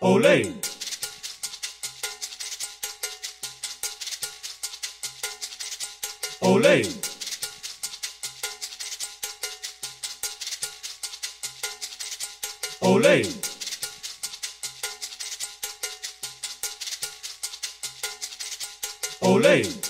Olay. 0.00 0.52
Olay. 6.40 6.82
Olay. 12.80 13.22
Olay. 19.20 19.87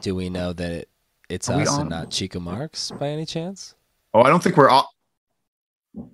Do 0.00 0.14
we 0.14 0.28
know 0.30 0.52
that 0.52 0.70
it, 0.72 0.88
it's 1.28 1.48
Are 1.48 1.60
us 1.60 1.76
and 1.78 1.90
not 1.90 2.10
Chica 2.10 2.40
Marks 2.40 2.90
by 2.98 3.08
any 3.08 3.26
chance? 3.26 3.74
Oh, 4.14 4.22
I 4.22 4.28
don't 4.30 4.42
think 4.42 4.56
we're 4.56 4.70
all. 4.70 4.88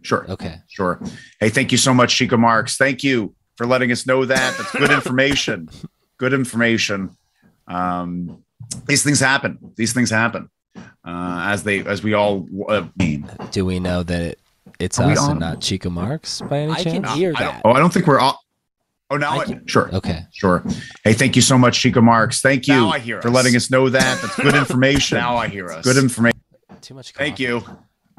Sure. 0.03 0.25
Okay. 0.31 0.57
Sure. 0.69 1.01
Hey, 1.41 1.51
thank 1.51 1.71
you 1.73 1.79
so 1.79 1.93
much, 1.93 2.15
Chica 2.17 2.37
Marks. 2.37 2.77
Thank 2.77 3.05
you 3.05 3.35
for 3.57 3.67
letting 3.67 3.93
us 3.93 4.07
know 4.07 4.25
that. 4.25 4.57
That's 4.57 4.73
good 4.73 4.91
information. 4.99 5.69
good 6.19 6.33
information. 6.33 7.17
Um, 7.69 8.43
these 8.87 9.03
things 9.03 9.21
happen. 9.21 9.59
These 9.77 9.93
things 9.93 10.11
happen 10.11 10.49
uh, 10.77 11.43
as 11.47 11.63
they 11.65 11.81
as 11.85 12.03
we 12.03 12.15
all 12.15 12.47
uh, 12.69 12.87
mean. 12.97 13.31
Do 13.51 13.65
we 13.65 13.79
know 13.81 14.03
that 14.03 14.23
it, 14.23 14.41
it's 14.79 14.99
Are 14.99 15.11
us 15.11 15.29
and 15.29 15.41
not 15.41 15.61
Chica 15.61 15.91
Marks 15.91 16.41
by 16.43 16.59
any 16.61 16.73
I 16.73 16.83
can 16.83 17.03
chance? 17.05 17.15
hear 17.17 17.33
I 17.37 17.41
don't- 17.41 17.53
that. 17.55 17.63
oh, 17.65 17.73
I 17.73 17.79
don't 17.79 17.93
think 17.93 18.07
we're 18.07 18.19
all. 18.19 18.39
Oh, 19.15 19.17
now 19.17 19.35
I 19.35 19.43
I, 19.43 19.45
can- 19.45 19.67
sure, 19.69 19.95
Okay. 19.95 20.25
sure. 20.33 20.65
Hey, 21.05 21.13
thank 21.13 21.37
you 21.37 21.43
so 21.43 21.57
much, 21.57 21.79
Chica 21.81 22.03
Marks. 22.03 22.41
Thank 22.41 22.67
you 22.67 22.75
Now 22.75 22.89
I 22.91 22.99
hear 22.99 23.23
for 23.23 23.29
us. 23.29 23.35
letting 23.35 23.55
us 23.55 23.71
know 23.71 23.89
that. 23.89 24.21
That's 24.21 24.35
good 24.35 24.55
information. 24.57 25.19
Now 25.19 25.37
I 25.37 25.47
hear 25.47 25.69
us. 25.71 25.85
good 25.85 25.97
information. 26.03 26.41
Too 26.81 26.95
much. 26.95 27.13
Thank 27.13 27.39
you. 27.39 27.63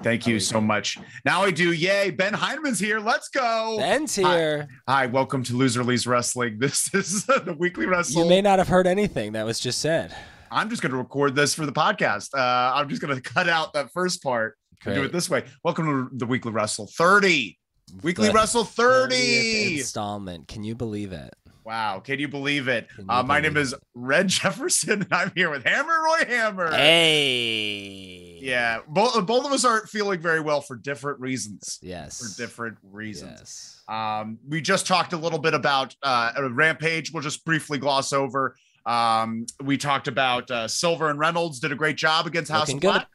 Thank 0.03 0.25
you 0.25 0.35
we 0.35 0.39
so 0.39 0.61
much. 0.61 0.97
Now 1.25 1.43
I 1.43 1.51
do. 1.51 1.73
Yay. 1.73 2.11
Ben 2.11 2.31
Heinemann's 2.33 2.79
here. 2.79 2.99
Let's 3.01 3.27
go. 3.27 3.75
Ben's 3.77 4.15
here. 4.15 4.67
Hi, 4.87 5.05
welcome 5.07 5.43
to 5.43 5.55
Loser 5.57 5.83
Lee's 5.83 6.07
Wrestling. 6.07 6.57
This 6.59 6.93
is 6.93 7.25
the 7.25 7.55
weekly 7.59 7.85
wrestle. 7.87 8.23
You 8.23 8.29
may 8.29 8.41
not 8.41 8.59
have 8.59 8.67
heard 8.69 8.87
anything 8.87 9.33
that 9.33 9.45
was 9.45 9.59
just 9.59 9.79
said. 9.79 10.15
I'm 10.49 10.69
just 10.69 10.81
going 10.81 10.91
to 10.93 10.97
record 10.97 11.35
this 11.35 11.53
for 11.53 11.65
the 11.65 11.73
podcast. 11.73 12.29
Uh, 12.33 12.73
I'm 12.75 12.87
just 12.87 13.01
going 13.01 13.13
to 13.21 13.21
cut 13.21 13.49
out 13.49 13.73
that 13.73 13.91
first 13.93 14.23
part 14.23 14.55
and 14.85 14.95
do 14.95 15.03
it 15.03 15.11
this 15.11 15.29
way. 15.29 15.43
Welcome 15.63 15.85
to 16.09 16.17
the 16.17 16.25
weekly 16.25 16.53
wrestle 16.53 16.87
30. 16.97 17.57
Weekly 18.01 18.29
wrestle 18.31 18.63
30. 18.63 19.77
installment. 19.79 20.47
Can 20.47 20.63
you 20.63 20.75
believe 20.75 21.11
it? 21.13 21.33
Wow. 21.63 21.99
Can 21.99 22.19
you 22.19 22.27
believe 22.27 22.67
it? 22.67 22.89
Can 22.89 23.05
you 23.05 23.11
Uh, 23.11 23.23
my 23.23 23.39
name 23.39 23.53
believe 23.53 23.67
is 23.73 23.75
Red 23.95 24.27
Jefferson, 24.29 25.01
and 25.03 25.13
I'm 25.13 25.31
here 25.35 25.49
with 25.49 25.63
Hammer 25.63 26.03
Roy 26.03 26.25
Hammer. 26.27 26.71
Hey. 26.75 28.39
Yeah. 28.41 28.79
Both, 28.87 29.25
both 29.25 29.45
of 29.45 29.51
us 29.51 29.65
aren't 29.65 29.89
feeling 29.89 30.19
very 30.19 30.39
well 30.39 30.61
for 30.61 30.75
different 30.75 31.19
reasons. 31.19 31.79
Yes. 31.81 32.19
For 32.19 32.41
different 32.41 32.77
reasons. 32.91 33.39
Yes. 33.39 33.81
Um, 33.87 34.37
we 34.47 34.61
just 34.61 34.85
talked 34.87 35.13
a 35.13 35.17
little 35.17 35.39
bit 35.39 35.53
about 35.53 35.95
uh, 36.03 36.31
Rampage. 36.51 37.11
We'll 37.11 37.23
just 37.23 37.45
briefly 37.45 37.77
gloss 37.77 38.13
over. 38.13 38.55
Um, 38.85 39.45
we 39.63 39.77
talked 39.77 40.07
about 40.07 40.49
uh, 40.51 40.67
Silver 40.67 41.09
and 41.09 41.17
Reynolds 41.17 41.59
did 41.59 41.71
a 41.71 41.75
great 41.75 41.97
job 41.97 42.27
against 42.27 42.51
House 42.51 42.67
Looking 42.67 42.77
of 42.77 42.81
good. 42.81 42.87
Black. 42.91 43.07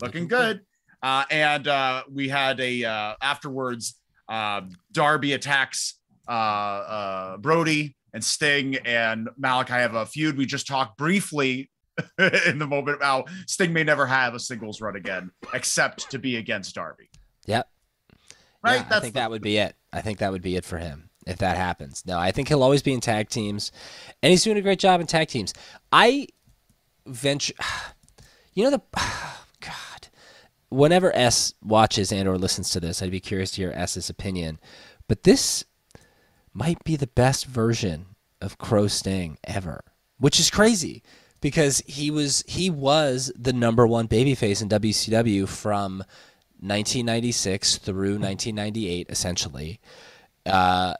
Looking 0.00 0.22
Looking 0.22 0.28
good. 0.28 0.60
Uh, 1.02 1.24
and 1.30 1.68
uh, 1.68 2.02
we 2.10 2.28
had 2.28 2.58
a 2.60 2.84
uh, 2.84 3.14
afterwards. 3.20 3.94
Uh, 4.28 4.62
Darby 4.92 5.32
attacks 5.32 5.94
uh, 6.28 6.30
uh, 6.30 7.36
Brody 7.38 7.96
and 8.14 8.22
Sting 8.22 8.76
and 8.84 9.28
Malachi 9.36 9.74
have 9.74 9.94
a 9.94 10.06
feud. 10.06 10.36
We 10.36 10.46
just 10.46 10.66
talked 10.66 10.98
briefly 10.98 11.70
in 12.46 12.58
the 12.58 12.66
moment 12.66 12.96
about 12.96 13.28
Sting 13.46 13.72
may 13.72 13.84
never 13.84 14.06
have 14.06 14.34
a 14.34 14.40
singles 14.40 14.80
run 14.80 14.96
again, 14.96 15.30
except 15.52 16.10
to 16.10 16.18
be 16.18 16.36
against 16.36 16.74
Darby. 16.74 17.08
Yep. 17.46 17.68
Right. 18.62 18.76
Yeah, 18.76 18.96
I 18.96 19.00
think 19.00 19.14
that 19.14 19.30
would 19.30 19.42
be 19.42 19.58
it. 19.58 19.74
I 19.92 20.00
think 20.00 20.18
that 20.18 20.32
would 20.32 20.42
be 20.42 20.56
it 20.56 20.64
for 20.64 20.78
him 20.78 21.10
if 21.26 21.38
that 21.38 21.56
happens. 21.56 22.04
No, 22.06 22.18
I 22.18 22.30
think 22.30 22.48
he'll 22.48 22.62
always 22.62 22.82
be 22.82 22.92
in 22.92 23.00
tag 23.00 23.28
teams, 23.28 23.72
and 24.22 24.30
he's 24.30 24.44
doing 24.44 24.56
a 24.56 24.62
great 24.62 24.78
job 24.78 25.00
in 25.00 25.06
tag 25.06 25.28
teams. 25.28 25.52
I 25.90 26.28
venture, 27.06 27.54
you 28.54 28.64
know 28.64 28.70
the 28.70 28.82
God. 29.60 29.91
Whenever 30.72 31.14
S 31.14 31.54
watches 31.62 32.12
and 32.12 32.28
or 32.28 32.38
listens 32.38 32.70
to 32.70 32.80
this, 32.80 33.02
I'd 33.02 33.10
be 33.10 33.20
curious 33.20 33.50
to 33.52 33.62
hear 33.62 33.72
S's 33.72 34.08
opinion. 34.08 34.58
But 35.08 35.24
this 35.24 35.64
might 36.52 36.82
be 36.84 36.96
the 36.96 37.06
best 37.06 37.46
version 37.46 38.06
of 38.40 38.58
Crow 38.58 38.86
Sting 38.86 39.38
ever, 39.44 39.84
which 40.18 40.40
is 40.40 40.50
crazy 40.50 41.02
because 41.40 41.82
he 41.86 42.10
was 42.10 42.44
he 42.46 42.70
was 42.70 43.32
the 43.36 43.52
number 43.52 43.86
one 43.86 44.08
babyface 44.08 44.62
in 44.62 44.68
WCW 44.68 45.46
from 45.48 45.98
1996 46.60 47.78
through 47.78 48.18
1998, 48.18 49.06
essentially. 49.10 49.80
Uh, 50.46 50.94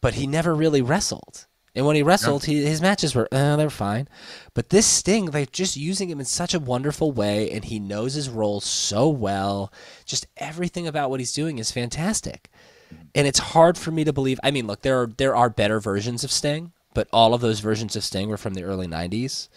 but 0.00 0.14
he 0.14 0.26
never 0.26 0.54
really 0.54 0.82
wrestled. 0.82 1.46
And 1.74 1.86
when 1.86 1.96
he 1.96 2.02
wrestled, 2.02 2.44
he, 2.44 2.64
his 2.64 2.82
matches 2.82 3.14
were 3.14 3.28
uh, 3.32 3.56
they 3.56 3.64
were 3.64 3.70
fine. 3.70 4.06
But 4.52 4.68
this 4.68 4.86
Sting, 4.86 5.26
they're 5.26 5.46
just 5.46 5.76
using 5.76 6.10
him 6.10 6.20
in 6.20 6.26
such 6.26 6.52
a 6.52 6.60
wonderful 6.60 7.12
way, 7.12 7.50
and 7.50 7.64
he 7.64 7.78
knows 7.78 8.14
his 8.14 8.28
role 8.28 8.60
so 8.60 9.08
well. 9.08 9.72
Just 10.04 10.26
everything 10.36 10.86
about 10.86 11.08
what 11.08 11.20
he's 11.20 11.32
doing 11.32 11.58
is 11.58 11.70
fantastic. 11.70 12.50
And 13.14 13.26
it's 13.26 13.38
hard 13.38 13.78
for 13.78 13.90
me 13.90 14.04
to 14.04 14.12
believe. 14.12 14.38
I 14.42 14.50
mean, 14.50 14.66
look, 14.66 14.82
there 14.82 15.00
are 15.00 15.06
there 15.06 15.34
are 15.34 15.48
better 15.48 15.80
versions 15.80 16.24
of 16.24 16.30
Sting, 16.30 16.72
but 16.92 17.08
all 17.10 17.32
of 17.32 17.40
those 17.40 17.60
versions 17.60 17.96
of 17.96 18.04
Sting 18.04 18.28
were 18.28 18.36
from 18.36 18.52
the 18.52 18.64
early 18.64 18.86
'90s 18.86 19.48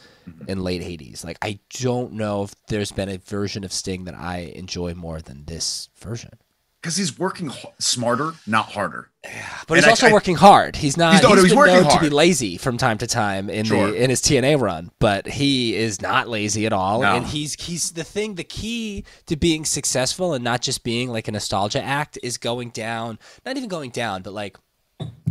and 0.48 0.64
late 0.64 0.82
'80s. 0.82 1.26
Like, 1.26 1.38
I 1.42 1.60
don't 1.70 2.14
know 2.14 2.44
if 2.44 2.56
there's 2.68 2.94
been 2.94 3.10
a 3.10 3.18
version 3.18 3.66
of 3.66 3.74
Sting 3.74 4.06
that 4.06 4.16
I 4.16 4.54
enjoy 4.56 4.94
more 4.94 5.20
than 5.20 5.44
this 5.46 5.90
version. 5.98 6.40
Because 6.86 6.98
he's 6.98 7.18
working 7.18 7.50
h- 7.50 7.66
smarter, 7.80 8.34
not 8.46 8.74
harder. 8.74 9.10
Yeah, 9.24 9.44
But 9.68 9.80
he's 9.80 9.86
I- 9.86 9.90
also 9.90 10.08
I- 10.08 10.14
working 10.14 10.36
hard. 10.36 10.76
He's 10.76 10.98
not. 10.98 11.14
He's- 11.14 11.22
He's, 11.24 11.30
no, 11.30 11.36
no, 11.36 11.42
he's 11.42 11.50
been 11.52 11.58
working 11.58 11.82
known 11.82 11.92
to 11.92 12.00
be 12.00 12.10
lazy 12.10 12.58
from 12.58 12.78
time 12.78 13.00
to 13.00 13.08
time 13.08 13.50
in 13.50 13.66
Sure. 13.66 13.88
the 13.90 13.96
in 14.04 14.12
his 14.12 14.22
TNA 14.22 14.56
run, 14.62 14.92
but 15.00 15.26
he 15.28 15.76
is 15.76 16.00
not 16.00 16.30
lazy 16.30 16.68
at 16.68 16.74
all. 16.74 17.02
No. 17.02 17.16
And 17.16 17.26
he's 17.26 17.56
he's 17.60 17.90
the 17.94 18.04
thing. 18.04 18.36
The 18.36 18.44
key 18.44 19.04
to 19.26 19.36
being 19.36 19.66
successful 19.66 20.36
and 20.36 20.44
not 20.44 20.62
just 20.62 20.84
being 20.84 21.10
like 21.10 21.28
a 21.28 21.32
nostalgia 21.32 21.82
act 21.82 22.20
is 22.22 22.38
going 22.38 22.70
down. 22.70 23.18
Not 23.48 23.58
even 23.58 23.68
going 23.68 23.90
down, 23.90 24.22
but 24.22 24.34
like 24.34 24.56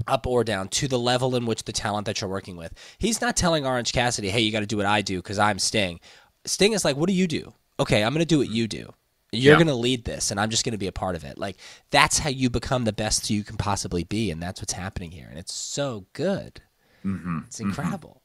up 0.09 0.27
or 0.27 0.43
down 0.43 0.67
to 0.69 0.89
the 0.89 0.99
level 0.99 1.37
in 1.37 1.47
which 1.47 1.63
the 1.63 1.73
talent 1.73 2.07
that 2.07 2.21
you're 2.21 2.29
working 2.29 2.57
with. 2.57 2.75
He's 2.99 3.21
not 3.21 3.37
telling 3.37 3.65
Orange 3.65 3.93
Cassidy, 3.93 4.29
"Hey, 4.31 4.41
you 4.41 4.51
got 4.51 4.61
to 4.61 4.67
do 4.67 4.77
what 4.77 4.87
I 4.87 5.03
do 5.03 5.19
because 5.19 5.39
I'm 5.39 5.61
Sting." 5.61 6.01
Sting 6.45 6.73
is 6.73 6.85
like, 6.85 6.97
"What 6.97 7.07
do 7.09 7.15
you 7.15 7.29
do?" 7.29 7.53
Okay, 7.79 8.03
I'm 8.03 8.13
going 8.13 8.19
to 8.27 8.27
do 8.27 8.39
what 8.39 8.51
you 8.51 8.67
do. 8.67 8.93
You're 9.37 9.53
Yeah. 9.53 9.59
going 9.59 9.67
to 9.69 9.75
lead 9.75 10.05
this, 10.05 10.31
and 10.31 10.39
I'm 10.41 10.51
just 10.51 10.65
going 10.65 10.73
to 10.73 10.79
be 10.79 10.87
a 10.87 10.93
part 10.93 11.17
of 11.17 11.25
it. 11.25 11.39
Like 11.39 11.57
that's 11.91 12.19
how 12.19 12.31
you 12.31 12.51
become 12.51 12.85
the 12.85 12.93
best 12.93 13.31
you 13.31 13.45
can 13.45 13.57
possibly 13.57 14.05
be, 14.05 14.31
and 14.31 14.43
that's 14.43 14.61
what's 14.61 14.73
happening 14.73 15.11
here. 15.11 15.27
And 15.29 15.39
it's 15.39 15.53
so 15.55 16.07
good. 16.13 16.61
Mm-hmm. 17.05 17.41
It's 17.47 17.61
incredible. 17.61 18.21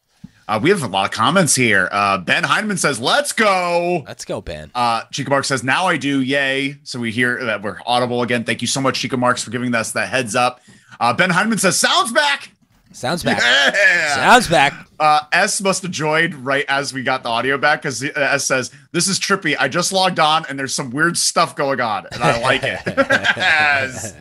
Uh, 0.48 0.60
we 0.62 0.72
have 0.72 0.82
a 0.82 0.88
lot 0.88 1.06
of 1.06 1.12
comments 1.12 1.54
here. 1.54 1.88
Uh, 1.92 2.18
ben 2.18 2.44
Heineman 2.44 2.78
says, 2.78 3.00
"Let's 3.00 3.34
go." 3.34 4.04
Let's 4.08 4.26
go, 4.26 4.42
Ben. 4.42 4.72
Uh, 4.74 5.04
Chica 5.12 5.30
Marks 5.30 5.48
says, 5.48 5.64
"Now 5.64 5.86
I 5.86 5.96
do." 5.98 6.22
Yay! 6.22 6.78
So 6.84 7.00
we 7.00 7.12
hear 7.12 7.44
that 7.46 7.62
we're 7.62 7.78
audible 7.86 8.24
again. 8.24 8.44
Thank 8.46 8.62
you 8.62 8.68
so 8.68 8.82
much, 8.82 9.00
Chica 9.00 9.16
Marks, 9.16 9.44
for 9.44 9.52
giving 9.52 9.76
us 9.76 9.92
that 9.92 10.10
heads 10.10 10.36
up. 10.36 10.60
Uh, 11.00 11.14
ben 11.14 11.30
Heineman 11.30 11.60
says, 11.60 11.78
"Sounds 11.78 12.12
back." 12.12 12.52
Sounds 12.92 13.24
back. 13.24 13.40
Yeah. 13.40 14.16
Sounds 14.16 14.48
back. 14.48 14.74
Uh, 15.00 15.22
S 15.32 15.62
must 15.62 15.84
have 15.84 15.92
joined 15.92 16.34
right 16.46 16.66
as 16.68 16.92
we 16.94 17.04
got 17.04 17.24
the 17.24 17.30
audio 17.30 17.58
back 17.58 17.82
because 17.84 18.04
S 18.04 18.46
says, 18.46 18.72
This 18.92 19.08
is 19.08 19.20
trippy. 19.20 19.56
I 19.60 19.68
just 19.68 19.92
logged 19.94 20.20
on 20.20 20.46
and 20.50 20.58
there's 20.58 20.74
some 20.74 20.90
weird 20.90 21.16
stuff 21.18 21.56
going 21.56 21.80
on 21.80 22.08
and 22.12 22.24
I 22.24 22.42
like 22.42 22.64
it. 22.64 22.82
as, 23.38 24.16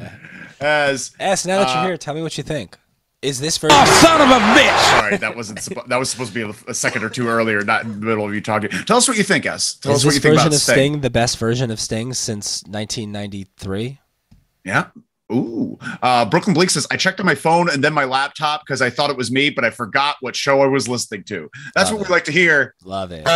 as, 0.61 1.11
S. 1.19 1.47
Now 1.47 1.59
that 1.61 1.69
Uh, 1.71 1.75
you're 1.81 1.85
here, 1.91 1.97
tell 1.97 2.15
me 2.15 2.23
what 2.23 2.37
you 2.37 2.45
think. 2.45 2.77
Is 3.21 3.41
this 3.41 3.59
version? 3.59 3.77
Son 3.87 4.21
of 4.21 4.29
a 4.29 4.39
bitch! 4.39 4.91
sorry, 5.01 5.17
that 5.17 5.35
wasn't, 5.35 5.59
suppo- 5.59 5.85
that 5.89 5.97
was 5.97 6.09
supposed 6.09 6.33
to 6.33 6.47
be 6.47 6.53
a, 6.69 6.71
a 6.71 6.75
second 6.75 7.03
or 7.03 7.11
two 7.11 7.27
earlier, 7.27 7.63
not 7.65 7.83
in 7.85 7.99
the 7.99 8.07
middle 8.07 8.25
of 8.25 8.33
you 8.33 8.41
talking. 8.41 8.71
Tell 8.87 8.97
us 8.99 9.09
what 9.09 9.17
you 9.17 9.25
think, 9.25 9.45
S. 9.45 9.75
Tell 9.75 9.91
is 9.91 10.03
us 10.03 10.05
what 10.05 10.15
you 10.15 10.21
think 10.21 10.35
version 10.35 10.47
about 10.49 10.55
of 10.55 10.61
Sting. 10.61 10.75
Sting 10.75 11.01
the 11.01 11.11
best 11.11 11.37
version 11.39 11.73
of 11.73 11.81
Sting 11.81 12.13
since 12.15 12.63
1993? 12.69 13.99
Yeah. 14.65 14.87
Ooh. 15.33 15.79
Uh, 16.03 16.25
Brooklyn 16.25 16.55
Bleak 16.55 16.71
says, 16.71 16.87
I 16.91 16.97
checked 16.97 17.21
on 17.21 17.27
my 17.27 17.35
phone 17.35 17.69
and 17.71 17.85
then 17.85 17.93
my 17.93 18.05
laptop 18.05 18.63
because 18.65 18.81
I 18.81 18.89
thought 18.91 19.11
it 19.11 19.17
was 19.17 19.31
me, 19.31 19.51
but 19.51 19.65
I 19.65 19.71
forgot 19.71 20.17
what 20.21 20.35
show 20.35 20.63
I 20.63 20.67
was 20.67 20.89
listening 20.89 21.25
to. 21.25 21.51
That's 21.75 21.91
Love 21.91 22.01
what 22.01 22.07
it. 22.07 22.11
we 22.11 22.15
like 22.15 22.25
to 22.25 22.33
hear. 22.33 22.75
Love 22.85 23.13
it. 23.13 23.27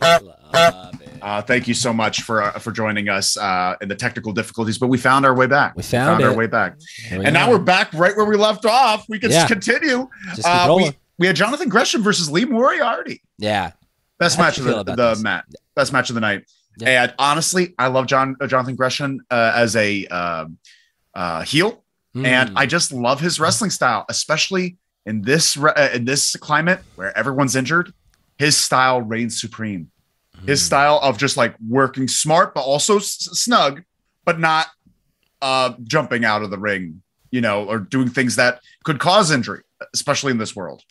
Love 0.00 1.00
it. 1.00 1.10
Uh, 1.22 1.40
thank 1.42 1.66
you 1.66 1.74
so 1.74 1.92
much 1.92 2.22
for 2.22 2.42
uh, 2.42 2.58
for 2.58 2.70
joining 2.70 3.08
us 3.08 3.36
uh, 3.38 3.74
in 3.80 3.88
the 3.88 3.94
technical 3.94 4.32
difficulties, 4.32 4.76
but 4.76 4.88
we 4.88 4.98
found 4.98 5.24
our 5.24 5.34
way 5.34 5.46
back. 5.46 5.74
We 5.76 5.82
found 5.82 6.22
our 6.22 6.30
it. 6.32 6.36
way 6.36 6.46
back, 6.46 6.76
we 7.10 7.24
and 7.24 7.32
now 7.32 7.50
we're 7.50 7.58
back 7.58 7.92
right 7.94 8.14
where 8.14 8.26
we 8.26 8.36
left 8.36 8.66
off. 8.66 9.06
We 9.08 9.18
can 9.18 9.30
Yeah. 9.30 9.46
continue. 9.46 10.08
just 10.34 10.46
Uh, 10.46 10.74
we, 10.76 10.90
we 11.18 11.26
had 11.26 11.36
Jonathan 11.36 11.68
Gresham 11.70 12.02
versus 12.02 12.30
Lee 12.30 12.44
Moriarty. 12.44 13.22
yeah. 13.38 13.72
Best 14.18 14.36
How'd 14.36 14.46
match 14.46 14.58
of 14.58 14.64
the, 14.86 14.94
the 14.94 15.20
mat. 15.22 15.44
Best 15.74 15.92
match 15.92 16.08
of 16.10 16.14
the 16.14 16.20
night. 16.20 16.44
Yeah. 16.78 17.04
And 17.04 17.14
honestly, 17.18 17.74
I 17.78 17.86
love 17.88 18.06
John 18.06 18.36
uh, 18.40 18.46
Jonathan 18.46 18.74
Gresham 18.76 19.20
uh, 19.30 19.52
as 19.54 19.74
a 19.76 20.06
um 20.08 20.58
uh, 21.14 21.42
heel, 21.42 21.82
and 22.14 22.50
Mm. 22.50 22.52
I 22.56 22.66
just 22.66 22.92
love 22.92 23.20
his 23.20 23.40
wrestling 23.40 23.70
style, 23.70 24.04
especially 24.08 24.76
in 25.06 25.22
this 25.22 25.56
re- 25.56 25.72
uh, 25.74 25.90
in 25.90 26.04
this 26.04 26.36
climate 26.36 26.80
where 26.96 27.16
everyone's 27.18 27.56
injured. 27.56 27.92
His 28.38 28.56
style 28.56 29.00
reigns 29.00 29.40
supreme. 29.40 29.90
His 30.46 30.60
Mm. 30.60 30.66
style 30.66 31.00
of 31.02 31.18
just 31.18 31.36
like 31.36 31.54
working 31.66 32.08
smart, 32.08 32.54
but 32.54 32.62
also 32.62 32.98
s- 32.98 33.28
snug, 33.32 33.82
but 34.24 34.38
not 34.40 34.68
uh, 35.42 35.74
jumping 35.82 36.24
out 36.24 36.42
of 36.42 36.50
the 36.50 36.58
ring, 36.58 37.02
you 37.30 37.40
know, 37.40 37.64
or 37.64 37.78
doing 37.78 38.08
things 38.08 38.36
that 38.36 38.60
could 38.84 38.98
cause 38.98 39.30
injury, 39.30 39.62
especially 39.92 40.30
in 40.30 40.38
this 40.38 40.56
world. 40.56 40.82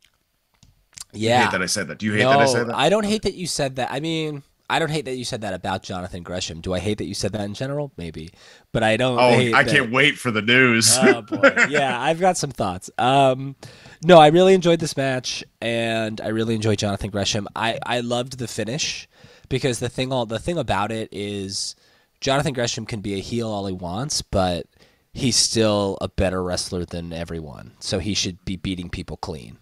You 1.11 1.29
yeah. 1.29 1.43
hate 1.43 1.51
that 1.51 1.61
I 1.61 1.65
said 1.67 1.87
that. 1.87 1.97
Do 1.99 2.05
you 2.05 2.13
hate 2.13 2.23
no, 2.23 2.29
that 2.31 2.39
I 2.39 2.45
said 2.45 2.67
that? 2.67 2.75
I 2.75 2.89
don't 2.89 3.05
hate 3.05 3.23
that 3.23 3.33
you 3.33 3.47
said 3.47 3.77
that. 3.77 3.91
I 3.91 3.99
mean, 3.99 4.43
I 4.73 4.79
don't 4.79 4.89
hate 4.89 5.05
that 5.05 5.15
you 5.15 5.23
said 5.23 5.41
that 5.41 5.53
about 5.53 5.83
Jonathan 5.83 6.23
Gresham. 6.23 6.59
Do 6.59 6.73
I 6.73 6.79
hate 6.79 6.97
that 6.97 7.05
you 7.05 7.13
said 7.13 7.31
that 7.33 7.41
in 7.41 7.53
general? 7.53 7.91
Maybe, 7.95 8.31
but 8.71 8.81
I 8.81 8.97
don't. 8.97 9.19
oh, 9.19 9.21
I 9.21 9.51
that- 9.63 9.67
can't 9.67 9.91
wait 9.91 10.17
for 10.17 10.31
the 10.31 10.41
news. 10.41 10.97
oh 10.99 11.21
boy, 11.21 11.53
yeah, 11.69 11.99
I've 12.01 12.19
got 12.19 12.37
some 12.37 12.49
thoughts. 12.49 12.89
Um, 12.97 13.55
no, 14.03 14.17
I 14.17 14.27
really 14.27 14.55
enjoyed 14.55 14.79
this 14.79 14.97
match, 14.97 15.43
and 15.61 16.19
I 16.21 16.29
really 16.29 16.55
enjoyed 16.55 16.79
Jonathan 16.79 17.11
Gresham. 17.11 17.47
I 17.55 17.77
I 17.85 17.99
loved 17.99 18.39
the 18.39 18.47
finish 18.47 19.07
because 19.47 19.77
the 19.77 19.89
thing 19.89 20.11
all 20.11 20.25
the 20.25 20.39
thing 20.39 20.57
about 20.57 20.91
it 20.91 21.09
is 21.11 21.75
Jonathan 22.19 22.53
Gresham 22.53 22.87
can 22.87 23.01
be 23.01 23.13
a 23.13 23.19
heel 23.19 23.49
all 23.49 23.67
he 23.67 23.73
wants, 23.73 24.23
but 24.23 24.65
he's 25.13 25.35
still 25.35 25.99
a 26.01 26.07
better 26.09 26.41
wrestler 26.41 26.83
than 26.83 27.13
everyone, 27.13 27.73
so 27.79 27.99
he 27.99 28.15
should 28.15 28.43
be 28.43 28.55
beating 28.55 28.89
people 28.89 29.17
clean 29.17 29.59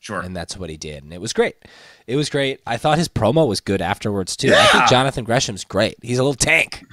sure. 0.00 0.20
and 0.20 0.36
that's 0.36 0.56
what 0.56 0.68
he 0.70 0.76
did, 0.76 1.04
and 1.04 1.12
it 1.12 1.20
was 1.20 1.32
great. 1.32 1.54
It 2.06 2.16
was 2.16 2.28
great. 2.28 2.60
I 2.66 2.76
thought 2.76 2.98
his 2.98 3.08
promo 3.08 3.46
was 3.46 3.60
good 3.60 3.80
afterwards 3.80 4.36
too. 4.36 4.52
I 4.54 4.66
think 4.66 4.88
Jonathan 4.88 5.24
Gresham's 5.24 5.64
great. 5.64 5.94
He's 6.02 6.18
a 6.18 6.22
little 6.22 6.34
tank. 6.34 6.84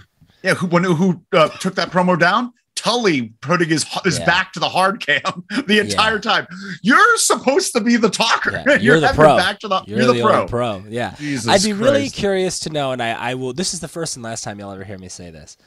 Yeah, 0.44 0.54
who 0.54 0.68
when, 0.68 0.84
who 0.84 1.22
uh, 1.34 1.50
took 1.60 1.76
that 1.76 1.90
promo 1.90 2.18
down? 2.20 2.54
Tully 2.76 3.34
putting 3.42 3.70
his 3.70 3.84
his 4.04 4.20
Yeah. 4.20 4.26
back 4.26 4.54
to 4.54 4.60
the 4.60 4.70
hard 4.70 5.04
cam 5.04 5.44
the 5.66 5.80
entire 5.80 6.20
time. 6.20 6.46
You're 6.84 7.18
supposed 7.18 7.74
to 7.74 7.82
be 7.82 7.98
the 7.98 8.10
talker. 8.10 8.52
Yeah, 8.52 8.64
You're, 8.68 8.78
you're 8.78 9.00
the 9.00 9.08
pro. 9.16 9.36
back 9.36 9.60
to 9.62 9.68
the. 9.68 9.82
You're, 9.88 9.98
You're, 9.98 10.08
the, 10.08 10.14
the, 10.14 10.22
pro. 10.22 10.46
pro. 10.46 10.84
Yeah. 10.88 11.16
Jesus 11.18 11.48
I'd 11.48 11.64
be 11.68 11.74
really 11.74 12.10
curious 12.12 12.60
to 12.62 12.70
know, 12.70 12.92
and 12.92 13.02
I, 13.02 13.32
I 13.32 13.34
will. 13.34 13.52
This 13.54 13.74
is 13.74 13.80
the 13.80 13.88
first 13.88 14.16
and 14.16 14.24
last 14.24 14.44
time 14.44 14.60
you'll 14.60 14.72
ever 14.72 14.84
hear 14.84 15.00
me 15.00 15.10
say 15.10 15.32
this, 15.32 15.58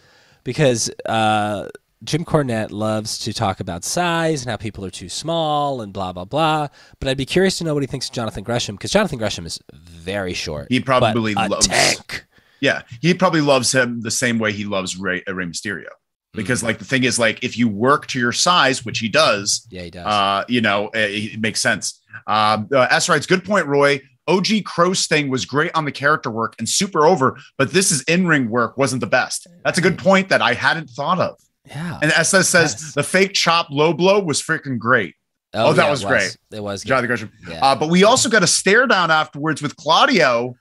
because 0.45 0.89
uh, 1.05 1.67
Jim 2.03 2.25
Cornette 2.25 2.71
loves 2.71 3.19
to 3.19 3.33
talk 3.33 3.61
about 3.61 3.85
size 3.85 4.43
and 4.43 4.51
how 4.51 4.57
people 4.57 4.85
are 4.87 4.91
too 4.91 5.09
small 5.09 5.83
and 5.83 5.93
blah 5.93 6.13
blah 6.13 6.25
blah. 6.25 6.69
But 6.99 7.09
I'd 7.09 7.17
be 7.19 7.27
curious 7.27 7.59
to 7.59 7.65
know 7.65 7.75
what 7.75 7.83
he 7.83 7.87
thinks 7.87 8.09
of 8.09 8.15
Jonathan 8.15 8.43
Gresham, 8.43 8.77
because 8.77 8.91
Jonathan 8.91 9.19
Gresham 9.19 9.45
is 9.45 9.61
very 9.75 10.33
short. 10.33 10.69
He 10.71 10.81
probably 10.81 11.35
loves- 11.35 11.67
tank. 11.67 12.27
Yeah, 12.61 12.83
he 13.01 13.15
probably 13.15 13.41
loves 13.41 13.73
him 13.73 14.01
the 14.03 14.11
same 14.11 14.39
way 14.39 14.53
he 14.53 14.65
loves 14.67 14.97
Ray, 14.99 15.23
uh, 15.27 15.35
Rey 15.35 15.47
Mysterio. 15.47 15.85
Mm-hmm. 15.85 16.37
Because 16.37 16.63
like 16.63 16.79
the 16.79 16.85
thing 16.85 17.05
is 17.05 17.19
like 17.19 17.43
if 17.43 17.57
you 17.59 17.69
work 17.69 18.07
to 18.09 18.19
your 18.19 18.33
size, 18.33 18.85
which 18.85 18.99
he 18.99 19.09
does, 19.09 19.67
Yeah, 19.71 19.83
he 19.83 19.91
does. 19.91 20.07
uh, 20.07 20.45
you 20.49 20.61
know, 20.61 20.87
uh, 20.89 20.91
it 20.95 21.41
makes 21.41 21.61
sense. 21.61 22.01
Um, 22.27 22.69
uh, 22.75 23.01
right. 23.09 23.27
Good 23.27 23.45
point, 23.45 23.67
Roy. 23.67 24.01
OG 24.29 24.65
Crow's 24.65 25.07
thing 25.07 25.29
was 25.29 25.45
great 25.45 25.73
on 25.75 25.85
the 25.85 25.91
character 25.93 26.31
work 26.31 26.55
and 26.59 26.69
super 26.69 27.05
over, 27.05 27.37
but 27.59 27.73
this 27.73 27.91
is 27.91 28.03
in 28.03 28.27
ring 28.29 28.49
work 28.49 28.77
wasn't 28.77 29.01
the 29.01 29.07
best. 29.07 29.47
That's 29.65 29.79
a 29.79 29.81
good 29.81 29.99
point 29.99 30.29
that 30.29 30.41
I 30.41 30.55
hadn't 30.55 30.89
thought 30.91 31.19
of. 31.19 31.37
Yeah. 31.67 31.99
And 32.03 32.13
SS 32.13 32.49
says 32.49 32.77
Yes. 32.81 32.95
the 32.95 33.03
fake 33.03 33.33
chop 33.35 33.69
low 33.71 33.93
blow 33.93 34.21
was 34.21 34.41
freaking 34.43 34.79
great. 34.79 35.15
oh, 35.55 35.73
that 35.73 35.85
yeah, 35.85 35.91
was 35.91 36.03
it 36.05 36.07
great. 36.09 36.37
It 36.53 36.63
was. 36.63 36.83
Jonathan 36.85 37.07
Gresham. 37.09 37.33
Yeah. 37.49 37.65
Uh, 37.65 37.75
but 37.77 37.89
we 37.91 38.05
also 38.05 38.29
got 38.29 38.43
a 38.43 38.47
stare 38.47 38.87
down 38.87 39.11
afterwards 39.11 39.61
with 39.63 39.77
Claudio 39.77 40.55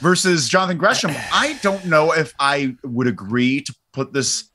versus 0.00 0.48
Jonathan 0.48 0.76
Gresham. 0.78 1.10
I 1.32 1.58
don't 1.62 1.84
know 1.86 2.12
if 2.12 2.34
I 2.38 2.76
would 2.84 3.06
agree 3.06 3.62
to 3.62 3.74
put 3.92 4.12
this 4.12 4.50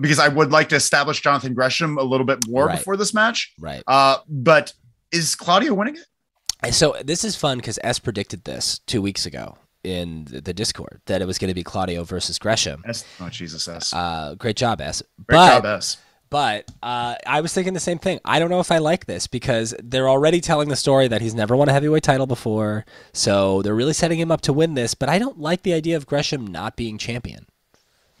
because 0.00 0.18
I 0.18 0.28
would 0.28 0.50
like 0.52 0.68
to 0.70 0.76
establish 0.76 1.20
Jonathan 1.22 1.54
Gresham 1.54 1.96
a 1.98 2.02
little 2.02 2.26
bit 2.26 2.46
more 2.48 2.66
Right. 2.66 2.78
before 2.78 2.96
this 2.96 3.14
match. 3.14 3.52
right. 3.58 3.82
Uh, 3.86 4.18
but 4.28 4.72
is 5.12 5.34
Claudio 5.34 5.72
winning 5.74 5.96
it? 5.96 6.74
So 6.74 6.96
this 7.04 7.24
is 7.24 7.36
fun 7.36 7.58
because 7.58 7.78
S 7.84 7.98
predicted 7.98 8.44
this 8.44 8.80
two 8.86 9.00
weeks 9.00 9.24
ago 9.26 9.56
in 9.86 10.26
the 10.28 10.52
Discord 10.52 11.00
that 11.06 11.22
it 11.22 11.26
was 11.26 11.38
going 11.38 11.48
to 11.48 11.54
be 11.54 11.62
Claudio 11.62 12.04
versus 12.04 12.38
Gresham. 12.38 12.82
S- 12.86 13.04
oh 13.20 13.28
Jesus, 13.28 13.68
S. 13.68 13.92
Uh, 13.94 14.34
great 14.36 14.56
job, 14.56 14.80
S. 14.80 15.02
Great 15.26 15.36
but 15.36 15.62
job, 15.62 15.64
S. 15.64 15.96
but 16.28 16.70
uh, 16.82 17.14
I 17.26 17.40
was 17.40 17.54
thinking 17.54 17.72
the 17.72 17.80
same 17.80 17.98
thing. 17.98 18.18
I 18.24 18.38
don't 18.40 18.50
know 18.50 18.60
if 18.60 18.72
I 18.72 18.78
like 18.78 19.06
this 19.06 19.26
because 19.26 19.74
they're 19.82 20.08
already 20.08 20.40
telling 20.40 20.68
the 20.68 20.76
story 20.76 21.06
that 21.08 21.22
he's 21.22 21.34
never 21.34 21.56
won 21.56 21.68
a 21.68 21.72
heavyweight 21.72 22.02
title 22.02 22.26
before, 22.26 22.84
so 23.12 23.62
they're 23.62 23.74
really 23.74 23.92
setting 23.92 24.18
him 24.18 24.32
up 24.32 24.40
to 24.42 24.52
win 24.52 24.74
this. 24.74 24.94
But 24.94 25.08
I 25.08 25.18
don't 25.18 25.38
like 25.38 25.62
the 25.62 25.72
idea 25.72 25.96
of 25.96 26.06
Gresham 26.06 26.46
not 26.46 26.76
being 26.76 26.98
champion. 26.98 27.46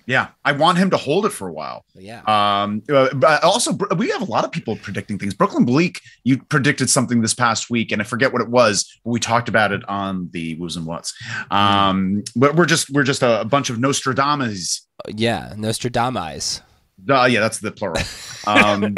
Yeah, 0.06 0.28
I 0.44 0.52
want 0.52 0.78
him 0.78 0.90
to 0.90 0.96
hold 0.96 1.26
it 1.26 1.30
for 1.30 1.48
a 1.48 1.52
while. 1.52 1.84
Yeah, 1.96 2.20
Um, 2.26 2.82
uh, 2.88 3.12
but 3.14 3.42
also 3.42 3.72
we 3.96 4.08
have 4.10 4.22
a 4.22 4.30
lot 4.30 4.44
of 4.44 4.52
people 4.52 4.76
predicting 4.76 5.18
things. 5.18 5.34
Brooklyn 5.34 5.64
Bleak, 5.64 6.00
you 6.22 6.40
predicted 6.44 6.88
something 6.88 7.22
this 7.22 7.34
past 7.34 7.70
week, 7.70 7.90
and 7.90 8.00
I 8.00 8.04
forget 8.04 8.32
what 8.32 8.40
it 8.40 8.48
was, 8.48 9.00
but 9.04 9.10
we 9.10 9.18
talked 9.18 9.48
about 9.48 9.72
it 9.72 9.82
on 9.88 10.28
the 10.32 10.54
Woos 10.56 10.76
and 10.76 10.86
What's. 10.86 11.12
Um, 11.50 12.22
but 12.36 12.54
we're 12.54 12.66
just 12.66 12.90
we're 12.90 13.02
just 13.02 13.22
a, 13.22 13.40
a 13.40 13.44
bunch 13.44 13.68
of 13.68 13.78
Nostradamus. 13.80 14.86
yeah, 15.08 15.54
Nostradamus. 15.56 16.62
Uh, 17.08 17.24
yeah, 17.30 17.40
that's 17.40 17.58
the 17.58 17.70
plural. 17.72 18.02
Um, 18.46 18.94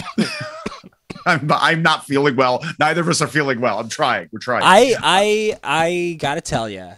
I'm, 1.27 1.51
I'm 1.51 1.83
not 1.83 2.05
feeling 2.05 2.37
well. 2.37 2.63
Neither 2.79 3.01
of 3.01 3.09
us 3.09 3.21
are 3.21 3.27
feeling 3.27 3.61
well. 3.61 3.79
I'm 3.81 3.89
trying. 3.89 4.29
We're 4.33 4.39
trying. 4.39 4.63
I 4.65 4.95
I 5.03 5.59
I 5.65 6.17
gotta 6.19 6.41
tell 6.41 6.69
you, 6.69 6.91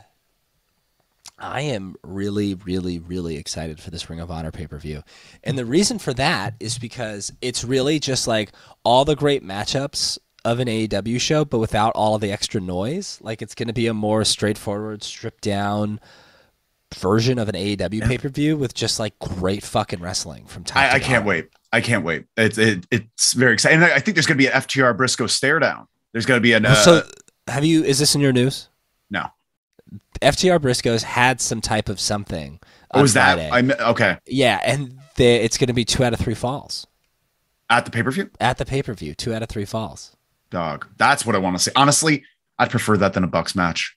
I 1.40 1.62
am 1.62 1.96
really, 2.02 2.54
really, 2.54 2.98
really 2.98 3.36
excited 3.36 3.80
for 3.80 3.90
this 3.90 4.08
Ring 4.10 4.20
of 4.20 4.30
Honor 4.30 4.52
pay 4.52 4.66
per 4.66 4.78
view, 4.78 5.02
and 5.42 5.56
the 5.58 5.64
reason 5.64 5.98
for 5.98 6.12
that 6.14 6.54
is 6.60 6.78
because 6.78 7.32
it's 7.40 7.64
really 7.64 7.98
just 7.98 8.28
like 8.28 8.52
all 8.84 9.04
the 9.04 9.16
great 9.16 9.44
matchups 9.44 10.18
of 10.44 10.58
an 10.58 10.68
AEW 10.68 11.20
show, 11.20 11.44
but 11.44 11.58
without 11.58 11.92
all 11.94 12.14
of 12.14 12.20
the 12.20 12.32
extra 12.32 12.60
noise. 12.60 13.18
Like 13.20 13.42
it's 13.42 13.54
going 13.54 13.68
to 13.68 13.74
be 13.74 13.86
a 13.86 13.94
more 13.94 14.24
straightforward, 14.24 15.02
stripped 15.02 15.42
down 15.42 16.00
version 16.94 17.38
of 17.38 17.48
an 17.48 17.54
AEW 17.54 18.06
pay 18.06 18.18
per 18.18 18.28
view 18.28 18.56
with 18.56 18.74
just 18.74 18.98
like 18.98 19.18
great 19.18 19.62
fucking 19.62 20.00
wrestling 20.00 20.46
from 20.46 20.64
top. 20.64 20.82
I, 20.82 20.96
I 20.96 20.98
can't 20.98 21.24
wait. 21.24 21.48
I 21.72 21.80
can't 21.80 22.04
wait. 22.04 22.24
It's 22.36 22.58
it, 22.58 22.86
it's 22.90 23.32
very 23.34 23.52
exciting. 23.52 23.82
And 23.82 23.92
I 23.92 23.96
I 23.96 23.98
think 24.00 24.16
there's 24.16 24.26
going 24.26 24.38
to 24.38 24.42
be 24.42 24.48
an 24.48 24.60
FTR 24.60 24.96
Briscoe 24.96 25.26
stare 25.26 25.58
down. 25.58 25.86
There's 26.12 26.26
going 26.26 26.38
to 26.38 26.42
be 26.42 26.52
an. 26.52 26.66
Uh, 26.66 26.74
so, 26.74 27.02
have 27.46 27.64
you? 27.64 27.84
Is 27.84 27.98
this 27.98 28.14
in 28.14 28.20
your 28.20 28.32
news? 28.32 28.68
FTR 30.22 30.58
Briscoes 30.60 31.02
had 31.02 31.40
some 31.40 31.60
type 31.60 31.88
of 31.88 31.98
something. 32.00 32.60
What 32.90 32.98
on 32.98 33.02
was 33.02 33.14
that? 33.14 33.48
Friday. 33.50 33.70
I 33.78 33.90
okay 33.90 34.18
Yeah, 34.26 34.60
and 34.64 34.98
they, 35.16 35.36
it's 35.36 35.58
going 35.58 35.68
to 35.68 35.72
be 35.74 35.84
two 35.84 36.04
out 36.04 36.12
of 36.12 36.18
three 36.20 36.34
falls 36.34 36.86
at 37.68 37.84
the 37.84 37.90
pay 37.90 38.02
per 38.02 38.10
view. 38.10 38.30
at 38.40 38.58
the 38.58 38.64
pay 38.64 38.82
per 38.82 38.94
view. 38.94 39.14
Two 39.14 39.32
out 39.34 39.42
of 39.42 39.48
three 39.48 39.64
falls. 39.64 40.16
Dog. 40.50 40.86
That's 40.96 41.24
what 41.24 41.34
I 41.34 41.38
want 41.38 41.56
to 41.56 41.62
see. 41.62 41.70
Honestly, 41.76 42.24
I'd 42.58 42.70
prefer 42.70 42.96
that 42.98 43.12
than 43.14 43.24
a 43.24 43.28
Bucks 43.28 43.54
match. 43.54 43.96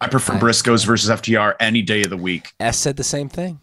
I 0.00 0.06
prefer 0.08 0.34
I- 0.34 0.38
Briscoes 0.38 0.86
versus 0.86 1.10
FTR 1.10 1.54
any 1.58 1.82
day 1.82 2.02
of 2.02 2.10
the 2.10 2.16
week. 2.16 2.52
S 2.60 2.78
said 2.78 2.96
the 2.96 3.04
same 3.04 3.28
thing. 3.28 3.58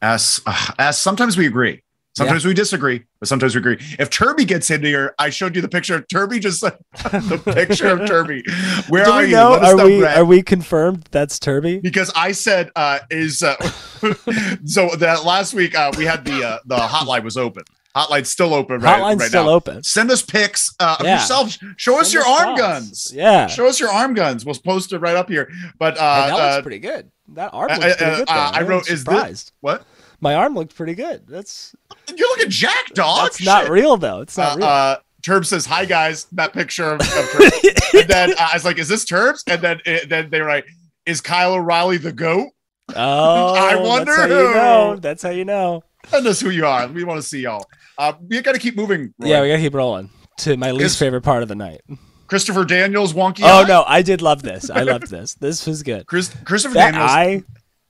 S, 0.00 0.40
uh, 0.46 0.72
as 0.78 0.98
sometimes 0.98 1.36
we 1.36 1.46
agree. 1.46 1.82
Sometimes 2.16 2.44
we 2.44 2.54
disagree, 2.54 3.02
but 3.18 3.28
sometimes 3.28 3.56
we 3.56 3.58
agree. 3.58 3.76
If 3.98 4.08
Turby 4.08 4.46
gets 4.46 4.70
in 4.70 4.84
here, 4.84 5.14
I 5.18 5.30
showed 5.30 5.56
you 5.56 5.60
the 5.62 5.68
picture 5.68 5.96
of 5.96 6.06
Turby, 6.06 6.40
just 6.40 6.60
the 6.92 7.42
picture 7.44 7.88
of 7.88 8.00
Turby. 8.00 8.42
Where 8.88 9.04
Do 9.04 9.10
are 9.10 9.20
we 9.22 9.26
you? 9.30 9.32
know? 9.36 9.50
Let 9.50 9.62
us 9.64 9.80
Are 9.80 9.84
we 9.86 10.04
are 10.04 10.24
we 10.24 10.42
confirmed 10.42 11.08
that's 11.10 11.40
Turby? 11.40 11.82
because 11.82 12.12
I 12.14 12.30
said 12.30 12.70
uh 12.76 13.00
is 13.10 13.42
uh 13.42 13.56
so 14.64 14.90
that 14.96 15.24
last 15.24 15.54
week 15.54 15.74
uh 15.76 15.92
we 15.98 16.04
had 16.04 16.24
the 16.24 16.44
uh 16.44 16.58
the 16.66 16.76
hotline 16.76 17.24
was 17.24 17.36
open. 17.36 17.64
Hotline's 17.96 18.28
still 18.30 18.54
open 18.54 18.80
right, 18.80 19.00
Hotline's 19.00 19.20
right 19.20 19.28
still 19.28 19.44
now. 19.44 19.50
open. 19.50 19.82
Send 19.84 20.10
us 20.10 20.20
pics 20.22 20.74
uh, 20.80 20.96
of 20.98 21.06
Yeah. 21.06 21.14
yourself. 21.20 21.56
Show 21.76 22.00
us 22.00 22.10
Send 22.10 22.24
your 22.24 22.32
us 22.32 22.40
arm 22.40 22.56
thoughts. 22.56 22.60
guns. 22.60 23.12
Yeah, 23.14 23.46
Show 23.46 23.66
us 23.68 23.78
your 23.78 23.90
arm 23.90 24.14
guns. 24.14 24.44
We'll 24.44 24.56
post 24.56 24.92
it 24.92 24.98
right 24.98 25.16
up 25.16 25.28
here. 25.28 25.48
But 25.78 25.96
uh, 25.98 26.22
Hey, 26.24 26.28
that 26.30 26.32
looks 26.34 26.42
uh 26.58 26.62
pretty 26.62 26.78
good. 26.80 27.10
That 27.34 27.50
arm 27.54 27.70
uh, 27.70 27.74
looks 27.76 27.96
pretty 27.96 28.04
uh, 28.12 28.16
good. 28.18 28.28
uh. 28.28 28.50
I 28.54 28.62
wrote, 28.62 28.78
was 28.82 28.88
is 28.88 29.04
this- 29.04 29.14
surprised. 29.14 29.52
what? 29.60 29.84
My 30.24 30.34
arm 30.34 30.54
looked 30.54 30.74
pretty 30.74 30.94
good. 30.94 31.26
That's 31.28 31.74
You're 32.08 32.28
looking 32.30 32.48
Jack 32.50 32.94
dog. 32.94 33.24
that's 33.24 33.44
not 33.44 33.68
real 33.68 33.96
though. 33.98 34.22
It's 34.22 34.36
not 34.38 34.54
Uh, 34.54 34.56
real. 34.56 34.66
uh, 34.66 34.96
Terb 35.22 35.46
says, 35.46 35.66
"Hi 35.66 35.84
guys." 35.84 36.24
That 36.32 36.52
picture 36.52 36.92
of, 36.94 37.00
of 37.00 37.40
and 37.94 38.08
then 38.08 38.32
uh, 38.32 38.36
I 38.50 38.54
was 38.54 38.64
like, 38.64 38.78
"Is 38.78 38.88
this 38.88 39.04
Terbs?" 39.04 39.42
And 39.46 39.60
then 39.62 39.80
it, 39.86 40.08
then 40.08 40.30
they 40.30 40.40
were 40.40 40.48
like, 40.48 40.66
"Is 41.06 41.20
Kyle 41.20 41.52
O'Reilly 41.54 41.98
the 41.98 42.12
goat?" 42.12 42.48
oh, 42.96 43.54
I 43.54 43.76
wonder 43.76 44.12
That's 44.14 44.20
how 44.20 44.26
you 44.26 44.46
who. 44.48 44.54
know. 44.54 44.96
That's 45.00 45.22
how 45.22 45.30
you 45.30 45.44
know. 45.44 45.82
Send 46.08 46.26
us 46.26 46.40
who 46.40 46.50
you 46.50 46.66
are. 46.66 46.86
We 46.88 47.04
want 47.04 47.20
to 47.22 47.26
see 47.26 47.40
y'all. 47.40 47.64
Uh, 47.96 48.12
we 48.28 48.40
got 48.42 48.52
to 48.52 48.58
keep 48.58 48.76
moving. 48.76 49.14
Roy. 49.18 49.28
Yeah, 49.28 49.40
we 49.42 49.48
gotta 49.48 49.60
keep 49.62 49.74
rolling 49.74 50.10
to 50.38 50.56
my 50.56 50.70
least 50.72 50.98
favorite 50.98 51.22
part 51.22 51.42
of 51.42 51.48
the 51.48 51.54
night. 51.54 51.80
Christopher 52.26 52.64
Daniels, 52.64 53.12
wonky. 53.12 53.40
Oh 53.42 53.62
eye. 53.62 53.66
no, 53.68 53.84
I 53.86 54.02
did 54.02 54.20
love 54.22 54.42
this. 54.42 54.68
I 54.70 54.82
loved 54.82 55.08
this. 55.10 55.34
This 55.34 55.66
was 55.66 55.82
good. 55.82 56.06
Chris, 56.06 56.34
Christopher 56.44 56.74
That 56.74 56.92
Daniels. 56.92 57.10
eye, 57.10 57.42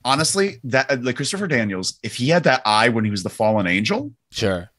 honestly, 0.04 0.61
that 0.64 0.90
uh, 0.90 0.96
like 1.00 1.16
Christopher 1.16 1.46
Daniels, 1.46 1.99
if 2.02 2.16
he 2.16 2.28
had 2.28 2.44
that 2.44 2.62
eye 2.64 2.88
when 2.88 3.04
he 3.04 3.11
was 3.11 3.23
the 3.23 3.30
fallen 3.30 3.66
angel, 3.66 4.12
sure. 4.30 4.70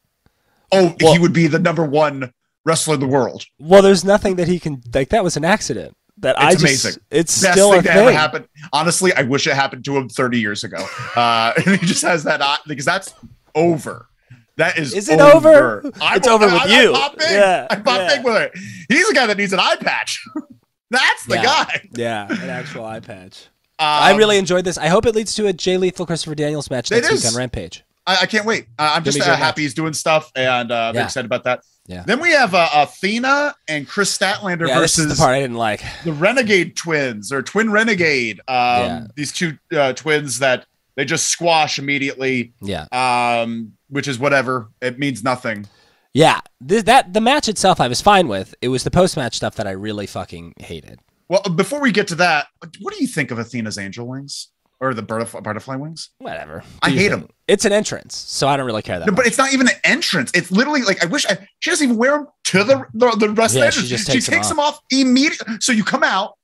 oh, 0.72 0.96
Well- 1.02 1.14
he 1.14 1.20
would 1.20 1.34
be 1.34 1.48
the 1.48 1.60
number 1.60 1.84
one 1.86 2.32
wrestler 2.66 2.96
in 2.96 3.00
the 3.00 3.08
world. 3.08 3.46
Well, 3.60 3.82
there's 3.82 4.04
nothing 4.04 4.36
that 4.38 4.48
he 4.48 4.60
can 4.60 4.82
like. 4.94 5.10
That 5.10 5.24
was 5.24 5.38
an 5.38 5.46
accident. 5.46 5.96
That 6.20 6.40
I 6.40 6.52
just, 6.52 6.64
amazing. 6.64 7.02
It's 7.12 7.42
Best 7.42 7.54
still 7.54 7.72
thing 7.72 7.80
a 7.80 7.84
to 7.84 7.88
thing. 7.90 7.98
ever 7.98 8.12
happen. 8.14 8.48
Honestly, 8.72 9.12
I 9.14 9.24
wish 9.24 9.48
it 9.48 9.54
happened 9.54 9.84
to 9.86 9.98
him 9.98 10.08
30 10.08 10.40
years 10.40 10.64
ago. 10.64 10.78
Uh, 11.16 11.52
and 11.66 11.78
he 11.78 11.86
just 11.86 12.04
has 12.04 12.24
that 12.24 12.42
eye 12.42 12.58
because 12.68 12.86
that's 12.86 13.14
over. 13.54 14.08
That 14.56 14.78
is. 14.80 14.94
Is 14.94 15.10
it 15.10 15.20
over? 15.20 15.82
I- 16.02 16.16
It's 16.16 16.28
over 16.28 16.46
with 16.46 16.54
I, 16.62 16.82
you. 16.82 16.94
I 16.94 16.98
pop 16.98 17.18
big. 17.18 17.30
Yeah, 17.32 17.68
I 17.70 17.76
pop 17.76 18.00
yeah. 18.00 18.16
big 18.16 18.26
with 18.26 18.36
it. 18.38 18.52
He's 18.88 19.08
the 19.10 19.14
guy 19.14 19.28
that 19.28 19.36
needs 19.38 19.52
an 19.52 19.60
eye 19.60 19.76
patch. 19.82 20.26
that's 20.90 21.26
the 21.26 21.36
Yeah. 21.36 21.44
guy. 21.44 21.90
Yeah, 21.92 22.28
an 22.32 22.50
actual 22.50 22.86
eye 22.86 23.02
patch. 23.02 23.48
Um, 23.78 23.86
I 23.88 24.16
really 24.16 24.38
enjoyed 24.38 24.64
this. 24.66 24.78
I 24.78 24.88
hope 24.88 25.06
it 25.06 25.16
leads 25.16 25.36
to 25.36 25.48
a 25.48 25.54
Jay 25.54 25.78
Lethal 25.78 26.06
Christopher 26.06 26.36
Daniels 26.36 26.70
match 26.70 26.90
next 26.92 27.12
week 27.12 27.26
on 27.26 27.36
Rampage. 27.36 27.84
I, 28.08 28.20
I 28.22 28.26
can't 28.26 28.46
wait. 28.46 28.68
Uh, 28.80 28.94
I'm 28.96 29.04
just 29.04 29.20
uh, 29.20 29.36
happy 29.36 29.64
he's 29.64 29.74
doing 29.74 29.94
stuff, 29.94 30.32
and 30.36 30.72
uh, 30.72 30.76
I'm 30.90 30.96
Yeah. 30.96 31.04
excited 31.06 31.26
about 31.26 31.44
that. 31.44 31.62
Yeah. 31.88 32.04
Then 32.06 32.20
we 32.20 32.32
have 32.32 32.54
uh, 32.56 32.68
Athena 32.74 33.56
and 33.68 33.88
Kris 33.88 34.18
Statlander 34.18 34.68
Yeah, 34.68 34.80
versus 34.80 35.08
the 35.10 35.16
part 35.22 35.36
I 35.36 35.42
didn't 35.42 35.58
like. 35.58 35.84
the 36.04 36.14
Renegade 36.14 36.76
twins 36.76 37.32
or 37.32 37.42
Twin 37.44 37.72
Renegade. 37.72 38.40
Um, 38.48 38.56
Yeah. 38.56 39.08
These 39.16 39.32
two 39.34 39.58
uh, 39.76 39.94
twins 39.94 40.40
that 40.40 40.66
they 40.96 41.04
just 41.06 41.28
squash 41.28 41.78
immediately, 41.78 42.54
Yeah, 42.62 42.86
um, 42.94 43.74
which 43.90 44.08
is 44.08 44.18
whatever. 44.18 44.70
It 44.82 44.98
means 44.98 45.24
nothing. 45.24 45.68
yeah. 46.14 46.40
Th- 46.68 46.86
that 46.86 47.14
the 47.14 47.22
match 47.22 47.50
itself 47.50 47.80
I 47.82 47.88
was 47.88 48.02
fine 48.02 48.28
with. 48.30 48.56
It 48.62 48.70
was 48.70 48.84
the 48.84 48.92
post 48.92 49.18
match 49.18 49.36
stuff 49.36 49.56
that 49.56 49.68
I 49.68 49.72
really 49.72 50.08
fucking 50.08 50.54
hated. 50.60 51.00
Well, 51.30 51.42
before 51.56 51.82
we 51.82 51.92
get 51.92 52.08
to 52.10 52.16
that, 52.16 52.48
what 52.82 52.94
do 52.94 53.02
you 53.02 53.08
think 53.08 53.32
of 53.32 53.40
Athena's 53.40 53.78
angel 53.78 54.08
wings 54.08 54.50
or 54.80 54.94
the 54.94 55.02
butterfly, 55.02 55.40
butterfly 55.40 55.76
wings? 55.76 56.10
Whatever. 56.20 56.64
I 56.84 56.92
hate 56.92 57.10
them. 57.10 57.30
It's 57.48 57.66
an 57.66 57.72
entrance, 57.72 58.16
so 58.16 58.48
I 58.48 58.58
don't 58.58 58.66
really 58.66 58.82
care 58.84 59.00
that 59.00 59.08
No, 59.08 59.14
but 59.14 59.26
it's 59.26 59.38
not 59.38 59.52
even 59.54 59.68
an 59.68 59.76
entrance. 59.84 60.32
It's 60.36 60.52
literally 60.52 60.84
like 60.84 61.04
I 61.04 61.08
wish 61.08 61.26
I, 61.26 61.48
she 61.60 61.70
doesn't 61.72 61.84
even 61.86 61.98
wear 61.98 62.12
them 62.18 62.28
to 62.46 62.64
the 62.64 62.86
the, 62.94 63.12
the 63.18 63.30
rest 63.32 63.56
Yeah, 63.56 63.66
of 63.66 63.74
the 63.76 63.82
she 63.82 63.94
entrance. 63.94 64.02
She 64.06 64.12
takes 64.14 64.26
takes, 64.28 64.48
them 64.50 64.58
them 64.58 64.66
off 64.66 64.80
immediately. 64.92 65.56
So 65.62 65.72
you 65.72 65.84
come 65.84 66.04
out, 66.04 66.38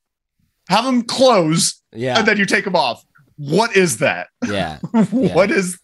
have 0.69 0.85
them 0.85 1.03
close, 1.03 1.81
yeah, 1.91 2.17
and 2.19 2.27
then 2.27 2.37
you 2.37 2.45
take 2.45 2.63
them 2.65 2.75
off. 2.75 3.03
What 3.37 3.75
is 3.75 3.97
that? 3.97 4.27
yeah. 4.47 4.79
what 5.11 5.49
is 5.51 5.79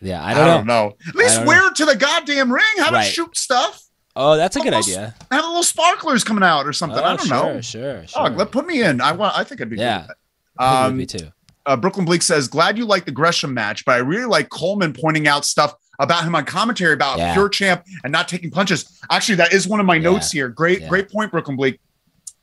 Yeah, 0.00 0.22
I 0.22 0.30
I 0.30 0.34
don't, 0.34 0.46
don't, 0.46 0.66
know. 0.66 0.88
know. 0.88 0.96
At 1.08 1.14
least 1.14 1.36
don't 1.36 1.46
wear 1.46 1.66
it 1.68 1.74
to 1.76 1.84
the 1.86 1.96
goddamn 1.96 2.50
ring. 2.52 2.64
Have 2.78 2.92
Right. 2.92 3.06
it 3.06 3.12
shoot 3.12 3.36
stuff. 3.36 3.80
Oh, 4.16 4.36
that's 4.36 4.54
a 4.56 4.60
good 4.60 4.72
Almost- 4.72 4.88
idea. 4.90 5.14
Have 5.32 5.44
a 5.44 5.48
little 5.48 5.62
sparklers 5.64 6.22
coming 6.22 6.44
out 6.44 6.66
or 6.66 6.72
something. 6.72 6.98
I 6.98 7.14
Oh, 7.14 7.16
don't 7.16 7.26
sure, 7.26 7.36
know. 7.54 7.60
Sure, 7.60 8.06
sure. 8.06 8.22
Oh, 8.22 8.30
let 8.30 8.52
put 8.52 8.66
me 8.66 8.82
in. 8.82 9.00
I 9.00 9.12
want. 9.12 9.36
I 9.36 9.42
think 9.44 9.60
I'd 9.60 9.70
be. 9.70 9.76
Yeah. 9.76 10.06
Good. 10.06 10.14
I 10.58 10.70
think 10.70 10.84
it 10.86 10.86
Um, 10.92 10.96
be 10.98 11.06
too. 11.06 11.32
uh, 11.66 11.76
Brooklyn 11.76 12.04
Bleak 12.04 12.22
says, 12.22 12.46
"Glad 12.46 12.78
you 12.78 12.84
like 12.84 13.06
the 13.06 13.10
Gresham 13.10 13.52
match, 13.54 13.84
but 13.84 13.92
I 13.92 13.98
really 13.98 14.26
like 14.26 14.50
Coleman 14.50 14.92
pointing 14.92 15.26
out 15.26 15.44
stuff 15.44 15.74
about 15.98 16.22
him 16.24 16.34
on 16.34 16.44
commentary 16.44 16.92
about 16.92 17.18
Yeah. 17.18 17.32
pure 17.34 17.48
champ 17.48 17.84
and 18.04 18.12
not 18.12 18.28
taking 18.28 18.50
punches. 18.50 18.84
Actually, 19.10 19.36
that 19.36 19.52
is 19.52 19.66
one 19.66 19.80
of 19.80 19.86
my 19.86 19.94
Yeah. 19.96 20.02
notes 20.10 20.30
here. 20.30 20.48
Great, 20.48 20.82
Yeah. 20.82 20.88
great 20.88 21.10
point, 21.10 21.30
Brooklyn 21.32 21.56
Bleak. 21.56 21.80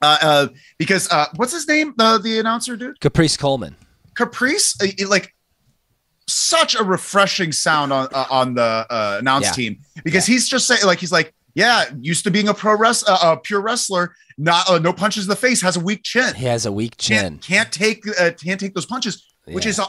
Uh, 0.02 0.18
uh, 0.22 0.48
because 0.78 1.10
uh, 1.12 1.28
what's 1.36 1.54
his 1.54 1.68
name? 1.68 1.94
The 1.96 2.18
the 2.18 2.40
announcer 2.40 2.76
dude, 2.76 3.00
Caprice 3.00 3.38
Coleman. 3.38 3.76
Caprice. 4.16 4.76
uh, 4.82 4.88
like 5.08 5.34
such 6.28 6.76
a 6.76 6.84
refreshing 6.84 7.52
sound 7.52 7.92
on 7.94 8.08
uh, 8.14 8.26
on 8.30 8.56
the 8.56 8.86
uh, 8.90 9.18
announce 9.20 9.52
team 9.56 9.80
because 10.04 10.26
he's 10.26 10.50
just 10.50 10.68
saying 10.68 10.82
like 10.86 11.00
he's 11.00 11.12
like. 11.14 11.34
Yeah, 11.54 11.86
used 12.00 12.24
to 12.24 12.32
being 12.32 12.48
a 12.48 12.54
pro 12.54 12.78
wrestler, 12.78 13.14
uh, 13.14 13.34
a 13.34 13.38
pure 13.38 13.62
wrestler, 13.62 14.16
not 14.38 14.70
uh, 14.70 14.80
no 14.80 14.94
punches 14.94 15.26
in 15.26 15.30
the 15.30 15.36
face, 15.36 15.62
has 15.62 15.76
a 15.76 15.80
weak 15.82 16.02
chin. 16.04 16.34
He 16.36 16.46
has 16.46 16.66
a 16.66 16.72
weak 16.72 16.96
chin. 16.98 17.40
Can't, 17.40 17.42
can't 17.42 17.72
take 17.72 18.20
uh, 18.20 18.32
can't 18.32 18.60
take 18.60 18.74
those 18.74 18.86
punches 18.86 19.24
which 19.46 19.66
Yeah. 19.66 19.70
is 19.70 19.80
uh, 19.80 19.88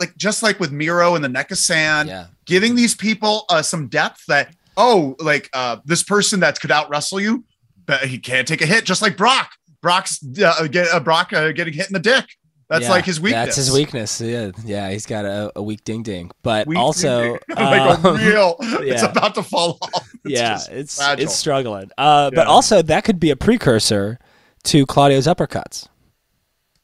like 0.00 0.16
just 0.16 0.42
like 0.42 0.58
with 0.60 0.72
Miro 0.72 1.14
and 1.14 1.24
the 1.24 1.28
neck 1.28 1.50
of 1.50 1.58
sand, 1.58 2.08
yeah. 2.08 2.26
giving 2.46 2.74
these 2.74 2.94
people 2.94 3.44
uh, 3.48 3.62
some 3.62 3.88
depth 3.88 4.24
that 4.28 4.54
oh, 4.76 5.14
like 5.18 5.48
uh, 5.52 5.76
this 5.84 6.02
person 6.02 6.40
that 6.40 6.60
could 6.60 6.70
out 6.70 6.88
wrestle 6.88 7.20
you, 7.20 7.44
but 7.86 8.00
he 8.04 8.18
can't 8.18 8.48
take 8.48 8.62
a 8.62 8.66
hit, 8.66 8.84
just 8.84 9.02
like 9.02 9.16
Brock. 9.16 9.50
Brock's 9.82 10.24
uh, 10.42 10.66
get 10.68 10.88
uh, 10.92 11.00
Brock 11.00 11.32
uh, 11.32 11.52
getting 11.52 11.74
hit 11.74 11.88
in 11.88 11.92
the 11.92 11.98
dick. 11.98 12.24
That's 12.68 12.84
Yeah, 12.84 12.90
like 12.90 13.04
his 13.04 13.20
weakness. 13.20 13.44
That's 13.44 13.56
his 13.56 13.72
weakness. 13.72 14.20
Yeah, 14.20 14.50
yeah. 14.64 14.88
He's 14.90 15.04
got 15.04 15.26
a, 15.26 15.52
a 15.56 15.62
weak 15.62 15.84
ding 15.84 16.02
ding, 16.02 16.30
but 16.42 16.66
Weak 16.66 16.78
also 16.78 17.22
ding-ding. 17.32 17.40
like 17.56 17.98
a 17.98 18.08
um, 18.08 18.16
real, 18.16 18.56
it's 18.60 19.02
about 19.02 19.34
to 19.34 19.42
fall 19.42 19.76
off. 19.82 20.11
Yeah, 20.30 20.58
it's 20.70 20.96
fragile. 20.96 21.24
it's 21.24 21.34
struggling. 21.34 21.90
Uh, 21.98 22.30
but 22.30 22.46
also 22.46 22.80
that 22.82 23.04
could 23.04 23.18
be 23.20 23.30
a 23.30 23.36
precursor 23.36 24.18
to 24.64 24.86
Claudio's 24.86 25.26
uppercuts, 25.26 25.88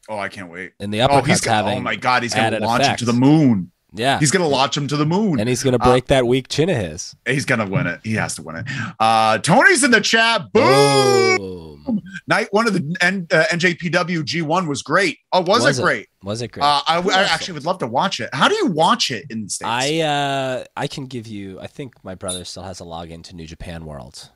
Oh, 0.09 0.19
I 0.19 0.29
can't 0.29 0.51
wait. 0.51 0.73
and 0.81 0.93
the 0.93 1.03
Oh, 1.03 1.09
uppercuts 1.09 1.27
he's 1.27 1.41
gonna, 1.43 1.57
having 1.57 1.79
oh 1.79 1.81
my 1.83 1.97
god, 1.97 2.23
he's 2.25 2.35
gonna 2.35 2.59
launch 2.61 2.83
effects. 2.83 3.03
him 3.03 3.07
to 3.07 3.13
the 3.13 3.19
moon. 3.19 3.71
Yeah, 3.93 4.19
He's 4.19 4.31
gonna 4.31 4.47
launch 4.49 4.77
him 4.77 4.87
to 4.89 4.97
the 4.97 5.07
moon. 5.07 5.41
and 5.41 5.49
he's 5.49 5.63
gonna 5.63 5.79
Uh, 5.81 5.91
break 5.91 6.07
that 6.09 6.27
weak 6.27 6.49
chin 6.49 6.69
of 6.69 6.77
his. 6.77 7.15
He's 7.27 7.45
gonna 7.45 7.67
win 7.67 7.87
it. 7.87 8.01
He 8.05 8.15
has 8.15 8.35
to 8.37 8.43
win 8.43 8.57
it. 8.57 8.67
Uh, 9.01 9.39
Tony's 9.39 9.83
in 9.85 9.91
the 9.91 10.01
chat. 10.01 10.53
Boom. 10.53 11.37
Boom. 11.85 12.03
Night 12.27 12.49
one 12.51 12.67
of 12.67 12.75
the 12.75 12.97
N, 13.01 13.27
uh, 13.33 13.45
NJPW 13.51 14.23
G1 14.23 14.67
was 14.69 14.83
great. 14.83 15.19
Oh, 15.33 15.41
was, 15.41 15.63
Was 15.65 15.79
it 15.79 15.83
it? 15.83 15.85
great? 15.85 16.09
Was 16.23 16.43
it 16.43 16.53
great? 16.53 16.65
Uh, 16.65 16.83
I, 16.87 16.99
actually 17.25 17.55
would 17.55 17.65
love 17.65 17.79
to 17.79 17.87
watch 17.87 18.21
it. 18.21 18.29
How 18.35 18.49
do 18.49 18.55
you 18.57 18.67
watch 18.67 19.11
it 19.11 19.25
in 19.31 19.45
the 19.45 19.49
States? 19.49 19.69
I 19.69 20.01
uh 20.01 20.65
I 20.77 20.87
can 20.87 21.07
give 21.07 21.27
you. 21.27 21.59
I 21.61 21.67
think 21.67 21.95
my 22.05 22.15
brother 22.15 22.45
still 22.45 22.65
has 22.65 22.81
a 22.81 22.85
login 22.85 23.23
to 23.25 23.35
New 23.37 23.47
Japan 23.47 23.87
World. 23.87 24.31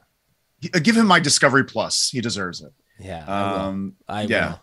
Uh, 0.75 0.78
Give 0.78 0.97
him 0.97 1.06
my 1.06 1.21
Discovery 1.21 1.64
Plus. 1.64 2.09
He 2.11 2.21
deserves 2.21 2.62
it. 2.62 2.73
Yeah, 2.99 3.25
I 3.26 3.52
will. 3.52 3.59
Um, 3.61 3.94
I 4.09 4.23
yeah. 4.23 4.56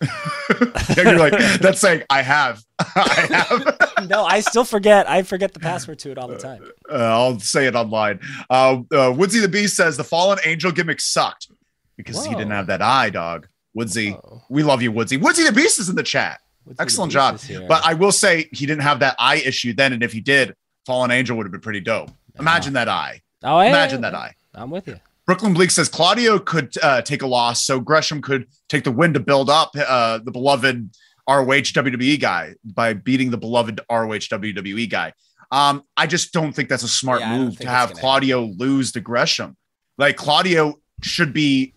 you're 0.96 1.18
like, 1.18 1.32
that's 1.60 1.80
saying 1.80 2.02
I 2.10 2.22
have. 2.22 2.62
I 2.78 3.26
have. 3.30 4.08
no, 4.08 4.24
I 4.24 4.40
still 4.40 4.64
forget. 4.64 5.08
I 5.08 5.22
forget 5.22 5.54
the 5.54 5.60
password 5.60 5.98
to 6.00 6.10
it 6.10 6.18
all 6.18 6.28
the 6.28 6.38
time. 6.38 6.62
Uh, 6.90 6.96
I'll 6.96 7.38
say 7.40 7.66
it 7.66 7.74
online. 7.74 8.20
Uh, 8.50 8.82
uh, 8.92 9.12
Woodsy 9.16 9.40
the 9.40 9.48
Beast 9.48 9.76
says 9.76 9.96
the 9.96 10.04
Fallen 10.04 10.38
Angel 10.44 10.70
gimmick 10.70 11.00
sucked 11.00 11.50
because 11.96 12.24
he 12.24 12.34
didn't 12.34 12.50
have 12.50 12.66
that 12.66 12.82
eye, 12.82 13.10
dog. 13.10 13.48
Woodsy, 13.74 14.12
Whoa. 14.12 14.42
we 14.48 14.62
love 14.62 14.82
you, 14.82 14.92
Woodsy. 14.92 15.16
Woodsy 15.16 15.44
the 15.44 15.52
Beast 15.52 15.78
is 15.78 15.88
in 15.88 15.96
the 15.96 16.02
chat. 16.02 16.40
The 16.66 16.74
Excellent 16.80 17.12
beast 17.12 17.48
job. 17.48 17.68
But 17.68 17.84
I 17.84 17.94
will 17.94 18.12
say 18.12 18.48
he 18.52 18.66
didn't 18.66 18.82
have 18.82 19.00
that 19.00 19.16
eye 19.18 19.36
issue 19.36 19.72
then, 19.72 19.92
and 19.92 20.02
if 20.02 20.12
he 20.12 20.20
did, 20.20 20.54
Fallen 20.84 21.10
Angel 21.10 21.36
would 21.36 21.46
have 21.46 21.52
been 21.52 21.60
pretty 21.60 21.80
dope. 21.80 22.10
Imagine 22.38 22.74
that 22.74 22.88
eye. 22.88 23.22
oh, 23.44 23.60
yeah, 23.60 23.68
Imagine 23.68 24.02
yeah, 24.02 24.10
that 24.10 24.18
eye. 24.18 24.34
I'm 24.54 24.70
with 24.70 24.88
you. 24.88 24.98
Brooklyn 25.26 25.54
Bleak 25.54 25.70
says 25.72 25.88
Claudio 25.88 26.38
could 26.38 26.72
uh, 26.82 27.02
take 27.02 27.22
a 27.22 27.26
loss, 27.26 27.64
so 27.64 27.80
Gresham 27.80 28.22
could 28.22 28.46
take 28.68 28.84
the 28.84 28.92
win 28.92 29.12
to 29.14 29.20
build 29.20 29.50
up 29.50 29.74
uh, 29.76 30.18
the 30.18 30.30
beloved 30.30 30.90
ROH 31.28 31.72
WWE 31.72 32.20
guy 32.20 32.54
by 32.64 32.92
beating 32.92 33.30
the 33.30 33.36
beloved 33.36 33.80
ROH 33.90 34.28
WWE 34.30 34.88
guy. 34.88 35.12
Um, 35.50 35.82
I 35.96 36.06
just 36.06 36.32
don't 36.32 36.52
think 36.52 36.68
that's 36.68 36.84
a 36.84 36.88
smart 36.88 37.20
Yeah, 37.20 37.38
move 37.38 37.58
to 37.58 37.68
have 37.68 37.92
Claudio 37.94 38.42
lose 38.42 38.92
to 38.92 39.00
Gresham. 39.00 39.56
Like 39.98 40.16
Claudio 40.16 40.80
should 41.02 41.32
be 41.32 41.74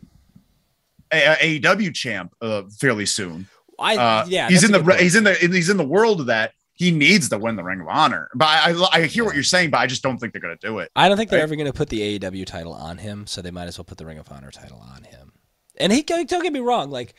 a, 1.12 1.60
AEW 1.60 1.94
champ 1.94 2.34
uh, 2.42 2.64
fairly 2.80 3.06
soon. 3.06 3.48
I 3.80 3.96
Uh, 3.96 4.26
yeah, 4.28 4.50
he's 4.50 4.64
in 4.64 4.72
the 4.72 4.84
point. 4.84 5.00
he's 5.00 5.16
in 5.16 5.24
the 5.24 5.34
he's 5.34 5.70
in 5.70 5.78
the 5.78 5.88
world 5.88 6.20
of 6.20 6.26
that. 6.28 6.54
He 6.80 6.92
needs 6.92 7.28
to 7.28 7.38
win 7.38 7.58
the 7.58 7.64
Ring 7.64 7.82
of 7.82 7.88
Honor. 7.90 8.30
But 8.34 8.48
I 8.48 8.72
I, 8.72 8.88
I 8.94 9.06
hear 9.06 9.26
what 9.26 9.36
you're 9.36 9.44
saying, 9.44 9.70
but 9.70 9.80
I 9.80 9.86
just 9.86 10.02
don't 10.02 10.18
think 10.18 10.32
they're 10.32 10.42
going 10.42 10.58
to 10.58 10.68
do 10.68 10.80
it. 10.80 10.90
I 10.96 11.10
don't 11.10 11.18
think 11.18 11.30
they're 11.30 11.40
right? 11.40 11.44
ever 11.44 11.58
going 11.58 11.68
to 11.68 11.74
put 11.74 11.90
the 11.90 12.18
AEW 12.18 12.46
title 12.46 12.74
on 12.74 12.98
him, 12.98 13.28
so 13.28 13.42
they 13.42 13.52
might 13.52 13.68
as 13.68 13.78
well 13.78 13.84
put 13.84 13.98
the 13.98 14.06
Ring 14.06 14.18
of 14.18 14.32
Honor 14.32 14.50
title 14.50 14.82
on 14.96 15.04
him. 15.04 15.34
And 15.78 15.92
he 15.92 16.02
don't 16.02 16.28
get 16.28 16.54
me 16.54 16.62
wrong, 16.62 16.90
like 16.90 17.16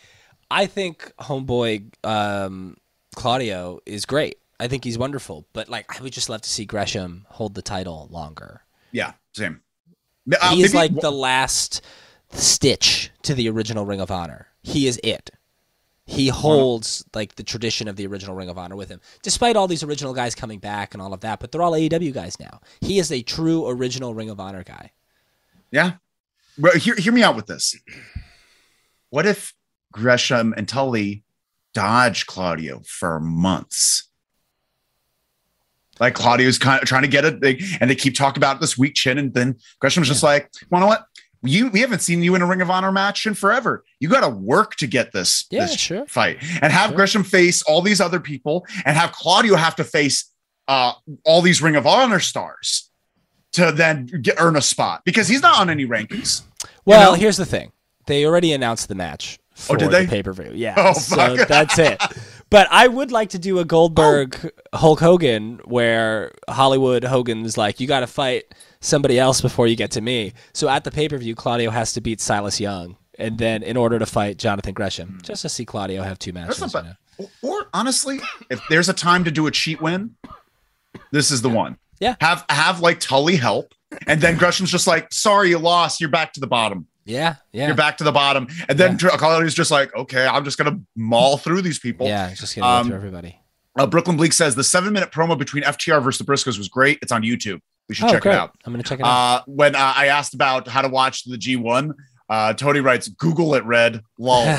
I 0.50 0.64
think 0.64 1.12
homeboy 1.20 1.92
um, 2.04 2.78
Claudio 3.14 3.80
is 3.84 4.06
great. 4.06 4.38
I 4.58 4.66
think 4.68 4.84
he's 4.84 4.98
wonderful, 4.98 5.46
but 5.52 5.68
like 5.68 5.98
I 5.98 6.02
would 6.02 6.12
just 6.12 6.28
love 6.30 6.40
to 6.40 6.48
see 6.48 6.64
Gresham 6.64 7.26
hold 7.28 7.54
the 7.54 7.62
title 7.62 8.08
longer. 8.10 8.62
Yeah, 8.92 9.12
same. 9.34 9.60
Uh, 10.40 10.54
he 10.54 10.62
is 10.62 10.74
maybe- 10.74 10.94
like 10.94 11.02
the 11.02 11.12
last 11.12 11.82
stitch 12.32 13.10
to 13.22 13.34
the 13.34 13.48
original 13.50 13.84
Ring 13.84 14.00
of 14.00 14.10
Honor. 14.10 14.48
He 14.62 14.86
is 14.86 14.98
it. 15.04 15.30
He 16.06 16.28
holds 16.28 17.04
like 17.14 17.36
the 17.36 17.44
tradition 17.44 17.86
of 17.86 17.96
the 17.96 18.06
original 18.06 18.34
Ring 18.34 18.48
of 18.48 18.58
Honor 18.58 18.74
with 18.74 18.88
him, 18.88 19.00
despite 19.22 19.54
all 19.54 19.68
these 19.68 19.84
original 19.84 20.12
guys 20.12 20.34
coming 20.34 20.58
back 20.58 20.92
and 20.92 21.02
all 21.02 21.12
of 21.12 21.20
that. 21.20 21.38
But 21.38 21.52
they're 21.52 21.62
all 21.62 21.72
AEW 21.72 22.12
guys 22.12 22.38
now. 22.40 22.60
He 22.80 22.98
is 22.98 23.12
a 23.12 23.22
true 23.22 23.68
original 23.68 24.12
Ring 24.12 24.28
of 24.28 24.40
Honor 24.40 24.64
guy. 24.64 24.90
Yeah. 25.70 25.92
Well, 26.58 26.74
hear, 26.74 26.96
hear 26.96 27.12
me 27.12 27.22
out 27.22 27.36
with 27.36 27.46
this. 27.46 27.76
What 29.10 29.26
if 29.26 29.54
Gresham 29.92 30.52
and 30.56 30.68
Tully 30.68 31.22
dodge 31.74 32.26
Claudio 32.26 32.82
for 32.84 33.20
months? 33.20 34.08
Like 36.00 36.14
Claudio's 36.14 36.58
kind 36.58 36.82
of 36.82 36.88
trying 36.88 37.02
to 37.02 37.08
get 37.08 37.24
it, 37.26 37.40
they, 37.40 37.60
and 37.80 37.90
they 37.90 37.94
keep 37.94 38.14
talking 38.16 38.40
about 38.40 38.60
this 38.60 38.78
weak 38.78 38.94
chin, 38.94 39.18
and 39.18 39.34
then 39.34 39.58
Gresham's 39.80 40.08
just 40.08 40.22
like, 40.22 40.50
"Well, 40.70 40.80
you 40.80 40.86
know 40.86 40.88
what? 40.88 41.04
You 41.42 41.68
we 41.70 41.80
haven't 41.80 42.00
seen 42.00 42.22
you 42.22 42.34
in 42.34 42.42
a 42.42 42.46
Ring 42.46 42.60
of 42.60 42.70
Honor 42.70 42.92
match 42.92 43.26
in 43.26 43.34
forever. 43.34 43.84
You 43.98 44.08
got 44.08 44.20
to 44.20 44.28
work 44.28 44.76
to 44.76 44.86
get 44.86 45.12
this, 45.12 45.46
Yeah, 45.50 45.62
this 45.66 45.78
sure. 45.78 46.04
fight, 46.06 46.38
and 46.60 46.72
have 46.72 46.90
Sure. 46.90 46.96
Gresham 46.96 47.24
face 47.24 47.62
all 47.62 47.80
these 47.82 48.00
other 48.00 48.20
people, 48.20 48.66
and 48.84 48.96
have 48.96 49.12
Claudio 49.12 49.56
have 49.56 49.74
to 49.76 49.84
face 49.84 50.30
uh, 50.68 50.92
all 51.24 51.40
these 51.42 51.62
Ring 51.62 51.76
of 51.76 51.86
Honor 51.86 52.20
stars 52.20 52.90
to 53.52 53.72
then 53.72 54.06
get, 54.22 54.36
earn 54.38 54.54
a 54.56 54.60
spot 54.60 55.02
because 55.04 55.26
he's 55.28 55.42
not 55.42 55.58
on 55.60 55.70
any 55.70 55.86
rankings. 55.86 56.42
Well, 56.84 57.12
know? 57.12 57.18
here's 57.18 57.36
the 57.38 57.46
thing. 57.46 57.72
They 58.06 58.24
already 58.26 58.52
announced 58.52 58.88
the 58.88 58.94
match 58.94 59.38
for 59.54 59.74
Oh, 59.74 59.78
did 59.78 59.86
the 59.90 59.98
they? 59.98 60.06
pay-per-view. 60.06 60.52
Yeah. 60.54 60.74
Oh, 60.76 60.92
so 60.94 61.16
fuck. 61.36 61.48
that's 61.48 61.78
it. 61.78 62.00
But 62.50 62.66
I 62.70 62.88
would 62.88 63.12
like 63.12 63.30
to 63.30 63.38
do 63.38 63.60
a 63.60 63.64
Goldberg 63.64 64.38
oh. 64.44 64.78
Hulk 64.78 65.00
Hogan 65.00 65.60
where 65.64 66.32
Hollywood 66.48 67.04
Hogan's 67.04 67.56
like, 67.56 67.78
you 67.78 67.86
got 67.86 68.00
to 68.00 68.08
fight 68.08 68.44
somebody 68.80 69.18
else 69.18 69.40
before 69.40 69.68
you 69.68 69.76
get 69.76 69.92
to 69.92 70.00
me. 70.00 70.32
So 70.52 70.68
at 70.68 70.82
the 70.82 70.90
pay-per-view, 70.90 71.36
Claudio 71.36 71.70
has 71.70 71.92
to 71.92 72.00
beat 72.00 72.20
Silas 72.20 72.60
Young. 72.60 72.96
And 73.18 73.38
then 73.38 73.62
in 73.62 73.76
order 73.76 73.98
to 73.98 74.06
fight 74.06 74.38
Jonathan 74.38 74.74
Gresham, 74.74 75.10
hmm. 75.10 75.18
just 75.22 75.42
to 75.42 75.48
see 75.48 75.64
Claudio 75.64 76.02
have 76.02 76.18
two 76.18 76.32
matches. 76.32 76.58
That's 76.58 76.74
not 76.74 76.84
you 76.84 76.88
bad. 76.88 76.96
know? 77.20 77.28
Or, 77.48 77.60
or 77.60 77.66
honestly, 77.72 78.18
if 78.50 78.60
there's 78.68 78.88
a 78.88 78.94
time 78.94 79.24
to 79.24 79.30
do 79.30 79.46
a 79.46 79.50
cheat 79.50 79.80
win, 79.80 80.16
this 81.12 81.30
is 81.30 81.42
the 81.42 81.50
one. 81.50 81.76
Yeah. 82.00 82.16
Have 82.20 82.44
have 82.48 82.80
like 82.80 82.98
Tully 82.98 83.36
help, 83.36 83.74
and 84.06 84.22
then 84.22 84.38
Gresham's 84.38 84.70
just 84.70 84.86
like, 84.86 85.12
"Sorry, 85.12 85.50
you 85.50 85.58
lost. 85.58 86.00
You're 86.00 86.08
back 86.08 86.32
to 86.32 86.40
the 86.40 86.46
bottom. 86.46 86.86
Yeah. 87.10 87.36
Yeah. 87.52 87.66
You're 87.66 87.76
back 87.76 87.98
to 87.98 88.04
the 88.04 88.12
bottom." 88.12 88.46
And 88.68 88.78
then 88.78 88.96
Claudio's 88.98 89.54
just 89.54 89.70
like, 89.70 89.94
"Okay, 89.94 90.26
I'm 90.26 90.44
just 90.44 90.56
gonna 90.58 90.78
maul 90.96 91.36
through 91.36 91.62
these 91.62 91.78
people." 91.78 92.06
Yeah. 92.06 92.32
Just 92.34 92.54
to 92.54 92.60
Um, 92.62 92.86
through 92.86 92.96
everybody. 92.96 93.36
Uh, 93.78 93.86
Brooklyn 93.86 94.16
Bleak 94.16 94.32
says 94.32 94.54
the 94.54 94.64
seven 94.64 94.92
minute 94.92 95.10
promo 95.12 95.38
between 95.38 95.62
FTR 95.64 96.02
versus 96.02 96.24
the 96.24 96.30
Briscoes 96.30 96.58
was 96.58 96.68
great. 96.68 96.98
It's 97.02 97.12
on 97.12 97.22
YouTube. 97.22 97.60
We 97.88 97.94
should 97.94 98.06
Oh, 98.06 98.12
check 98.12 98.22
great. 98.22 98.32
it 98.34 98.38
out. 98.38 98.52
I'm 98.64 98.72
to 98.82 98.88
check 98.88 99.00
it 99.00 99.04
out. 99.06 99.08
Uh, 99.38 99.42
when 99.46 99.74
uh, 99.74 99.92
I 99.96 100.06
asked 100.06 100.34
about 100.34 100.66
how 100.68 100.80
to 100.82 100.88
watch 100.88 101.24
the 101.24 101.36
G1, 101.36 101.92
uh, 102.28 102.52
Tony 102.54 102.80
writes, 102.80 103.08
Google 103.08 103.54
it, 103.54 103.64
Red. 103.64 104.02
Lol. 104.18 104.44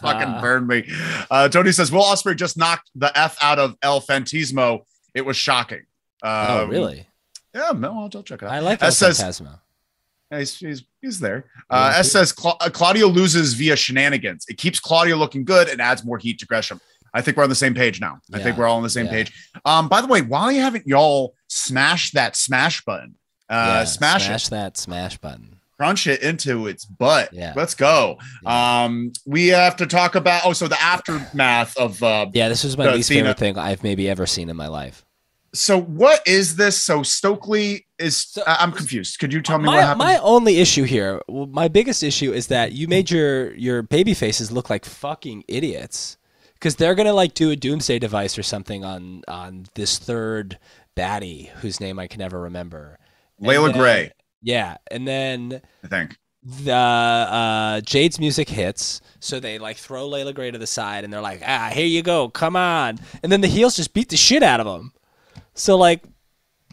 fucking 0.00 0.40
burned 0.40 0.66
me. 0.66 0.84
Uh, 1.30 1.48
Tony 1.48 1.72
says, 1.72 1.90
Will 1.92 2.02
Ospreay 2.02 2.36
just 2.36 2.56
knocked 2.56 2.90
the 2.94 3.16
F 3.18 3.36
out 3.42 3.58
of 3.58 3.76
El 3.82 4.00
Phantasmo. 4.00 4.80
It 5.14 5.24
was 5.26 5.36
shocking. 5.36 5.82
oh, 6.22 6.64
Um, 6.64 6.70
really? 6.70 7.06
Yeah, 7.54 7.72
no, 7.74 7.92
I'll, 7.92 8.10
I'll 8.14 8.22
check 8.22 8.42
it 8.42 8.46
out. 8.46 8.52
I 8.52 8.60
like 8.60 8.78
that 8.80 8.92
El. 8.94 9.20
Yeah, 9.20 9.54
He's, 10.30 10.58
he's, 10.58 10.84
he's 11.00 11.20
there. 11.20 11.46
Uh, 11.70 11.90
Yeah, 11.92 12.00
S 12.00 12.12
says 12.12 12.32
Cla- 12.32 12.56
uh, 12.60 12.70
Claudio 12.70 13.06
loses 13.06 13.54
via 13.54 13.76
shenanigans. 13.76 14.44
It 14.48 14.58
keeps 14.58 14.78
Claudio 14.78 15.16
looking 15.16 15.44
good 15.44 15.68
and 15.68 15.80
adds 15.80 16.04
more 16.04 16.18
heat 16.18 16.38
to 16.40 16.46
Gresham. 16.46 16.80
I 17.14 17.22
think 17.22 17.36
we're 17.36 17.44
on 17.44 17.48
the 17.48 17.54
same 17.54 17.74
page 17.74 18.00
now. 18.00 18.20
I 18.34 18.38
think 18.38 18.58
we're 18.58 18.66
all 18.66 18.76
on 18.76 18.82
the 18.82 18.90
same 18.90 19.06
yeah. 19.06 19.12
page. 19.12 19.50
Um, 19.64 19.88
by 19.88 20.00
the 20.02 20.06
way, 20.06 20.20
why 20.20 20.52
haven't 20.54 20.86
y'all 20.86 21.34
smashed 21.48 22.14
that 22.14 22.36
smash 22.36 22.84
button? 22.84 23.14
Uh, 23.48 23.54
Yeah, 23.78 23.84
smash, 23.84 24.26
smash 24.26 24.46
it, 24.46 24.50
that 24.50 24.76
smash 24.76 25.16
button. 25.16 25.58
crunch 25.78 26.06
it 26.06 26.20
into 26.22 26.66
its 26.66 26.84
butt. 26.84 27.32
Yeah. 27.32 27.54
Let's 27.56 27.74
go. 27.74 28.18
Yeah. 28.42 28.84
Um, 28.84 29.12
we 29.24 29.48
have 29.48 29.76
to 29.76 29.86
talk 29.86 30.16
about 30.16 30.42
oh, 30.44 30.52
so 30.52 30.68
the 30.68 30.80
aftermath 30.82 31.76
of 31.78 32.02
uh, 32.02 32.26
Yeah, 32.34 32.50
this 32.50 32.62
was 32.62 32.76
my 32.76 32.92
least 32.92 33.08
favorite 33.08 33.38
thing 33.38 33.56
I've 33.56 33.82
maybe 33.82 34.08
ever 34.10 34.26
seen 34.26 34.50
in 34.50 34.56
my 34.56 34.68
life. 34.68 35.04
So 35.54 35.80
what 35.80 36.20
is 36.26 36.56
this? 36.56 36.76
So 36.76 37.02
Stokely 37.02 37.86
is. 37.98 38.16
So- 38.16 38.42
I'm 38.46 38.72
confused. 38.72 39.18
Could 39.18 39.32
you 39.32 39.40
tell 39.42 39.58
me 39.58 39.66
what 39.66 39.78
happened? 39.78 39.98
my 39.98 40.18
only 40.18 40.58
issue 40.58 40.84
here, 40.84 41.20
well, 41.28 41.46
my 41.46 41.68
biggest 41.68 42.02
issue 42.02 42.32
is 42.32 42.46
that 42.48 42.72
you 42.72 42.88
made 42.88 43.10
your 43.10 43.54
your 43.54 43.82
baby 43.82 44.14
faces 44.14 44.50
look 44.50 44.70
like 44.70 44.84
fucking 44.84 45.44
idiots 45.48 46.16
because 46.54 46.76
they're 46.76 46.94
gonna 46.94 47.12
like 47.12 47.34
do 47.34 47.50
a 47.50 47.56
doomsday 47.56 47.98
device 47.98 48.38
or 48.38 48.42
something 48.42 48.84
on 48.84 49.22
on 49.28 49.66
this 49.74 49.98
third 49.98 50.58
baddie 50.96 51.48
whose 51.60 51.80
name 51.80 51.98
I 51.98 52.06
can 52.06 52.18
never 52.18 52.40
remember. 52.40 52.98
Layla 53.40 53.66
then- 53.72 53.76
Gray, 53.78 54.12
Yeah, 54.42 54.76
and 54.90 55.06
then 55.06 55.62
I 55.84 55.88
think. 55.88 56.16
the 56.44 56.72
uh, 56.72 57.80
Jade's 57.82 58.18
music 58.18 58.48
hits, 58.48 59.00
so 59.20 59.38
they 59.38 59.58
like 59.58 59.76
throw 59.76 60.08
Leila 60.08 60.32
Grey 60.32 60.50
to 60.50 60.58
the 60.58 60.66
side, 60.66 61.04
and 61.04 61.12
they're 61.12 61.20
like, 61.20 61.42
"Ah, 61.46 61.70
here 61.72 61.86
you 61.86 62.02
go, 62.02 62.28
come 62.28 62.56
on!" 62.56 62.98
And 63.22 63.30
then 63.30 63.40
the 63.40 63.48
heels 63.48 63.76
just 63.76 63.92
beat 63.94 64.08
the 64.08 64.16
shit 64.16 64.42
out 64.42 64.58
of 64.60 64.66
them. 64.66 64.92
So 65.54 65.76
like, 65.76 66.02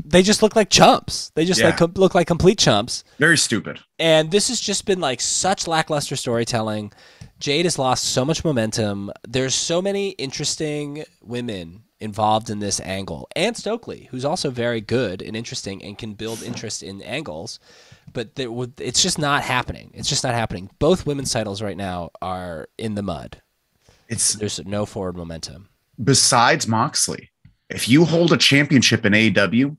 they 0.03 0.21
just 0.21 0.41
look 0.43 0.55
like 0.55 0.69
chumps. 0.69 1.31
They 1.35 1.45
just 1.45 1.61
like 1.63 1.77
com- 1.77 1.93
look 1.95 2.15
like 2.15 2.27
complete 2.27 2.59
chumps. 2.59 3.03
Very 3.17 3.37
stupid. 3.37 3.79
And 3.97 4.31
this 4.31 4.49
has 4.49 4.59
just 4.59 4.85
been 4.85 4.99
like 4.99 5.21
such 5.21 5.67
lackluster 5.67 6.15
storytelling. 6.15 6.91
Jade 7.39 7.65
has 7.65 7.79
lost 7.79 8.03
so 8.05 8.25
much 8.25 8.43
momentum. 8.43 9.11
There's 9.27 9.55
so 9.55 9.81
many 9.81 10.09
interesting 10.11 11.03
women 11.21 11.83
involved 11.99 12.49
in 12.49 12.59
this 12.59 12.79
angle, 12.81 13.27
and 13.35 13.55
Stokely, 13.55 14.09
who's 14.11 14.25
also 14.25 14.49
very 14.49 14.81
good 14.81 15.21
and 15.21 15.35
interesting 15.35 15.81
and 15.83 15.97
can 15.97 16.13
build 16.13 16.43
interest 16.43 16.83
in 16.83 17.01
angles. 17.01 17.59
But 18.13 18.35
there 18.35 18.51
would, 18.51 18.73
it's 18.79 19.01
just 19.01 19.17
not 19.17 19.43
happening. 19.43 19.91
It's 19.93 20.09
just 20.09 20.23
not 20.23 20.33
happening. 20.33 20.69
Both 20.79 21.05
women's 21.05 21.31
titles 21.31 21.61
right 21.61 21.77
now 21.77 22.11
are 22.21 22.67
in 22.77 22.95
the 22.95 23.01
mud. 23.01 23.41
It's 24.07 24.33
There's 24.33 24.63
no 24.65 24.85
forward 24.85 25.15
momentum. 25.17 25.69
besides 26.03 26.67
Moxley. 26.67 27.31
If 27.69 27.89
you 27.89 28.05
hold 28.05 28.31
a 28.31 28.37
championship 28.37 29.05
in 29.05 29.13
AEW, 29.13 29.75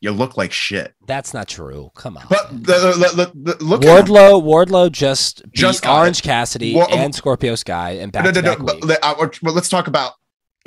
you 0.00 0.10
look 0.10 0.36
like 0.36 0.52
shit. 0.52 0.94
That's 1.06 1.32
not 1.32 1.48
true. 1.48 1.90
Come 1.94 2.16
on. 2.16 2.26
But 2.28 2.50
the, 2.50 3.32
the, 3.34 3.54
the, 3.54 3.64
look. 3.64 3.82
Wardlow, 3.82 4.42
Wardlow 4.42 4.92
just 4.92 5.42
beat 5.44 5.54
Just 5.54 5.86
Orange 5.86 6.20
it. 6.20 6.24
Cassidy 6.24 6.74
Wa- 6.74 6.86
and 6.90 7.14
Scorpio 7.14 7.54
Sky 7.54 7.92
and 7.92 8.12
back 8.12 8.24
no, 8.24 8.30
no, 8.30 8.40
no, 8.40 8.56
but, 8.56 8.98
uh, 9.02 9.14
but 9.42 9.54
let's 9.54 9.68
talk 9.68 9.86
about 9.86 10.12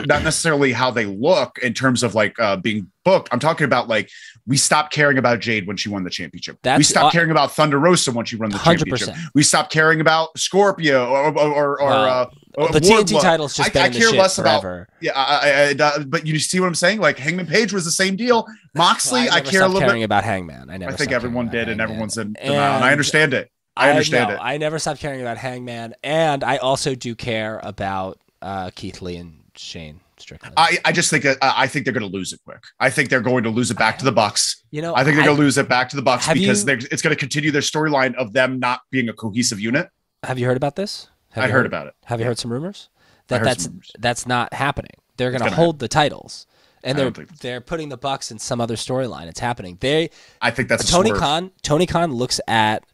not 0.06 0.24
necessarily 0.24 0.72
how 0.72 0.92
they 0.92 1.06
look 1.06 1.58
in 1.60 1.74
terms 1.74 2.04
of 2.04 2.16
like 2.16 2.40
uh, 2.40 2.56
being 2.56 2.90
booked. 3.04 3.30
I'm 3.32 3.40
talking 3.40 3.66
about 3.66 3.88
like 3.88 4.10
we 4.46 4.58
stopped 4.58 4.94
caring 4.94 5.18
about 5.18 5.40
Jade 5.40 5.68
when 5.68 5.78
she 5.78 5.90
won 5.90 6.04
the 6.04 6.10
championship. 6.10 6.58
we 6.78 6.84
stopped 6.84 7.08
uh, 7.08 7.12
caring 7.12 7.32
about 7.32 7.52
Thunder 7.52 7.80
Rosa 7.80 8.12
when 8.12 8.26
she 8.26 8.36
won 8.36 8.50
the 8.50 8.58
100%. 8.58 8.78
championship. 8.78 9.16
We 9.34 9.44
stopped 9.44 9.72
caring 9.72 10.02
about 10.02 10.38
Scorpio 10.38 11.08
or 11.08 11.38
or 11.38 11.54
or, 11.54 11.82
or 11.82 11.92
uh, 11.92 12.26
the 12.72 12.80
TNT 12.80 13.22
title's 13.22 13.56
just 13.56 13.76
I- 13.76 13.86
I 13.86 13.90
care 13.90 14.12
less 14.12 14.38
about- 14.38 14.62
forever. 14.62 14.88
Yeah, 15.02 15.12
I, 15.16 15.76
I, 15.80 15.96
I, 15.96 16.04
but 16.04 16.26
you 16.26 16.40
see 16.40 16.60
what 16.60 16.68
I'm 16.68 16.76
saying? 16.76 17.00
Like 17.00 17.18
Hangman 17.18 17.48
Page 17.48 17.74
was 17.74 17.86
the 17.86 17.92
same 17.92 18.16
deal. 18.16 18.46
Moxley, 18.76 19.22
Well, 19.22 19.34
I, 19.34 19.38
never 19.40 19.52
care 19.52 19.62
a 19.64 19.68
little 19.68 19.82
caring 19.82 20.02
bit. 20.02 20.06
about 20.06 20.24
Hangman. 20.24 20.70
I 20.70 20.78
never. 20.78 20.92
I 20.94 20.96
think 20.96 21.12
everyone 21.12 21.48
did, 21.50 21.64
about 21.64 21.72
and 21.72 21.82
everyone's 21.82 22.18
in 22.18 22.36
Hangman. 22.36 22.54
denial. 22.54 22.76
And 22.76 22.84
I 22.84 22.92
understand 22.92 23.34
it. 23.34 23.52
I 23.78 23.90
understand 23.92 24.30
no, 24.30 24.36
it. 24.36 24.40
I 24.42 24.58
never 24.58 24.78
stopped 24.78 25.00
caring 25.00 25.22
about 25.22 25.38
Hangman, 25.38 25.96
and 26.04 26.44
I 26.44 26.58
also 26.58 26.96
do 26.96 27.16
care 27.16 27.62
about 27.64 28.20
uh, 28.42 28.72
Keith 28.76 29.02
Lee 29.02 29.16
and 29.16 29.38
Shane 29.60 30.00
Strickland. 30.17 30.54
I, 30.56 30.78
I 30.86 30.91
just 30.93 31.10
think 31.10 31.24
that 31.26 31.38
I 31.41 31.63
I 31.63 31.67
think 31.67 31.86
they're 31.86 31.93
going 31.93 32.10
to 32.10 32.17
lose 32.17 32.32
it 32.34 32.39
quick. 32.45 32.63
I 32.80 32.89
think 32.89 33.10
they're 33.10 33.19
going 33.22 33.43
to 33.43 33.50
lose 33.50 33.72
it 33.72 33.78
back 33.78 33.98
to 34.00 34.06
the 34.06 34.12
Bucks. 34.12 34.63
you 34.72 34.82
know, 34.82 34.95
I 34.95 35.04
think 35.04 35.15
they're 35.17 35.26
going 35.26 35.36
to 35.38 35.41
lose 35.41 35.58
it 35.58 35.67
back 35.67 35.89
to 35.89 35.95
the 35.98 36.02
Bucks 36.02 36.28
because 36.28 36.65
you- 36.65 36.78
it's 36.91 37.02
going 37.02 37.13
to 37.15 37.19
continue 37.19 37.52
their 37.52 37.62
storyline 37.62 38.15
of 38.15 38.32
them 38.34 38.60
not 38.60 38.82
being 38.89 39.10
a 39.10 39.13
cohesive 39.13 39.60
unit. 39.60 39.89
Have 40.24 40.39
you 40.39 40.45
heard 40.45 40.58
about 40.58 40.76
this? 40.78 41.08
Have 41.32 41.43
I 41.43 41.48
you 41.48 41.54
heard 41.54 41.65
about 41.65 41.88
it. 41.88 41.93
Have 42.06 42.19
you 42.19 42.26
heard 42.26 42.39
some 42.39 42.52
rumors 42.52 42.89
I 42.91 43.02
that 43.28 43.38
heard 43.39 43.48
that's 43.48 43.63
some 43.65 43.74
rumors. 43.74 43.91
that's 44.00 44.26
not 44.26 44.54
happening? 44.54 44.91
They're 45.17 45.32
going 45.32 45.41
to 45.41 45.45
gonna 45.50 45.56
hold 45.58 45.80
the 45.80 45.88
titles, 45.89 46.48
and 46.84 46.98
they're 46.98 47.12
they're 47.41 47.62
putting 47.62 47.89
the 47.89 47.98
Bucks 47.98 48.32
in 48.32 48.39
some 48.39 48.62
other 48.62 48.76
storyline. 48.78 49.28
It's 49.28 49.41
happening. 49.41 49.78
They 49.82 50.10
I 50.41 50.52
think 50.52 50.69
that's 50.69 50.89
Tony 50.89 51.10
swerve. 51.10 51.19
Khan. 51.19 51.52
Tony 51.63 51.86
Khan 51.86 52.13
looks 52.13 52.39
at 52.48 52.86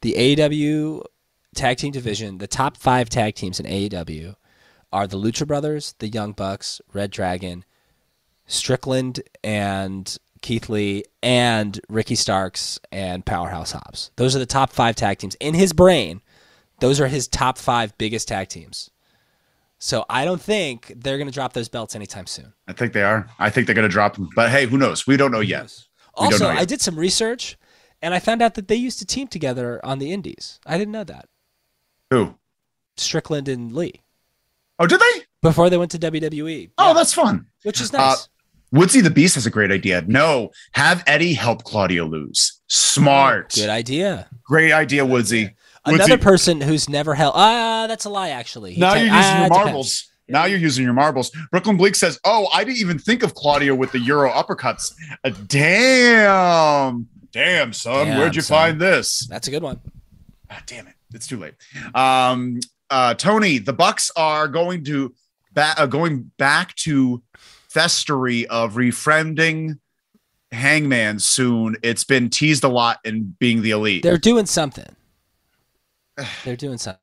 the 0.00 0.14
AEW 0.14 1.04
tag 1.54 1.76
team 1.76 1.92
division. 1.92 2.38
The 2.38 2.46
top 2.46 2.76
five 2.78 3.08
tag 3.10 3.34
teams 3.34 3.60
in 3.60 3.66
AEW 3.66 4.34
are 4.94 5.08
the 5.08 5.18
Lucha 5.18 5.44
Brothers, 5.46 5.94
the 5.98 6.08
Young 6.08 6.32
Bucks, 6.32 6.80
Red 6.92 7.10
Dragon, 7.10 7.64
Strickland, 8.46 9.20
and 9.42 10.16
Keith 10.40 10.68
Lee, 10.68 11.02
and 11.20 11.80
Ricky 11.88 12.14
Starks 12.14 12.78
and 12.92 13.26
Powerhouse 13.26 13.72
Hobbs. 13.72 14.12
Those 14.16 14.36
are 14.36 14.38
the 14.38 14.46
top 14.46 14.72
five 14.72 14.94
tag 14.94 15.18
teams 15.18 15.34
in 15.40 15.54
his 15.54 15.72
brain. 15.72 16.22
Those 16.78 17.00
are 17.00 17.08
his 17.08 17.26
top 17.26 17.58
five 17.58 17.98
biggest 17.98 18.28
tag 18.28 18.48
teams. 18.48 18.88
So 19.80 20.04
I 20.08 20.24
don't 20.24 20.40
think 20.40 20.92
they're 20.96 21.18
going 21.18 21.26
to 21.28 21.34
drop 21.34 21.54
those 21.54 21.68
belts 21.68 21.96
anytime 21.96 22.26
soon. 22.26 22.52
I 22.68 22.72
think 22.72 22.92
they 22.92 23.02
are. 23.02 23.28
I 23.40 23.50
think 23.50 23.66
they're 23.66 23.74
going 23.74 23.88
to 23.88 23.92
drop 23.92 24.14
them. 24.14 24.28
But 24.36 24.50
hey, 24.50 24.66
who 24.66 24.78
knows? 24.78 25.08
We 25.08 25.16
don't 25.16 25.32
know 25.32 25.40
yet. 25.40 25.74
We 26.18 26.26
Also, 26.26 26.44
know 26.44 26.52
yet. 26.52 26.60
I 26.60 26.64
did 26.64 26.80
some 26.80 26.96
research, 26.96 27.58
and 28.00 28.14
I 28.14 28.20
found 28.20 28.42
out 28.42 28.54
that 28.54 28.68
they 28.68 28.76
used 28.76 29.00
to 29.00 29.06
team 29.06 29.26
together 29.26 29.84
on 29.84 29.98
the 29.98 30.12
Indies. 30.12 30.60
I 30.64 30.78
didn't 30.78 30.92
know 30.92 31.04
that. 31.04 31.28
Who? 32.10 32.36
Strickland 32.96 33.48
and 33.48 33.72
Lee 33.72 34.03
Oh, 34.78 34.86
did 34.86 35.00
they? 35.00 35.22
before 35.42 35.68
they 35.70 35.76
went 35.76 35.90
to 35.90 35.98
WWE. 35.98 36.70
Oh, 36.78 36.88
Yeah, 36.88 36.92
that's 36.94 37.12
fun. 37.12 37.46
which 37.64 37.80
is 37.80 37.92
uh, 37.94 37.98
nice. 37.98 38.28
Woodsy 38.72 39.00
the 39.02 39.10
Beast 39.10 39.34
has 39.36 39.46
a 39.46 39.50
great 39.50 39.70
idea. 39.70 40.02
No, 40.06 40.50
have 40.72 41.04
Eddie 41.06 41.34
help 41.34 41.62
Claudio 41.64 42.06
lose. 42.06 42.60
Smart. 42.66 43.52
Good 43.54 43.68
idea. 43.68 44.28
Great 44.44 44.72
idea, 44.72 45.04
Woodsy. 45.04 45.50
Woodsy. 45.86 46.02
Another 46.02 46.18
person 46.18 46.60
who's 46.62 46.88
never 46.88 47.14
held. 47.14 47.34
Ah, 47.36 47.86
that's 47.86 48.04
a 48.06 48.10
lie. 48.10 48.30
Actually, 48.30 48.72
He 48.74 48.80
Now 48.80 48.94
te- 48.94 49.00
you're 49.00 49.08
using 49.14 49.20
ah, 49.22 49.38
your 49.40 49.48
depends. 49.48 49.64
marbles. 49.66 50.10
Now 50.28 50.44
you're 50.46 50.58
using 50.58 50.82
your 50.84 50.94
marbles. 50.94 51.30
Brooklyn 51.50 51.76
Bleak 51.76 51.94
says, 51.94 52.18
"Oh, 52.24 52.48
I 52.52 52.64
didn't 52.64 52.78
even 52.78 52.98
think 52.98 53.22
of 53.22 53.34
Claudio 53.34 53.74
with 53.74 53.92
the 53.92 53.98
Euro 54.00 54.30
uppercuts. 54.32 54.94
Uh, 55.22 55.30
damn, 55.46 57.06
damn, 57.32 57.72
son, 57.72 58.06
Damn, 58.06 58.18
where'd 58.18 58.34
you 58.34 58.42
son. 58.42 58.56
find 58.56 58.80
this? 58.80 59.26
That's 59.28 59.48
a 59.48 59.50
good 59.50 59.62
one. 59.62 59.80
Ah, 60.50 60.62
damn 60.66 60.86
it, 60.86 60.94
it's 61.12 61.26
too 61.26 61.38
late." 61.38 61.54
Um, 61.94 62.60
uh, 62.94 63.12
Tony, 63.14 63.58
the 63.58 63.72
Bucks 63.72 64.12
are 64.14 64.46
going 64.46 64.84
to 64.84 65.12
ba- 65.52 65.74
uh, 65.76 65.86
going 65.86 66.30
back 66.38 66.76
to 66.76 67.20
festery 67.68 68.44
of 68.44 68.74
refriending 68.74 69.80
Hangman 70.52 71.18
soon. 71.18 71.76
It's 71.82 72.04
been 72.04 72.30
teased 72.30 72.62
a 72.62 72.68
lot 72.68 73.00
in 73.04 73.34
being 73.40 73.62
the 73.62 73.72
elite. 73.72 74.04
They're 74.04 74.16
doing 74.16 74.46
something. 74.46 74.94
They're 76.44 76.54
doing 76.54 76.78
something. 76.78 77.00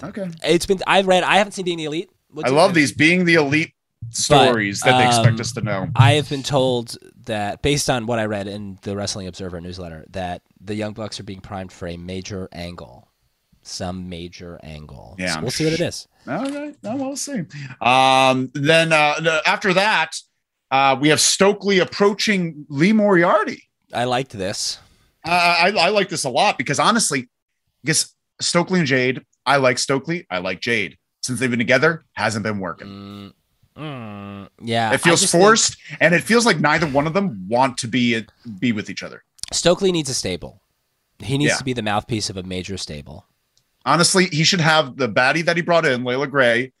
okay, 0.00 0.30
It's 0.44 0.66
been. 0.66 0.78
I 0.86 1.02
read. 1.02 1.24
I 1.24 1.38
haven't 1.38 1.52
seen 1.52 1.64
Being 1.64 1.78
the 1.78 1.86
Elite. 1.86 2.10
What's 2.30 2.48
I 2.48 2.54
love 2.54 2.74
these 2.74 2.92
being 2.92 3.24
the 3.24 3.34
elite 3.34 3.72
stories 4.10 4.80
that 4.82 4.98
they 4.98 5.06
expect 5.06 5.34
um, 5.34 5.40
us 5.40 5.52
to 5.52 5.60
know. 5.62 5.88
I 5.96 6.12
have 6.12 6.28
been 6.28 6.42
told 6.44 6.96
that 7.24 7.62
based 7.62 7.90
on 7.90 8.06
what 8.06 8.20
I 8.20 8.26
read 8.26 8.46
in 8.46 8.78
the 8.82 8.96
Wrestling 8.96 9.26
Observer 9.26 9.60
newsletter, 9.60 10.04
that 10.10 10.42
the 10.60 10.74
Young 10.76 10.92
Bucks 10.92 11.18
are 11.18 11.24
being 11.24 11.40
primed 11.40 11.72
for 11.72 11.88
a 11.88 11.96
major 11.96 12.48
angle, 12.52 13.05
some 13.66 14.08
major 14.08 14.58
angle. 14.62 15.16
Yeah, 15.18 15.34
So 15.34 15.40
we'll 15.42 15.50
see 15.50 15.64
what 15.64 15.72
it 15.74 15.80
is. 15.80 16.06
All 16.28 16.50
right, 16.50 16.74
no, 16.82 16.96
we'll 16.96 17.16
see. 17.16 17.42
Um, 17.80 18.50
then 18.54 18.92
uh, 18.92 19.40
after 19.46 19.72
that, 19.74 20.12
uh, 20.70 20.96
we 21.00 21.08
have 21.10 21.20
Stokely 21.20 21.78
approaching 21.78 22.66
Lee 22.68 22.92
Moriarty. 22.92 23.62
I 23.92 24.04
liked 24.04 24.32
this. 24.32 24.78
Uh, 25.24 25.30
I, 25.30 25.72
I 25.78 25.88
like 25.90 26.08
this 26.08 26.24
a 26.24 26.30
lot 26.30 26.58
because 26.58 26.78
honestly, 26.78 27.22
I 27.22 27.86
guess 27.86 28.12
Stokely 28.40 28.78
and 28.80 28.86
Jade. 28.88 29.22
I 29.44 29.56
like 29.56 29.78
Stokely. 29.78 30.26
I 30.30 30.38
like 30.38 30.60
Jade. 30.60 30.96
Since 31.22 31.40
they've 31.40 31.50
been 31.50 31.58
together, 31.58 32.04
hasn't 32.12 32.44
been 32.44 32.58
working. 32.60 32.86
Mm, 32.86 33.32
mm, 33.76 34.48
yeah, 34.62 34.92
it 34.92 34.98
feels 35.00 35.20
just 35.20 35.32
think 35.32 35.42
forced, 35.42 35.76
and 36.00 36.14
it 36.14 36.22
feels 36.22 36.46
like 36.46 36.60
neither 36.60 36.86
one 36.86 37.06
of 37.08 37.14
them 37.14 37.46
want 37.48 37.78
to 37.78 37.88
be 37.88 38.24
be 38.60 38.70
with 38.72 38.88
each 38.90 39.02
other. 39.02 39.24
Stokely 39.52 39.90
needs 39.90 40.08
a 40.10 40.14
stable. 40.14 40.62
He 41.18 41.36
needs 41.38 41.52
Yeah. 41.52 41.56
to 41.58 41.64
be 41.64 41.72
the 41.72 41.82
mouthpiece 41.82 42.30
of 42.30 42.36
a 42.36 42.42
major 42.44 42.76
stable. 42.76 43.26
Honestly, 43.86 44.26
he 44.26 44.42
should 44.44 44.60
have 44.60 44.96
the 44.96 45.08
baddie 45.08 45.44
that 45.44 45.56
he 45.56 45.62
brought 45.62 45.86
in, 45.86 46.02
Leila 46.04 46.26
Grey, 46.26 46.72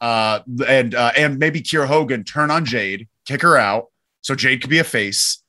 uh, 0.00 0.40
and 0.66 0.94
uh, 0.94 1.12
and 1.16 1.38
maybe 1.38 1.60
Kiera 1.60 1.86
Hogan 1.86 2.24
turn 2.24 2.50
on 2.50 2.64
Jade, 2.64 3.06
kick 3.26 3.42
her 3.42 3.56
out, 3.58 3.86
so 4.22 4.34
Jade 4.34 4.62
could 4.62 4.70
be 4.70 4.78
a 4.78 4.84
face, 4.84 5.42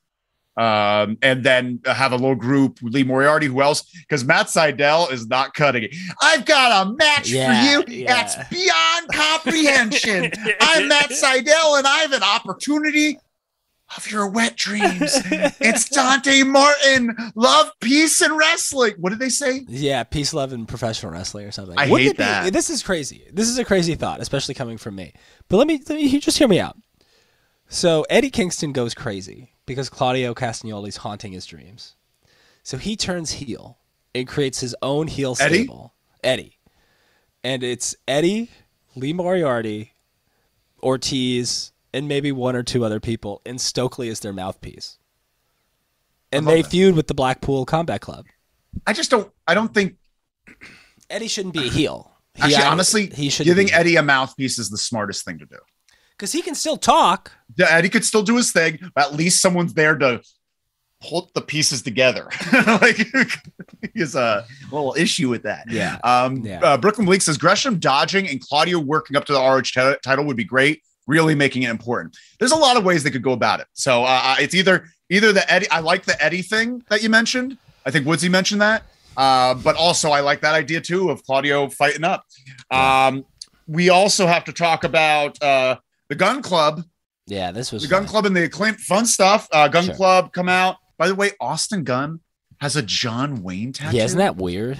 um, 0.58 1.16
and 1.22 1.42
then 1.44 1.80
have 1.86 2.12
a 2.12 2.16
little 2.16 2.34
group. 2.34 2.78
Lee 2.82 3.04
Moriarty, 3.04 3.46
who 3.46 3.62
else? 3.62 3.90
Because 4.06 4.22
Matt 4.24 4.46
Sydal 4.48 5.10
is 5.10 5.26
not 5.28 5.54
cutting 5.54 5.84
it. 5.84 5.94
I've 6.20 6.44
got 6.44 6.86
a 6.86 6.90
match 6.92 7.30
Yeah, 7.30 7.80
for 7.82 7.90
you. 7.90 8.02
yeah. 8.02 8.14
That's 8.14 8.48
beyond 8.50 9.08
comprehension. 9.12 10.30
I'm 10.60 10.88
Matt 10.88 11.08
Sydal, 11.10 11.78
and 11.78 11.86
I 11.86 11.98
have 12.02 12.12
an 12.12 12.22
opportunity 12.22 13.18
of 13.96 14.10
your 14.10 14.28
wet 14.28 14.56
dreams. 14.56 15.00
it's 15.60 15.88
Dante 15.88 16.42
Martin. 16.42 17.16
Love, 17.34 17.70
peace, 17.80 18.20
and 18.20 18.36
wrestling. 18.36 18.94
What 18.98 19.10
did 19.10 19.18
they 19.18 19.28
say? 19.28 19.64
Yeah, 19.68 20.04
peace, 20.04 20.34
love, 20.34 20.52
and 20.52 20.68
professional 20.68 21.12
wrestling 21.12 21.46
or 21.46 21.50
something. 21.52 21.78
I 21.78 21.88
Wouldn't 21.90 22.00
hate 22.00 22.10
it 22.10 22.16
be- 22.18 22.22
that. 22.22 22.52
This 22.52 22.70
is 22.70 22.82
crazy. 22.82 23.26
This 23.32 23.48
is 23.48 23.58
a 23.58 23.64
crazy 23.64 23.94
thought, 23.94 24.20
especially 24.20 24.54
coming 24.54 24.78
from 24.78 24.94
me. 24.94 25.14
But 25.48 25.56
let 25.56 25.66
me, 25.66 25.80
let 25.88 25.96
me 25.96 26.18
just 26.20 26.38
hear 26.38 26.48
me 26.48 26.60
out. 26.60 26.76
So 27.68 28.04
Eddie 28.08 28.30
Kingston 28.30 28.72
goes 28.72 28.94
crazy 28.94 29.52
because 29.66 29.88
Claudio 29.90 30.34
Castagnoli's 30.34 30.98
haunting 30.98 31.32
his 31.32 31.44
dreams. 31.46 31.96
So 32.62 32.76
he 32.78 32.96
turns 32.96 33.32
heel 33.32 33.78
and 34.14 34.26
creates 34.28 34.60
his 34.60 34.74
own 34.82 35.06
heel 35.06 35.36
Eddie? 35.40 35.64
stable. 35.64 35.94
Eddie. 36.24 36.58
And 37.44 37.62
it's 37.62 37.94
Eddie, 38.06 38.50
Lee 38.96 39.12
Moriarty, 39.12 39.92
Ortiz, 40.82 41.72
and 41.92 42.08
maybe 42.08 42.32
one 42.32 42.54
or 42.56 42.62
two 42.62 42.84
other 42.84 43.00
people, 43.00 43.40
and 43.46 43.60
Stokely 43.60 44.08
is 44.08 44.20
their 44.20 44.32
mouthpiece. 44.32 44.98
And 46.30 46.46
they 46.46 46.62
that. 46.62 46.70
feud 46.70 46.94
with 46.94 47.06
the 47.06 47.14
Blackpool 47.14 47.64
Combat 47.64 48.00
Club. 48.00 48.26
I 48.86 48.92
just 48.92 49.10
don't. 49.10 49.30
I 49.46 49.54
don't 49.54 49.72
think. 49.72 49.96
Eddie 51.10 51.28
shouldn't 51.28 51.54
be 51.54 51.66
a 51.68 51.70
heel. 51.70 52.12
He 52.34 52.42
Actually, 52.42 52.56
act- 52.56 52.66
honestly, 52.66 53.06
he 53.06 53.30
should 53.30 53.46
giving 53.46 53.72
Eddie 53.72 53.96
a 53.96 54.02
mouthpiece 54.02 54.58
is 54.58 54.68
the 54.70 54.76
smartest 54.78 55.24
thing 55.24 55.38
to 55.38 55.46
do. 55.46 55.56
because 56.16 56.32
he 56.32 56.42
can 56.42 56.54
still 56.54 56.76
talk. 56.76 57.32
Yeah, 57.56 57.66
Eddie 57.70 57.88
could 57.88 58.04
still 58.04 58.22
do 58.22 58.36
his 58.36 58.52
thing, 58.52 58.78
but 58.94 59.06
at 59.06 59.14
least 59.14 59.40
someone's 59.40 59.72
there 59.74 59.96
to 59.96 60.20
hold 61.00 61.30
the 61.34 61.40
pieces 61.40 61.80
together. 61.82 62.28
like 62.52 62.98
has 63.96 64.14
a 64.14 64.44
little 64.70 64.94
issue 64.98 65.28
with 65.30 65.44
that. 65.44 65.64
Yeah. 65.70 65.96
Um, 66.04 66.44
Yeah. 66.44 66.60
Uh, 66.60 66.76
Brooklyn 66.76 67.06
Bleak 67.06 67.22
says 67.22 67.38
Gresham 67.38 67.78
dodging 67.78 68.28
and 68.28 68.40
Claudio 68.40 68.78
working 68.78 69.16
up 69.16 69.24
to 69.26 69.32
the 69.32 69.40
RH 69.40 69.62
ti- 69.72 69.98
title 70.02 70.24
would 70.26 70.36
be 70.36 70.44
great. 70.44 70.82
Really 71.08 71.34
making 71.34 71.64
it 71.64 71.70
important. 71.70 72.16
There's 72.38 72.52
a 72.52 72.56
lot 72.56 72.76
of 72.76 72.84
ways 72.84 73.02
they 73.02 73.10
could 73.10 73.22
go 73.24 73.32
about 73.32 73.58
it. 73.60 73.66
So 73.72 74.04
uh, 74.04 74.20
uh, 74.22 74.36
it's 74.38 74.54
either 74.54 74.86
either 75.10 75.32
the 75.32 75.50
Eddie. 75.52 75.68
I 75.70 75.80
like 75.80 76.04
the 76.04 76.22
Eddie 76.22 76.42
thing 76.42 76.84
that 76.90 77.02
you 77.02 77.08
mentioned. 77.10 77.56
I 77.86 77.90
think 77.90 78.06
Woodsy 78.06 78.28
mentioned 78.28 78.60
that. 78.60 78.82
Uh, 79.16 79.54
but 79.54 79.74
also 79.74 80.10
I 80.10 80.20
like 80.20 80.42
that 80.42 80.54
idea 80.54 80.80
too 80.80 81.10
of 81.10 81.24
Claudio 81.24 81.68
fighting 81.70 82.04
up. 82.04 82.24
Um, 82.70 83.24
we 83.66 83.88
also 83.90 84.26
have 84.26 84.44
to 84.44 84.52
talk 84.52 84.84
about 84.84 85.42
uh, 85.42 85.76
the 86.08 86.14
Gunn 86.14 86.40
Club 86.42 86.84
Yeah, 87.26 87.50
this 87.50 87.72
was 87.72 87.82
the 87.82 87.88
Gunn 87.88 88.02
fun. 88.02 88.08
Club 88.10 88.26
and 88.26 88.36
the 88.36 88.44
acclaim 88.44 88.74
fun 88.74 89.06
stuff. 89.06 89.48
Uh, 89.50 89.66
Gunn 89.68 89.86
Sure. 89.86 89.94
Club 89.94 90.32
come 90.32 90.48
out. 90.48 90.76
By 90.98 91.08
the 91.08 91.14
way, 91.14 91.32
Austin 91.40 91.84
Gunn 91.84 92.20
has 92.60 92.76
a 92.76 92.82
John 92.82 93.42
Wayne 93.42 93.72
tattoo. 93.72 93.96
Yeah, 93.96 94.04
isn't 94.04 94.18
that 94.18 94.36
weird? 94.36 94.78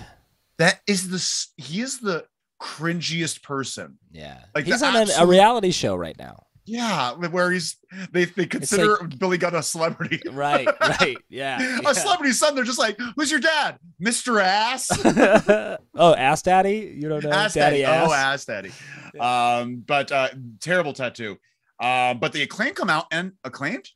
that 0.59 0.81
is 0.89 1.09
the 1.09 1.63
he 1.63 1.81
is 1.81 2.01
the 2.01 2.25
cringiest 2.61 3.43
person. 3.43 3.99
Yeah, 4.13 4.39
Like 4.55 4.65
he's 4.65 4.83
on 4.83 4.97
an, 4.97 5.09
a 5.19 5.27
reality 5.27 5.71
show 5.71 5.95
right 5.97 6.17
now. 6.19 6.45
Yeah, 6.65 7.15
where 7.15 7.51
he's 7.51 7.77
they 8.13 8.27
they 8.27 8.45
consider 8.45 8.99
Billy 9.19 9.39
Gunn 9.39 9.55
a 9.55 9.63
celebrity. 9.63 10.21
Right, 10.31 10.69
right, 10.83 11.17
yeah. 11.31 11.79
a 11.87 11.95
celebrity 11.95 12.35
son. 12.35 12.55
They're 12.55 12.65
just 12.65 12.79
like, 12.79 12.99
who's 13.17 13.31
your 13.31 13.41
dad? 13.41 13.79
Mr. 14.05 14.43
Ass. 14.43 14.91
oh, 15.95 16.15
Ass 16.15 16.43
Daddy, 16.43 16.95
you 17.01 17.09
don't 17.09 17.25
know 17.25 17.31
ass 17.31 17.55
Daddy, 17.55 17.81
daddy. 17.81 17.85
Ass. 17.85 18.09
Oh, 18.11 18.13
ass 18.13 18.45
daddy. 18.45 18.71
Um, 19.19 19.83
but 19.87 20.13
uh, 20.13 20.29
terrible 20.61 20.93
tattoo. 20.93 21.39
Uh, 21.81 22.13
but 22.13 22.33
the 22.35 22.43
acclaim 22.43 22.75
come 22.75 22.91
out 22.91 23.07
and 23.13 23.33
acclaimed. 23.45 23.89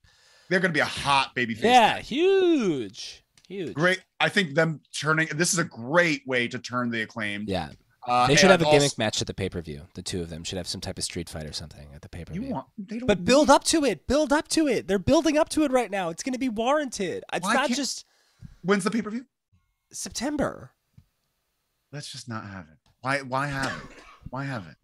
They're 0.49 0.61
going 0.61 0.71
to 0.73 0.77
be 0.77 0.81
a 0.81 0.85
hot 0.87 1.35
baby 1.35 1.55
face. 1.55 1.65
yeah, 1.65 1.99
huge, 1.99 3.23
huge. 3.49 3.75
great. 3.75 4.01
I 4.21 4.29
think 4.31 4.55
them 4.55 4.81
turning 4.99 5.29
this 5.35 5.53
is 5.53 5.59
a 5.59 5.65
great 5.65 6.23
way 6.27 6.49
to 6.49 6.59
turn 6.59 6.91
the 6.91 7.03
acclaim. 7.03 7.45
Yeah, 7.47 7.69
Uh, 8.07 8.27
they 8.27 8.35
should 8.35 8.51
have 8.51 8.61
and 8.61 8.69
a 8.69 8.73
gimmick 8.73 8.83
also- 8.83 8.95
match 8.99 9.21
at 9.21 9.27
the 9.29 9.35
pay 9.35 9.49
per 9.49 9.61
view. 9.61 9.83
The 9.95 10.03
two 10.03 10.21
of 10.23 10.29
them 10.31 10.43
should 10.45 10.57
have 10.59 10.67
some 10.67 10.81
type 10.81 10.99
of 10.99 11.05
street 11.05 11.29
fight 11.29 11.47
or 11.47 11.53
something 11.53 11.89
at 11.95 12.03
the 12.03 12.09
pay 12.09 12.25
per 12.25 12.33
view. 12.33 12.43
want? 12.43 12.67
But 13.07 13.25
build 13.25 13.49
up 13.49 13.65
to 13.65 13.85
it. 13.85 14.07
Build 14.07 14.33
up 14.33 14.49
to 14.49 14.67
it. 14.67 14.89
They're 14.89 14.99
building 14.99 15.39
up 15.39 15.49
to 15.51 15.63
it 15.65 15.71
right 15.71 15.91
now. 15.91 16.09
It's 16.11 16.23
going 16.23 16.33
to 16.33 16.39
be 16.39 16.49
warranted. 16.49 17.23
It's 17.33 17.45
Why 17.47 17.55
not 17.55 17.71
just 17.71 18.05
When's 18.63 18.83
the 18.85 18.91
pay 18.91 19.03
per 19.03 19.11
view? 19.11 19.27
September. 19.93 20.73
Let's 21.93 22.11
just 22.11 22.29
not 22.29 22.45
have 22.45 22.67
it. 22.73 22.79
Why? 23.03 23.19
Why 23.21 23.47
have 23.49 23.67
it? 23.85 23.99
Why 24.31 24.45
have 24.45 24.67
it? 24.67 24.77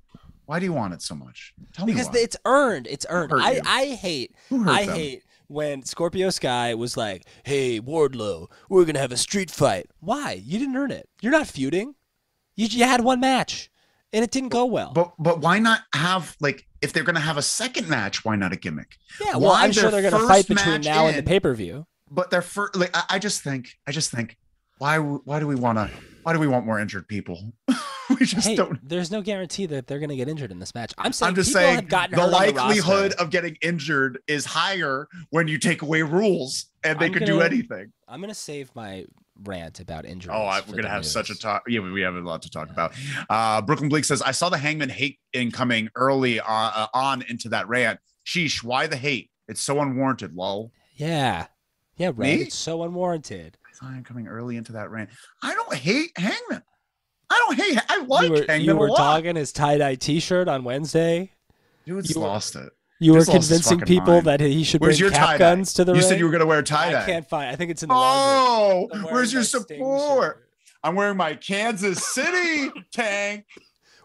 Why 0.47 0.59
do 0.59 0.65
you 0.65 0.73
want 0.73 0.95
it 0.95 1.03
so 1.03 1.15
much? 1.15 1.55
Tell 1.75 1.87
me 1.87 1.93
Because 1.93 2.15
it's 2.15 2.37
earned. 2.45 2.87
It's 2.89 3.05
earned. 3.09 3.33
I, 3.35 3.53
you? 3.53 3.61
I 3.67 3.87
hate 3.87 4.35
I 4.51 4.87
them? 4.87 4.95
hate 4.97 5.23
when 5.47 5.83
Scorpio 5.85 6.31
Sky 6.31 6.75
was 6.75 6.97
like, 6.97 7.27
"Hey 7.45 7.81
Wardlow, 7.81 8.51
we're 8.69 8.85
gonna 8.85 8.99
have 8.99 9.13
a 9.13 9.17
street 9.17 9.51
fight." 9.51 9.91
Why? 10.01 10.33
You 10.33 10.59
didn't 10.59 10.77
earn 10.77 10.91
it. 10.91 11.09
You're 11.21 11.33
not 11.33 11.47
feuding. 11.49 11.95
You, 12.59 12.67
you 12.67 12.85
had 12.85 13.03
one 13.05 13.21
match, 13.21 13.71
and 14.13 14.25
it 14.25 14.33
didn't 14.33 14.49
go 14.49 14.67
well. 14.67 14.93
But 14.93 15.13
but 15.19 15.41
why 15.41 15.61
not 15.61 15.83
have 15.95 16.37
like 16.41 16.67
if 16.83 16.93
they're 16.93 17.05
going 17.05 17.15
to 17.15 17.21
have 17.21 17.37
a 17.37 17.43
second 17.43 17.89
match? 17.89 18.25
Why 18.25 18.35
not 18.35 18.53
a 18.53 18.57
gimmick? 18.57 18.97
yeah, 19.25 19.37
well, 19.37 19.51
why 19.53 19.63
I'm 19.65 19.71
sure 19.73 19.91
they're 19.93 20.03
gonna 20.11 20.27
fight 20.27 20.49
between 20.49 20.81
now 20.81 21.07
and 21.07 21.17
the 21.17 21.23
pay 21.23 21.39
per 21.39 21.55
view. 21.55 21.87
But 22.11 22.31
they're 22.31 22.43
first. 22.43 22.75
Like 22.75 22.91
I, 22.97 23.05
I 23.11 23.19
just 23.21 23.43
think. 23.43 23.71
I 23.87 23.93
just 23.93 24.11
think. 24.11 24.37
Why? 24.79 24.99
Why 24.99 25.39
do 25.39 25.47
we 25.47 25.55
want 25.55 25.79
to? 25.79 25.89
Why 26.25 26.33
do 26.33 26.41
we 26.41 26.49
want 26.49 26.67
more 26.67 26.81
injured 26.81 27.07
people? 27.07 27.53
we 28.11 28.17
just 28.27 28.47
Hey, 28.47 28.57
don't. 28.57 28.77
there's 28.87 29.11
no 29.13 29.23
guarantee 29.23 29.67
that 29.67 29.87
they're 29.87 30.01
gonna 30.01 30.17
get 30.17 30.29
injured 30.29 30.51
in 30.51 30.59
this 30.59 30.75
match. 30.75 30.93
I'm 30.99 31.13
saying 31.13 31.29
I'm 31.29 31.35
just 31.37 31.53
saying 31.53 31.77
have 31.77 31.89
gotten 31.89 32.17
the 32.17 32.23
on 32.23 32.31
the 32.31 32.37
likelihood 32.37 33.13
of 33.21 33.31
getting 33.31 33.57
injured 33.63 34.19
is 34.27 34.45
higher 34.47 35.07
when 35.31 35.47
you 35.47 35.59
take 35.59 35.83
away 35.83 36.03
rules 36.03 36.67
and 36.83 36.99
they 36.99 37.07
I'm 37.07 37.13
do 37.13 37.21
gonna- 37.21 37.45
anything. 37.45 37.93
I'm 38.09 38.21
gonna 38.21 38.35
save 38.35 38.75
my 38.75 39.05
rant 39.45 39.81
about 39.81 40.05
injuries. 40.05 40.37
Oh, 40.39 40.45
I, 40.45 40.61
we're 40.67 40.77
gonna 40.77 40.89
have 40.89 41.07
such 41.07 41.31
a 41.31 41.39
talk. 41.39 41.63
Yeah, 41.69 41.81
we 41.81 42.01
have 42.03 42.15
a 42.15 42.21
lot 42.21 42.43
to 42.43 42.51
talk 42.51 42.71
about. 42.71 42.93
Uh, 43.31 43.61
Brooklyn 43.63 43.89
Bleak 43.89 44.05
says, 44.05 44.23
"I 44.23 44.33
saw 44.33 44.49
the 44.49 44.59
Hangman 44.59 44.89
hate 44.89 45.19
incoming 45.33 45.89
early 45.95 46.41
uh, 46.41 46.45
uh, 46.49 46.87
on 46.95 47.23
into 47.29 47.49
that 47.51 47.69
rant. 47.69 48.01
Sheesh, 48.27 48.63
why 48.63 48.87
the 48.87 48.97
hate? 48.97 49.31
It's 49.49 49.61
so 49.61 49.81
unwarranted. 49.81 50.35
Lol. 50.35 50.73
Yeah, 50.95 51.47
yeah, 51.97 52.09
right. 52.09 52.19
Me? 52.19 52.35
It's 52.43 52.55
so 52.55 52.83
unwarranted. 52.83 53.57
I 53.67 53.73
saw 53.75 53.87
him 53.93 54.05
coming 54.05 54.27
early 54.29 54.57
into 54.57 54.73
that 54.73 54.91
rant. 54.91 55.11
I 55.43 55.55
don't 55.55 55.75
hate 55.75 56.11
Hangman. 56.17 56.63
I 57.31 57.45
don't 57.47 57.57
hate. 57.57 57.79
I 57.89 58.05
like 58.05 58.25
you 58.25 58.31
were, 58.33 58.37
Hangman 58.39 58.63
you 58.65 58.77
were 58.77 58.89
dogging 58.89 59.37
his 59.37 59.53
tie 59.53 59.79
dye 59.79 59.95
T-shirt 59.95 60.49
on 60.49 60.65
Wednesday. 60.65 61.33
Dude's 61.87 62.15
you 62.15 62.21
were- 62.21 62.27
lost 62.27 62.57
it. 62.57 62.71
You 63.01 63.13
were 63.13 63.19
Just 63.21 63.29
lost 63.29 63.49
his 63.49 63.67
convincing 63.67 63.87
people 63.87 64.15
mind. 64.15 64.27
that 64.27 64.41
he 64.41 64.65
should 64.65 64.81
Where's 64.81 64.99
bring 64.99 65.11
your 65.11 65.17
cap 65.17 65.27
tie-dye? 65.27 65.39
guns 65.39 65.73
to 65.75 65.85
the 65.85 65.93
You 65.93 66.01
ring. 66.01 66.09
said 66.09 66.19
you 66.19 66.25
were 66.25 66.33
gonna 66.33 66.47
wear 66.47 66.63
tie 66.63 67.01
I 67.01 67.07
can't 67.07 67.29
find. 67.29 67.49
I 67.51 67.55
think 67.57 67.71
it's 67.71 67.83
in 67.85 67.89
the 67.91 67.95
laundry. 67.95 69.01
Oh, 69.05 69.09
where's 69.13 69.33
your 69.33 69.45
support? 69.45 70.49
I'm 70.83 70.95
wearing 70.97 71.17
my 71.17 71.35
Kansas 71.35 72.05
City 72.05 72.71
tank. 72.93 73.45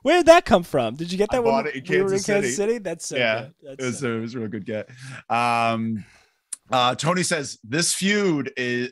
Where 0.04 0.18
did 0.18 0.26
that 0.28 0.46
come 0.46 0.64
from? 0.64 0.96
Did 0.96 1.12
you 1.12 1.18
get 1.18 1.30
I 1.32 1.38
that 1.38 1.44
when 1.44 1.52
bought 1.54 1.68
it 1.68 1.76
in 1.76 1.84
we 1.88 1.98
were 2.02 2.04
in 2.06 2.10
Kansas 2.10 2.26
Kansas 2.26 2.56
City. 2.56 2.72
City? 2.74 2.78
That's 2.80 3.08
so 3.08 3.16
Yeah, 3.18 3.42
good. 3.42 3.54
That's 3.64 3.84
It 3.84 3.86
was, 3.88 4.00
so 4.00 4.18
it 4.18 4.20
was 4.20 4.36
a 4.36 4.40
real 4.40 4.48
good 4.50 4.66
get. 4.66 4.90
Um, 5.30 6.04
uh, 6.72 6.94
Tony 6.96 7.24
says 7.24 7.58
this 7.64 7.94
feud 7.94 8.52
is 8.58 8.90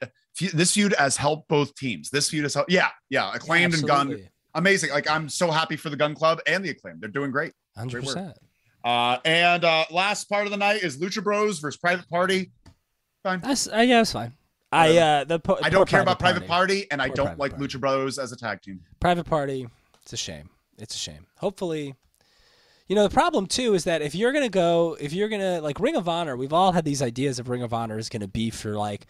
this 0.53 0.73
feud 0.73 0.95
has 0.97 1.17
helped 1.17 1.47
both 1.47 1.75
teams. 1.75 2.09
This 2.09 2.29
feud 2.29 2.43
has 2.43 2.53
helped. 2.53 2.71
Yeah, 2.71 2.89
yeah. 3.09 3.31
Acclaimed 3.33 3.73
and 3.73 3.85
Gunn, 3.87 4.17
amazing. 4.55 4.89
Like 4.91 5.09
I'm 5.09 5.29
so 5.29 5.51
happy 5.51 5.75
for 5.75 5.89
the 5.89 5.97
Gunn 5.97 6.15
Club 6.15 6.39
and 6.47 6.63
the 6.63 6.69
Acclaimed. 6.69 7.01
They're 7.01 7.09
doing 7.09 7.31
great. 7.31 7.53
Hundred 7.75 8.03
percent. 8.03 8.37
Uh, 8.83 9.17
and 9.25 9.63
uh, 9.63 9.85
last 9.91 10.27
part 10.29 10.45
of 10.45 10.51
the 10.51 10.57
night 10.57 10.83
is 10.83 10.97
Lucha 10.97 11.23
Bros 11.23 11.59
versus 11.59 11.77
Private 11.77 12.09
Party. 12.09 12.51
Fine. 13.23 13.41
That's 13.41 13.67
uh, 13.67 13.77
yeah, 13.77 14.01
it's 14.01 14.11
fine. 14.13 14.33
I 14.71 14.97
uh 14.97 15.23
the 15.25 15.37
po- 15.39 15.59
I 15.61 15.69
don't 15.69 15.87
care 15.87 16.01
about 16.01 16.17
Private 16.17 16.47
Party. 16.47 16.85
Party, 16.85 16.91
and 16.91 17.01
I 17.01 17.07
Poor 17.07 17.15
don't 17.15 17.25
Private 17.25 17.39
like 17.39 17.51
Party. 17.57 17.65
Lucha 17.67 17.79
Bros 17.79 18.17
as 18.17 18.31
a 18.31 18.37
tag 18.37 18.61
team. 18.61 18.79
Private 18.99 19.25
Party. 19.25 19.67
It's 20.01 20.13
a 20.13 20.17
shame. 20.17 20.49
It's 20.77 20.95
a 20.95 20.97
shame. 20.97 21.27
Hopefully, 21.37 21.93
you 22.87 22.95
know 22.95 23.03
the 23.03 23.13
problem 23.13 23.47
too 23.47 23.73
is 23.73 23.83
that 23.83 24.01
if 24.01 24.15
you're 24.15 24.31
gonna 24.31 24.49
go, 24.49 24.97
if 24.99 25.13
you're 25.13 25.29
gonna 25.29 25.59
like 25.61 25.79
Ring 25.79 25.95
of 25.95 26.07
Honor, 26.07 26.35
we've 26.37 26.53
all 26.53 26.71
had 26.71 26.85
these 26.85 27.01
ideas 27.01 27.37
of 27.37 27.49
Ring 27.49 27.61
of 27.61 27.73
Honor 27.73 27.99
is 27.99 28.09
gonna 28.09 28.27
be 28.29 28.49
for 28.49 28.75
like 28.75 29.05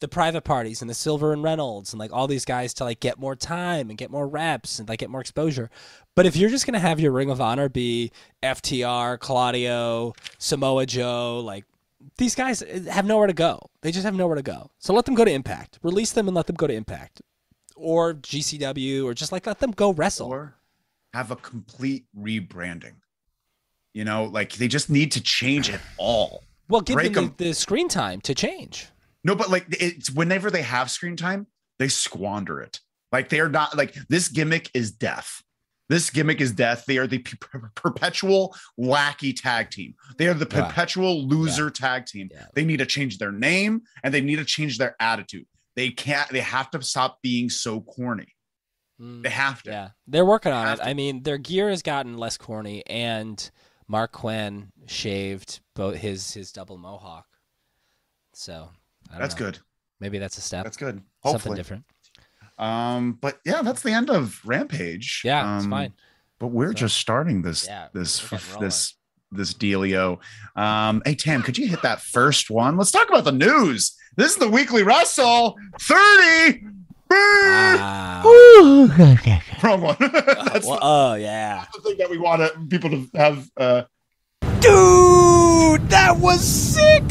the 0.00 0.08
private 0.08 0.42
parties 0.42 0.80
and 0.80 0.90
the 0.90 0.94
Silver 0.94 1.32
and 1.32 1.42
Reynolds 1.42 1.92
and 1.92 2.00
like 2.00 2.12
all 2.12 2.26
these 2.26 2.44
guys 2.44 2.74
to 2.74 2.84
like 2.84 3.00
get 3.00 3.18
more 3.18 3.34
time 3.36 3.88
and 3.88 3.96
get 3.98 4.10
more 4.10 4.26
reps 4.28 4.78
and 4.78 4.88
like 4.88 4.98
get 4.98 5.10
more 5.10 5.20
exposure. 5.20 5.70
But 6.14 6.26
if 6.26 6.36
you're 6.36 6.50
just 6.50 6.66
gonna 6.66 6.78
have 6.80 7.00
your 7.00 7.12
Ring 7.12 7.30
of 7.30 7.40
Honor 7.40 7.68
be 7.68 8.12
FTR, 8.42 9.18
Claudio, 9.18 10.12
Samoa 10.38 10.86
Joe, 10.86 11.40
like 11.44 11.64
these 12.18 12.34
guys 12.34 12.62
eh, 12.62 12.90
have 12.90 13.06
nowhere 13.06 13.26
to 13.26 13.32
go. 13.32 13.70
They 13.80 13.90
just 13.92 14.04
have 14.04 14.14
nowhere 14.14 14.36
to 14.36 14.42
go. 14.42 14.70
So 14.78 14.92
let 14.92 15.06
them 15.06 15.14
go 15.14 15.24
to 15.24 15.30
Impact. 15.30 15.78
Release 15.82 16.12
them 16.12 16.28
and 16.28 16.34
let 16.36 16.46
them 16.46 16.56
go 16.56 16.66
to 16.66 16.74
Impact. 16.74 17.22
Or 17.76 18.14
GCW 18.14 19.04
or 19.04 19.14
just 19.14 19.32
like 19.32 19.46
let 19.46 19.58
them 19.60 19.70
go 19.72 19.92
wrestle. 19.92 20.28
or 20.28 20.54
have 21.14 21.30
a 21.30 21.36
complete 21.36 22.04
rebranding. 22.18 22.94
You 23.92 24.04
know, 24.04 24.24
like 24.24 24.52
they 24.54 24.68
just 24.68 24.90
need 24.90 25.12
to 25.12 25.20
change 25.22 25.68
it 25.70 25.80
all. 25.96 26.42
well, 26.68 26.80
give 26.80 26.94
break 26.94 27.14
them 27.14 27.24
'em. 27.26 27.34
the, 27.36 27.44
the 27.46 27.54
screen 27.54 27.88
time 27.88 28.20
to 28.22 28.34
change. 28.34 28.88
No, 29.24 29.34
but 29.34 29.50
like 29.50 29.66
it's 29.70 30.10
whenever 30.10 30.50
they 30.50 30.62
have 30.62 30.90
screen 30.90 31.16
time, 31.16 31.46
they 31.78 31.88
squander 31.88 32.60
it. 32.60 32.80
Like 33.10 33.28
they're 33.30 33.48
not 33.48 33.76
like 33.76 33.94
this 34.08 34.28
gimmick 34.28 34.70
is 34.74 34.90
death. 34.92 35.42
This 35.88 36.08
gimmick 36.10 36.40
is 36.40 36.52
death. 36.52 36.84
They 36.86 36.98
are 36.98 37.06
the 37.06 37.18
per- 37.18 37.70
perpetual 37.74 38.54
wacky 38.80 39.34
tag 39.38 39.70
team. 39.70 39.94
They 40.18 40.28
are 40.28 40.34
the 40.34 40.48
Yeah. 40.50 40.66
perpetual 40.66 41.26
loser 41.26 41.70
tag 41.70 42.06
team. 42.06 42.28
Yeah. 42.32 42.46
They 42.54 42.64
need 42.64 42.78
to 42.78 42.86
change 42.86 43.18
their 43.18 43.32
name 43.32 43.82
and 44.02 44.12
they 44.12 44.20
need 44.22 44.36
to 44.36 44.44
change 44.44 44.78
their 44.78 44.96
attitude. 45.00 45.46
They 45.76 45.90
can't, 45.90 46.28
they 46.30 46.40
have 46.40 46.70
to 46.70 46.82
stop 46.82 47.18
being 47.22 47.50
so 47.50 47.80
corny. 47.82 48.28
Hmm. 48.98 49.22
They 49.22 49.28
have 49.30 49.62
to. 49.64 49.70
Yeah, 49.70 49.88
they're 50.06 50.24
working 50.24 50.52
on 50.52 50.66
Have 50.66 50.78
it. 50.80 50.82
to. 50.84 50.88
I 50.88 50.94
mean, 50.94 51.22
their 51.24 51.36
gear 51.38 51.68
has 51.68 51.82
gotten 51.82 52.16
less 52.16 52.36
corny, 52.38 52.82
and 52.86 53.50
Marq 53.90 54.12
Quen 54.12 54.70
shaved 54.86 55.60
both 55.74 55.96
his 55.96 56.32
his 56.32 56.52
double 56.52 56.78
mohawk. 56.78 57.26
So 58.34 58.70
That's 59.18 59.34
know. 59.34 59.46
good. 59.46 59.58
Maybe 60.00 60.18
that's 60.18 60.38
a 60.38 60.40
step. 60.40 60.64
That's 60.64 60.76
good. 60.76 60.96
Something 60.96 61.04
Hopefully. 61.22 61.56
different. 61.56 61.84
Um, 62.58 63.12
but 63.20 63.38
yeah, 63.44 63.62
that's 63.62 63.82
the 63.82 63.90
end 63.92 64.10
of 64.10 64.40
Rampage. 64.44 65.22
Yeah, 65.24 65.56
it's 65.56 65.64
Um, 65.64 65.70
fine. 65.70 65.92
But 66.38 66.48
we're 66.48 66.68
So- 66.68 66.74
just 66.74 66.96
starting 66.96 67.42
this 67.42 67.66
Yeah, 67.66 67.88
this 67.92 68.22
we're 68.30 68.38
getting 68.38 68.52
rolling. 68.54 68.68
this 68.68 68.94
this 69.32 69.52
dealio. 69.54 70.18
Um, 70.54 71.02
hey 71.04 71.16
Tam, 71.16 71.42
could 71.42 71.58
you 71.58 71.66
hit 71.66 71.82
that 71.82 72.00
first 72.00 72.50
one? 72.50 72.76
Let's 72.76 72.92
talk 72.92 73.08
about 73.08 73.24
the 73.24 73.32
news. 73.32 73.96
This 74.16 74.32
is 74.32 74.36
the 74.36 74.48
weekly 74.48 74.84
wrestle 74.84 75.56
30. 75.80 76.62
Wow. 77.10 78.22
Wrong 79.62 79.80
one. 79.80 79.96
That's 80.00 80.66
Well, 80.66 80.78
oh 80.82 81.14
yeah. 81.14 81.64
the 81.74 81.80
thing 81.80 81.96
that 81.98 82.08
we 82.10 82.18
want 82.18 82.70
people 82.70 82.90
to 82.90 83.08
have 83.14 83.48
uh 83.56 83.82
Dude, 84.60 85.88
that 85.90 86.16
was 86.18 86.40
sick. 86.42 87.02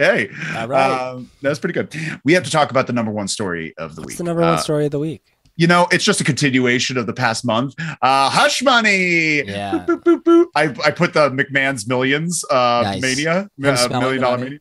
Okay. 0.00 0.28
All 0.54 0.68
right. 0.68 0.90
Um, 1.10 1.30
that's 1.42 1.58
pretty 1.58 1.72
good. 1.72 1.94
We 2.24 2.32
have 2.34 2.44
to 2.44 2.50
talk 2.50 2.70
about 2.70 2.86
the 2.86 2.92
number 2.92 3.10
one 3.10 3.28
story 3.28 3.74
of 3.78 3.94
the 3.96 4.02
What's 4.02 4.12
week. 4.12 4.18
the 4.18 4.24
number 4.24 4.42
one 4.42 4.54
Uh, 4.54 4.56
story 4.58 4.84
of 4.86 4.90
the 4.92 4.98
week? 4.98 5.22
you 5.58 5.66
know, 5.66 5.88
it's 5.90 6.04
just 6.04 6.20
a 6.20 6.24
continuation 6.24 6.98
of 6.98 7.06
the 7.06 7.14
past 7.14 7.42
month. 7.44 7.74
Uh, 8.02 8.28
Hush 8.28 8.62
Money. 8.62 9.42
Yeah. 9.42 9.86
Boop, 9.88 10.02
boop, 10.02 10.02
boop, 10.02 10.22
boop. 10.22 10.46
I, 10.54 10.64
I 10.84 10.90
put 10.90 11.14
the 11.14 11.30
McMahon's 11.30 11.88
Millions 11.88 12.44
uh, 12.50 12.82
Nice. 12.84 13.00
Mania, 13.02 13.48
uh, 13.64 13.88
Million 13.98 14.20
Dollar? 14.20 14.38
Mania. 14.38 14.58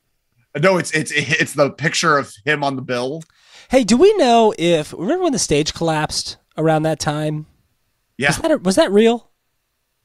No, 0.58 0.78
it's 0.78 0.92
it's 0.92 1.12
it's 1.12 1.52
the 1.54 1.70
picture 1.72 2.18
of 2.18 2.34
him 2.46 2.64
on 2.64 2.78
the 2.78 2.82
bill. 2.82 3.24
Hey, 3.70 3.84
do 3.84 3.98
we 3.98 4.16
know 4.16 4.54
if 4.58 4.94
remember 4.94 5.24
when 5.24 5.34
the 5.34 5.40
stage 5.40 5.74
collapsed 5.74 6.38
around 6.58 6.84
that 6.84 6.98
time? 7.00 7.46
Yeah. 8.18 8.28
Was 8.30 8.38
that 8.38 8.64
was 8.64 8.76
that 8.78 8.90
real? 8.94 9.30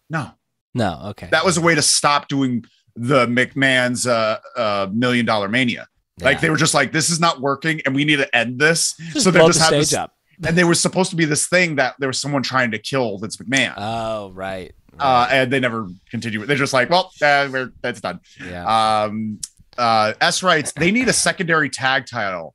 No, 0.09 0.33
No. 0.75 1.01
Okay. 1.11 1.29
that 1.31 1.45
was 1.45 1.57
a 1.57 1.61
way 1.61 1.77
to 1.77 1.83
stop 1.83 2.27
doing 2.27 2.65
the 3.01 3.27
McMahon's 3.27 4.07
uh, 4.07 4.39
uh, 4.57 4.89
Million 4.93 5.25
Dollar 5.25 5.49
Mania. 5.49 5.89
Like 6.21 6.43
they 6.43 6.51
were 6.51 6.59
just 6.59 6.75
like, 6.75 6.93
this 6.93 7.09
is 7.09 7.19
not 7.19 7.41
working, 7.41 7.81
and 7.87 7.95
we 7.95 8.05
need 8.05 8.17
to 8.17 8.37
end 8.37 8.59
this. 8.59 8.93
just 8.93 9.25
so 9.25 9.31
they 9.31 9.41
just 9.41 9.59
the 9.59 9.65
have 9.65 9.69
stage 9.71 9.81
this, 9.81 9.95
up. 9.95 10.15
and 10.47 10.57
there 10.57 10.67
was 10.67 10.79
supposed 10.79 11.09
to 11.09 11.17
be 11.17 11.25
this 11.25 11.47
thing 11.47 11.77
that 11.77 11.95
there 11.99 12.11
was 12.11 12.21
someone 12.21 12.43
trying 12.43 12.73
to 12.73 12.79
kill 12.79 13.17
Vince 13.17 13.39
McMahon. 13.39 13.73
Oh 13.79 14.31
right. 14.33 14.71
uh, 14.99 15.29
and 15.31 15.51
they 15.51 15.61
never 15.61 15.89
continue. 16.11 16.45
They're 16.45 16.59
just 16.59 16.75
like, 16.75 16.91
well, 16.91 17.11
uh, 17.23 17.49
we're, 17.51 17.73
that's 17.81 18.03
done. 18.03 18.21
yeah. 18.45 19.05
Um, 19.05 19.41
uh, 19.79 20.13
S 20.21 20.43
writes 20.43 20.73
they 20.73 20.91
need 20.91 21.09
a 21.09 21.13
secondary 21.15 21.71
tag 21.71 22.05
title, 22.05 22.55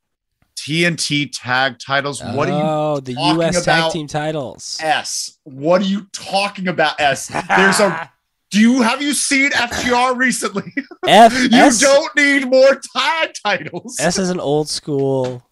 TNT 0.54 1.28
tag 1.32 1.80
titles. 1.80 2.22
What 2.22 2.48
are 2.48 2.56
you 2.56 2.64
oh, 2.64 3.00
the 3.00 3.14
U.S. 3.14 3.64
tag 3.64 3.80
about? 3.80 3.92
team 3.92 4.06
titles. 4.06 4.78
S? 4.80 5.38
What 5.42 5.80
are 5.80 5.86
you 5.86 6.06
talking 6.12 6.68
about? 6.68 7.00
S. 7.00 7.26
There's 7.48 7.80
a. 7.80 8.12
Do 8.56 8.62
you 8.62 8.80
have 8.80 9.02
you 9.02 9.12
seen 9.12 9.50
FTR 9.50 10.16
recently? 10.16 10.72
F. 11.06 11.34
you 11.34 11.50
S, 11.52 11.78
don't 11.78 12.16
need 12.16 12.48
more 12.48 12.80
tag 12.96 13.34
titles. 13.44 13.98
S 14.00 14.18
is 14.18 14.30
an 14.30 14.40
old 14.40 14.70
school 14.70 15.42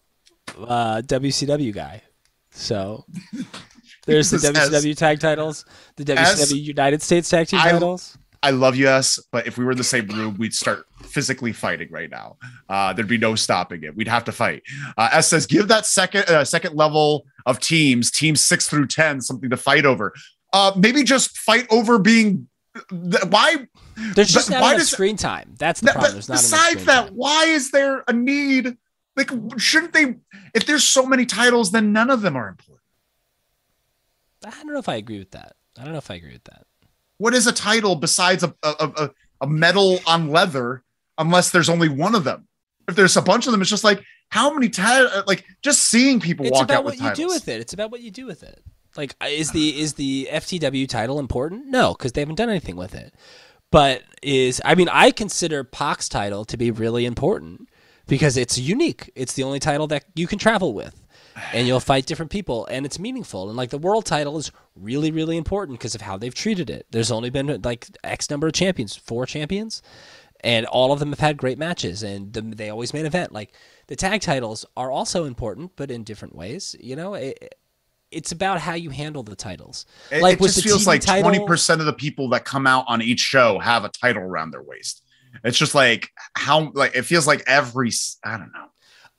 uh, 0.57 1.03
WCW 1.05 1.71
guy. 1.71 2.01
So 2.49 3.05
there's 4.07 4.31
the 4.31 4.37
Jesus, 4.37 4.57
S. 4.57 4.69
WCW 4.69 4.97
tag 4.97 5.19
titles, 5.19 5.65
the 5.97 6.03
WCW 6.03 6.17
S. 6.17 6.51
United 6.51 7.03
States 7.03 7.29
tag 7.29 7.45
team 7.45 7.59
I- 7.59 7.73
titles. 7.73 8.17
I 8.41 8.49
love 8.49 8.75
you, 8.75 8.87
S, 8.87 9.19
but 9.31 9.45
if 9.45 9.59
we 9.59 9.65
were 9.65 9.71
in 9.71 9.77
the 9.77 9.83
same 9.83 10.07
room, 10.07 10.35
we'd 10.39 10.53
start 10.53 10.87
physically 11.03 11.53
fighting 11.53 11.89
right 11.91 12.09
now. 12.09 12.37
Uh, 12.69 12.91
there'd 12.93 13.07
be 13.07 13.19
no 13.19 13.35
stopping 13.35 13.83
it. 13.83 13.95
We'd 13.95 14.07
have 14.07 14.23
to 14.23 14.31
fight. 14.31 14.63
Uh, 14.97 15.09
S 15.11 15.27
says, 15.27 15.45
give 15.45 15.67
that 15.67 15.85
second 15.85 16.27
uh, 16.27 16.43
second 16.43 16.75
level 16.75 17.25
of 17.45 17.59
teams, 17.59 18.09
teams 18.09 18.41
six 18.41 18.67
through 18.67 18.87
ten, 18.87 19.21
something 19.21 19.51
to 19.51 19.57
fight 19.57 19.85
over. 19.85 20.11
Uh, 20.53 20.71
maybe 20.75 21.03
just 21.03 21.37
fight 21.37 21.67
over 21.69 21.99
being. 21.99 22.47
Why? 23.29 23.67
There's 24.15 24.31
just 24.31 24.49
not 24.49 24.61
why 24.61 24.69
enough 24.71 24.79
does- 24.81 24.91
screen 24.91 25.15
time. 25.17 25.55
That's 25.57 25.79
the 25.81 25.91
problem. 25.91 26.13
There's 26.13 26.29
not 26.29 26.35
besides 26.35 26.85
that, 26.85 27.05
time. 27.07 27.13
why 27.15 27.45
is 27.45 27.71
there 27.71 28.03
a 28.07 28.13
need? 28.13 28.77
Like, 29.15 29.29
shouldn't 29.57 29.93
they? 29.93 30.15
If 30.53 30.65
there's 30.65 30.83
so 30.83 31.05
many 31.05 31.25
titles, 31.25 31.71
then 31.71 31.93
none 31.93 32.09
of 32.09 32.21
them 32.21 32.35
are 32.35 32.49
important. 32.49 32.81
I 34.45 34.49
don't 34.51 34.73
know 34.73 34.79
if 34.79 34.89
I 34.89 34.95
agree 34.95 35.19
with 35.19 35.31
that. 35.31 35.53
I 35.79 35.83
don't 35.83 35.93
know 35.93 35.97
if 35.99 36.11
I 36.11 36.15
agree 36.15 36.33
with 36.33 36.43
that. 36.45 36.65
What 37.17 37.33
is 37.33 37.47
a 37.47 37.51
title 37.53 37.95
besides 37.95 38.43
a 38.43 38.53
a, 38.61 38.69
a, 38.79 39.09
a 39.41 39.47
medal 39.47 39.99
on 40.05 40.29
leather? 40.29 40.83
Unless 41.17 41.51
there's 41.51 41.69
only 41.69 41.87
one 41.87 42.13
of 42.13 42.25
them. 42.25 42.45
If 42.89 42.95
there's 42.95 43.15
a 43.15 43.21
bunch 43.21 43.45
of 43.47 43.53
them, 43.53 43.61
it's 43.61 43.69
just 43.69 43.85
like 43.85 44.03
how 44.29 44.53
many 44.53 44.67
titles 44.67 45.23
Like 45.27 45.45
just 45.61 45.83
seeing 45.83 46.19
people 46.19 46.45
It's 46.45 46.51
walk 46.53 46.65
about 46.65 46.79
out 46.79 46.83
what 46.83 46.91
with 46.95 47.01
you 47.01 47.07
titles. 47.07 47.17
do 47.17 47.33
with 47.33 47.47
it. 47.47 47.61
It's 47.61 47.71
about 47.73 47.89
what 47.89 48.01
you 48.01 48.11
do 48.11 48.25
with 48.25 48.43
it. 48.43 48.61
Like, 48.97 49.15
is 49.25 49.51
the 49.51 49.79
is 49.79 49.93
the 49.93 50.29
FTW 50.31 50.87
title 50.87 51.19
important? 51.19 51.67
No, 51.67 51.93
because 51.93 52.13
they 52.13 52.21
haven't 52.21 52.35
done 52.35 52.49
anything 52.49 52.75
with 52.75 52.95
it. 52.95 53.13
But 53.71 54.03
is 54.21 54.61
I 54.63 54.75
mean, 54.75 54.89
I 54.89 55.11
consider 55.11 55.63
Pac's 55.63 56.07
title 56.07 56.45
to 56.45 56.57
be 56.57 56.71
really 56.71 57.05
important 57.05 57.69
because 58.07 58.37
it's 58.37 58.57
unique. 58.57 59.11
It's 59.15 59.33
the 59.33 59.43
only 59.43 59.59
title 59.59 59.87
that 59.87 60.05
you 60.15 60.27
can 60.27 60.39
travel 60.39 60.73
with, 60.73 61.03
and 61.51 61.67
you'll 61.67 61.79
fight 61.79 62.05
different 62.05 62.31
people, 62.31 62.65
and 62.67 62.85
it's 62.85 62.99
meaningful. 62.99 63.49
And 63.49 63.57
like 63.57 63.71
the 63.71 63.77
world 63.77 64.05
title 64.05 64.37
is 64.37 64.51
really 64.75 65.11
really 65.11 65.37
important 65.37 65.79
because 65.79 65.95
of 65.95 66.01
how 66.01 66.17
they've 66.17 66.33
treated 66.33 66.69
it. 66.69 66.85
There's 66.91 67.11
only 67.11 67.29
been 67.29 67.61
like 67.63 67.87
X 68.03 68.29
number 68.29 68.47
of 68.47 68.53
champions, 68.53 68.95
four 68.95 69.25
champions, 69.25 69.81
and 70.41 70.65
all 70.67 70.93
of 70.93 70.99
them 70.99 71.09
have 71.09 71.19
had 71.19 71.37
great 71.37 71.57
matches, 71.57 72.03
and 72.03 72.31
the, 72.31 72.41
they 72.41 72.69
always 72.69 72.93
main 72.93 73.05
event. 73.05 73.33
Like 73.33 73.53
the 73.87 73.95
tag 73.95 74.21
titles 74.21 74.65
are 74.77 74.91
also 74.91 75.25
important, 75.25 75.71
but 75.75 75.91
in 75.91 76.03
different 76.03 76.35
ways. 76.35 76.75
You 76.79 76.95
know, 76.95 77.15
it, 77.15 77.55
it's 78.11 78.31
about 78.31 78.59
how 78.59 78.73
you 78.73 78.89
handle 78.89 79.23
the 79.23 79.35
titles. 79.35 79.85
It, 80.11 80.21
like 80.21 80.39
it 80.39 80.43
just 80.43 80.63
feels 80.63 80.83
TV 80.83 80.87
like 80.87 81.21
twenty 81.21 81.45
percent 81.45 81.81
of 81.81 81.85
the 81.87 81.93
people 81.93 82.29
that 82.29 82.45
come 82.45 82.65
out 82.67 82.85
on 82.87 83.01
each 83.01 83.19
show 83.19 83.59
have 83.59 83.83
a 83.85 83.89
title 83.89 84.23
around 84.23 84.51
their 84.51 84.63
waist. 84.63 85.03
It's 85.43 85.57
just 85.57 85.75
like 85.75 86.09
how 86.35 86.71
like 86.73 86.95
it 86.95 87.03
feels 87.03 87.27
like 87.27 87.43
every 87.47 87.91
I 88.23 88.37
don't 88.37 88.51
know. 88.53 88.67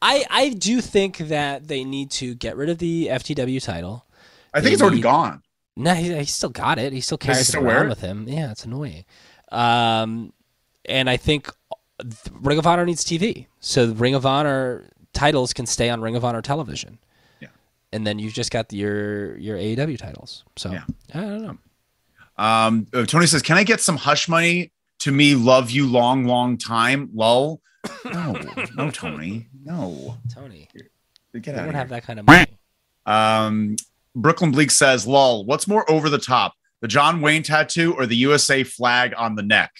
I 0.01 0.25
I 0.31 0.49
do 0.51 0.81
think 0.81 1.19
that 1.19 1.69
they 1.69 1.85
need 1.85 2.11
to 2.13 2.35
get 2.35 2.57
rid 2.57 2.69
of 2.71 2.79
the 2.79 3.09
FTW 3.11 3.63
title. 3.63 4.07
I 4.55 4.59
think 4.61 4.69
They 4.71 4.73
it's 4.75 4.83
already 4.83 4.97
need- 4.97 5.03
gone. 5.03 5.43
No, 5.79 5.93
he, 5.93 6.15
he 6.15 6.25
still 6.25 6.49
got 6.49 6.79
it. 6.79 6.95
He 6.95 7.03
still 7.03 7.19
Does 7.19 7.27
he 7.27 7.33
carries 7.35 7.49
still 7.49 7.61
it 7.61 7.67
around 7.67 7.87
it? 7.87 7.89
with 7.91 8.01
him. 8.01 8.27
Yeah, 8.27 8.51
it's 8.51 8.65
annoying. 8.65 9.05
Um, 9.53 10.33
and 10.87 11.11
I 11.11 11.19
think 11.19 11.51
Ring 12.33 12.59
of 12.59 12.67
Honor 12.67 12.87
needs 12.87 13.05
TV, 13.05 13.47
so 13.61 13.93
Ring 13.93 14.15
of 14.15 14.25
Honor 14.25 14.89
titles 15.13 15.53
can 15.53 15.67
stay 15.67 15.91
on 15.91 16.01
Ring 16.01 16.17
of 16.17 16.25
Honor 16.25 16.41
television. 16.41 16.99
And 17.97 18.07
then 18.07 18.19
you've 18.19 18.35
just 18.35 18.51
got 18.51 18.71
your 18.73 19.37
your 19.39 19.57
AEW 19.57 19.97
titles. 19.97 20.45
So 20.57 20.71
Yeah. 20.71 20.85
I 21.15 21.21
don't 21.21 21.43
know. 21.43 21.59
Um, 22.37 22.87
uh, 22.93 23.07
Tony 23.07 23.27
says, 23.27 23.41
"Can 23.41 23.57
I 23.57 23.65
get 23.65 23.81
some 23.81 23.97
hush 23.97 24.29
money 24.29 24.71
to 24.99 25.11
me? 25.11 25.35
Love 25.35 25.71
you 25.71 25.87
long, 25.87 26.27
long 26.27 26.59
time." 26.59 27.09
Lol. 27.15 27.63
No, 28.05 28.33
no, 28.77 28.91
Tony. 29.03 29.49
No, 29.65 30.19
Tony, 30.33 30.69
get 31.41 31.55
out. 31.55 31.63
I 31.63 31.65
don't 31.65 31.75
have 31.75 31.89
that 31.89 32.03
kind 32.05 32.19
of 32.21 32.27
money. 32.27 32.47
Um, 33.07 33.77
Brooklyn 34.15 34.51
Bleak 34.53 34.71
says, 34.71 35.07
"Lol. 35.07 35.45
What's 35.47 35.67
more 35.67 35.91
over 35.91 36.11
the 36.11 36.19
top, 36.19 36.53
the 36.81 36.89
John 36.89 37.21
Wayne 37.23 37.43
tattoo 37.43 37.95
or 37.95 38.05
the 38.07 38.17
USA 38.17 38.63
flag 38.65 39.15
on 39.17 39.35
the 39.37 39.43
neck?" 39.43 39.73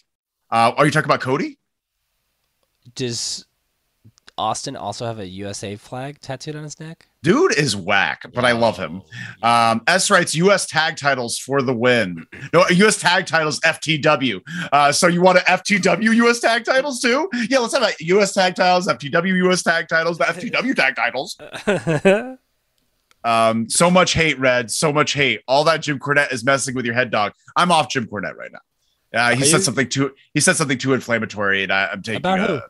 Uh, 0.51 0.73
are 0.77 0.87
you 0.87 0.91
talking 0.93 1.09
about 1.11 1.21
Cody? 1.21 1.59
Does 2.95 3.46
Austin 4.39 4.77
also 4.77 5.07
have 5.07 5.19
a 5.19 5.27
USA 5.27 5.77
flag 5.77 6.21
tattooed 6.21 6.57
on 6.57 6.63
his 6.65 6.79
neck? 6.79 7.07
Dude 7.23 7.55
is 7.57 7.75
whack, 7.75 8.23
but 8.35 8.45
I 8.45 8.53
love 8.53 8.77
him. 8.77 9.03
Um, 9.43 9.83
S 9.87 10.11
writes 10.11 10.35
U.S. 10.35 10.67
tag 10.67 10.97
titles 10.97 11.39
for 11.39 11.63
the 11.63 11.75
win. 11.75 12.27
No, 12.53 12.65
U.S. 12.69 12.99
tag 12.99 13.27
titles 13.27 13.59
FTW. 13.61 14.41
Uh, 14.73 14.93
so 14.93 15.07
you 15.07 15.21
want 15.23 15.39
a 15.39 15.43
FTW 15.43 16.15
U.S. 16.17 16.41
tag 16.41 16.65
titles 16.65 17.01
too? 17.01 17.29
Yeah, 17.49 17.59
let's 17.59 17.75
have 17.75 17.83
a 17.83 17.93
U.S. 18.01 18.35
tag 18.35 18.55
titles, 18.55 18.87
FTW 18.87 19.37
U.S. 19.45 19.63
tag 19.63 19.89
titles, 19.89 20.19
the 20.19 20.25
FTW 20.25 20.75
tag 20.75 20.97
titles. 20.97 21.37
Um, 23.25 23.69
so 23.69 23.91
much 23.91 24.13
hate, 24.13 24.39
Red. 24.39 24.71
So 24.71 24.93
much 24.93 25.13
hate. 25.13 25.41
All 25.49 25.65
that 25.65 25.83
Jim 25.83 25.99
Cornette 25.99 26.33
is 26.33 26.45
messing 26.45 26.77
with 26.77 26.85
your 26.87 26.95
head, 26.95 27.11
dog. 27.11 27.33
I'm 27.57 27.73
off 27.73 27.89
Jim 27.91 28.07
Cornette 28.07 28.37
right 28.37 28.53
now. 28.53 28.61
Uh, 29.21 29.35
he 29.35 29.43
Are 29.43 29.47
said 29.47 29.57
you? 29.57 29.63
something 29.65 29.89
too. 29.89 30.15
He 30.33 30.41
said 30.41 30.55
something 30.55 30.79
too 30.79 30.93
inflammatory, 30.95 31.65
and 31.65 31.73
I, 31.73 31.87
I'm 31.87 32.03
taking. 32.03 32.19
About 32.19 32.39
who? 32.49 32.61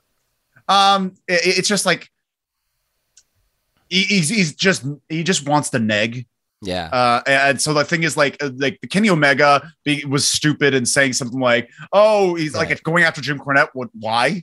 Um, 0.69 1.15
it- 1.29 1.59
it's 1.59 1.69
just 1.69 1.87
like 1.87 2.09
he, 3.89 4.03
he's 4.03 4.29
he's 4.29 4.55
just 4.55 4.85
he 5.09 5.23
just 5.23 5.49
wants 5.49 5.71
to 5.71 5.79
neg. 5.79 6.27
yeah. 6.63 6.87
Uh, 6.93 7.23
and 7.27 7.61
so 7.61 7.73
the 7.75 7.85
thing 7.85 8.03
is, 8.03 8.17
like, 8.17 8.37
uh, 8.43 8.51
like 8.57 8.79
the 8.81 8.89
Kenny 8.89 9.11
Omega 9.11 9.71
be, 9.85 10.05
was 10.05 10.27
stupid 10.27 10.75
and 10.75 10.89
saying 10.89 11.13
something 11.13 11.39
like, 11.41 11.69
"Oh, 11.93 12.35
he's 12.35 12.55
Right. 12.55 12.69
like 12.71 12.83
going 12.83 13.05
after 13.05 13.21
Jim 13.21 13.39
Cornette. 13.39 13.69
What? 13.75 13.91
Why? 13.99 14.43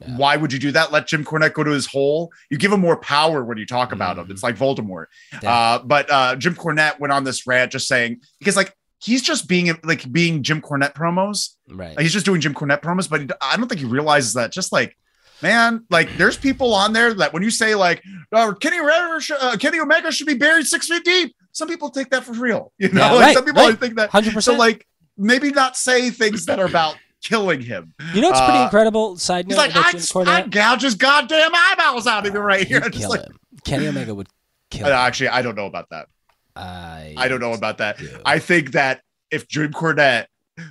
Yeah. 0.00 0.16
Why 0.18 0.36
would 0.36 0.52
you 0.52 0.58
do 0.58 0.72
that? 0.72 0.92
Let 0.92 1.06
Jim 1.06 1.24
Cornette 1.24 1.54
go 1.54 1.64
to 1.64 1.70
his 1.70 1.86
hole. 1.86 2.30
You 2.50 2.58
give 2.58 2.70
him 2.70 2.80
more 2.80 2.98
power 2.98 3.42
when 3.42 3.56
you 3.56 3.64
talk 3.64 3.92
about 3.92 4.18
him. 4.18 4.26
Mhm. 4.26 4.30
It's 4.32 4.42
like 4.42 4.56
Voldemort. 4.58 5.06
Yeah. 5.42 5.50
Uh, 5.50 5.78
but 5.82 6.10
uh, 6.10 6.36
Jim 6.36 6.54
Cornette 6.54 7.00
went 7.00 7.12
on 7.14 7.24
this 7.24 7.46
rant 7.46 7.72
just 7.72 7.88
saying 7.88 8.20
because 8.38 8.56
like 8.56 8.74
he's 9.00 9.22
just 9.22 9.48
being 9.48 9.74
like 9.84 10.10
being 10.12 10.42
Jim 10.42 10.60
Cornette 10.60 10.92
promos. 10.94 11.54
right. 11.70 11.96
Like, 11.96 12.00
he's 12.00 12.12
just 12.12 12.26
doing 12.26 12.42
Jim 12.42 12.52
Cornette 12.52 12.82
promos, 12.82 13.08
but 13.08 13.22
he, 13.22 13.28
I 13.40 13.56
don't 13.56 13.68
think 13.68 13.80
he 13.80 13.86
realizes 13.86 14.34
that. 14.34 14.52
Just 14.52 14.70
like, 14.70 14.94
man, 15.42 15.84
like 15.90 16.16
there's 16.16 16.36
people 16.36 16.74
on 16.74 16.92
there 16.92 17.14
that 17.14 17.32
when 17.32 17.42
you 17.42 17.50
say 17.50 17.74
like 17.74 18.02
uh, 18.32 18.52
Kenny 18.54 18.78
Omega, 18.78 19.20
sh- 19.20 19.30
uh, 19.40 19.56
Kenny 19.56 19.78
Omega 19.80 20.10
should 20.12 20.26
be 20.26 20.34
buried 20.34 20.66
six 20.66 20.88
feet 20.88 21.04
deep, 21.04 21.34
some 21.52 21.68
people 21.68 21.90
take 21.90 22.10
that 22.10 22.24
for 22.24 22.32
real. 22.32 22.72
You 22.78 22.88
know, 22.90 23.00
Yeah, 23.06 23.12
like 23.12 23.20
right, 23.20 23.34
some 23.36 23.44
people 23.44 23.62
right. 23.62 23.78
think 23.78 23.96
that. 23.96 24.10
Hundred 24.10 24.30
So 24.30 24.34
percent. 24.36 24.58
like 24.58 24.86
maybe 25.16 25.50
not 25.50 25.76
say 25.76 26.10
things 26.10 26.46
that 26.46 26.58
are 26.58 26.66
about 26.66 26.96
killing 27.22 27.60
him. 27.60 27.94
you 28.14 28.20
know, 28.20 28.30
it's 28.30 28.40
pretty 28.40 28.58
uh, 28.58 28.64
incredible. 28.64 29.16
Side 29.16 29.48
note: 29.48 29.68
He's 29.70 30.14
like, 30.14 30.26
I, 30.26 30.38
I 30.38 30.42
gouge 30.42 30.82
his 30.82 30.94
goddamn 30.94 31.50
eyeballs 31.54 32.06
out 32.06 32.26
of 32.26 32.34
him 32.34 32.42
right 32.42 32.66
here. 32.66 32.80
Just 32.90 32.98
kill 32.98 33.10
like, 33.10 33.20
him. 33.22 33.36
Kenny 33.64 33.86
Omega 33.88 34.14
would 34.14 34.28
kill 34.70 34.86
him. 34.86 34.92
actually, 34.92 35.28
I 35.28 35.42
don't 35.42 35.54
know 35.56 35.66
about 35.66 35.88
that. 35.90 36.06
I, 36.54 37.14
I 37.16 37.28
don't 37.28 37.40
know 37.40 37.52
about 37.52 37.78
that. 37.78 37.98
do. 37.98 38.08
I 38.24 38.38
think 38.38 38.72
that 38.72 39.00
if 39.30 39.46
Jim 39.48 39.72
Cornette, 39.72 40.26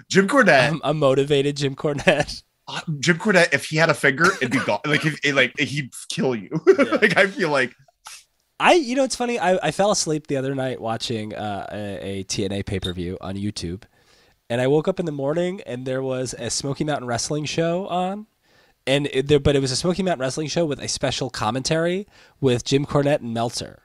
Jim 0.10 0.28
Cornette, 0.28 0.70
I'm 0.70 0.82
a 0.84 0.94
motivated 0.94 1.58
Jim 1.58 1.76
Cornette. 1.76 2.42
uh, 2.68 2.82
Jim 3.00 3.18
Cornette, 3.18 3.54
if 3.54 3.66
he 3.66 3.78
had 3.78 3.90
a 3.90 3.94
finger, 3.94 4.26
it'd 4.42 4.52
be 4.52 4.60
gone. 4.60 4.80
Like, 4.86 5.06
if, 5.06 5.20
like 5.36 5.58
he'd 5.60 5.94
kill 6.10 6.36
you. 6.36 6.50
like, 6.66 7.18
I 7.18 7.28
feel 7.28 7.50
like 7.50 7.74
I, 8.60 8.74
you 8.74 8.96
know, 8.96 9.04
it's 9.04 9.16
funny. 9.16 9.38
I, 9.38 9.58
I 9.62 9.72
fell 9.72 9.92
asleep 9.92 10.28
the 10.28 10.38
other 10.38 10.56
night 10.56 10.80
watching 10.80 11.36
uh, 11.36 11.68
a, 11.72 12.20
a 12.20 12.24
TNA 12.24 12.66
pay 12.66 12.80
per 12.80 12.94
view 12.94 13.18
on 13.20 13.36
YouTube, 13.36 13.84
and 14.50 14.62
I 14.62 14.68
woke 14.68 14.88
up 14.88 15.00
in 15.00 15.06
the 15.06 15.12
morning 15.12 15.62
and 15.66 15.86
there 15.86 16.02
was 16.02 16.34
a 16.38 16.50
Smoky 16.50 16.84
Mountain 16.84 17.08
Wrestling 17.08 17.46
show 17.46 17.88
on. 17.88 18.28
And 18.88 19.08
it, 19.12 19.28
there, 19.28 19.40
but 19.40 19.56
it 19.56 19.62
was 19.62 19.72
a 19.72 19.76
Smoky 19.76 20.04
Mountain 20.04 20.22
Wrestling 20.22 20.48
show 20.48 20.64
with 20.64 20.80
a 20.80 20.88
special 20.88 21.32
commentary 21.32 22.08
with 22.40 22.64
Jim 22.64 22.86
Cornette 22.86 23.22
and 23.22 23.34
Meltzer, 23.34 23.82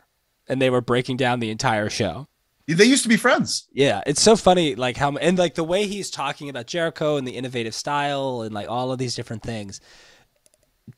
and 0.46 0.60
they 0.60 0.68
were 0.68 0.82
breaking 0.82 1.16
down 1.16 1.40
the 1.40 1.50
entire 1.50 1.88
show. 1.88 2.28
They 2.74 2.84
used 2.84 3.02
to 3.02 3.08
be 3.08 3.16
friends. 3.16 3.68
Yeah, 3.72 4.02
it's 4.06 4.22
so 4.22 4.36
funny, 4.36 4.74
like 4.74 4.96
how 4.96 5.16
and 5.16 5.38
like 5.38 5.54
the 5.54 5.64
way 5.64 5.86
he's 5.86 6.10
talking 6.10 6.48
about 6.48 6.66
Jericho 6.66 7.16
and 7.16 7.26
the 7.26 7.32
innovative 7.32 7.74
style 7.74 8.42
and 8.42 8.54
like 8.54 8.68
all 8.68 8.92
of 8.92 8.98
these 8.98 9.14
different 9.14 9.42
things. 9.42 9.80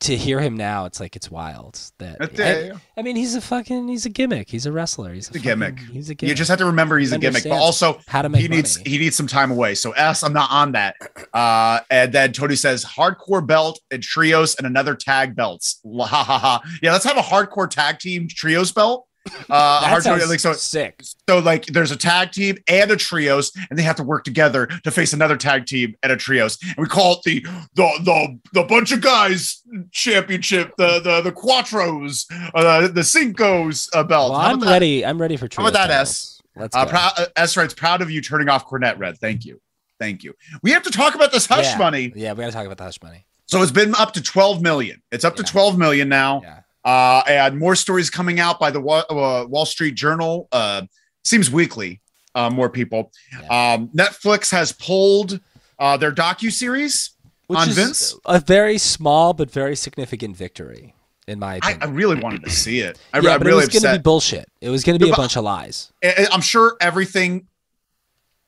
To 0.00 0.16
hear 0.16 0.40
him 0.40 0.56
now, 0.56 0.86
it's 0.86 1.00
like 1.00 1.16
it's 1.16 1.30
wild. 1.30 1.78
That 1.98 2.16
I. 2.38 2.72
I 2.98 3.02
mean, 3.02 3.14
he's 3.14 3.34
a 3.34 3.42
fucking 3.42 3.88
he's 3.88 4.06
a 4.06 4.08
gimmick. 4.08 4.48
He's 4.48 4.64
a 4.64 4.72
wrestler. 4.72 5.12
He's 5.12 5.30
a, 5.30 5.36
a 5.36 5.38
gimmick. 5.38 5.78
He's 5.80 6.08
a 6.08 6.14
gimmick. 6.14 6.30
You 6.30 6.34
just 6.34 6.48
have 6.48 6.58
to 6.60 6.64
remember 6.64 6.98
he's 6.98 7.12
a 7.12 7.18
gimmick, 7.18 7.42
but 7.42 7.52
also 7.52 8.00
how 8.08 8.22
to 8.22 8.30
make 8.30 8.40
he 8.40 8.48
needs 8.48 8.76
he 8.76 8.96
needs 8.96 9.16
some 9.16 9.26
time 9.26 9.50
away. 9.50 9.74
So 9.74 9.92
S, 9.92 10.22
I'm 10.22 10.32
not 10.32 10.50
on 10.50 10.72
that. 10.72 10.96
Uh, 11.34 11.80
and 11.90 12.10
then 12.10 12.32
Tony 12.32 12.56
says 12.56 12.86
hardcore 12.86 13.46
belt 13.46 13.80
and 13.90 14.02
trios 14.02 14.54
and 14.54 14.66
another 14.66 14.94
tag 14.94 15.36
belts. 15.36 15.78
La, 15.84 16.06
ha, 16.06 16.24
ha, 16.24 16.38
ha. 16.38 16.62
Yeah, 16.82 16.92
let's 16.92 17.04
have 17.04 17.18
a 17.18 17.22
hardcore 17.22 17.68
tag 17.68 17.98
team 17.98 18.28
trios 18.28 18.72
belt. 18.72 19.06
Uh, 19.48 19.80
that 19.88 20.02
sounds 20.02 20.28
like 20.28 20.40
so. 20.40 20.52
sick. 20.52 21.02
So 21.28 21.38
like 21.38 21.66
there's 21.66 21.90
a 21.90 21.96
tag 21.96 22.32
team 22.32 22.58
and 22.68 22.90
a 22.90 22.96
trios, 22.96 23.52
and 23.70 23.78
they 23.78 23.82
have 23.82 23.96
to 23.96 24.02
work 24.02 24.24
together 24.24 24.66
to 24.66 24.90
face 24.90 25.12
another 25.12 25.36
tag 25.36 25.66
team 25.66 25.94
and 26.02 26.10
a 26.12 26.16
trios. 26.16 26.58
And 26.62 26.76
we 26.78 26.86
call 26.86 27.12
it 27.14 27.22
the 27.24 27.40
the 27.74 27.88
the 28.04 28.38
the 28.52 28.62
bunch 28.64 28.92
of 28.92 29.00
guys 29.00 29.62
championship, 29.92 30.72
the 30.76 31.00
the 31.00 31.20
the 31.22 31.32
quattros, 31.32 32.24
uh, 32.54 32.88
the 32.88 33.04
Cinco's 33.04 33.88
uh, 33.94 34.02
belt. 34.04 34.32
Well, 34.32 34.40
I'm 34.40 34.60
that? 34.60 34.70
ready. 34.70 35.04
I'm 35.04 35.20
ready 35.20 35.36
for 35.36 35.48
How 35.54 35.62
about 35.68 35.72
that. 35.74 35.90
S? 35.90 36.40
Let's 36.56 36.76
Uh, 36.76 36.84
go. 36.84 36.90
proud, 36.90 37.12
uh, 37.16 37.26
S 37.36 37.56
writes, 37.56 37.72
proud 37.74 38.02
of 38.02 38.10
you 38.10 38.20
turning 38.20 38.48
off 38.48 38.68
Cornette 38.68 38.98
Red. 38.98 39.16
Thank 39.18 39.44
you. 39.44 39.60
Thank 39.98 40.22
you. 40.24 40.34
We 40.62 40.72
have 40.72 40.82
to 40.82 40.90
talk 40.90 41.14
about 41.14 41.32
this 41.32 41.46
hush 41.46 41.64
Yeah. 41.72 41.78
money. 41.78 42.12
Yeah, 42.14 42.32
we 42.32 42.40
got 42.40 42.46
to 42.48 42.52
talk 42.52 42.66
about 42.66 42.76
the 42.78 42.84
hush 42.84 43.00
money. 43.02 43.24
So 43.46 43.62
it's 43.62 43.72
been 43.72 43.94
up 43.94 44.12
to 44.14 44.22
12 44.22 44.60
million. 44.60 45.00
It's 45.12 45.24
up 45.24 45.36
to 45.36 45.42
12 45.42 45.78
million 45.78 46.08
now. 46.08 46.40
Yeah. 46.42 46.60
Uh, 46.84 47.22
and 47.28 47.58
more 47.58 47.74
stories 47.76 48.10
coming 48.10 48.40
out 48.40 48.58
by 48.58 48.70
the 48.70 48.80
Wa- 48.80 49.04
uh, 49.08 49.46
Wall 49.48 49.66
Street 49.66 49.94
Journal. 49.94 50.48
Uh, 50.52 50.82
seems 51.24 51.50
weekly. 51.50 52.00
Uh, 52.34 52.50
more 52.50 52.68
people. 52.70 53.12
Um, 53.50 53.88
Netflix 53.88 54.50
has 54.50 54.72
pulled 54.72 55.38
uh, 55.78 55.96
their 55.96 56.12
docu 56.12 56.50
series 56.50 57.10
on 57.50 57.68
is 57.68 57.74
Vince. 57.76 58.16
a 58.24 58.40
very 58.40 58.78
small 58.78 59.34
but 59.34 59.50
very 59.50 59.76
significant 59.76 60.36
victory, 60.36 60.94
in 61.28 61.38
my 61.38 61.56
opinion. 61.56 61.82
I 61.82 61.86
really 61.86 62.18
wanted 62.18 62.42
to 62.44 62.50
see 62.50 62.80
it. 62.80 62.98
I, 63.12 63.18
yeah, 63.18 63.32
I'm 63.34 63.38
but 63.40 63.46
really 63.46 63.62
it 63.64 63.72
was 63.72 63.80
going 63.82 63.92
to 63.94 63.98
be 63.98 64.02
bullshit. 64.02 64.48
It 64.62 64.70
was 64.70 64.82
going 64.82 64.98
to 64.98 65.04
be 65.04 65.08
Yeah, 65.08 65.14
a 65.14 65.16
bunch 65.16 65.36
of 65.36 65.44
lies. 65.44 65.92
I- 66.02 66.26
I'm 66.32 66.40
sure 66.40 66.76
everything 66.80 67.46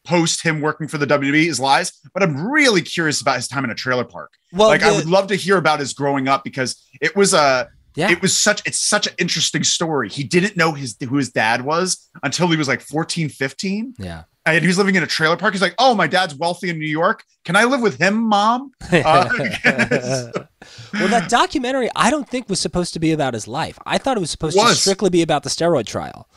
post 0.04 0.42
him 0.42 0.60
working 0.60 0.86
for 0.88 0.98
the 0.98 1.06
WWE 1.06 1.46
is 1.48 1.58
lies, 1.60 1.92
but 2.12 2.22
I'm 2.22 2.46
really 2.50 2.82
curious 2.82 3.20
about 3.20 3.36
his 3.36 3.48
time 3.48 3.64
in 3.64 3.70
a 3.70 3.74
trailer 3.74 4.04
park. 4.04 4.32
Well, 4.52 4.68
like 4.68 4.82
I 4.82 4.92
would 4.94 5.06
love 5.06 5.28
to 5.28 5.34
hear 5.34 5.56
about 5.56 5.80
his 5.80 5.92
growing 5.94 6.28
up 6.28 6.44
because 6.44 6.82
it 7.00 7.16
was 7.16 7.32
a 7.34 7.68
Yeah. 7.96 8.10
it 8.10 8.20
was 8.22 8.36
such 8.36 8.62
it's 8.66 8.78
such 8.78 9.06
an 9.06 9.12
interesting 9.18 9.62
story. 9.64 10.08
He 10.08 10.24
didn't 10.24 10.56
know 10.56 10.72
his 10.72 10.96
who 11.00 11.16
his 11.16 11.30
dad 11.30 11.62
was 11.64 12.08
until 12.22 12.48
he 12.48 12.56
was 12.56 12.66
like 12.68 12.80
14, 12.80 13.28
15. 13.28 13.94
Yeah. 13.98 14.24
And 14.46 14.60
he 14.60 14.66
was 14.66 14.76
living 14.76 14.94
in 14.94 15.02
a 15.02 15.06
trailer 15.06 15.36
park. 15.38 15.54
He's 15.54 15.62
like, 15.62 15.74
"Oh, 15.78 15.94
my 15.94 16.06
dad's 16.06 16.34
wealthy 16.34 16.68
in 16.68 16.78
New 16.78 16.84
York. 16.88 17.24
Can 17.46 17.56
I 17.56 17.64
live 17.64 17.80
with 17.80 17.98
him, 17.98 18.14
mom?" 18.28 18.72
Uh, 18.92 19.28
well, 20.92 21.08
that 21.08 21.26
documentary 21.28 21.88
I 21.96 22.10
don't 22.10 22.28
think 22.28 22.48
was 22.48 22.60
supposed 22.60 22.92
to 22.94 23.00
be 23.00 23.12
about 23.12 23.34
his 23.34 23.48
life. 23.48 23.78
I 23.86 23.98
thought 23.98 24.16
it 24.16 24.20
was 24.20 24.30
supposed 24.30 24.56
to 24.56 24.62
Was. 24.62 24.80
strictly 24.80 25.10
be 25.10 25.22
about 25.22 25.42
the 25.44 25.50
steroid 25.50 25.86
trial. 25.86 26.28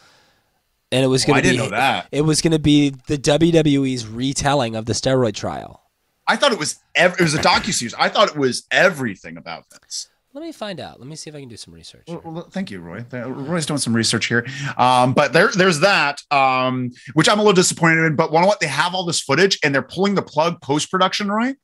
And 0.91 1.03
it 1.03 1.07
was 1.07 1.25
Oh, 1.25 1.27
going 1.27 1.43
to 1.43 1.49
be 1.49 1.57
didn't 1.57 1.71
know 1.71 1.77
that. 1.77 2.07
It 2.13 2.21
was 2.21 2.41
going 2.41 2.53
to 2.53 2.59
be 2.59 2.91
the 3.07 3.17
WWE's 3.17 4.07
retelling 4.07 4.75
of 4.77 4.85
the 4.85 4.93
steroid 4.93 5.35
trial. 5.35 5.83
I 6.27 6.37
thought 6.37 6.53
it 6.53 6.59
was 6.59 6.79
ev- 6.95 7.15
it 7.19 7.21
was 7.21 7.33
a 7.33 7.39
docu 7.39 7.73
series. 7.73 7.93
I 7.93 8.07
thought 8.09 8.29
it 8.29 8.37
was 8.37 8.65
everything 8.71 9.35
about 9.37 9.65
Vince. 9.71 10.07
Let 10.37 10.43
me 10.45 10.51
find 10.51 10.79
out. 10.79 10.99
Let 10.99 11.09
me 11.09 11.15
see 11.15 11.31
if 11.31 11.35
I 11.35 11.39
can 11.39 11.49
do 11.49 11.57
some 11.57 11.73
research. 11.73 12.03
Well, 12.07 12.47
thank 12.51 12.69
you, 12.69 12.79
Roy. 12.79 13.03
Roy's 13.11 13.65
doing 13.65 13.79
some 13.79 13.91
research 13.95 14.27
here. 14.27 14.45
Um, 14.77 15.13
but 15.13 15.33
there, 15.33 15.47
there's 15.47 15.79
that, 15.79 16.21
um, 16.29 16.91
which 17.15 17.27
I'm 17.27 17.39
a 17.39 17.41
little 17.41 17.55
disappointed 17.55 18.05
in. 18.05 18.15
But 18.15 18.31
one 18.31 18.45
what 18.45 18.59
they 18.59 18.67
have 18.67 18.93
all 18.93 19.03
this 19.03 19.19
footage 19.19 19.57
and 19.63 19.73
they're 19.73 19.81
pulling 19.81 20.13
the 20.13 20.21
plug 20.21 20.61
post 20.61 20.91
production, 20.91 21.31
Roy. 21.31 21.55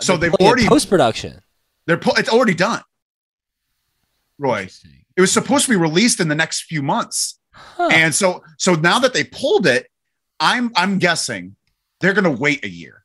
So 0.00 0.18
they've 0.18 0.34
already 0.34 0.68
post 0.68 0.90
production. 0.90 1.40
they're 1.86 1.96
pu- 1.96 2.12
it's 2.18 2.28
already 2.28 2.52
done. 2.52 2.82
Roy, 4.38 4.68
it 5.16 5.20
was 5.22 5.32
supposed 5.32 5.64
to 5.64 5.70
be 5.70 5.76
released 5.76 6.20
in 6.20 6.28
the 6.28 6.34
next 6.34 6.64
few 6.64 6.82
months, 6.82 7.38
Huh. 7.54 7.88
and 7.90 8.14
so 8.14 8.42
so 8.58 8.74
now 8.74 8.98
that 8.98 9.14
they 9.14 9.24
pulled 9.24 9.66
it, 9.66 9.86
I'm 10.38 10.72
I'm 10.76 10.98
guessing 10.98 11.56
they're 12.00 12.12
going 12.12 12.24
to 12.24 12.38
wait 12.38 12.66
a 12.66 12.68
year 12.68 13.02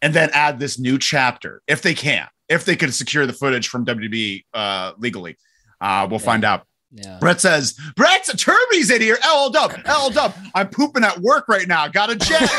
and 0.00 0.14
then 0.14 0.30
add 0.32 0.60
this 0.60 0.78
new 0.78 0.98
chapter 1.00 1.62
if 1.66 1.82
they 1.82 1.94
can, 1.94 2.28
if 2.52 2.64
they 2.64 2.76
could 2.76 2.94
secure 2.94 3.26
the 3.26 3.32
footage 3.32 3.68
from 3.68 3.84
WWE 3.86 4.44
uh, 4.54 4.92
legally. 4.98 5.36
Uh, 5.80 6.06
we'll 6.10 6.20
Yeah. 6.20 6.26
find 6.26 6.44
out. 6.44 6.66
Yeah. 6.94 7.18
Brett 7.20 7.40
says, 7.40 7.72
Brett's 7.96 8.28
a 8.28 8.36
Turby's 8.36 8.90
in 8.90 9.00
here. 9.00 9.16
L 9.24 9.48
dub, 9.50 9.72
L 9.86 10.10
dub. 10.10 10.34
I'm 10.54 10.68
pooping 10.68 11.02
at 11.04 11.18
work 11.20 11.48
right 11.48 11.66
now. 11.66 11.88
Got 11.88 12.10
to 12.10 12.16
check. 12.16 12.50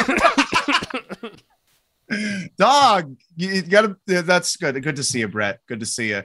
Dog, 2.58 3.16
you, 3.38 3.62
gotta. 3.64 3.96
That's 4.06 4.56
good. 4.58 4.82
Good 4.84 4.96
to 4.98 5.04
see 5.04 5.20
you, 5.20 5.28
Brett. 5.28 5.60
Good 5.68 5.80
to 5.80 5.86
see 5.86 6.10
you. 6.10 6.24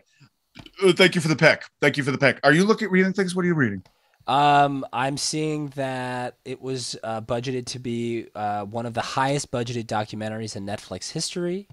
Uh, 0.85 0.93
thank 0.93 1.15
you 1.15 1.21
for 1.21 1.29
the 1.29 1.37
pick. 1.37 1.63
Thank 1.81 1.97
you 1.97 2.03
for 2.03 2.11
the 2.11 2.19
pick. 2.19 2.41
Are 2.45 2.53
you 2.53 2.65
looking 2.65 2.91
reading 2.91 3.13
things? 3.13 3.35
What 3.35 3.45
are 3.45 3.49
you 3.49 3.55
reading? 3.55 3.83
Um, 4.27 4.85
I'm 4.93 5.17
seeing 5.17 5.69
that 5.77 6.37
it 6.45 6.61
was 6.61 6.97
uh, 7.03 7.21
budgeted 7.23 7.67
to 7.67 7.79
be 7.79 8.27
uh, 8.35 8.65
one 8.65 8.85
of 8.85 8.93
the 8.93 9.01
highest 9.01 9.51
budgeted 9.51 9.85
documentaries 9.85 10.57
in 10.57 10.67
Netflix 10.67 11.11
history. 11.13 11.69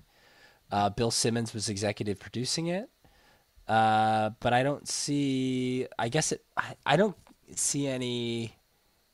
Uh, 0.71 0.89
Bill 0.89 1.11
Simmons 1.11 1.53
was 1.53 1.69
executive 1.69 2.19
producing 2.19 2.67
it, 2.67 2.89
uh, 3.67 4.31
but 4.39 4.53
I 4.53 4.63
don't 4.63 4.87
see. 4.87 5.87
I 5.97 6.09
guess 6.09 6.31
it. 6.31 6.43
I, 6.57 6.75
I 6.85 6.95
don't 6.95 7.15
see 7.55 7.87
any. 7.87 8.55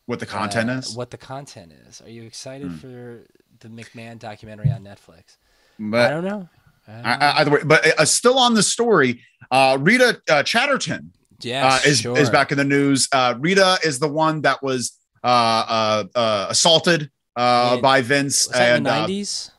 What 0.06 0.20
the 0.20 0.26
content 0.26 0.70
uh, 0.70 0.74
is? 0.74 0.95
What 0.95 1.12
the 1.12 1.18
content 1.18 1.74
is? 1.88 2.02
Are 2.02 2.10
you 2.10 2.24
excited 2.24 2.68
Hmm. 2.70 2.78
for 2.78 3.28
the 3.60 3.68
McMahon 3.70 4.18
documentary 4.20 4.72
on 4.72 4.84
Netflix? 4.84 5.38
I 5.80 6.10
don't 6.10 6.24
know. 6.24 6.49
I 6.88 6.91
don't 6.93 7.04
know. 7.04 7.18
Either 7.20 7.52
way, 7.52 7.60
but 7.64 7.99
uh, 7.99 8.06
still 8.06 8.38
on 8.39 8.54
the 8.54 8.64
story. 8.64 9.22
Uh, 9.52 9.78
Rita 9.80 10.22
uh, 10.30 10.43
Chatterton 10.43 11.12
yeah, 11.41 11.68
uh, 11.68 11.80
is 11.86 11.99
sure. 12.02 12.18
is 12.18 12.30
back 12.30 12.52
in 12.52 12.58
the 12.58 12.64
news. 12.64 13.08
Uh, 13.12 13.36
Rita 13.39 13.78
is 13.84 13.99
the 13.99 14.08
one 14.08 14.41
that 14.41 14.62
was 14.64 14.97
uh, 15.24 15.28
uh, 15.28 16.04
uh, 16.16 16.47
assaulted 16.49 17.12
uh, 17.36 17.78
by 17.78 18.02
Vince, 18.02 18.47
Was 18.47 18.58
that 18.58 18.70
in 18.70 18.76
and 18.78 18.86
the 18.86 18.91
uh, 18.91 19.08
'90s? 19.08 19.52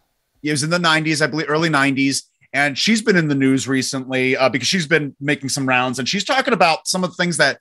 It 0.43 0.51
was 0.51 0.63
in 0.63 0.71
the 0.71 0.79
90s, 0.79 1.23
I 1.23 1.27
believe, 1.27 1.49
early 1.49 1.69
90s. 1.69 2.23
And 2.53 2.77
she's 2.77 3.01
been 3.01 3.17
in 3.17 3.29
the 3.29 3.35
news 3.35 3.67
recently 3.67 4.37
uh, 4.37 4.49
because 4.49 4.69
she's 4.69 4.87
been 4.87 5.17
making 5.21 5.49
some 5.49 5.67
rounds 5.67 5.99
and 5.99 6.09
she's 6.09 6.25
talking 6.25 6.53
about 6.53 6.87
some 6.87 7.03
of 7.03 7.11
the 7.11 7.17
things 7.17 7.39
that, 7.39 7.59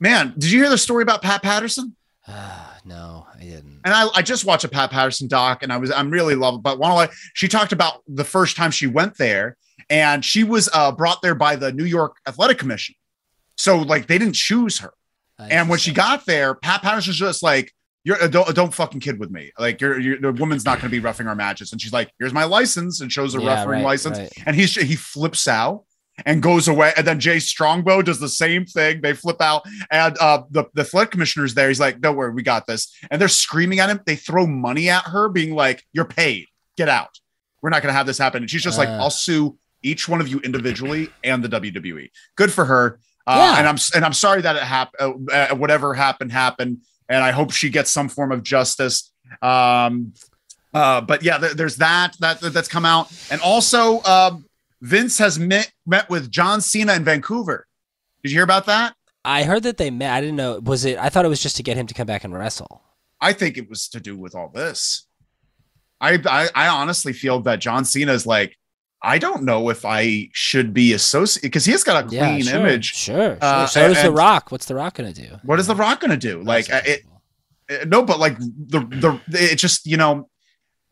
man, 0.00 0.32
did 0.38 0.50
you 0.50 0.60
hear 0.60 0.70
the 0.70 0.78
story 0.78 1.02
about 1.02 1.22
Pat 1.22 1.42
Patterson? 1.42 1.94
Ah, 2.26 2.78
no, 2.84 3.26
I 3.34 3.40
didn't. 3.40 3.80
And 3.84 3.92
I, 3.92 4.08
I 4.14 4.22
just 4.22 4.46
watched 4.46 4.64
a 4.64 4.68
Pat 4.68 4.90
Patterson 4.90 5.28
doc 5.28 5.62
and 5.62 5.72
I 5.72 5.76
was, 5.76 5.90
I'm 5.90 6.10
really 6.10 6.34
loving, 6.34 6.62
but 6.62 6.78
one 6.78 6.90
of 6.90 7.14
she 7.34 7.48
talked 7.48 7.72
about 7.72 8.02
the 8.06 8.24
first 8.24 8.56
time 8.56 8.70
she 8.70 8.86
went 8.86 9.18
there 9.18 9.56
and 9.90 10.24
she 10.24 10.42
was 10.42 10.70
uh, 10.72 10.90
brought 10.92 11.20
there 11.20 11.34
by 11.34 11.56
the 11.56 11.72
New 11.72 11.84
York 11.84 12.16
Athletic 12.26 12.58
Commission. 12.58 12.94
So 13.56 13.78
like 13.78 14.06
they 14.06 14.18
didn't 14.18 14.36
choose 14.36 14.78
her. 14.78 14.94
And 15.38 15.68
when 15.68 15.78
she 15.78 15.92
got 15.92 16.26
there, 16.26 16.54
Pat 16.54 16.82
Patterson 16.82 17.10
was 17.10 17.18
just 17.18 17.42
like, 17.42 17.72
"You're 18.08 18.22
uh, 18.22 18.26
don't 18.28 18.54
don't 18.54 18.72
fucking 18.74 19.00
kid 19.00 19.18
with 19.20 19.30
me. 19.30 19.52
Like 19.58 19.80
you're, 19.80 20.00
you're 20.00 20.18
the 20.20 20.32
woman's 20.32 20.64
not 20.64 20.78
going 20.80 20.90
to 20.90 20.96
be 20.96 21.00
roughing 21.00 21.26
our 21.28 21.34
matches." 21.36 21.70
And 21.72 21.80
she's 21.80 21.92
like, 21.92 22.10
"Here's 22.18 22.32
my 22.32 22.44
license," 22.44 23.00
and 23.02 23.12
shows 23.12 23.34
a 23.34 23.40
Yeah, 23.40 23.54
refereeing 23.54 23.82
right, 23.84 23.90
license. 23.92 24.18
right. 24.18 24.32
And 24.46 24.56
he's 24.56 24.74
he 24.74 24.96
flips 24.96 25.46
out 25.46 25.84
and 26.26 26.42
goes 26.42 26.66
away. 26.66 26.92
And 26.96 27.06
then 27.06 27.20
Jay 27.20 27.38
Strongbow 27.38 28.02
does 28.02 28.18
the 28.18 28.28
same 28.28 28.64
thing. 28.66 29.00
They 29.02 29.12
flip 29.12 29.40
out, 29.40 29.62
and 29.90 30.16
uh, 30.18 30.42
the 30.50 30.64
the 30.74 30.84
flood 30.84 31.10
commissioner's 31.12 31.54
there. 31.54 31.68
He's 31.68 31.78
like, 31.80 32.00
"Don't 32.00 32.16
worry, 32.16 32.32
we 32.32 32.42
got 32.42 32.66
this." 32.66 32.92
And 33.10 33.20
they're 33.20 33.28
screaming 33.28 33.78
at 33.80 33.90
him. 33.90 34.00
They 34.06 34.16
throw 34.16 34.46
money 34.46 34.88
at 34.88 35.04
her, 35.04 35.28
being 35.28 35.54
like, 35.54 35.84
"You're 35.92 36.06
paid. 36.06 36.46
Get 36.76 36.88
out. 36.88 37.20
We're 37.62 37.70
not 37.70 37.82
going 37.82 37.92
to 37.92 37.96
have 37.96 38.06
this 38.06 38.18
happen." 38.18 38.42
And 38.42 38.50
she's 38.50 38.62
just 38.62 38.78
like, 38.78 38.88
Uh. 38.88 38.98
"I'll 39.02 39.10
sue 39.10 39.58
each 39.82 40.08
one 40.08 40.20
of 40.20 40.26
you 40.28 40.40
individually 40.40 41.08
and 41.22 41.44
the 41.44 41.48
WWE." 41.48 42.10
Good 42.36 42.52
for 42.52 42.64
her. 42.64 42.98
Uh, 43.26 43.36
Yeah. 43.36 43.58
And 43.58 43.68
I'm 43.68 43.76
and 43.94 44.04
I'm 44.04 44.12
sorry 44.14 44.40
that 44.42 44.56
it 44.56 44.62
happened. 44.62 45.28
Uh, 45.30 45.54
whatever 45.54 45.92
happened 45.94 46.32
happened, 46.32 46.78
and 47.08 47.22
I 47.24 47.30
hope 47.30 47.52
she 47.52 47.70
gets 47.70 47.90
some 47.90 48.08
form 48.08 48.32
of 48.32 48.42
justice. 48.42 49.12
Um, 49.42 50.12
uh, 50.74 51.00
but 51.00 51.22
yeah, 51.22 51.38
there- 51.38 51.54
there's 51.54 51.76
that 51.76 52.16
that 52.20 52.40
that's 52.40 52.68
come 52.68 52.84
out, 52.84 53.10
and 53.30 53.40
also 53.40 54.02
um, 54.02 54.44
Vince 54.82 55.18
has 55.18 55.38
met 55.38 55.72
met 55.86 56.08
with 56.10 56.30
John 56.30 56.60
Cena 56.60 56.94
in 56.94 57.04
Vancouver. 57.04 57.66
Did 58.22 58.30
you 58.32 58.36
hear 58.36 58.44
about 58.44 58.66
that? 58.66 58.94
I 59.24 59.44
heard 59.44 59.62
that 59.62 59.76
they 59.78 59.90
met. 59.90 60.10
I 60.12 60.20
didn't 60.20 60.36
know. 60.36 60.60
Was 60.60 60.84
it? 60.84 60.98
I 60.98 61.08
thought 61.08 61.24
it 61.24 61.28
was 61.28 61.42
just 61.42 61.56
to 61.56 61.62
get 61.62 61.76
him 61.76 61.86
to 61.86 61.94
come 61.94 62.06
back 62.06 62.24
and 62.24 62.34
wrestle. 62.34 62.82
I 63.20 63.32
think 63.32 63.56
it 63.56 63.68
was 63.70 63.88
to 63.90 64.00
do 64.00 64.16
with 64.16 64.34
all 64.34 64.48
this. 64.54 65.06
I 66.00 66.20
I, 66.26 66.48
I 66.54 66.68
honestly 66.68 67.12
feel 67.14 67.40
that 67.40 67.60
John 67.60 67.84
Cena 67.84 68.12
is 68.12 68.26
like, 68.26 68.56
I 69.02 69.18
don't 69.18 69.44
know 69.44 69.68
if 69.70 69.84
I 69.84 70.28
should 70.32 70.74
be 70.74 70.92
associated 70.92 71.46
because 71.46 71.64
he 71.64 71.72
has 71.72 71.84
got 71.84 72.04
a 72.04 72.08
clean 72.08 72.42
sure, 72.42 72.58
image. 72.58 72.94
Sure. 72.94 73.16
sure. 73.16 73.38
Uh, 73.40 73.66
so 73.66 73.88
does 73.88 74.02
The 74.02 74.10
Rock. 74.10 74.50
What's 74.50 74.66
The 74.66 74.74
Rock 74.74 74.94
gonna 74.94 75.12
do? 75.12 75.38
What 75.44 75.60
is 75.60 75.66
The 75.66 75.76
Rock 75.76 76.00
going 76.00 76.10
to 76.10 76.16
do? 76.16 76.42
Like, 76.42 76.66
it, 76.68 77.02
uh, 77.70 77.84
no, 77.86 78.02
but 78.02 78.18
like 78.18 78.38
the 78.38 78.80
the 78.80 79.20
it 79.28 79.56
just 79.56 79.86
you 79.86 79.96
know, 79.96 80.28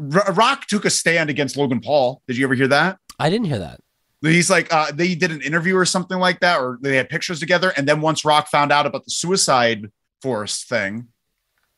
R- 0.00 0.32
Rock 0.32 0.66
took 0.66 0.84
a 0.84 0.90
stand 0.90 1.30
against 1.30 1.56
Logan 1.56 1.80
Paul. 1.80 2.22
Did 2.28 2.36
you 2.36 2.44
ever 2.44 2.54
hear 2.54 2.68
that? 2.68 2.98
I 3.18 3.30
didn't 3.30 3.46
hear 3.46 3.58
that. 3.58 3.80
He's 4.22 4.50
like, 4.50 4.72
uh, 4.72 4.92
they 4.92 5.14
did 5.14 5.30
an 5.30 5.40
interview 5.40 5.76
or 5.76 5.84
something 5.84 6.18
like 6.18 6.40
that, 6.40 6.60
or 6.60 6.78
they 6.80 6.96
had 6.96 7.08
pictures 7.08 7.38
together. 7.38 7.72
And 7.76 7.86
then 7.86 8.00
once 8.00 8.24
Rock 8.24 8.48
found 8.48 8.72
out 8.72 8.86
about 8.86 9.04
the 9.04 9.10
suicide 9.10 9.90
forest 10.22 10.68
thing, 10.68 11.08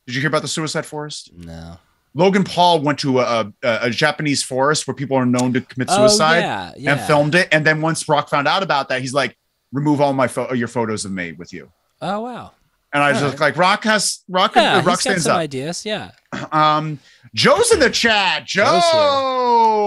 did 0.07 0.15
you 0.15 0.21
hear 0.21 0.29
about 0.29 0.41
the 0.41 0.47
suicide 0.47 0.85
forest? 0.85 1.31
No. 1.35 1.77
Logan 2.15 2.43
Paul 2.43 2.81
went 2.81 2.99
to 2.99 3.19
a, 3.19 3.51
a, 3.63 3.79
a 3.83 3.89
Japanese 3.89 4.43
forest 4.43 4.87
where 4.87 4.95
people 4.95 5.15
are 5.17 5.25
known 5.25 5.53
to 5.53 5.61
commit 5.61 5.89
suicide 5.89 6.37
Oh, 6.37 6.41
yeah, 6.41 6.73
yeah. 6.77 6.91
and 6.93 7.01
filmed 7.01 7.35
it. 7.35 7.47
And 7.51 7.65
then 7.65 7.81
once 7.81 8.07
Rock 8.09 8.29
found 8.29 8.47
out 8.47 8.63
about 8.63 8.89
that, 8.89 9.01
he's 9.01 9.13
like, 9.13 9.37
remove 9.71 10.01
all 10.01 10.13
my 10.13 10.27
pho- 10.27 10.53
your 10.53 10.67
photos 10.67 11.05
of 11.05 11.11
me 11.11 11.33
with 11.33 11.53
you. 11.53 11.71
Oh 12.01 12.21
wow. 12.21 12.51
And 12.91 13.03
I 13.03 13.11
was 13.11 13.21
All 13.21 13.29
just 13.29 13.39
like, 13.39 13.55
Rock 13.55 13.83
has 13.83 14.23
Rock, 14.27 14.55
Yeah, 14.55 14.77
Rock 14.77 14.77
he's 14.77 14.85
got 14.85 14.99
stands 14.99 15.23
some 15.25 15.33
up. 15.33 15.39
ideas. 15.39 15.85
Yeah. 15.85 16.11
Um, 16.51 16.99
Joe's 17.35 17.71
in 17.71 17.79
the 17.79 17.89
chat. 17.91 18.45
Joe, 18.45 18.63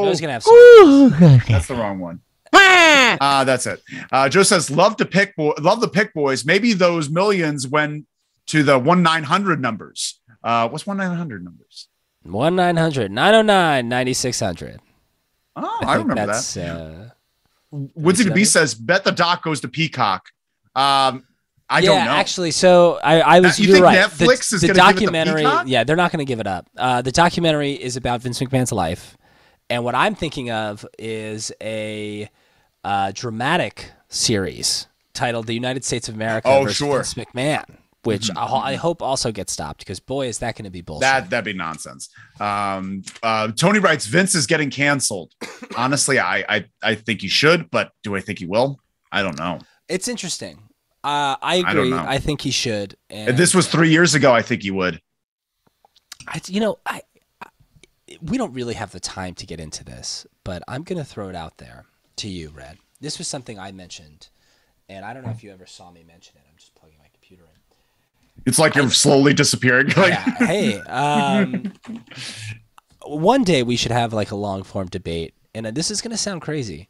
Joe's 0.05 0.21
gonna 0.21 0.35
have 0.35 0.43
some. 0.45 1.11
that's 1.49 1.67
the 1.69 1.75
wrong 1.75 1.99
one. 1.99 2.21
Uh, 2.53 3.45
that's 3.45 3.67
it. 3.67 3.83
Uh, 4.11 4.29
Joe 4.29 4.43
says, 4.43 4.71
love 4.71 4.97
to 4.99 5.05
pick, 5.05 5.35
boy- 5.37 5.55
love 5.61 5.81
the 5.81 5.89
pick 5.89 6.13
boys. 6.15 6.45
Maybe 6.45 6.73
those 6.73 7.09
millions 7.11 7.67
went 7.67 8.07
to 8.49 8.63
the 8.63 8.79
one 8.79 9.03
nine 9.03 9.23
hundred 9.25 9.61
numbers. 9.61 10.21
Uh, 10.45 10.69
what's 10.69 10.87
one 10.87 10.97
nine 10.97 11.17
hundred 11.17 11.43
numbers? 11.45 11.89
1 12.25 12.57
900 12.57 13.11
909 13.11 13.89
9600. 13.89 14.81
Oh, 15.57 15.79
I, 15.83 15.97
think 15.97 16.09
remember 16.09 16.15
that. 16.15 16.27
that's, 16.27 16.57
Uh, 16.57 17.11
Woodsy 17.71 18.25
the 18.25 18.31
that 18.31 18.35
Beast 18.35 18.53
says, 18.53 18.75
bet 18.75 19.05
the 19.05 19.13
doc 19.13 19.43
goes 19.43 19.61
to 19.63 19.69
Peacock. 19.69 20.29
Um, 20.75 21.25
I 21.71 21.79
yeah, 21.81 21.87
don't 21.89 22.05
know. 22.05 22.11
actually, 22.13 22.51
so 22.51 22.99
I, 23.03 23.21
I 23.21 23.41
was. 23.41 23.59
you 23.59 23.67
you're 23.69 23.77
think 23.77 23.85
right. 23.87 23.99
Netflix 23.99 24.51
the, 24.51 24.57
is 24.57 24.61
the 24.63 24.69
gonna 24.69 24.79
give 24.79 24.87
it 24.87 24.91
to 24.91 24.95
documentary? 25.07 25.43
Peacock? 25.43 25.67
Yeah, 25.69 25.85
they're 25.85 25.97
not 25.97 26.13
going 26.13 26.25
to 26.25 26.29
give 26.31 26.39
it 26.41 26.47
up. 26.47 26.69
Uh, 26.77 27.01
the 27.03 27.13
documentary 27.13 27.73
is 27.73 27.97
about 27.97 28.21
Vince 28.21 28.41
McMahon's 28.41 28.73
life, 28.73 29.17
and 29.71 29.83
what 29.85 29.95
I'm 29.95 30.15
thinking 30.15 30.51
of 30.51 30.85
is 30.99 31.51
a 31.63 32.29
uh, 32.85 33.13
dramatic 33.15 33.91
series 34.09 34.87
titled 35.15 35.47
"The 35.47 35.55
United 35.55 35.85
States 35.85 36.11
of 36.11 36.15
America 36.15 36.49
Oh, 36.49 36.65
versus 36.65 36.77
sure. 36.77 36.97
Vince 36.99 37.15
McMahon," 37.15 37.77
which 38.05 38.31
I, 38.37 38.47
ho- 38.47 38.57
I 38.57 38.75
hope 38.75 39.01
also 39.03 39.31
gets 39.33 39.53
stopped 39.53 39.79
because 39.81 40.01
boy, 40.01 40.27
is 40.27 40.39
that 40.39 40.57
going 40.57 40.65
to 40.65 40.71
be 40.71 40.81
bullshit. 40.81 41.03
That 41.03 41.31
that'd 41.31 41.45
be 41.45 41.53
nonsense. 41.53 42.09
Um, 42.41 43.03
uh, 43.23 43.53
Tony 43.53 43.79
writes, 43.79 44.07
Vince 44.07 44.35
is 44.35 44.47
getting 44.47 44.71
canceled. 44.71 45.33
Honestly, 45.77 46.19
I, 46.19 46.45
I 46.49 46.65
I 46.83 46.95
think 46.95 47.21
he 47.21 47.29
should, 47.29 47.71
but 47.71 47.93
do 48.03 48.17
I 48.17 48.21
think 48.21 48.39
he 48.39 48.47
will? 48.47 48.79
I 49.13 49.23
don't 49.23 49.39
know. 49.39 49.59
it's 49.89 50.09
interesting. 50.09 50.59
Uh, 51.05 51.35
I 51.43 51.57
I 51.59 51.63
don't 51.63 51.77
agree. 51.79 51.91
know. 51.91 52.05
I, 52.07 52.19
think 52.19 52.41
he 52.43 52.51
should. 52.53 52.97
And 53.11 53.29
If 53.31 53.37
this 53.37 53.55
was 53.55 53.67
three 53.67 53.91
years 53.91 54.15
ago, 54.15 54.33
I 54.33 54.41
think 54.43 54.63
he 54.63 54.71
would. 54.71 55.01
I, 56.29 56.41
you 56.47 56.61
know, 56.61 56.79
I, 56.87 57.03
I 57.43 57.49
we 58.21 58.39
don't 58.39 58.53
really 58.53 58.75
have 58.75 58.93
the 58.93 59.01
time 59.01 59.35
to 59.35 59.47
get 59.47 59.59
into 59.59 59.85
this, 59.85 60.27
but 60.45 60.63
I'm 60.69 60.85
going 60.85 60.99
to 60.99 61.05
throw 61.05 61.29
it 61.29 61.35
out 61.35 61.59
there 61.59 61.87
to 62.17 62.29
you, 62.29 62.51
Red. 62.51 62.79
This 63.01 63.19
was 63.19 63.27
something 63.27 63.59
I 63.59 63.73
mentioned, 63.73 64.29
and 64.89 65.05
I 65.05 65.13
don't 65.13 65.25
know 65.25 65.33
if 65.33 65.43
you 65.43 65.51
ever 65.51 65.67
saw 65.67 65.91
me 65.91 66.05
mention 66.05 66.37
it. 66.37 66.45
I'm 66.49 66.57
just 66.57 66.75
plugging 66.77 66.99
my 66.99 67.09
computer 67.13 67.43
in. 67.43 67.49
It's 68.47 68.59
like 68.59 68.75
you're 68.75 68.91
slowly 68.91 69.35
disappearing. 69.35 69.89
Like, 69.97 70.11
yeah. 70.11 70.47
Hey, 70.47 70.77
um, 70.81 71.73
one 73.05 73.45
day 73.45 73.63
we 73.63 73.77
should 73.77 73.93
have 73.93 74.13
like 74.13 74.31
a 74.31 74.37
long 74.37 74.63
form 74.63 74.89
debate, 74.89 75.35
and 75.55 75.67
this 75.67 75.91
is 75.91 76.01
going 76.01 76.11
to 76.13 76.17
sound 76.17 76.43
crazy, 76.43 76.89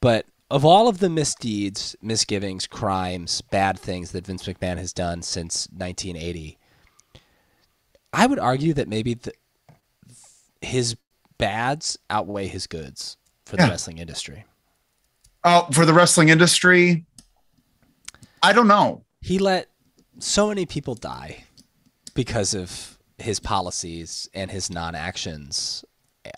but 0.00 0.26
of 0.50 0.64
all 0.64 0.88
of 0.88 0.98
the 0.98 1.08
misdeeds, 1.08 1.96
misgivings, 2.02 2.66
crimes, 2.66 3.40
bad 3.40 3.78
things 3.78 4.12
that 4.12 4.26
Vince 4.26 4.46
McMahon 4.46 4.76
has 4.76 4.92
done 4.92 5.22
since 5.22 5.66
1980, 5.72 6.58
I 8.12 8.26
would 8.26 8.38
argue 8.38 8.74
that 8.74 8.86
maybe 8.88 9.14
the, 9.14 9.32
his 10.60 10.96
bads 11.38 11.98
outweigh 12.10 12.46
his 12.46 12.66
goods 12.66 13.16
for 13.46 13.56
the 13.56 13.64
Yeah. 13.64 13.70
wrestling 13.70 13.98
industry. 13.98 14.44
oh, 15.44 15.66
for 15.72 15.84
the 15.86 15.92
wrestling 15.94 16.28
industry, 16.28 17.04
I 18.42 18.52
don't 18.52 18.68
know. 18.68 19.04
He 19.20 19.38
let 19.38 19.68
so 20.18 20.48
many 20.48 20.66
people 20.66 20.94
die 20.94 21.44
because 22.14 22.54
of 22.54 22.98
his 23.18 23.40
policies 23.40 24.28
and 24.34 24.50
his 24.50 24.70
non-actions. 24.70 25.84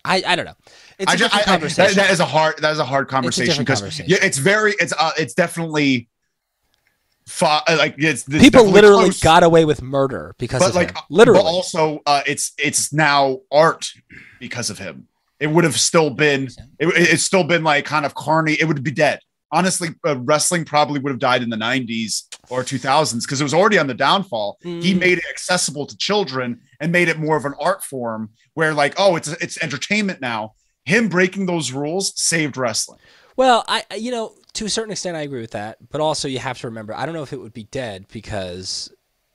I, 0.04 0.22
I 0.26 0.36
don't 0.36 0.46
know. 0.46 0.54
It's 0.98 1.10
a 1.10 1.14
I 1.14 1.16
just, 1.16 1.32
different 1.32 1.34
I, 1.34 1.36
I, 1.36 1.40
that, 1.40 1.46
conversation. 1.46 1.96
that 1.96 2.10
is 2.10 2.20
a 2.20 2.24
hard 2.24 2.58
that 2.58 2.72
is 2.72 2.78
a 2.78 2.84
hard 2.84 3.08
conversation 3.08 3.64
because 3.64 4.00
yeah, 4.00 4.18
it's 4.20 4.38
very 4.38 4.74
it's 4.80 4.92
uh 4.98 5.12
it's 5.16 5.34
definitely 5.34 6.08
fa- 7.26 7.62
like 7.68 7.94
it's, 7.98 8.26
it's 8.26 8.42
People 8.42 8.64
literally 8.64 9.04
close, 9.04 9.20
got 9.20 9.44
away 9.44 9.64
with 9.64 9.82
murder 9.82 10.34
because 10.38 10.60
but 10.60 10.70
of 10.70 10.74
like 10.74 10.96
him. 10.96 11.02
Literally. 11.08 11.40
but 11.40 11.46
also 11.46 12.00
uh 12.04 12.22
it's 12.26 12.52
it's 12.58 12.92
now 12.92 13.40
art 13.52 13.92
because 14.40 14.70
of 14.70 14.78
him. 14.78 15.06
It 15.38 15.48
would 15.48 15.64
have 15.64 15.78
still 15.78 16.10
been 16.10 16.46
it, 16.80 16.88
it's 16.96 17.22
still 17.22 17.44
been 17.44 17.62
like 17.62 17.84
kind 17.84 18.04
of 18.04 18.14
carny. 18.14 18.54
It 18.54 18.64
would 18.64 18.82
be 18.82 18.90
dead. 18.90 19.20
Honestly, 19.52 19.90
uh, 20.04 20.18
wrestling 20.18 20.64
probably 20.64 20.98
would 20.98 21.10
have 21.10 21.20
died 21.20 21.44
in 21.44 21.50
the 21.50 21.56
90s 21.56 22.24
or 22.50 22.62
2000s 22.62 23.22
because 23.22 23.40
it 23.40 23.44
was 23.44 23.54
already 23.54 23.78
on 23.78 23.86
the 23.86 23.94
downfall. 23.94 24.58
He 24.62 24.94
Mm. 24.94 24.98
made 24.98 25.18
it 25.18 25.24
accessible 25.30 25.86
to 25.86 25.96
children 25.96 26.60
and 26.80 26.92
made 26.92 27.08
it 27.08 27.18
more 27.18 27.36
of 27.36 27.44
an 27.44 27.54
art 27.60 27.82
form 27.84 28.30
where 28.54 28.72
like, 28.74 28.94
oh, 28.98 29.16
it's 29.16 29.28
it's 29.28 29.62
entertainment 29.62 30.20
now. 30.20 30.54
Him 30.84 31.08
breaking 31.08 31.46
those 31.46 31.72
rules 31.72 32.12
saved 32.20 32.56
wrestling. 32.56 33.00
Well, 33.36 33.64
I 33.68 33.84
I- 33.90 33.96
you 33.96 34.10
know 34.10 34.34
to 34.54 34.64
a 34.64 34.70
certain 34.70 34.92
extent 34.92 35.16
I 35.16 35.20
agree 35.22 35.40
with 35.42 35.50
that, 35.50 35.76
but 35.90 36.00
also 36.00 36.28
you 36.28 36.38
have 36.38 36.58
to 36.60 36.66
remember 36.68 36.94
I 36.94 37.04
don't 37.04 37.14
know 37.14 37.22
if 37.22 37.32
it 37.32 37.40
would 37.40 37.52
be 37.52 37.64
dead 37.64 38.06
because 38.10 38.90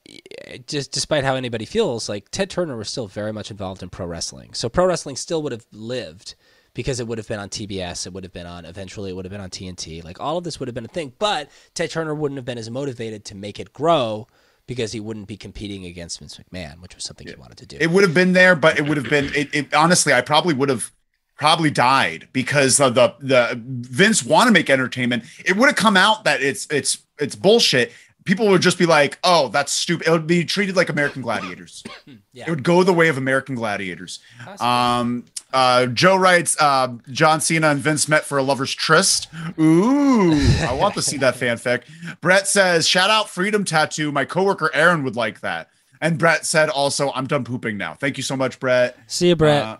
eh, 0.09 0.57
just 0.67 0.91
despite 0.91 1.23
how 1.23 1.35
anybody 1.35 1.65
feels, 1.65 2.09
like 2.09 2.29
Ted 2.31 2.49
Turner 2.49 2.75
was 2.77 2.89
still 2.89 3.07
very 3.07 3.31
much 3.31 3.51
involved 3.51 3.83
in 3.83 3.89
pro 3.89 4.05
wrestling, 4.05 4.53
so 4.53 4.69
pro 4.69 4.85
wrestling 4.85 5.15
still 5.15 5.41
would 5.43 5.51
have 5.51 5.65
lived 5.71 6.35
because 6.73 6.99
it 6.99 7.07
would 7.07 7.17
have 7.17 7.27
been 7.27 7.39
on 7.39 7.49
TBS, 7.49 8.05
it 8.07 8.13
would 8.13 8.23
have 8.23 8.33
been 8.33 8.47
on 8.47 8.65
eventually 8.65 9.09
it 9.09 9.13
would 9.13 9.25
have 9.25 9.31
been 9.31 9.41
on 9.41 9.49
TNT, 9.49 10.03
like 10.03 10.19
all 10.19 10.37
of 10.37 10.43
this 10.43 10.59
would 10.59 10.67
have 10.67 10.75
been 10.75 10.85
a 10.85 10.89
thing, 10.89 11.13
but 11.19 11.49
Ted 11.73 11.91
Turner 11.91 12.15
wouldn't 12.15 12.37
have 12.37 12.45
been 12.45 12.57
as 12.57 12.69
motivated 12.69 13.25
to 13.25 13.35
make 13.35 13.59
it 13.59 13.73
grow 13.73 14.27
because 14.67 14.91
he 14.91 14.99
wouldn't 14.99 15.27
be 15.27 15.35
competing 15.37 15.85
against 15.85 16.19
Vince 16.19 16.37
McMahon, 16.37 16.81
which 16.81 16.95
was 16.95 17.03
something 17.03 17.27
he 17.27 17.35
wanted 17.35 17.57
to 17.57 17.65
do. 17.65 17.77
It 17.79 17.91
would 17.91 18.03
have 18.03 18.13
been 18.13 18.33
there, 18.33 18.55
but 18.55 18.79
it 18.79 18.87
would 18.87 18.97
have 18.97 19.09
been 19.09 19.25
it, 19.35 19.53
it 19.53 19.73
honestly, 19.73 20.13
I 20.13 20.21
probably 20.21 20.53
would 20.53 20.69
have 20.69 20.91
probably 21.35 21.71
died 21.71 22.29
because 22.31 22.79
of 22.79 22.95
the 22.95 23.15
the 23.19 23.59
Vince 23.61 24.23
want 24.23 24.47
to 24.47 24.53
make 24.53 24.69
entertainment. 24.69 25.23
It 25.43 25.57
would 25.57 25.67
have 25.67 25.75
come 25.75 25.97
out 25.97 26.23
that 26.23 26.41
it's 26.41 26.67
it's 26.71 26.99
it's 27.19 27.35
bullshit. 27.35 27.91
People 28.23 28.47
would 28.49 28.61
just 28.61 28.77
be 28.77 28.85
like, 28.85 29.17
"Oh, 29.23 29.49
that's 29.49 29.71
stupid." 29.71 30.07
It 30.07 30.11
would 30.11 30.27
be 30.27 30.45
treated 30.45 30.75
like 30.75 30.89
American 30.89 31.21
Gladiators. 31.21 31.83
Yeah. 32.33 32.45
It 32.47 32.49
would 32.49 32.63
go 32.63 32.81
the 32.83 32.93
way 32.93 33.09
of 33.09 33.17
American 33.17 33.55
Gladiators. 33.55 34.19
Um, 34.61 35.25
uh, 35.53 35.87
Joe 35.87 36.15
writes, 36.15 36.55
uh, 36.59 36.95
John 37.11 37.41
Cena 37.41 37.69
and 37.69 37.79
Vince 37.79 38.07
met 38.07 38.25
for 38.25 38.37
a 38.37 38.43
lover's 38.43 38.73
tryst. 38.73 39.27
Ooh, 39.59 40.33
I 40.61 40.73
want 40.73 40.93
to 40.95 41.01
see 41.01 41.17
that 41.17 41.35
fanfic. 41.35 41.83
Brett 42.21 42.47
says, 42.47 42.87
shout 42.87 43.09
out 43.09 43.29
Freedom 43.29 43.63
Tattoo. 43.63 44.11
My 44.11 44.25
coworker 44.25 44.71
Aaron 44.73 45.03
would 45.03 45.15
like 45.15 45.41
that. 45.41 45.69
And 45.99 46.17
Brett 46.17 46.45
said 46.45 46.69
also, 46.69 47.11
I'm 47.11 47.27
done 47.27 47.43
pooping 47.43 47.77
now. 47.77 47.93
Thank 47.93 48.17
you 48.17 48.23
so 48.23 48.35
much, 48.35 48.59
Brett. 48.59 48.97
See 49.07 49.27
you, 49.29 49.35
Brett. 49.35 49.63
Uh, 49.63 49.77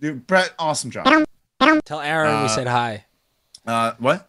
dude, 0.00 0.26
Brett, 0.26 0.52
awesome 0.58 0.90
job. 0.90 1.06
Tell 1.84 2.00
Aaron 2.00 2.30
we 2.40 2.44
uh, 2.44 2.48
said 2.48 2.66
hi. 2.66 3.06
Uh, 3.66 3.92
what? 3.98 4.28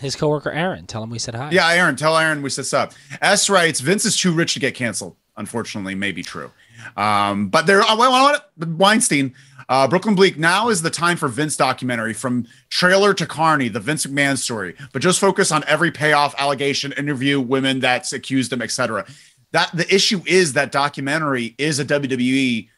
His 0.00 0.16
coworker 0.16 0.50
Aaron. 0.50 0.86
Tell 0.86 1.02
him 1.02 1.10
we 1.10 1.18
said 1.18 1.34
hi. 1.34 1.50
Yeah, 1.50 1.68
Aaron, 1.68 1.96
tell 1.96 2.16
Aaron 2.16 2.42
we 2.42 2.50
said 2.50 2.76
up. 2.76 2.92
S 3.22 3.48
writes, 3.48 3.80
Vince 3.80 4.04
is 4.04 4.16
too 4.16 4.32
rich 4.32 4.54
to 4.54 4.60
get 4.60 4.74
canceled. 4.74 5.16
Unfortunately, 5.36 5.94
may 5.94 6.12
be 6.12 6.22
true. 6.22 6.50
Um, 6.96 7.48
but 7.48 7.66
there, 7.66 7.82
uh, 7.82 7.96
what, 7.96 8.50
what, 8.56 8.68
Weinstein, 8.68 9.34
uh, 9.68 9.88
Brooklyn 9.88 10.14
Bleak. 10.14 10.38
Now 10.38 10.68
is 10.68 10.82
the 10.82 10.90
time 10.90 11.16
for 11.16 11.28
Vince 11.28 11.56
documentary 11.56 12.12
from 12.12 12.46
trailer 12.70 13.14
to 13.14 13.26
Carney, 13.26 13.68
the 13.68 13.80
Vince 13.80 14.06
McMahon 14.06 14.38
story. 14.38 14.74
But 14.92 15.02
just 15.02 15.18
focus 15.18 15.50
on 15.50 15.64
every 15.66 15.90
payoff, 15.90 16.34
allegation, 16.38 16.92
interview, 16.92 17.40
women 17.40 17.80
that's 17.80 18.12
accused 18.12 18.52
him, 18.52 18.62
etc. 18.62 19.06
That 19.52 19.70
the 19.74 19.92
issue 19.92 20.22
is 20.26 20.52
that 20.54 20.72
documentary 20.72 21.54
is 21.58 21.78
a 21.78 21.84
WWE 21.84 22.68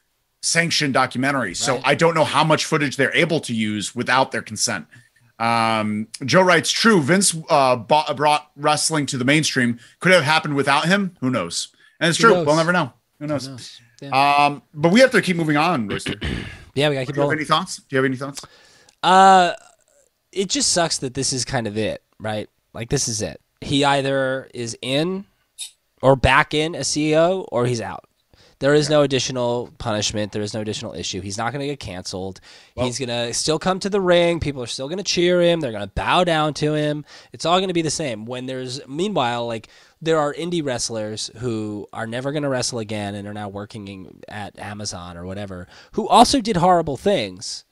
sanctioned 0.43 0.95
documentary. 0.95 1.55
So 1.55 1.81
I 1.85 1.95
don't 1.95 2.15
know 2.15 2.25
how 2.25 2.45
much 2.45 2.65
footage 2.65 2.97
they're 2.97 3.15
able 3.15 3.41
to 3.41 3.55
use 3.55 3.95
without 3.95 4.33
their 4.33 4.43
consent. 4.43 4.87
Um, 5.39 6.09
Joe 6.25 6.43
writes, 6.43 6.71
true. 6.71 7.01
Vince 7.01 7.37
uh, 7.49 7.77
bought, 7.77 8.17
brought 8.17 8.51
wrestling 8.57 9.07
to 9.07 9.19
the 9.19 9.25
mainstream. 9.25 9.79
Could 10.01 10.13
it 10.13 10.17
have 10.17 10.25
happened 10.25 10.57
without 10.57 10.87
him? 10.87 11.17
Who 11.21 11.31
knows? 11.31 11.69
And 12.01 12.09
it's 12.09 12.19
Who 12.19 12.29
true. 12.29 12.35
knows? 12.35 12.47
We'll 12.47 12.57
never 12.57 12.73
know. 12.73 12.93
Who 13.21 13.27
knows? 13.27 13.47
Who 13.47 13.53
knows? 13.53 13.81
Yeah. 14.01 14.11
Um, 14.11 14.63
but 14.75 14.93
we 14.93 15.01
have 15.01 15.11
to 15.13 15.23
keep 15.23 15.37
moving 15.37 15.57
on, 15.57 15.89
Royster. 15.89 16.15
Do 16.15 16.29
yeah, 16.75 16.89
we 16.89 16.95
gotta 16.95 17.07
keep 17.07 17.17
you 17.17 17.23
have 17.23 17.33
any 17.33 17.45
thoughts? 17.45 17.77
Do 17.77 17.85
you 17.91 17.97
have 17.99 18.05
any 18.05 18.17
thoughts? 18.17 18.45
Uh, 19.03 19.53
it 20.33 20.49
just 20.49 20.73
sucks 20.73 20.99
that 20.99 21.15
this 21.15 21.33
is 21.33 21.45
kind 21.45 21.67
of 21.67 21.77
it, 21.77 22.03
right? 22.21 22.49
Like 22.73 22.91
this 22.91 23.09
is 23.09 23.23
it. 23.23 23.41
He 23.61 23.85
either 23.85 24.49
is 24.55 24.77
in 24.81 25.25
or 26.03 26.15
back 26.15 26.55
in 26.55 26.75
as 26.75 26.89
CEO, 26.89 27.47
or 27.51 27.67
he's 27.67 27.81
out. 27.81 28.05
There 28.61 28.75
is 28.75 28.91
no 28.91 29.03
additional 29.03 29.71
punishment. 29.79 30.33
There 30.33 30.43
is 30.43 30.53
no 30.53 30.61
additional 30.61 30.93
issue. 30.95 31.21
He's 31.21 31.39
not 31.39 31.53
going 31.53 31.61
to 31.61 31.67
get 31.67 31.79
canceled. 31.79 32.41
he's 32.75 32.99
going 32.99 33.09
to 33.09 33.33
still 33.33 33.59
come 33.59 33.79
to 33.81 33.89
the 33.89 34.01
ring. 34.01 34.41
People 34.41 34.63
are 34.63 34.67
still 34.67 34.89
going 34.89 34.99
to 34.99 35.05
cheer 35.05 35.41
him. 35.41 35.61
They're 35.61 35.71
going 35.71 35.87
to 35.87 35.93
bow 35.95 36.25
down 36.25 36.55
to 36.55 36.75
him. 36.75 37.05
It's 37.33 37.47
all 37.47 37.59
going 37.59 37.69
to 37.69 37.75
be 37.75 37.83
the 37.83 37.91
same. 37.91 38.27
When 38.27 38.47
there's, 38.47 38.85
meanwhile, 38.89 39.47
like 39.47 39.69
there 40.01 40.19
are 40.19 40.33
indie 40.35 40.65
wrestlers 40.65 41.31
who 41.39 41.87
are 41.93 42.07
never 42.07 42.31
going 42.33 42.43
to 42.45 42.49
wrestle 42.49 42.79
again 42.79 43.15
and 43.15 43.27
are 43.27 43.35
now 43.35 43.49
working 43.49 44.21
at 44.29 44.59
Amazon 44.59 45.17
or 45.17 45.25
whatever, 45.27 45.67
who 45.93 46.07
also 46.09 46.41
did 46.41 46.57
horrible 46.57 46.97
things. 46.97 47.65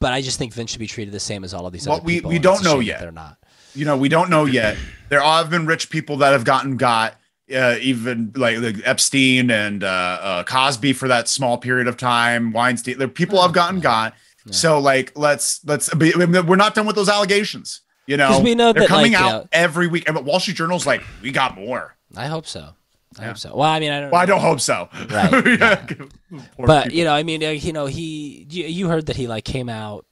But 0.00 0.12
I 0.12 0.20
just 0.20 0.38
think 0.38 0.52
Vince 0.52 0.70
should 0.72 0.80
be 0.80 0.86
treated 0.88 1.14
the 1.14 1.20
same 1.20 1.44
as 1.44 1.54
all 1.54 1.64
of 1.66 1.72
these 1.72 1.86
Well, 1.86 1.96
other 1.98 2.04
we- 2.04 2.14
people. 2.14 2.30
we 2.30 2.36
and 2.36 2.42
don't 2.42 2.64
know 2.64 2.80
yet. 2.80 3.00
They're 3.00 3.12
not. 3.12 3.38
you 3.74 3.84
know, 3.84 3.96
we 3.96 4.08
don't 4.08 4.28
know 4.30 4.44
yet. 4.44 4.76
There 5.08 5.20
have 5.22 5.48
been 5.50 5.64
rich 5.66 5.88
people 5.90 6.16
that 6.18 6.32
have 6.32 6.44
gotten 6.44 6.76
got, 6.76 7.14
uh, 7.54 7.76
even 7.80 8.32
like, 8.34 8.58
like 8.58 8.76
Epstein 8.84 9.50
and 9.50 9.84
uh, 9.84 9.86
uh, 9.86 10.44
Cosby 10.44 10.92
for 10.94 11.06
that 11.08 11.28
small 11.28 11.56
period 11.58 11.86
of 11.86 11.96
time. 11.96 12.52
Weinstein, 12.52 12.98
there 12.98 13.06
people 13.08 13.40
have 13.40 13.52
gotten 13.52 13.78
got. 13.80 14.14
So 14.50 14.80
like, 14.80 15.12
let's 15.16 15.60
let's. 15.64 15.94
Be, 15.94 16.12
we're 16.16 16.56
not 16.56 16.74
done 16.74 16.84
with 16.86 16.96
those 16.96 17.08
allegations. 17.08 17.82
You 18.06 18.16
know, 18.16 18.40
we 18.40 18.54
know 18.54 18.72
they're 18.72 18.82
that, 18.82 18.88
coming 18.88 19.12
like, 19.12 19.20
out 19.22 19.42
know- 19.44 19.48
every 19.52 19.86
week. 19.86 20.08
And 20.08 20.24
Wall 20.26 20.40
Street 20.40 20.56
Journal's 20.56 20.86
like, 20.86 21.02
we 21.22 21.30
got 21.30 21.56
more. 21.56 21.94
I 22.16 22.26
hope 22.26 22.46
so. 22.46 22.70
I 23.18 23.24
hope 23.24 23.36
so. 23.38 23.54
Well, 23.54 23.68
I 23.68 23.78
mean, 23.78 23.92
I 23.92 24.00
don't. 24.00 24.10
Well, 24.10 24.20
I 24.20 24.26
don't 24.26 24.40
hope 24.40 24.60
so. 24.60 24.88
Right, 25.10 25.46
Yeah. 25.60 25.86
But 26.58 26.84
people. 26.84 26.98
you 26.98 27.04
know, 27.04 27.12
I 27.12 27.22
mean, 27.22 27.42
you 27.42 27.72
know, 27.72 27.86
he, 27.86 28.46
you, 28.50 28.64
you 28.64 28.88
heard 28.88 29.06
that 29.06 29.16
he 29.16 29.26
like 29.26 29.44
came 29.44 29.68
out, 29.68 30.06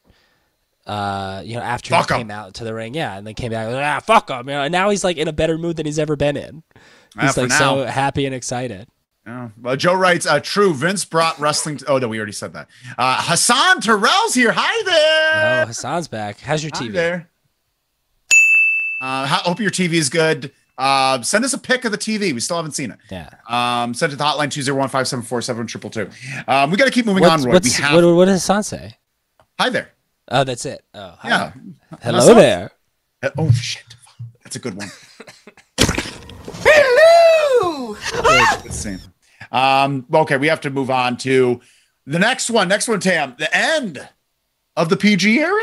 uh, 0.86 1.42
you 1.44 1.54
know, 1.56 1.62
after 1.62 1.90
Fuck 1.90 2.08
he 2.10 2.14
'em. 2.14 2.20
came 2.20 2.30
out 2.30 2.54
to 2.54 2.64
the 2.64 2.74
ring, 2.74 2.94
yeah, 2.94 3.16
and 3.16 3.26
then 3.26 3.34
came 3.34 3.50
back, 3.52 3.66
like, 3.72 3.82
ah, 3.82 4.00
fuck 4.00 4.28
him, 4.30 4.48
you 4.48 4.54
know, 4.54 4.62
and 4.62 4.72
now 4.72 4.90
he's 4.90 5.02
like 5.04 5.16
in 5.16 5.28
a 5.28 5.32
better 5.32 5.56
mood 5.56 5.76
than 5.76 5.86
he's 5.86 5.98
ever 5.98 6.14
been 6.16 6.36
in. 6.36 6.62
Ah, 7.16 7.22
He's 7.22 7.36
like 7.38 7.50
so 7.52 7.84
happy 7.86 8.26
and 8.26 8.34
excited. 8.34 8.86
Yeah. 9.26 9.48
Well, 9.60 9.76
Joe 9.76 9.94
writes, 9.94 10.26
uh, 10.26 10.40
true. 10.40 10.74
Vince 10.74 11.04
brought 11.04 11.38
wrestling. 11.40 11.78
To, 11.78 11.86
oh, 11.86 11.98
no, 11.98 12.08
we 12.08 12.18
already 12.18 12.32
said 12.32 12.52
that. 12.52 12.68
Uh, 12.98 13.16
Hassan 13.22 13.80
Terrell's 13.80 14.34
here. 14.34 14.52
Hi 14.54 14.82
there. 14.84 15.62
Oh, 15.62 15.66
Hassan's 15.68 16.08
back. 16.08 16.38
How's 16.40 16.62
your 16.62 16.70
Hi 16.74 16.86
TV? 16.86 16.92
there. 16.92 17.29
Uh, 19.00 19.26
hope 19.26 19.60
your 19.60 19.70
TV 19.70 19.94
is 19.94 20.08
good. 20.08 20.52
Uh, 20.76 21.20
send 21.22 21.44
us 21.44 21.52
a 21.52 21.58
pic 21.58 21.84
of 21.84 21.92
the 21.92 21.98
TV. 21.98 22.32
We 22.32 22.40
still 22.40 22.56
haven't 22.56 22.72
seen 22.72 22.90
it. 22.90 22.98
Yeah. 23.10 23.28
Um, 23.48 23.94
send 23.94 24.10
it 24.12 24.14
to 24.14 24.18
the 24.18 24.24
hotline 24.24 24.48
201-574-7222. 24.48 26.48
Um, 26.48 26.70
we 26.70 26.76
got 26.76 26.86
to 26.86 26.90
keep 26.90 27.06
moving 27.06 27.22
What's, 27.22 27.42
on, 27.42 27.48
Roy. 27.48 27.52
what's, 27.54 27.78
we 27.78 27.84
have, 27.84 27.94
what, 28.02 28.14
what 28.14 28.24
does 28.26 28.34
Hassan 28.42 28.62
say? 28.62 28.96
hi 29.58 29.68
there. 29.68 29.90
Oh, 30.30 30.44
that's 30.44 30.64
it. 30.64 30.82
Oh, 30.94 31.14
hi. 31.18 31.28
Yeah. 31.28 31.52
Hello 32.02 32.18
Hassan? 32.20 32.36
there. 32.36 32.70
Uh, 33.22 33.30
Oh, 33.36 33.50
shit. 33.52 33.84
That's 34.42 34.56
a 34.56 34.58
good 34.58 34.74
one. 34.74 34.88
Let's. 38.24 38.86
Um, 39.52 40.06
okay, 40.12 40.36
we 40.36 40.46
have 40.48 40.60
to 40.62 40.70
move 40.70 40.90
on 40.90 41.16
to 41.18 41.60
the 42.06 42.18
next 42.18 42.50
one. 42.50 42.68
Next 42.68 42.88
one, 42.88 43.00
Tam. 43.00 43.34
The 43.38 43.54
end 43.54 44.08
of 44.76 44.88
the 44.88 44.96
PG 44.96 45.38
era. 45.40 45.62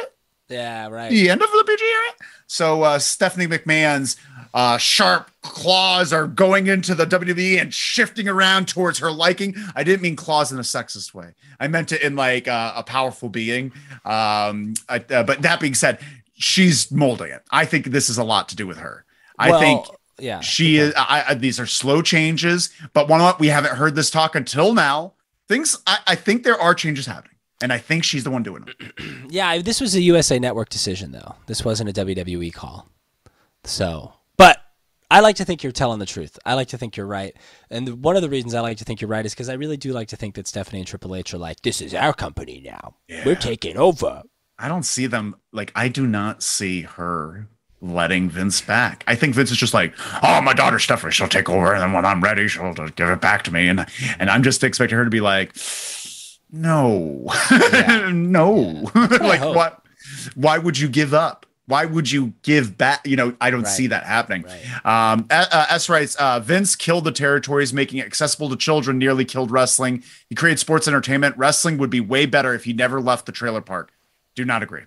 Yeah, 0.49 0.87
right. 0.87 1.09
the 1.09 1.29
end 1.29 1.41
of 1.41 1.49
the 1.51 1.63
PG 1.67 1.83
era. 1.83 2.29
So 2.47 2.83
uh, 2.83 2.99
Stephanie 2.99 3.47
McMahon's 3.47 4.15
uh, 4.53 4.77
sharp 4.77 5.29
claws 5.41 6.13
are 6.13 6.25
going 6.25 6.67
into 6.67 6.95
the 6.95 7.05
WWE 7.05 7.59
and 7.59 7.73
shifting 7.73 8.29
around 8.29 8.67
towards 8.67 8.99
her 8.99 9.11
liking. 9.11 9.55
I 9.75 9.83
didn't 9.83 10.01
mean 10.01 10.15
claws 10.15 10.51
in 10.51 10.57
a 10.57 10.61
sexist 10.61 11.13
way. 11.13 11.33
I 11.59 11.67
meant 11.67 11.91
it 11.91 12.01
in 12.01 12.15
like 12.15 12.47
uh, 12.47 12.73
a 12.75 12.83
powerful 12.83 13.29
being. 13.29 13.73
Um, 14.05 14.75
I, 14.87 15.03
uh, 15.09 15.23
but 15.23 15.41
that 15.41 15.59
being 15.59 15.73
said, 15.73 15.99
she's 16.35 16.91
molding 16.91 17.31
it. 17.31 17.43
I 17.51 17.65
think 17.65 17.87
this 17.87 18.09
is 18.09 18.17
a 18.17 18.23
lot 18.23 18.49
to 18.49 18.55
do 18.55 18.65
with 18.65 18.77
her. 18.77 19.03
I 19.37 19.51
Well, 19.51 19.59
think 19.59 19.85
yeah. 20.19 20.39
she 20.39 20.77
is. 20.77 20.93
I, 20.95 21.25
I, 21.29 21.33
these 21.33 21.59
are 21.59 21.65
slow 21.65 22.01
changes, 22.01 22.69
but 22.93 23.07
one 23.07 23.21
what 23.21 23.39
we 23.39 23.47
haven't 23.47 23.75
heard 23.75 23.95
this 23.95 24.09
talk 24.09 24.35
until 24.35 24.73
now. 24.73 25.13
Things. 25.47 25.77
I, 25.85 25.99
I 26.07 26.15
think 26.15 26.43
there 26.43 26.59
are 26.59 26.73
changes 26.73 27.05
happening, 27.05 27.36
and 27.61 27.73
I 27.73 27.77
think 27.77 28.03
she's 28.03 28.23
the 28.23 28.31
one 28.31 28.43
doing 28.43 28.65
them. 28.65 29.27
Yeah, 29.29 29.57
this 29.59 29.81
was 29.81 29.93
a 29.95 30.01
USA 30.01 30.39
Network 30.39 30.69
decision, 30.69 31.11
though. 31.11 31.35
This 31.47 31.65
wasn't 31.65 31.89
a 31.89 32.05
WWE 32.05 32.53
call. 32.53 32.87
So, 33.65 34.13
but 34.37 34.57
I 35.11 35.19
like 35.19 35.35
to 35.37 35.45
think 35.45 35.63
you're 35.63 35.73
telling 35.73 35.99
the 35.99 36.05
truth. 36.05 36.39
I 36.45 36.53
like 36.53 36.69
to 36.69 36.77
think 36.77 36.95
you're 36.95 37.05
right. 37.05 37.35
And 37.69 38.01
one 38.01 38.15
of 38.15 38.21
the 38.21 38.29
reasons 38.29 38.53
I 38.53 38.61
like 38.61 38.77
to 38.77 38.85
think 38.85 39.01
you're 39.01 39.09
right 39.09 39.25
is 39.25 39.33
because 39.33 39.49
I 39.49 39.53
really 39.53 39.77
do 39.77 39.91
like 39.91 40.07
to 40.09 40.15
think 40.15 40.35
that 40.35 40.47
Stephanie 40.47 40.79
and 40.79 40.87
Triple 40.87 41.15
H 41.15 41.33
are 41.33 41.37
like, 41.37 41.61
this 41.61 41.81
is 41.81 41.93
our 41.93 42.13
company 42.13 42.61
now. 42.63 42.95
We're 43.25 43.35
taking 43.35 43.77
over. 43.77 44.23
I 44.59 44.67
don't 44.67 44.83
see 44.83 45.05
them 45.07 45.35
like 45.51 45.71
I 45.75 45.87
do 45.87 46.07
not 46.07 46.41
see 46.41 46.81
her 46.81 47.47
letting 47.81 48.29
Vince 48.29 48.59
back. 48.61 49.03
I 49.07 49.15
think 49.15 49.35
Vince 49.35 49.51
is 49.51 49.57
just 49.57 49.73
like, 49.73 49.93
oh, 50.23 50.41
my 50.41 50.53
daughter 50.53 50.79
Stephanie, 50.79 51.11
she'll 51.11 51.27
take 51.27 51.49
over, 51.49 51.73
and 51.73 51.81
then 51.81 51.93
when 51.93 52.05
I'm 52.05 52.23
ready, 52.23 52.47
she'll 52.47 52.73
just 52.73 52.95
give 52.95 53.09
it 53.09 53.21
back 53.21 53.43
to 53.43 53.53
me, 53.53 53.67
and 53.67 53.85
and 54.19 54.29
I'm 54.29 54.43
just 54.43 54.63
expecting 54.63 54.97
her 54.97 55.03
to 55.03 55.09
be 55.09 55.21
like, 55.21 55.55
no, 56.51 57.31
no, 58.11 58.89
like 58.95 59.39
hope. 59.39 59.55
what? 59.55 59.81
Why 60.35 60.57
would 60.57 60.77
you 60.77 60.87
give 60.87 61.13
up? 61.13 61.45
Why 61.65 61.83
would 61.83 62.09
you 62.09 62.33
give 62.43 62.77
back? 62.77 63.05
You 63.05 63.17
know, 63.17 63.35
I 63.41 63.51
don't 63.51 63.63
Right. 63.63 63.69
see 63.69 63.87
that 63.87 64.05
happening. 64.05 64.43
Right. 64.43 65.11
Um, 65.11 65.27
uh, 65.29 65.45
uh, 65.51 65.65
S 65.69 65.89
writes, 65.89 66.15
uh, 66.15 66.39
Vince 66.39 66.77
killed 66.77 67.03
the 67.03 67.11
territories, 67.11 67.73
making 67.73 67.99
it 67.99 68.05
accessible 68.05 68.47
to 68.49 68.55
children, 68.55 68.97
nearly 68.97 69.25
killed 69.25 69.51
wrestling. 69.51 70.01
He 70.29 70.35
created 70.35 70.59
sports 70.59 70.87
entertainment. 70.87 71.35
Wrestling 71.37 71.77
would 71.79 71.89
be 71.89 71.99
way 71.99 72.25
better 72.25 72.53
if 72.53 72.63
he 72.63 72.71
never 72.71 73.01
left 73.01 73.25
the 73.25 73.33
trailer 73.33 73.59
park. 73.59 73.91
Do 74.35 74.45
not 74.45 74.63
agree. 74.63 74.83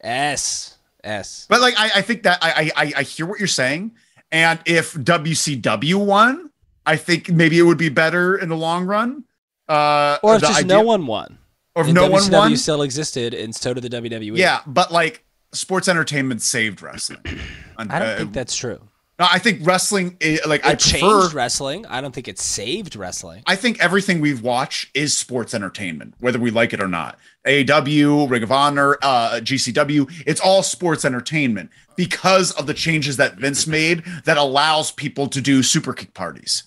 S. 0.00 0.76
S. 1.02 1.46
But 1.48 1.60
like, 1.60 1.74
I, 1.76 1.90
I 1.96 2.02
think 2.02 2.22
that 2.22 2.38
I, 2.40 2.70
I, 2.76 2.92
I 2.98 3.02
hear 3.02 3.26
what 3.26 3.38
you're 3.40 3.48
saying. 3.48 3.92
And 4.30 4.60
if 4.64 4.94
WCW 4.94 6.04
won, 6.06 6.50
I 6.84 6.96
think 6.96 7.30
maybe 7.30 7.58
it 7.58 7.62
would 7.62 7.78
be 7.78 7.88
better 7.88 8.36
in 8.36 8.48
the 8.48 8.56
long 8.56 8.84
run. 8.86 9.24
Uh, 9.68 10.18
Or 10.22 10.36
if 10.36 10.40
just 10.42 10.58
idea- 10.58 10.66
no 10.68 10.82
one 10.82 11.06
won. 11.06 11.38
or 11.74 11.82
if 11.82 11.88
And 11.88 11.94
no 11.94 12.08
one 12.08 12.30
won. 12.30 12.56
still 12.56 12.82
existed, 12.82 13.34
and 13.34 13.54
so 13.54 13.74
did 13.74 13.82
the 13.82 13.90
WWE. 13.90 14.36
Yeah, 14.38 14.60
but 14.66 14.92
like 14.92 15.24
sports 15.52 15.88
entertainment 15.88 16.42
saved 16.42 16.82
wrestling. 16.82 17.20
And, 17.78 17.92
I 17.92 17.98
don't 17.98 18.08
uh, 18.08 18.16
think 18.16 18.32
that's 18.32 18.56
true. 18.56 18.78
no, 19.18 19.26
I 19.30 19.38
think 19.38 19.66
wrestling. 19.66 20.16
i- 20.22 20.38
Like 20.46 20.60
It 20.60 20.66
I 20.66 20.74
changed 20.76 21.04
prefer. 21.04 21.36
wrestling. 21.36 21.84
I 21.84 22.00
don't 22.00 22.14
think 22.14 22.26
it 22.26 22.38
saved 22.38 22.96
wrestling. 22.96 23.42
I 23.46 23.54
think 23.54 23.78
everything 23.80 24.18
we've 24.22 24.40
watched 24.42 24.88
is 24.96 25.14
sports 25.14 25.52
entertainment, 25.52 26.14
whether 26.18 26.38
we 26.38 26.50
like 26.50 26.72
it 26.72 26.80
or 26.80 26.88
not. 26.88 27.18
AEW, 27.46 28.30
Ring 28.30 28.42
of 28.42 28.50
Honor, 28.50 28.96
uh, 29.02 29.40
GCW, 29.42 30.10
it's 30.26 30.40
all 30.40 30.62
sports 30.62 31.04
entertainment 31.04 31.68
because 31.96 32.50
of 32.52 32.66
the 32.66 32.72
changes 32.72 33.18
that 33.18 33.34
Vince 33.34 33.66
made 33.66 34.02
that 34.24 34.38
allows 34.38 34.90
people 34.90 35.28
to 35.28 35.42
do 35.42 35.62
super 35.62 35.92
kick 35.92 36.14
parties. 36.14 36.62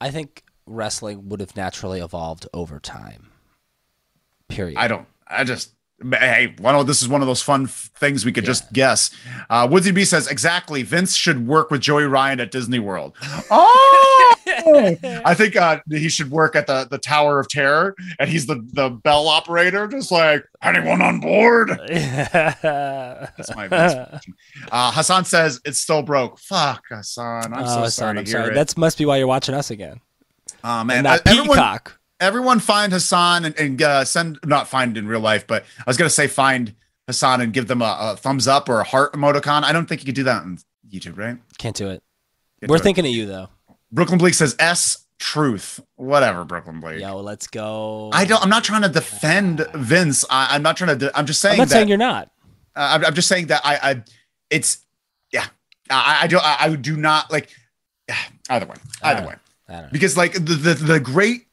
I 0.00 0.12
think 0.12 0.43
wrestling 0.66 1.28
would 1.28 1.40
have 1.40 1.56
naturally 1.56 2.00
evolved 2.00 2.46
over 2.54 2.80
time. 2.80 3.30
Period. 4.48 4.78
I 4.78 4.88
don't, 4.88 5.06
I 5.26 5.44
just, 5.44 5.72
hey, 6.12 6.54
one 6.58 6.74
of 6.74 6.86
this 6.86 7.02
is 7.02 7.08
one 7.08 7.20
of 7.22 7.26
those 7.26 7.42
fun 7.42 7.64
f- 7.64 7.90
things 7.96 8.24
we 8.24 8.32
could 8.32 8.44
just 8.44 8.72
guess. 8.72 9.10
Uh, 9.48 9.66
Woodsy 9.70 9.90
B 9.90 10.04
says, 10.04 10.26
exactly. 10.28 10.82
Vince 10.82 11.14
should 11.14 11.46
work 11.46 11.70
with 11.70 11.80
Joey 11.80 12.04
Ryan 12.04 12.40
at 12.40 12.50
Disney 12.50 12.78
World. 12.78 13.14
Oh, 14.66 14.96
I 15.24 15.34
think 15.34 15.56
uh, 15.56 15.80
he 15.90 16.08
should 16.08 16.30
work 16.30 16.54
at 16.54 16.66
the, 16.66 16.86
the 16.90 16.98
Tower 16.98 17.40
of 17.40 17.48
Terror 17.48 17.94
and 18.18 18.28
he's 18.28 18.46
the, 18.46 18.66
the 18.72 18.90
bell 18.90 19.26
operator, 19.28 19.86
just 19.88 20.10
like, 20.10 20.44
anyone 20.62 21.02
on 21.02 21.20
board? 21.20 21.70
That's 21.88 23.54
my 23.54 23.68
Vince. 23.68 24.24
Uh, 24.70 24.92
Hassan 24.92 25.24
says 25.24 25.60
it's 25.64 25.80
still 25.80 26.02
broke. 26.02 26.38
Fuck, 26.38 26.84
Hassan. 26.90 27.52
I'm 27.52 27.64
oh, 27.64 27.66
so 27.66 27.80
son, 27.82 27.90
sorry 27.90 28.18
I'm 28.18 28.26
sorry. 28.26 28.54
That 28.54 28.76
must 28.76 28.98
be 28.98 29.06
why 29.06 29.16
you're 29.18 29.26
watching 29.26 29.54
us 29.54 29.70
again. 29.70 30.00
Oh, 30.64 30.82
man. 30.84 30.98
And 30.98 31.04
not 31.04 31.20
everyone, 31.26 31.48
Peacock. 31.58 32.00
everyone 32.20 32.58
find 32.58 32.92
Hassan 32.92 33.44
and, 33.44 33.56
and 33.58 33.80
uh, 33.82 34.04
send, 34.04 34.38
not 34.44 34.66
find 34.66 34.96
in 34.96 35.06
real 35.06 35.20
life, 35.20 35.46
but 35.46 35.62
I 35.78 35.84
was 35.86 35.96
going 35.96 36.06
to 36.08 36.14
say 36.14 36.26
find 36.26 36.74
Hassan 37.06 37.40
and 37.42 37.52
give 37.52 37.68
them 37.68 37.82
a, 37.82 37.96
a 38.00 38.16
thumbs 38.16 38.48
up 38.48 38.68
or 38.68 38.80
a 38.80 38.84
heart 38.84 39.12
emoticon. 39.12 39.62
I 39.62 39.72
don't 39.72 39.86
think 39.86 40.00
you 40.00 40.06
could 40.06 40.14
do 40.14 40.24
that 40.24 40.42
on 40.42 40.58
YouTube, 40.88 41.18
right? 41.18 41.36
Can't 41.58 41.76
do 41.76 41.88
it. 41.90 42.02
Can't 42.60 42.70
We're 42.70 42.78
do 42.78 42.80
it. 42.80 42.84
thinking 42.84 43.04
of 43.06 43.12
you 43.12 43.26
though. 43.26 43.48
Brooklyn 43.92 44.18
Bleak 44.18 44.34
says 44.34 44.56
S 44.58 45.04
truth. 45.18 45.80
Whatever, 45.96 46.44
Brooklyn 46.44 46.80
Bleak. 46.80 47.00
Yo, 47.00 47.18
let's 47.20 47.46
go. 47.46 48.10
I 48.12 48.24
don't. 48.24 48.42
I'm 48.42 48.48
not 48.48 48.64
trying 48.64 48.82
to 48.82 48.88
defend 48.88 49.66
Vince. 49.74 50.24
I, 50.30 50.54
I'm 50.56 50.62
not 50.62 50.76
trying 50.78 50.98
to. 50.98 51.06
De- 51.06 51.16
I'm 51.18 51.26
just 51.26 51.40
saying 51.40 51.54
I'm 51.54 51.58
not 51.58 51.68
that. 51.68 51.74
saying 51.74 51.88
you're 51.88 51.98
not. 51.98 52.30
Uh, 52.74 52.88
I'm, 52.94 53.04
I'm 53.04 53.14
just 53.14 53.28
saying 53.28 53.48
that 53.48 53.60
I, 53.64 53.90
I 53.90 54.02
it's, 54.50 54.78
yeah, 55.30 55.44
I, 55.90 56.20
I 56.22 56.26
do, 56.26 56.38
I, 56.38 56.56
I 56.60 56.74
do 56.76 56.96
not 56.96 57.30
like 57.30 57.50
either 58.50 58.66
way, 58.66 58.74
either 59.02 59.22
Uh, 59.22 59.26
way, 59.28 59.34
I 59.34 59.34
don't 59.34 59.34
know. 59.34 59.38
Because 59.92 60.16
like 60.16 60.32
the, 60.34 60.40
the 60.40 60.74
the 60.74 61.00
great 61.00 61.46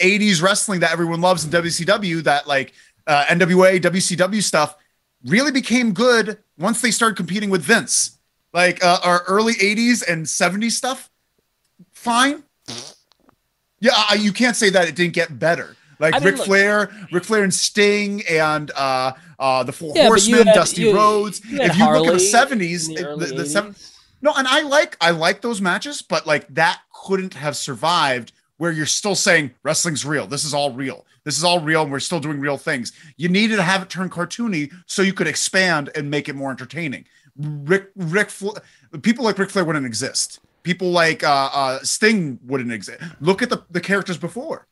'80s 0.00 0.42
wrestling 0.42 0.80
that 0.80 0.92
everyone 0.92 1.20
loves 1.20 1.44
in 1.44 1.50
WCW, 1.50 2.22
that 2.24 2.46
like 2.46 2.72
uh, 3.06 3.24
NWA, 3.26 3.80
WCW 3.80 4.42
stuff, 4.42 4.76
really 5.24 5.50
became 5.52 5.92
good 5.92 6.38
once 6.58 6.80
they 6.80 6.90
started 6.90 7.16
competing 7.16 7.50
with 7.50 7.62
Vince. 7.62 8.18
Like 8.52 8.82
uh, 8.84 8.98
our 9.04 9.22
early 9.28 9.54
'80s 9.54 10.02
and 10.08 10.24
'70s 10.26 10.72
stuff, 10.72 11.10
fine. 11.92 12.42
Yeah, 13.80 13.92
I, 13.94 14.14
you 14.14 14.32
can't 14.32 14.56
say 14.56 14.70
that 14.70 14.88
it 14.88 14.96
didn't 14.96 15.14
get 15.14 15.38
better. 15.38 15.76
Like 16.00 16.14
I 16.14 16.18
mean, 16.18 16.26
Ric 16.26 16.36
look- 16.38 16.46
Flair, 16.46 16.90
Ric 17.12 17.24
Flair 17.24 17.42
and 17.44 17.52
Sting, 17.54 18.22
and 18.28 18.70
uh, 18.76 19.12
uh, 19.38 19.62
the 19.64 19.72
Four 19.72 19.92
Yeah, 19.94 20.06
Horsemen, 20.06 20.46
had- 20.46 20.54
Dusty 20.54 20.82
you- 20.82 20.94
Rhodes. 20.94 21.44
you 21.44 21.58
if 21.60 21.76
you 21.76 21.84
look 21.90 22.06
at 22.06 22.12
the 22.14 22.20
seventies, 22.20 22.88
the 22.88 23.16
the, 23.18 23.26
the, 23.26 23.46
seven, 23.46 23.72
80s. 23.74 23.96
no, 24.22 24.32
and 24.36 24.46
I 24.48 24.62
like 24.62 24.96
I 25.00 25.10
like 25.10 25.40
those 25.42 25.60
matches, 25.60 26.02
but 26.02 26.26
like 26.26 26.46
that 26.54 26.80
couldn't 27.08 27.32
have 27.32 27.56
survived 27.56 28.32
where 28.58 28.70
you're 28.70 28.84
still 28.84 29.14
saying 29.14 29.50
wrestling's 29.62 30.04
real. 30.04 30.26
This 30.26 30.44
is 30.44 30.52
all 30.52 30.72
real. 30.72 31.06
This 31.24 31.38
is 31.38 31.44
all 31.44 31.58
real, 31.58 31.82
and 31.82 31.90
we're 31.90 32.00
still 32.00 32.20
doing 32.20 32.38
real 32.38 32.58
things. 32.58 32.92
You 33.16 33.30
needed 33.30 33.56
to 33.56 33.62
have 33.62 33.82
it 33.82 33.88
turn 33.88 34.10
cartoony 34.10 34.70
so 34.84 35.00
you 35.00 35.14
could 35.14 35.26
expand 35.26 35.88
and 35.94 36.10
make 36.10 36.28
it 36.28 36.34
more 36.34 36.50
entertaining. 36.50 37.06
Rick 37.36 37.90
Rick 37.96 38.30
people 39.00 39.24
like 39.24 39.38
Ric 39.38 39.48
Flair 39.48 39.64
wouldn't 39.64 39.86
exist. 39.86 40.40
People 40.64 40.90
like 40.90 41.24
uh, 41.24 41.48
uh, 41.50 41.78
Sting 41.82 42.38
wouldn't 42.44 42.72
exist. 42.72 43.00
Look 43.20 43.40
at 43.42 43.48
the 43.48 43.62
the 43.70 43.80
characters 43.80 44.18
before. 44.18 44.66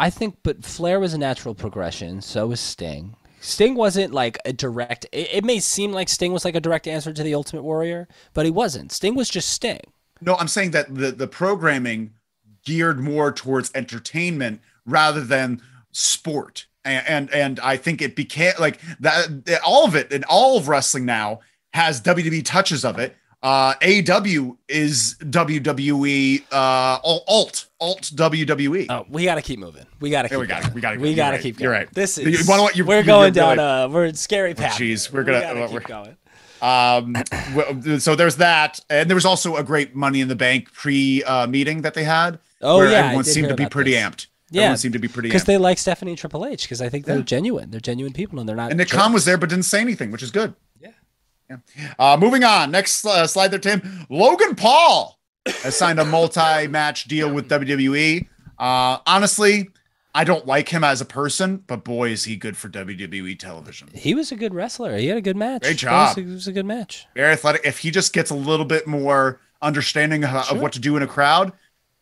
I 0.00 0.10
think, 0.10 0.38
but 0.42 0.64
Flair 0.64 0.98
was 0.98 1.14
a 1.14 1.18
natural 1.18 1.54
progression. 1.54 2.20
So 2.20 2.48
was 2.48 2.58
Sting. 2.58 3.14
Sting 3.40 3.76
wasn't 3.76 4.12
like 4.12 4.38
a 4.44 4.52
direct. 4.52 5.06
It, 5.12 5.28
it, 5.34 5.44
may 5.44 5.60
seem 5.60 5.92
like 5.92 6.08
Sting 6.08 6.32
was 6.32 6.44
like 6.44 6.56
a 6.56 6.60
direct 6.60 6.88
answer 6.88 7.12
to 7.12 7.22
the 7.22 7.34
Ultimate 7.34 7.62
Warrior, 7.62 8.08
but 8.34 8.44
he 8.44 8.50
wasn't. 8.50 8.90
Sting 8.90 9.14
was 9.14 9.28
just 9.28 9.50
Sting. 9.50 9.82
No, 10.24 10.36
I'm 10.36 10.48
saying 10.48 10.72
that 10.72 10.94
the 10.94 11.12
the 11.12 11.26
programming 11.26 12.12
geared 12.64 13.00
more 13.00 13.32
towards 13.32 13.70
entertainment 13.74 14.60
rather 14.86 15.20
than 15.20 15.60
sport. 15.92 16.66
And, 16.84 17.06
and 17.06 17.30
and 17.30 17.60
I 17.60 17.76
think 17.76 18.02
it 18.02 18.16
became 18.16 18.54
like 18.58 18.80
that. 19.00 19.60
All 19.64 19.84
of 19.84 19.94
it 19.94 20.12
and 20.12 20.24
all 20.24 20.58
of 20.58 20.68
wrestling 20.68 21.04
now 21.04 21.40
has 21.72 22.00
WWE 22.00 22.44
touches 22.44 22.84
of 22.84 22.98
it. 22.98 23.16
Uh, 23.42 23.74
AW 23.82 24.56
is 24.68 25.16
WWE 25.20 26.42
uh, 26.52 26.98
alt 27.02 27.66
alt 27.80 28.02
WWE. 28.14 28.86
Oh, 28.88 29.04
we 29.08 29.24
got 29.24 29.34
to 29.34 29.42
keep 29.42 29.58
moving. 29.58 29.84
We 30.00 30.10
got 30.10 30.22
to 30.22 30.28
keep. 30.28 30.38
we 30.38 30.46
got 30.46 30.72
We 30.74 30.80
got 30.80 30.92
to. 30.92 30.98
We 30.98 31.14
got 31.14 31.32
to 31.32 31.38
keep. 31.38 31.56
Going. 31.56 31.64
You're 31.64 31.72
right. 31.72 31.92
This 31.92 32.18
is. 32.18 32.40
You 32.40 32.48
wanna, 32.48 32.72
you're, 32.74 32.86
we're 32.86 32.96
you're, 32.96 33.04
going 33.04 33.34
you're 33.34 33.56
down. 33.56 33.58
a 33.58 33.88
we're 33.92 34.12
scary 34.14 34.54
path. 34.54 34.78
Jeez, 34.78 35.12
we're 35.12 35.24
gonna. 35.24 35.54
We 35.54 35.60
uh, 35.60 35.66
keep 35.66 35.74
we're, 35.74 35.80
going. 35.80 36.16
Um, 36.62 37.16
so 37.98 38.14
there's 38.14 38.36
that, 38.36 38.80
and 38.88 39.10
there 39.10 39.14
was 39.16 39.24
also 39.26 39.56
a 39.56 39.64
great 39.64 39.94
Money 39.94 40.20
in 40.20 40.28
the 40.28 40.36
Bank 40.36 40.72
pre 40.72 41.22
uh, 41.24 41.46
meeting 41.46 41.82
that 41.82 41.94
they 41.94 42.04
had. 42.04 42.38
Oh 42.60 42.78
where 42.78 42.90
yeah, 42.90 42.98
everyone 43.06 43.24
seemed 43.24 43.48
to 43.48 43.56
be 43.56 43.66
pretty 43.66 43.90
this. 43.92 44.02
amped. 44.02 44.26
Yeah, 44.50 44.62
everyone 44.62 44.76
seemed 44.78 44.92
to 44.92 44.98
be 45.00 45.08
pretty 45.08 45.28
because 45.28 45.44
they 45.44 45.58
like 45.58 45.78
Stephanie 45.78 46.12
and 46.12 46.18
Triple 46.18 46.46
H 46.46 46.62
because 46.62 46.80
I 46.80 46.88
think 46.88 47.06
they're 47.06 47.16
Yeah. 47.18 47.22
genuine. 47.24 47.70
They're 47.70 47.80
genuine 47.80 48.12
people 48.12 48.38
and 48.38 48.48
they're 48.48 48.54
not. 48.56 48.70
and 48.70 48.78
Nick. 48.78 48.90
Khan 48.90 49.12
was 49.12 49.24
there 49.24 49.36
but 49.38 49.48
didn't 49.48 49.64
say 49.64 49.80
anything, 49.80 50.10
which 50.12 50.22
is 50.22 50.30
good. 50.30 50.54
Yeah. 50.80 50.90
Yeah. 51.50 51.56
Uh, 51.98 52.16
moving 52.20 52.44
on. 52.44 52.70
Next 52.70 53.04
uh, 53.04 53.26
slide 53.26 53.48
there, 53.48 53.58
Tim. 53.58 54.06
Logan 54.08 54.54
Paul 54.54 55.18
has 55.46 55.74
signed 55.76 55.98
a 55.98 56.04
multi-match 56.04 57.04
deal 57.06 57.32
with 57.32 57.48
WWE. 57.48 58.28
Uh, 58.58 58.98
honestly, 59.06 59.70
I 60.14 60.24
don't 60.24 60.46
like 60.46 60.68
him 60.68 60.84
as 60.84 61.00
a 61.00 61.04
person, 61.06 61.64
but 61.66 61.84
boy, 61.84 62.10
is 62.10 62.24
he 62.24 62.36
good 62.36 62.56
for 62.56 62.68
WWE 62.68 63.38
television. 63.38 63.88
He 63.94 64.14
was 64.14 64.30
a 64.30 64.36
good 64.36 64.52
wrestler. 64.54 64.96
He 64.98 65.06
had 65.06 65.16
a 65.16 65.22
good 65.22 65.36
match. 65.36 65.62
Great 65.62 65.72
was 65.74 65.80
job. 65.80 66.18
a- 66.18 66.20
It 66.20 66.26
was 66.26 66.46
a 66.46 66.52
good 66.52 66.66
match. 66.66 67.06
Very 67.14 67.32
athletic. 67.32 67.62
If 67.64 67.78
he 67.78 67.90
just 67.90 68.12
gets 68.12 68.30
a 68.30 68.34
little 68.34 68.66
bit 68.66 68.86
more 68.86 69.40
understanding 69.62 70.22
of, 70.24 70.30
Sure. 70.46 70.56
of 70.56 70.62
what 70.62 70.72
to 70.74 70.80
do 70.80 70.96
in 70.98 71.02
a 71.02 71.06
crowd, 71.06 71.52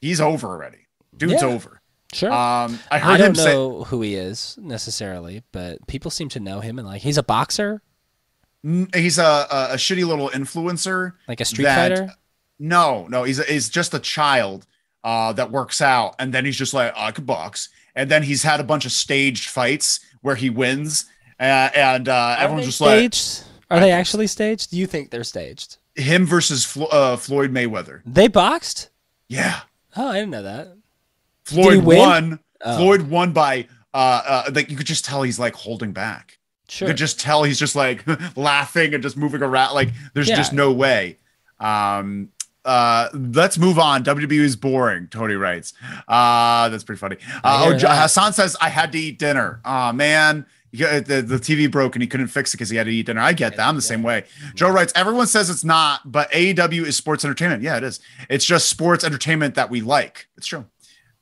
he's 0.01 0.21
over 0.21 0.49
already. 0.49 0.87
Dude's 1.17 1.35
Yeah. 1.43 1.49
over. 1.49 1.81
Sure. 2.13 2.33
Um, 2.33 2.81
I 2.91 2.97
I 2.97 2.99
heard 2.99 3.19
don't 3.19 3.29
him 3.29 3.35
say 3.37 3.53
who 3.55 4.03
he 4.03 4.17
is 4.17 4.57
necessarily, 4.61 5.45
but 5.53 5.87
people 5.87 6.11
seem 6.11 6.29
to 6.31 6.41
know 6.41 6.59
him 6.59 6.79
and 6.81 6.89
like 6.89 7.03
he's 7.03 7.17
a 7.19 7.23
boxer, 7.23 7.81
he's 8.95 9.19
a, 9.19 9.23
a, 9.51 9.69
a 9.73 9.77
shitty 9.77 10.05
little 10.05 10.29
influencer. 10.31 11.13
like 11.29 11.41
a 11.41 11.45
street 11.45 11.65
that- 11.65 11.91
fighter. 11.97 12.13
No, 12.63 13.07
no, 13.09 13.23
he's 13.25 13.43
he's 13.47 13.71
just 13.71 13.95
a 13.95 13.99
child 13.99 14.67
uh, 15.03 15.33
that 15.33 15.51
works 15.51 15.81
out, 15.81 16.15
and 16.19 16.35
then 16.35 16.45
he's 16.45 16.57
just 16.59 16.75
like 16.75 16.93
I 16.95 17.11
could 17.11 17.25
box, 17.25 17.71
and 18.01 18.11
then 18.11 18.23
he's 18.23 18.43
had 18.43 18.61
a 18.61 18.65
bunch 18.65 18.85
of 18.87 18.93
staged 18.93 19.49
fights 19.51 20.01
where 20.23 20.35
he 20.37 20.51
wins, 20.51 21.05
uh, 21.39 21.69
and 21.75 22.09
uh, 22.09 22.37
everyone's 22.39 22.67
just 22.67 22.81
like 22.81 23.13
staged? 23.15 23.45
Are 23.71 23.79
they 23.81 23.93
actually 23.93 24.27
staged? 24.27 24.71
Do 24.71 24.77
you 24.79 24.87
think 24.87 25.11
they're 25.11 25.25
staged? 25.25 25.77
him 25.97 26.25
versus 26.25 26.65
Flo- 26.65 26.87
uh, 26.87 27.17
Floyd 27.17 27.53
Mayweather. 27.53 28.01
They 28.07 28.29
boxed? 28.29 28.89
Yeah, 29.29 29.61
Oh, 29.97 30.09
I 30.09 30.15
didn't 30.15 30.31
know 30.31 30.43
that. 30.45 30.69
Floyd 31.45 31.85
won. 31.85 32.39
Oh. 32.65 32.77
Floyd 32.79 33.03
won 33.03 33.33
by 33.33 33.67
uh, 33.93 34.23
uh, 34.47 34.51
like 34.55 34.71
you 34.71 34.77
could 34.77 34.87
just 34.87 35.05
tell 35.05 35.23
he's 35.23 35.39
like 35.39 35.55
holding 35.55 35.93
back. 35.93 36.39
Sure. 36.69 36.87
You 36.87 36.93
could 36.93 36.99
just 36.99 37.19
tell 37.19 37.43
he's 37.43 37.59
just 37.59 37.75
like 37.75 38.05
laughing 38.37 38.95
and 38.95 39.03
just 39.03 39.17
moving 39.17 39.43
around. 39.43 39.75
Like 39.75 39.89
there's 40.15 40.29
Yeah. 40.29 40.37
just 40.37 40.53
no 40.53 40.71
way. 40.73 41.19
Um, 41.59 42.31
uh, 42.65 43.09
let's 43.15 43.59
move 43.59 43.79
on. 43.79 44.05
WWE 44.05 44.41
is 44.41 44.57
boring. 44.57 45.09
Tony 45.09 45.35
writes. 45.35 45.73
Uh, 46.09 46.69
that's 46.69 46.85
pretty 46.85 46.99
funny. 46.99 47.17
Uh, 47.43 47.67
oh, 47.67 47.79
that. 47.79 48.03
Hassan 48.03 48.33
says 48.33 48.57
I 48.61 48.69
had 48.69 48.93
to 48.93 48.99
eat 48.99 49.19
dinner. 49.19 49.61
Oh 49.65 49.93
man. 49.93 50.47
The, 50.73 51.25
the 51.27 51.37
TV 51.39 51.69
broke 51.69 51.97
and 51.97 52.03
he 52.03 52.07
couldn't 52.07 52.29
fix 52.29 52.55
it 52.55 52.57
because 52.57 52.71
he 52.71 52.77
had 52.77 52.85
to 52.85 52.93
eat 52.93 53.07
dinner. 53.07 53.21
I 53.21 53.33
get 53.33 53.57
that. 53.57 53.67
I'm 53.67 53.75
the 53.75 53.83
same 53.83 54.05
way. 54.05 54.23
Joe 54.55 54.71
writes, 54.71 54.93
everyone 54.95 55.27
says 55.27 55.51
it's 55.51 55.65
not, 55.65 56.13
but 56.13 56.31
AEW 56.31 56.85
is 56.85 56.95
sports 56.95 57.25
entertainment. 57.25 57.65
Yeah, 57.65 57.77
it 57.79 57.83
is. 57.83 57.99
It's 58.29 58.45
just 58.45 58.69
sports 58.69 59.03
entertainment 59.03 59.57
that 59.57 59.69
we 59.69 59.81
like. 59.81 60.29
It's 60.37 60.47
true. 60.47 60.67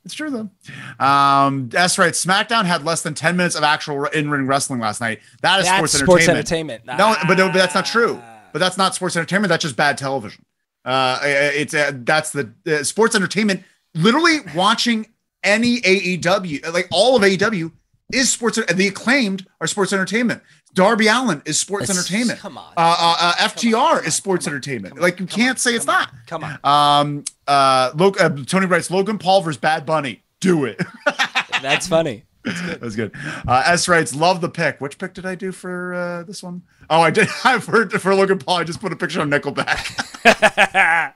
It's 0.05 0.13
true 0.13 0.29
though. 0.29 1.03
Um, 1.03 1.67
that's 1.69 1.97
right. 1.97 2.13
SmackDown 2.13 2.65
had 2.65 2.85
less 2.85 3.01
than 3.01 3.15
10 3.15 3.37
minutes 3.37 3.55
of 3.55 3.63
actual 3.63 4.05
in-ring 4.05 4.45
wrestling 4.45 4.81
last 4.81 5.01
night. 5.01 5.19
That 5.41 5.61
is 5.61 5.65
That's 5.65 5.77
sports, 5.77 5.93
sports 5.93 6.27
entertainment. 6.27 6.83
entertainment. 6.87 7.21
No, 7.21 7.27
but 7.27 7.37
no, 7.39 7.47
but 7.47 7.57
that's 7.57 7.73
not 7.73 7.87
true. 7.87 8.19
Ah. 8.21 8.41
But 8.53 8.59
that's 8.59 8.77
not 8.77 8.93
sports 8.93 9.15
entertainment. 9.15 9.49
That's 9.49 9.63
just 9.63 9.75
bad 9.75 9.97
television. 9.97 10.45
Uh, 10.85 11.19
it's 11.23 11.73
uh, 11.73 11.91
that's 11.95 12.31
the 12.31 12.51
uh, 12.67 12.83
sports 12.83 13.15
entertainment. 13.15 13.63
Literally 13.95 14.37
watching 14.55 15.07
any 15.43 15.81
AEW, 15.81 16.71
like 16.73 16.87
all 16.91 17.15
of 17.15 17.21
AEW, 17.23 17.71
is 18.13 18.31
sports. 18.31 18.57
And 18.57 18.77
the 18.77 18.87
acclaimed 18.87 19.45
are 19.61 19.67
sports 19.67 19.93
entertainment. 19.93 20.41
Darby 20.75 21.07
Allin 21.07 21.41
is 21.45 21.59
sports 21.59 21.85
It's- 21.89 21.97
entertainment. 21.97 22.39
Come 22.39 22.57
on. 22.57 22.71
Uh, 22.77 22.95
uh, 22.99 23.17
uh, 23.19 23.33
FTR 23.47 23.71
Come 23.71 23.97
on, 23.97 24.05
is 24.05 24.15
sports 24.15 24.47
on, 24.47 24.53
entertainment. 24.53 24.93
on, 24.95 25.01
like 25.01 25.19
you 25.19 25.25
can't 25.25 25.57
say 25.59 25.73
it's 25.73 25.87
not. 25.87 26.11
Come 26.27 26.43
on. 26.43 26.59
Um, 26.63 27.23
uh, 27.47 27.91
uh, 27.97 28.29
Tony 28.45 28.67
writes 28.67 28.91
Logan 28.91 29.17
Paul 29.17 29.41
versus 29.41 29.57
Bad 29.59 29.85
Bunny. 29.85 30.21
Do 30.39 30.65
it. 30.65 30.79
That's 31.61 31.87
funny. 31.87 32.23
That's 32.43 32.95
good. 32.95 33.11
Uh, 33.47 33.63
S 33.65 33.87
writes, 33.87 34.15
love 34.15 34.41
the 34.41 34.49
pick. 34.49 34.79
Which 34.79 34.97
pick 34.97 35.13
did 35.13 35.25
I 35.25 35.35
do 35.35 35.51
for 35.51 35.93
uh, 35.93 36.23
this 36.23 36.41
one? 36.41 36.61
Oh, 36.89 37.01
I 37.01 37.11
did. 37.11 37.27
I 37.43 37.59
for 37.59 37.89
for 37.89 38.15
Logan 38.15 38.39
Paul. 38.39 38.57
I 38.57 38.63
just 38.63 38.81
put 38.81 38.91
a 38.91 38.95
picture 38.95 39.21
of 39.21 39.27
Nickelback. 39.27 41.13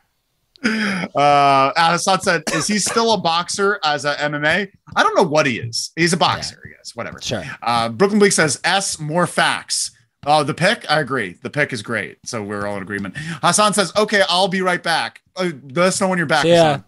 uh, 1.16 1.72
Hassan 1.76 2.22
said, 2.22 2.44
is 2.54 2.68
he 2.68 2.80
still 2.80 3.14
a 3.14 3.18
boxer 3.18 3.80
as 3.84 4.06
a 4.06 4.16
MMA? 4.16 4.70
I 4.96 5.04
don't 5.04 5.16
know 5.16 5.24
what 5.24 5.46
he 5.46 5.60
is. 5.60 5.92
He's 5.96 6.14
a 6.14 6.18
boxer, 6.18 6.62
I 6.66 6.70
guess. 6.78 6.96
Whatever. 6.96 7.20
Sure. 7.22 7.44
Uh, 7.62 7.90
Brooklyn 7.90 8.20
Bleak 8.20 8.34
says, 8.34 8.60
S 8.64 9.00
more 9.00 9.28
facts. 9.28 9.92
Oh, 10.26 10.44
the 10.44 10.54
pick? 10.54 10.90
I 10.90 11.02
agree. 11.02 11.38
The 11.42 11.50
pick 11.50 11.74
is 11.74 11.82
great. 11.82 12.18
So 12.26 12.42
we're 12.42 12.66
all 12.66 12.78
in 12.78 12.84
agreement. 12.84 13.16
Hassan 13.18 13.74
says, 13.74 13.92
okay, 13.98 14.24
I'll 14.30 14.48
be 14.48 14.62
right 14.62 14.82
back. 14.82 15.22
Uh, 15.36 15.52
let 15.72 15.88
us 15.88 16.02
know 16.02 16.08
when 16.08 16.18
you're 16.18 16.28
back. 16.28 16.46
Yeah. 16.46 16.78
Hassan. 16.78 16.86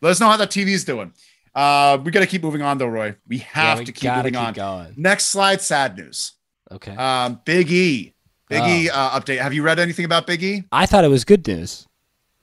Let 0.00 0.10
us 0.10 0.20
know 0.20 0.28
how 0.28 0.38
that 0.38 0.50
TV's 0.50 0.84
doing. 0.84 1.12
Uh, 1.54 1.98
we 2.04 2.10
got 2.10 2.20
to 2.20 2.26
keep 2.26 2.42
moving 2.42 2.62
on, 2.62 2.78
though, 2.78 2.86
Roy. 2.86 3.16
We 3.26 3.38
have 3.38 3.76
Yeah, 3.76 3.78
we 3.80 3.84
to 3.86 3.92
keep 3.92 4.12
moving 4.14 4.32
keep 4.34 4.40
on. 4.42 4.52
going. 4.54 4.94
Next 4.96 5.26
slide, 5.26 5.60
sad 5.60 5.96
news. 5.96 6.32
Okay. 6.70 6.94
Um, 6.94 7.40
Big 7.44 7.70
E. 7.70 8.14
Big 8.48 8.62
Oh. 8.62 8.66
E 8.68 8.88
uh, 8.90 9.18
update. 9.20 9.38
Have 9.40 9.52
you 9.52 9.62
read 9.62 9.78
anything 9.78 10.04
about 10.04 10.26
Big 10.26 10.42
E? 10.42 10.64
I 10.72 10.86
thought 10.86 11.04
it 11.04 11.08
was 11.08 11.24
good 11.24 11.46
news. 11.46 11.86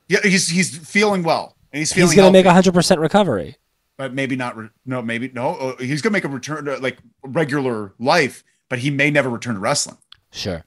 Yeah, 0.10 0.20
he's 0.24 0.47
he's 0.49 0.78
feeling 0.78 1.24
well. 1.24 1.55
And 1.74 1.80
he's 1.80 1.91
feeling 1.93 2.10
He's 2.12 2.16
going 2.16 2.32
to 2.32 2.38
make 2.38 2.45
a 2.45 2.49
100% 2.72 2.97
recovery. 2.99 3.58
but 3.97 4.14
maybe 4.14 4.36
not. 4.38 4.55
Re- 4.55 4.70
no, 4.86 5.01
maybe 5.01 5.30
no. 5.34 5.55
Uh, 5.55 5.76
he's 5.78 6.01
gonna 6.01 6.14
make 6.14 6.24
a 6.24 6.30
return 6.30 6.66
to 6.66 6.78
like 6.78 6.97
regular 7.24 7.93
life, 7.99 8.43
but 8.70 8.80
he 8.80 8.89
may 8.89 9.10
never 9.12 9.30
return 9.30 9.55
to 9.55 9.60
wrestling. 9.60 9.97
Sure. 10.32 10.64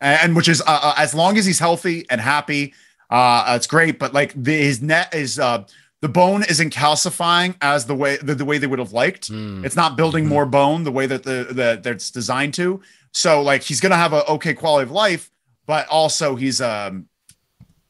and, 0.00 0.20
and 0.22 0.36
which 0.36 0.48
is 0.48 0.60
uh, 0.62 0.64
uh, 0.82 0.94
as 0.98 1.14
long 1.14 1.38
as 1.38 1.46
he's 1.46 1.58
healthy 1.58 2.04
and 2.10 2.20
happy, 2.20 2.74
uh, 3.10 3.54
it's 3.56 3.66
great. 3.66 3.98
But 3.98 4.12
like 4.12 4.32
the, 4.36 4.52
his 4.52 4.82
net 4.82 5.14
is 5.14 5.38
uh, 5.38 5.64
the 6.02 6.08
bone 6.08 6.44
isn't 6.50 6.74
calcifying 6.74 7.54
as 7.62 7.86
the 7.86 7.94
way 7.94 8.18
the, 8.18 8.34
the 8.34 8.44
way 8.44 8.58
they 8.58 8.66
would 8.66 8.78
have 8.78 8.92
liked. 8.92 9.30
Mm. 9.30 9.64
It's 9.64 9.76
not 9.76 9.96
building 9.96 10.26
more 10.26 10.44
bone 10.44 10.84
the 10.84 10.92
way 10.92 11.06
that 11.06 11.22
the 11.22 11.48
that 11.52 11.82
that's 11.82 12.10
designed 12.10 12.52
to. 12.54 12.82
So 13.12 13.40
like 13.40 13.62
he's 13.62 13.80
gonna 13.80 13.96
have 13.96 14.12
a 14.12 14.28
okay 14.32 14.52
quality 14.52 14.84
of 14.84 14.90
life, 14.90 15.30
but 15.66 15.88
also 15.88 16.36
he's 16.36 16.60
um 16.60 17.08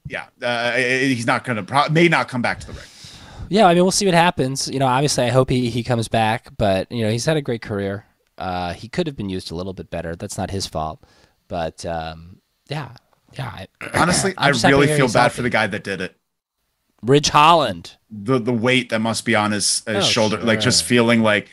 yeah 0.07 0.27
uh, 0.41 0.73
he's 0.77 1.27
not 1.27 1.45
gonna 1.45 1.63
pro- 1.65 1.89
may 1.89 2.07
not 2.09 2.29
come 2.29 2.43
back 2.43 2.61
to 2.61 2.67
the 2.69 2.75
ring. 2.75 2.85
Yeah, 3.49 3.67
I 3.67 3.75
mean, 3.75 3.83
we'll 3.83 3.91
see 3.91 4.07
what 4.07 4.15
happens. 4.15 4.67
You 4.69 4.79
know, 4.79 4.87
obviously, 4.87 5.25
I 5.25 5.29
hope 5.29 5.51
he, 5.51 5.69
he 5.69 5.83
comes 5.83 6.09
back, 6.09 6.49
but, 6.57 6.91
you 6.91 7.05
know, 7.05 7.11
he's 7.11 7.27
had 7.27 7.37
a 7.37 7.43
great 7.43 7.61
career. 7.61 8.07
Uh, 8.39 8.73
he 8.73 8.89
could 8.89 9.07
have 9.07 9.15
been 9.15 9.29
used 9.29 9.51
a 9.51 9.55
little 9.55 9.75
bit 9.75 9.91
better. 9.91 10.17
That's 10.17 10.39
not 10.39 10.51
his 10.51 10.67
fault. 10.67 11.05
But, 11.49 11.85
um, 11.85 12.41
yeah. 12.71 12.93
Yeah. 13.37 13.51
I, 13.51 13.67
Honestly, 13.93 14.33
I 14.39 14.49
really 14.49 14.87
feel 14.87 15.07
bad 15.07 15.21
healthy. 15.21 15.37
for 15.37 15.43
the 15.43 15.51
guy 15.51 15.67
that 15.67 15.85
did 15.85 16.01
it. 16.01 16.17
Ridge 17.03 17.31
Holland. 17.31 17.97
the 18.11 18.39
the 18.39 18.53
weight 18.53 18.91
that 18.91 19.01
must 19.01 19.25
be 19.25 19.35
on 19.35 19.53
his, 19.53 19.83
his 19.87 19.97
Oh, 19.97 20.01
shoulder, 20.03 20.39
like 20.39 20.61
just 20.61 20.85
feeling 20.85 21.23
like. 21.23 21.49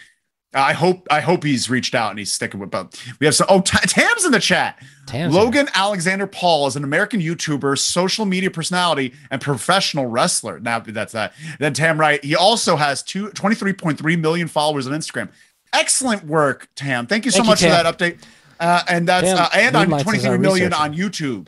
I 0.51 0.73
hope 0.73 1.05
I 1.11 1.19
hope 1.19 1.43
he's 1.43 1.69
reached 1.69 1.93
out 1.93 2.09
and 2.09 2.17
he's 2.17 2.31
sticking 2.31 2.59
with. 2.59 2.71
But 2.71 2.99
we 3.19 3.27
have 3.27 3.35
some. 3.35 3.45
Oh, 3.51 3.61
T- 3.61 3.77
Tam's 3.85 4.25
in 4.25 4.31
the 4.31 4.39
chat. 4.39 4.81
Tam's 5.05 5.33
Logan 5.35 5.67
Alexander 5.75 6.25
Paul 6.25 6.65
is 6.65 6.75
an 6.75 6.83
American 6.83 7.21
YouTuber, 7.21 7.77
social 7.77 8.25
media 8.25 8.49
personality, 8.49 9.13
and 9.29 9.39
professional 9.41 10.07
wrestler. 10.07 10.59
Now 10.59 10.79
that's 10.79 11.13
that. 11.13 11.33
Then 11.59 11.75
Tam 11.75 11.99
right. 11.99 12.23
He 12.23 12.35
also 12.35 12.77
has 12.77 13.03
two, 13.03 13.29
23.3 13.29 14.19
million 14.19 14.47
followers 14.47 14.87
on 14.87 14.93
Instagram. 14.93 15.29
Excellent 15.71 16.25
work, 16.25 16.67
Tam. 16.75 17.05
Thank 17.05 17.25
you 17.25 17.31
so 17.31 17.43
Thank 17.43 17.45
you, 17.45 17.49
much 17.51 17.61
for 17.61 17.83
that 17.83 17.97
update. 17.97 18.17
Uh, 18.59 18.81
and 18.87 19.07
that's 19.07 19.29
uh, 19.29 19.49
and 19.53 19.75
on 19.75 19.83
moonlights 19.83 20.01
as 20.01 20.23
23 20.23 20.29
our 20.31 20.37
million 20.39 20.73
on 20.73 20.95
YouTube. 20.95 21.47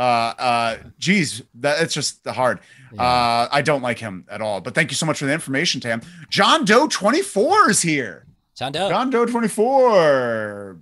Uh, 0.00 0.32
uh, 0.38 0.76
geez, 0.98 1.42
that 1.56 1.82
it's 1.82 1.92
just 1.92 2.26
hard. 2.26 2.60
Uh, 2.98 3.46
I 3.52 3.60
don't 3.60 3.82
like 3.82 3.98
him 3.98 4.24
at 4.30 4.40
all. 4.40 4.62
But 4.62 4.74
thank 4.74 4.90
you 4.90 4.94
so 4.94 5.04
much 5.04 5.18
for 5.18 5.26
the 5.26 5.32
information, 5.34 5.78
Tam. 5.80 6.00
John 6.30 6.64
Doe 6.64 6.86
24 6.88 7.70
is 7.70 7.82
here. 7.82 8.24
John 8.56 8.72
Doe. 8.72 8.88
John 8.88 9.10
Doe 9.10 9.26
24. 9.26 10.78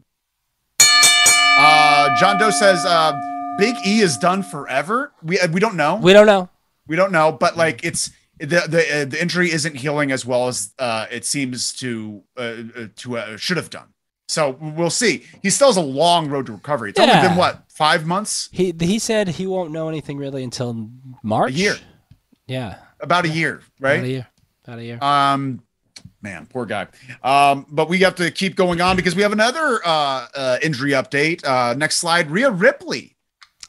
Uh, 1.60 2.16
John 2.20 2.38
Doe 2.38 2.50
says, 2.50 2.84
uh, 2.84 3.12
Big 3.58 3.74
E 3.84 4.00
is 4.00 4.16
done 4.16 4.44
forever. 4.44 5.12
We 5.22 5.40
uh, 5.40 5.48
we 5.48 5.58
don't 5.58 5.74
know. 5.74 5.96
We 5.96 6.12
don't 6.12 6.26
know. 6.26 6.48
We 6.86 6.94
don't 6.94 7.10
know, 7.10 7.32
but 7.32 7.56
like 7.56 7.84
it's 7.84 8.10
the 8.38 8.46
the 8.68 9.00
uh, 9.02 9.04
the 9.06 9.20
injury 9.20 9.50
isn't 9.50 9.74
healing 9.74 10.12
as 10.12 10.24
well 10.24 10.46
as 10.46 10.72
uh, 10.78 11.06
it 11.10 11.24
seems 11.24 11.72
to 11.80 12.22
uh, 12.36 12.40
uh, 12.40 12.86
to 12.96 13.18
uh, 13.18 13.36
should 13.36 13.56
have 13.56 13.68
done. 13.70 13.88
So 14.28 14.50
we'll 14.60 14.90
see. 14.90 15.24
He 15.42 15.50
still 15.50 15.68
has 15.68 15.76
a 15.76 15.80
long 15.82 16.28
road 16.30 16.46
to 16.46 16.52
recovery. 16.52 16.90
It's 16.90 17.00
Yeah. 17.00 17.16
only 17.16 17.28
been 17.28 17.36
what 17.36 17.64
five 17.78 18.04
months, 18.04 18.48
He 18.50 18.74
he 18.78 18.98
said 18.98 19.28
he 19.28 19.46
won't 19.46 19.70
know 19.70 19.88
anything 19.88 20.18
really 20.18 20.42
until 20.42 20.90
March. 21.22 21.50
a 21.50 21.54
year, 21.54 21.76
Yeah. 22.48 22.78
about 23.00 23.24
a 23.24 23.28
year, 23.28 23.62
right? 23.78 23.92
About 23.92 24.04
a 24.04 24.08
year. 24.08 24.26
About 24.64 24.78
a 24.80 24.84
year. 24.84 24.98
Um, 25.00 25.62
man, 26.20 26.46
poor 26.46 26.66
guy. 26.66 26.88
Um, 27.22 27.66
but 27.70 27.88
we 27.88 27.98
have 27.98 28.16
to 28.16 28.32
keep 28.32 28.56
going 28.56 28.80
on 28.80 28.96
because 28.96 29.14
we 29.14 29.22
have 29.22 29.32
another 29.32 29.80
uh, 29.86 30.26
uh 30.34 30.58
injury 30.60 30.90
update. 30.90 31.46
Uh, 31.46 31.74
next 31.74 32.00
slide, 32.00 32.32
Rhea 32.32 32.50
Ripley. 32.50 33.16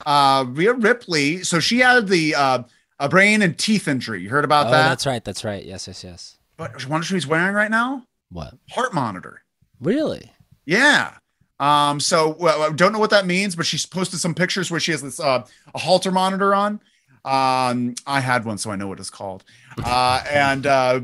Uh, 0.04 0.44
Rhea 0.48 0.74
Ripley. 0.74 1.44
So 1.44 1.60
she 1.60 1.78
had 1.78 2.08
the 2.08 2.34
uh, 2.34 2.64
a 2.98 3.10
brain 3.10 3.44
and 3.44 3.58
teeth 3.60 3.88
injury. 3.88 4.24
You 4.24 4.30
heard 4.30 4.44
about 4.44 4.68
oh, 4.68 4.72
that? 4.72 4.90
that's 4.90 5.06
right. 5.06 5.24
That's 5.24 5.44
right. 5.44 5.64
Yes, 5.64 5.88
yes, 5.88 6.04
yes. 6.04 6.38
But 6.58 6.82
what 6.90 7.06
she's 7.06 7.28
wearing 7.28 7.54
right 7.54 7.70
now? 7.70 8.06
What? 8.32 8.56
Heart 8.72 8.94
monitor. 8.96 9.44
Really? 9.80 10.32
Yeah. 10.66 11.14
Um, 11.60 12.00
so 12.00 12.36
well, 12.40 12.62
I 12.64 12.72
don't 12.72 12.94
know 12.94 13.00
what 13.00 13.10
that 13.10 13.26
means, 13.26 13.56
but 13.56 13.66
she's 13.66 13.86
posted 13.86 14.20
some 14.20 14.34
pictures 14.34 14.72
where 14.72 14.80
she 14.80 14.92
has 14.92 15.02
this 15.02 15.20
uh, 15.20 15.46
a 15.74 15.80
Holter 15.80 16.12
monitor 16.12 16.56
on. 16.56 16.80
Um, 17.26 17.96
I 18.08 18.22
had 18.22 18.46
one, 18.46 18.58
so 18.58 18.72
I 18.72 18.76
know 18.78 18.88
what 18.88 19.00
it's 19.00 19.10
called. 19.10 19.44
Uh, 19.84 20.24
and 20.32 20.66
uh, 20.66 21.02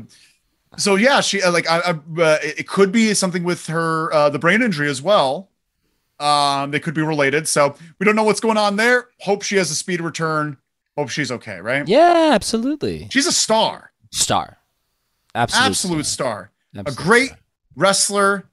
so 0.78 0.94
yeah, 0.94 1.20
she 1.20 1.42
uh, 1.42 1.52
like 1.52 1.68
I, 1.68 1.78
I, 1.80 1.90
uh, 1.90 2.38
it 2.42 2.66
could 2.68 2.90
be 2.90 3.12
something 3.14 3.44
with 3.44 3.66
her 3.66 4.12
uh, 4.12 4.30
the 4.30 4.38
brain 4.38 4.62
injury 4.62 4.88
as 4.88 5.02
well. 5.02 5.50
Um, 6.18 6.70
they 6.70 6.80
could 6.80 6.94
be 6.94 7.02
related. 7.02 7.46
So 7.46 7.74
we 7.98 8.06
don't 8.06 8.16
know 8.16 8.24
what's 8.24 8.40
going 8.40 8.56
on 8.56 8.76
there. 8.76 9.08
Hope 9.20 9.42
she 9.42 9.56
has 9.56 9.70
a 9.70 9.74
speed 9.74 10.00
return. 10.00 10.56
Hope 10.96 11.10
she's 11.10 11.30
okay. 11.30 11.60
Right? 11.60 11.86
Yeah, 11.86 12.30
absolutely. 12.32 13.08
She's 13.10 13.26
a 13.26 13.32
star, 13.32 13.92
Star. 14.10 14.56
Absolute. 15.34 15.66
absolute 15.66 16.06
star. 16.06 16.50
a 16.74 16.78
Absolute 16.78 16.96
great 17.06 17.26
star. 17.28 17.38
wrestler 17.76 18.48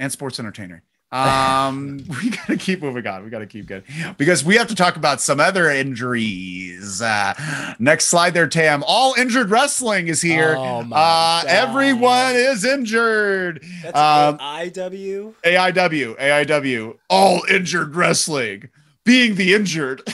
and 0.00 0.10
sports 0.10 0.40
entertainer. 0.40 0.82
Um, 1.14 1.98
we 2.22 2.30
gotta 2.30 2.56
keep 2.56 2.82
moving 2.82 3.06
on. 3.06 3.22
We 3.22 3.30
gotta 3.30 3.46
keep 3.46 3.66
good 3.66 3.84
because 4.18 4.44
we 4.44 4.56
have 4.56 4.66
to 4.66 4.74
talk 4.74 4.96
about 4.96 5.20
some 5.20 5.38
other 5.38 5.70
injuries. 5.70 7.00
Uh, 7.00 7.74
next 7.78 8.06
slide 8.06 8.34
there, 8.34 8.48
Tam. 8.48 8.82
All 8.86 9.14
injured 9.14 9.48
wrestling 9.48 10.08
is 10.08 10.20
here. 10.20 10.56
Oh 10.58 10.82
my 10.82 10.96
uh, 10.96 10.98
God. 10.98 11.46
everyone 11.46 12.34
is 12.34 12.64
injured. 12.64 13.62
That's 13.84 13.96
Um, 13.96 14.38
IW. 14.38 15.34
AIW, 15.44 16.18
AIW, 16.18 16.98
all 17.08 17.42
injured 17.48 17.94
wrestling, 17.94 18.68
being 19.04 19.36
the 19.36 19.54
injured. 19.54 20.02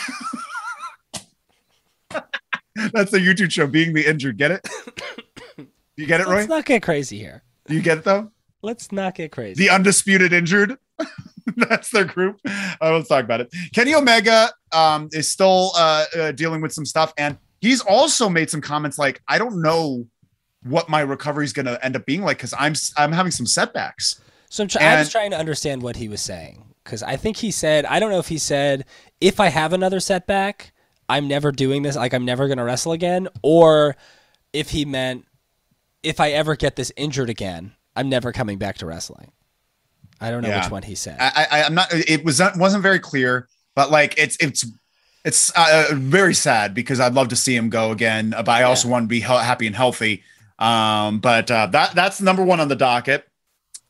That's 2.92 3.10
the 3.10 3.18
YouTube 3.18 3.50
show, 3.50 3.66
being 3.66 3.94
the 3.94 4.06
injured. 4.06 4.36
Get 4.36 4.50
it? 4.52 4.68
You 5.96 6.06
get 6.06 6.20
it, 6.22 6.26
Roy? 6.28 6.36
Let's 6.36 6.48
not 6.48 6.64
get 6.64 6.82
crazy 6.82 7.18
here. 7.18 7.42
You 7.68 7.82
get 7.82 7.98
it 7.98 8.04
though? 8.04 8.30
Let's 8.62 8.92
not 8.92 9.14
get 9.14 9.32
crazy. 9.32 9.62
the 9.62 9.70
undisputed 9.70 10.32
injured. 10.32 10.76
That's 11.56 11.90
their 11.90 12.04
group. 12.04 12.40
Uh, 12.46 12.92
let's 12.92 13.08
talk 13.08 13.24
about 13.24 13.40
it. 13.40 13.52
Kenny 13.74 13.94
Omega 13.94 14.50
um, 14.72 15.08
is 15.12 15.30
still 15.30 15.72
uh, 15.76 16.04
uh, 16.16 16.32
dealing 16.32 16.60
with 16.60 16.72
some 16.72 16.84
stuff, 16.84 17.12
and 17.16 17.38
he's 17.60 17.80
also 17.80 18.28
made 18.28 18.50
some 18.50 18.60
comments 18.60 18.98
like, 18.98 19.22
"I 19.26 19.38
don't 19.38 19.62
know 19.62 20.06
what 20.62 20.88
my 20.90 21.00
recovery 21.00 21.44
is 21.46 21.52
going 21.54 21.66
to 21.66 21.82
end 21.84 21.96
up 21.96 22.04
being 22.06 22.22
like 22.22 22.36
because 22.36 22.54
I'm 22.58 22.74
I'm 22.96 23.12
having 23.12 23.32
some 23.32 23.46
setbacks." 23.46 24.20
So 24.50 24.62
I'm 24.64 24.68
try- 24.68 24.82
I 24.84 24.98
was 24.98 25.06
And- 25.06 25.12
trying 25.12 25.30
to 25.30 25.38
understand 25.38 25.82
what 25.82 25.96
he 25.96 26.08
was 26.08 26.20
saying 26.20 26.64
because 26.84 27.02
I 27.02 27.16
think 27.16 27.38
he 27.38 27.50
said 27.50 27.84
I 27.86 27.98
don't 27.98 28.10
know 28.10 28.18
if 28.18 28.28
he 28.28 28.38
said 28.38 28.84
if 29.20 29.40
I 29.40 29.48
have 29.48 29.72
another 29.72 30.00
setback, 30.00 30.72
I'm 31.08 31.26
never 31.26 31.50
doing 31.50 31.82
this. 31.82 31.96
Like 31.96 32.12
I'm 32.14 32.24
never 32.26 32.46
going 32.46 32.58
to 32.58 32.64
wrestle 32.64 32.92
again, 32.92 33.28
or 33.42 33.96
if 34.52 34.70
he 34.70 34.84
meant 34.84 35.24
if 36.02 36.20
I 36.20 36.30
ever 36.30 36.56
get 36.56 36.76
this 36.76 36.92
injured 36.96 37.30
again, 37.30 37.72
I'm 37.96 38.08
never 38.08 38.32
coming 38.32 38.58
back 38.58 38.78
to 38.78 38.86
wrestling. 38.86 39.32
I 40.20 40.30
don't 40.30 40.42
know 40.42 40.48
Yeah. 40.48 40.62
which 40.62 40.70
one 40.70 40.82
he 40.82 40.94
said. 40.94 41.16
I, 41.20 41.46
I 41.50 41.62
I'm 41.62 41.74
not. 41.74 41.88
It 41.92 42.24
was 42.24 42.38
not, 42.38 42.56
wasn't 42.58 42.82
very 42.82 42.98
clear, 42.98 43.48
but 43.74 43.90
like 43.90 44.14
it's 44.18 44.36
it's 44.40 44.66
it's 45.24 45.50
uh, 45.56 45.88
very 45.94 46.34
sad 46.34 46.74
because 46.74 47.00
I'd 47.00 47.14
love 47.14 47.28
to 47.28 47.36
see 47.36 47.54
him 47.56 47.68
go 47.70 47.90
again, 47.90 48.34
uh, 48.34 48.42
but 48.42 48.52
I 48.52 48.62
also 48.64 48.88
want 48.88 49.04
to 49.04 49.08
be 49.08 49.20
happy 49.20 49.66
and 49.66 49.74
healthy. 49.76 50.22
Um, 50.58 51.20
but 51.20 51.50
uh, 51.50 51.66
that 51.68 51.94
that's 51.94 52.20
number 52.20 52.42
one 52.44 52.60
on 52.60 52.68
the 52.68 52.76
docket. 52.76 53.26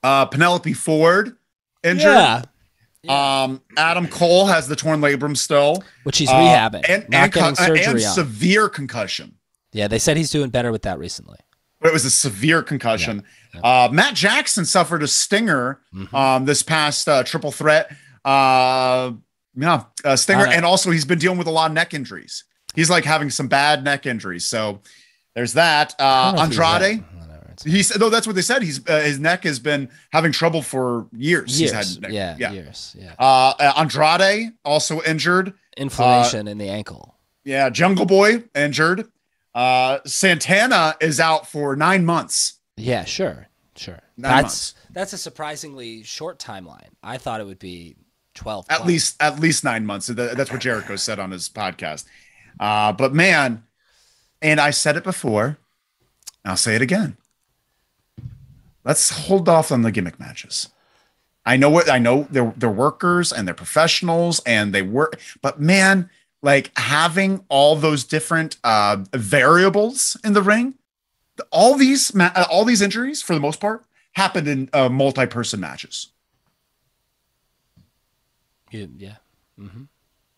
Uh, 0.02 0.26
Penelope 0.26 0.72
Ford 0.72 1.36
injured. 1.82 2.04
yeah, 2.12 2.42
Um, 3.42 3.60
Adam 3.76 4.06
Cole 4.08 4.46
has 4.46 4.66
the 4.68 4.76
torn 4.76 5.00
labrum 5.00 5.36
still, 5.36 5.82
which 6.04 6.18
he's 6.18 6.30
Uh, 6.30 6.34
rehabbing, 6.34 6.84
and 6.88 7.08
not 7.10 7.24
and, 7.24 7.32
con- 7.32 7.56
surgery 7.56 7.84
and 7.84 8.00
severe 8.00 8.68
concussion. 8.68 9.34
yeah, 9.72 9.88
they 9.88 9.98
said 9.98 10.16
he's 10.16 10.30
doing 10.30 10.50
better 10.50 10.70
with 10.72 10.82
that 10.82 10.98
recently. 10.98 11.38
But 11.80 11.88
it 11.88 11.92
was 11.92 12.04
a 12.04 12.10
severe 12.10 12.62
concussion. 12.62 13.24
Uh, 13.62 13.88
Matt 13.92 14.14
Jackson 14.14 14.64
suffered 14.64 15.02
a 15.02 15.08
stinger 15.08 15.80
Mhm. 15.94 16.12
um, 16.14 16.44
this 16.44 16.62
past 16.62 17.08
uh, 17.08 17.22
triple 17.24 17.52
threat. 17.52 17.90
Uh, 18.24 19.12
yeah, 19.56 19.84
uh, 20.04 20.16
stinger, 20.16 20.46
Uh, 20.46 20.52
and 20.52 20.64
also 20.64 20.90
he's 20.90 21.04
been 21.04 21.18
dealing 21.18 21.38
with 21.38 21.46
a 21.46 21.50
lot 21.50 21.70
of 21.70 21.74
neck 21.74 21.92
injuries. 21.94 22.44
He's 22.74 22.88
like 22.90 23.04
having 23.04 23.30
some 23.30 23.48
bad 23.48 23.82
neck 23.84 24.06
injuries. 24.06 24.46
So 24.46 24.80
there's 25.34 25.54
that. 25.54 25.94
Uh, 25.98 26.32
don't 26.32 26.34
know 26.36 26.42
if 26.44 26.52
he 26.52 26.58
was 26.58 26.58
Andrade, 26.58 26.98
that- 27.00 27.14
whatever, 27.28 27.44
it's- 27.52 27.62
he 27.64 27.82
said, 27.82 28.00
though 28.00 28.10
that's 28.10 28.26
what 28.26 28.36
they 28.36 28.42
said. 28.42 28.62
He's 28.62 28.80
uh, 28.88 29.00
his 29.00 29.18
neck 29.18 29.42
has 29.44 29.58
been 29.58 29.88
having 30.12 30.30
trouble 30.32 30.62
for 30.62 31.06
years. 31.16 31.60
years, 31.60 31.72
He's 31.72 31.98
had 32.02 32.12
yeah, 32.12 32.36
yeah. 32.38 32.52
years, 32.52 32.94
yeah, 32.98 33.14
Uh, 33.18 33.54
uh, 33.58 33.72
Andrade 33.76 34.52
also 34.64 35.02
injured. 35.02 35.54
inflammation 35.76 36.46
in 36.46 36.58
the 36.58 36.68
ankle. 36.68 37.16
Yeah, 37.44 37.70
Jungle 37.70 38.04
Boy 38.06 38.44
injured. 38.54 39.08
Uh, 39.54 39.98
Santana 40.06 40.94
is 41.00 41.18
out 41.18 41.48
for 41.48 41.74
nine 41.74 42.04
months. 42.04 42.54
Yeah, 42.82 43.04
sure, 43.04 43.48
sure. 43.76 44.00
Nine 44.16 44.30
that's 44.30 44.42
months. 44.42 44.74
that's 44.92 45.12
a 45.12 45.18
surprisingly 45.18 46.02
short 46.02 46.38
timeline. 46.38 46.88
I 47.02 47.18
thought 47.18 47.40
it 47.40 47.46
would 47.46 47.58
be 47.58 47.96
twelve. 48.34 48.66
At 48.68 48.78
plus. 48.78 48.88
least, 48.88 49.22
at 49.22 49.40
least 49.40 49.64
nine 49.64 49.86
months. 49.86 50.06
That's 50.08 50.50
what 50.50 50.60
Jericho 50.60 50.96
said 50.96 51.18
on 51.18 51.30
his 51.30 51.48
podcast. 51.48 52.04
Uh, 52.58 52.92
but 52.92 53.14
man, 53.14 53.64
and 54.42 54.60
I 54.60 54.70
said 54.70 54.96
it 54.96 55.04
before. 55.04 55.58
I'll 56.44 56.56
say 56.56 56.74
it 56.74 56.82
again. 56.82 57.16
Let's 58.84 59.10
hold 59.10 59.48
off 59.48 59.70
on 59.70 59.82
the 59.82 59.92
gimmick 59.92 60.18
matches. 60.18 60.68
I 61.44 61.56
know 61.56 61.70
what 61.70 61.90
I 61.90 61.98
know. 61.98 62.26
They're 62.30 62.52
they're 62.56 62.70
workers 62.70 63.32
and 63.32 63.46
they're 63.46 63.54
professionals 63.54 64.40
and 64.46 64.74
they 64.74 64.82
work. 64.82 65.20
But 65.42 65.60
man, 65.60 66.10
like 66.42 66.70
having 66.78 67.44
all 67.48 67.76
those 67.76 68.04
different 68.04 68.56
uh, 68.64 68.98
variables 69.12 70.16
in 70.24 70.32
the 70.32 70.42
ring, 70.42 70.74
all 71.50 71.76
these 71.76 72.14
ma- 72.14 72.32
uh, 72.34 72.44
all 72.50 72.64
these 72.64 72.82
injuries 72.82 73.22
for 73.22 73.34
the 73.34 73.40
most 73.40 73.60
part 73.60 73.84
happened 74.12 74.48
in 74.48 74.68
uh, 74.72 74.88
multi-person 74.88 75.60
matches. 75.60 76.08
You- 78.70 78.92
yeah. 78.96 79.16
hmm 79.58 79.84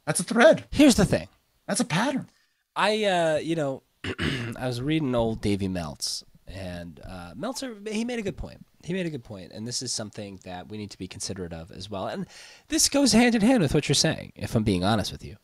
That's 0.06 0.20
a 0.20 0.24
thread. 0.24 0.64
Here's 0.70 0.96
the 0.96 1.04
thing. 1.04 1.28
That's 1.66 1.80
a 1.80 1.84
pattern. 1.84 2.28
I, 2.74 3.04
uh, 3.04 3.36
you 3.38 3.54
know, 3.54 3.82
I 4.58 4.66
was 4.66 4.80
reading 4.80 5.14
old 5.14 5.40
Davy 5.42 5.68
Meltz, 5.68 6.24
and 6.48 7.00
uh, 7.06 7.32
Meltzer, 7.36 7.76
he 7.86 8.04
made 8.04 8.18
a 8.18 8.22
good 8.22 8.36
point. 8.36 8.64
He 8.84 8.92
made 8.92 9.06
a 9.06 9.10
good 9.10 9.22
point, 9.22 9.52
and 9.52 9.66
this 9.68 9.80
is 9.82 9.92
something 9.92 10.40
that 10.44 10.68
we 10.68 10.76
need 10.76 10.90
to 10.90 10.98
be 10.98 11.06
considerate 11.06 11.52
of 11.52 11.70
as 11.70 11.88
well. 11.88 12.08
And 12.08 12.26
this 12.68 12.88
goes 12.88 13.12
hand 13.12 13.34
in 13.34 13.42
hand 13.42 13.62
with 13.62 13.74
what 13.74 13.88
you're 13.88 13.94
saying, 13.94 14.32
if 14.34 14.54
I'm 14.56 14.64
being 14.64 14.82
honest 14.82 15.12
with 15.12 15.24
you. 15.24 15.36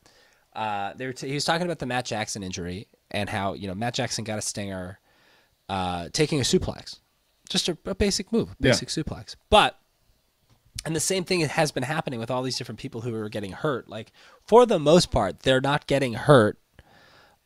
Uh, 0.55 0.93
t- 0.95 1.29
he 1.29 1.35
was 1.35 1.45
talking 1.45 1.67
about 1.67 1.79
the 1.79 1.87
Matt 1.87 2.05
Jackson 2.05 2.43
injury 2.43 2.89
and 3.13 3.29
how 3.29 3.53
you 3.53 3.69
know 3.69 3.75
Matt 3.75 3.95
Jackson 3.95 4.25
got 4.25 4.39
a 4.39 4.43
stinger, 4.43 4.99
uh, 5.69 6.09
taking 6.13 6.39
a 6.39 6.43
suplex, 6.43 6.99
just 7.49 7.69
a, 7.69 7.77
a 7.85 7.95
basic 7.95 8.33
move, 8.33 8.51
Yeah. 8.61 8.71
basic 8.71 8.89
suplex. 8.89 9.37
But 9.51 9.79
and 10.85 10.95
the 10.95 11.01
same 11.01 11.25
thing 11.25 11.41
has 11.41 11.73
been 11.73 11.83
happening 11.83 12.21
with 12.21 12.31
all 12.31 12.43
these 12.43 12.57
different 12.57 12.79
people 12.79 13.01
who 13.01 13.15
are 13.15 13.29
getting 13.29 13.53
hurt. 13.53 13.89
Like 13.89 14.13
for 14.47 14.65
the 14.65 14.79
most 14.79 15.11
part, 15.11 15.41
they're 15.41 15.61
not 15.61 15.87
getting 15.87 16.15
hurt 16.15 16.59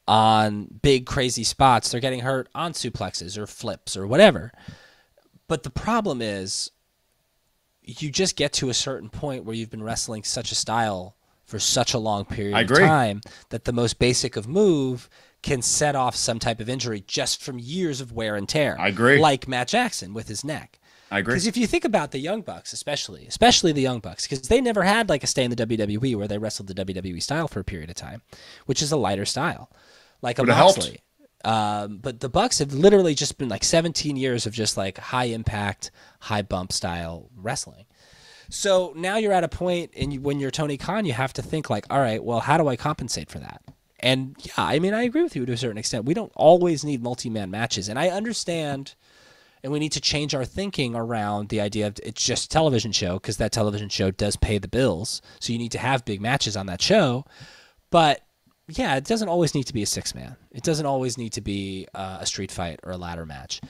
on 0.06 0.66
big 0.82 1.06
crazy 1.06 1.44
spots. 1.44 1.90
They're 1.90 2.00
getting 2.00 2.20
hurt 2.20 2.48
on 2.54 2.72
suplexes 2.72 3.38
or 3.38 3.46
flips 3.46 3.96
or 3.96 4.06
whatever. 4.06 4.52
But 5.48 5.62
the 5.62 5.70
problem 5.70 6.20
is 6.20 6.70
you 7.82 8.10
just 8.10 8.36
get 8.36 8.52
to 8.54 8.68
a 8.68 8.74
certain 8.74 9.08
point 9.08 9.44
where 9.44 9.54
you've 9.54 9.70
been 9.70 9.82
wrestling 9.82 10.22
such 10.24 10.52
a 10.52 10.54
style 10.54 11.16
for 11.44 11.58
such 11.58 11.94
a 11.94 11.98
long 11.98 12.24
period 12.24 12.54
of 12.70 12.76
time 12.86 13.20
that 13.50 13.64
the 13.64 13.72
most 13.72 13.98
basic 13.98 14.36
of 14.36 14.46
move 14.46 15.08
can 15.43 15.62
set 15.62 15.97
off 15.97 16.14
some 16.14 16.38
type 16.38 16.61
of 16.61 16.68
injury 16.68 17.03
just 17.07 17.43
from 17.43 17.59
years 17.59 18.01
of 18.01 18.12
wear 18.12 18.36
and 18.36 18.49
tear. 18.49 18.76
I 18.78 18.88
agree. 18.88 19.18
Like 19.18 19.49
Matt 19.49 19.68
Jackson 19.68 20.14
with 20.14 20.28
his 20.28 20.45
neck. 20.45 20.78
I 21.11 21.18
agree. 21.18 21.34
Because 21.34 21.47
if 21.47 21.57
you 21.57 21.66
think 21.66 21.84
about 21.84 22.11
the 22.11 22.18
Young 22.18 22.40
Bucks, 22.40 22.72
especially, 22.72 23.26
especially 23.26 23.72
the 23.72 23.82
Young 23.82 24.01
Bucks, 24.01 24.26
because 24.26 24.49
they 24.49 24.61
never 24.61 24.82
had 24.82 25.09
like 25.09 25.22
a 25.22 25.26
stay 25.26 25.45
in 25.45 25.51
the 25.51 25.66
WWE 25.66 26.16
where 26.16 26.28
they 26.28 26.38
wrestled 26.38 26.68
the 26.68 26.84
WWE 26.84 27.22
style 27.22 27.49
for 27.49 27.61
a 27.61 27.64
period 27.64 27.90
of 27.90 27.97
time, 27.97 28.22
which 28.66 28.80
is 28.80 28.93
a 28.93 28.97
lighter 28.97 29.26
style, 29.26 29.70
like 30.22 30.38
a 30.38 30.43
Would've. 30.43 30.57
Moxley. 30.57 31.01
Um, 31.45 31.99
but 31.99 32.20
the 32.20 32.28
Bucks 32.28 32.61
have 32.61 32.72
literally 32.72 33.14
just 33.14 33.36
been 33.36 33.49
like 33.49 33.64
17 33.64 34.16
years 34.16 34.47
of 34.47 34.53
just 34.53 34.76
like 34.76 34.97
high 34.97 35.24
impact, 35.24 35.90
high 36.20 36.43
bump 36.43 36.72
style 36.72 37.28
wrestling. 37.36 37.84
So 38.49 38.93
now 38.97 39.16
you're 39.16 39.32
at 39.32 39.45
a 39.45 39.49
point, 39.49 39.93
and 39.97 40.12
you, 40.12 40.20
when 40.20 40.38
you're 40.38 40.51
Tony 40.51 40.76
Khan, 40.76 41.05
you 41.05 41.14
have 41.14 41.32
to 41.34 41.43
think 41.43 41.68
like, 41.68 41.86
all 41.90 41.99
right, 41.99 42.22
well, 42.22 42.40
how 42.40 42.59
do 42.59 42.68
I 42.68 42.76
compensate 42.76 43.30
for 43.30 43.38
that? 43.38 43.62
And 44.03 44.34
yeah, 44.40 44.53
I 44.57 44.78
mean, 44.78 44.94
I 44.94 45.03
agree 45.03 45.22
with 45.22 45.36
you 45.36 45.46
to 45.46 45.53
a 45.53 45.57
certain 45.57 45.78
extent. 45.78 46.05
We 46.05 46.14
don't 46.14 46.32
always 46.34 46.84
need 46.84 47.03
multi-man 47.03 47.50
matches, 47.50 47.88
and 47.88 47.98
I 47.98 48.09
understand. 48.09 48.94
And 49.64 49.72
we 49.72 49.78
need 49.78 49.92
to 49.92 50.00
change 50.00 50.34
our 50.34 50.44
thinking 50.44 50.96
around 50.96 51.48
the 51.48 51.61
idea 51.61 51.86
of 51.86 51.96
it's 52.03 52.24
just 52.24 52.46
a 52.46 52.48
television 52.48 52.90
show 52.90 53.14
because 53.14 53.36
that 53.36 53.53
television 53.53 53.88
show 53.88 54.11
does 54.11 54.34
pay 54.34 54.59
the 54.59 54.66
bills. 54.66 55.22
So 55.38 55.53
you 55.53 55.59
need 55.61 55.70
to 55.70 55.78
have 55.78 56.05
big 56.05 56.20
matches 56.20 56.57
on 56.57 56.66
that 56.66 56.82
show. 56.82 57.24
But 57.90 58.22
yeah, 58.66 58.96
it 58.96 59.05
doesn't 59.05 59.28
always 59.28 59.55
need 59.55 59.68
to 59.68 59.72
be 59.72 59.82
a 59.84 59.86
six 59.86 60.16
man. 60.16 60.34
It 60.50 60.64
doesn't 60.64 60.84
always 60.84 61.16
need 61.16 61.32
to 61.34 61.40
be 61.40 61.86
uh, 61.94 62.18
a 62.20 62.26
street 62.26 62.50
fight 62.50 62.80
or 62.82 62.90
a 62.90 62.96
ladder 62.96 63.24
match. 63.24 63.61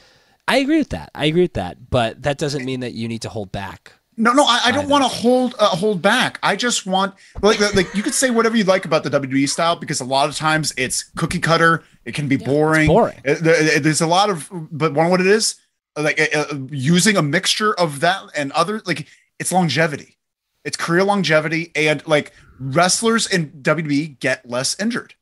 I 0.48 0.56
agree 0.56 0.78
with 0.78 0.90
that. 0.90 1.10
I 1.14 1.26
agree 1.26 1.42
with 1.42 1.54
that. 1.54 1.90
But 1.90 2.22
that 2.22 2.38
doesn't 2.38 2.64
mean 2.64 2.80
that 2.80 2.94
you 2.94 3.06
need 3.06 3.20
to 3.22 3.28
hold 3.28 3.52
back. 3.52 3.92
No, 4.16 4.32
no, 4.34 4.44
I, 4.44 4.60
I 4.66 4.70
don't 4.72 4.88
want 4.88 5.04
to 5.04 5.08
hold 5.08 5.54
uh, 5.58 5.68
hold 5.68 6.02
back. 6.02 6.38
I 6.42 6.54
just 6.54 6.84
want 6.86 7.14
like 7.40 7.58
like 7.74 7.94
you 7.94 8.02
could 8.02 8.12
say 8.14 8.30
whatever 8.30 8.56
you 8.56 8.64
like 8.64 8.84
about 8.84 9.04
the 9.04 9.10
WWE 9.10 9.48
style 9.48 9.74
because 9.76 10.00
a 10.00 10.04
lot 10.04 10.28
of 10.28 10.36
times 10.36 10.72
it's 10.76 11.04
cookie 11.16 11.38
cutter. 11.38 11.82
It 12.04 12.14
can 12.14 12.28
be 12.28 12.34
Yeah, 12.36 12.42
it's 12.42 12.48
boring. 12.50 12.86
boring. 12.88 13.20
It- 13.24 13.42
there- 13.42 13.80
there's 13.80 14.00
a 14.02 14.06
lot 14.06 14.28
of, 14.28 14.48
but 14.70 14.92
one 14.92 15.08
what 15.10 15.20
it 15.20 15.26
is 15.26 15.54
like 15.96 16.20
uh, 16.20 16.38
uh, 16.52 16.58
using 16.70 17.16
a 17.16 17.22
mixture 17.22 17.72
of 17.74 18.00
that 18.00 18.22
and 18.36 18.52
other 18.52 18.82
like 18.84 19.06
it's 19.38 19.50
longevity. 19.50 20.18
It's 20.64 20.76
career 20.76 21.04
longevity 21.04 21.72
and 21.74 22.06
like 22.06 22.32
wrestlers 22.60 23.26
in 23.26 23.50
WWE 23.62 24.18
get 24.20 24.48
less 24.48 24.78
injured, 24.78 25.14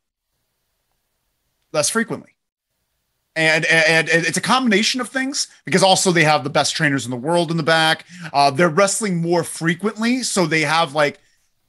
less 1.73 1.89
frequently. 1.89 2.35
And, 3.37 3.65
and 3.67 4.09
and 4.09 4.27
it's 4.27 4.37
a 4.37 4.41
combination 4.41 5.01
of 5.01 5.09
things 5.09 5.47
because 5.65 5.83
also 5.85 6.11
they 6.11 6.25
have 6.25 6.43
the 6.43 6.51
best 6.51 6.75
trainers 6.75 7.05
in 7.05 7.11
the 7.13 7.17
world 7.17 7.51
in 7.53 7.57
the 7.57 7.63
back. 7.63 8.05
Uh, 8.33 8.51
they're 8.51 8.69
wrestling 8.69 9.23
more 9.23 9.45
frequently, 9.45 10.23
so 10.25 10.47
they 10.47 10.63
have 10.63 10.95
like 10.95 11.21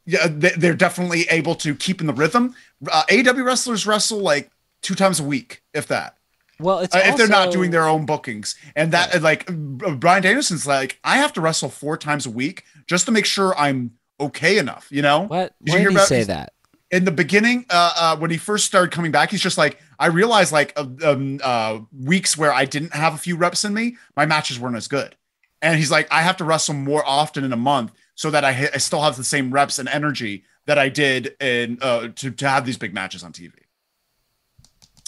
yeah, 0.08 0.28
they- 0.28 0.56
they're 0.58 0.74
definitely 0.74 1.28
able 1.30 1.54
to 1.56 1.76
keep 1.76 2.02
in 2.02 2.08
the 2.08 2.14
rhythm. 2.14 2.56
Uh, 2.92 3.04
AEW 3.10 3.46
wrestlers 3.46 3.86
wrestle 3.86 4.20
like 4.20 4.50
two 4.82 4.96
times 4.96 5.20
a 5.20 5.24
week, 5.24 5.62
if 5.76 5.86
that. 5.88 6.18
Well, 6.60 6.80
it's 6.80 6.96
Uh, 6.96 7.02
if 7.06 7.16
they're 7.18 7.28
not 7.28 7.52
doing 7.52 7.70
their 7.70 7.88
own 7.88 8.06
bookings, 8.08 8.56
and 8.76 8.92
that 8.94 9.22
like 9.22 9.48
uh, 9.50 9.54
Bryan 9.92 10.24
Danielson's 10.24 10.66
like, 10.66 11.00
I 11.04 11.18
have 11.18 11.32
to 11.34 11.42
wrestle 11.42 11.70
four 11.70 11.96
times 11.96 12.26
a 12.26 12.32
week 12.32 12.64
just 12.88 13.06
to 13.06 13.12
make 13.12 13.26
sure 13.26 13.56
I'm 13.58 13.92
okay 14.20 14.58
enough. 14.58 14.88
You 14.90 15.04
know 15.04 15.22
What? 15.28 15.54
Did 15.64 15.74
you 15.74 15.74
Why 15.74 15.80
hear 15.80 15.90
did 15.90 15.94
he 15.94 15.98
about- 15.98 16.08
say 16.08 16.24
that? 16.24 16.54
In 16.92 17.06
the 17.06 17.12
beginning, 17.12 17.66
uh, 17.70 17.94
uh, 17.96 18.18
when 18.18 18.32
he 18.32 18.38
first 18.38 18.66
started 18.66 18.92
coming 18.92 19.12
back, 19.12 19.32
he's 19.32 19.42
just 19.42 19.58
like, 19.58 19.80
I 19.98 20.08
realized 20.08 20.52
like 20.52 20.74
uh, 20.76 20.86
um, 21.04 21.40
uh, 21.42 21.80
weeks 21.98 22.38
where 22.38 22.54
I 22.54 22.66
didn't 22.66 22.94
have 22.94 23.14
a 23.14 23.18
few 23.18 23.38
reps 23.38 23.64
in 23.64 23.74
me, 23.74 23.96
my 24.16 24.26
matches 24.26 24.60
weren't 24.60 24.76
as 24.76 24.88
good. 24.88 25.16
And 25.62 25.78
he's 25.78 25.92
like, 25.92 26.08
I 26.12 26.22
have 26.22 26.38
to 26.38 26.44
wrestle 26.44 26.74
more 26.74 27.04
often 27.08 27.44
in 27.44 27.54
a 27.54 27.58
month 27.58 27.94
so 28.16 28.30
that 28.32 28.44
I, 28.44 28.70
I 28.74 28.78
still 28.78 29.02
have 29.02 29.16
the 29.16 29.24
same 29.24 29.52
reps 29.52 29.80
and 29.80 29.88
energy 29.88 30.44
that 30.66 30.78
I 30.78 30.90
did 30.90 31.36
in 31.40 31.78
uh, 31.82 32.10
to, 32.16 32.32
to 32.32 32.50
have 32.50 32.66
these 32.66 32.78
big 32.78 32.94
matches 32.94 33.24
on 33.24 33.32
TV. 33.32 33.54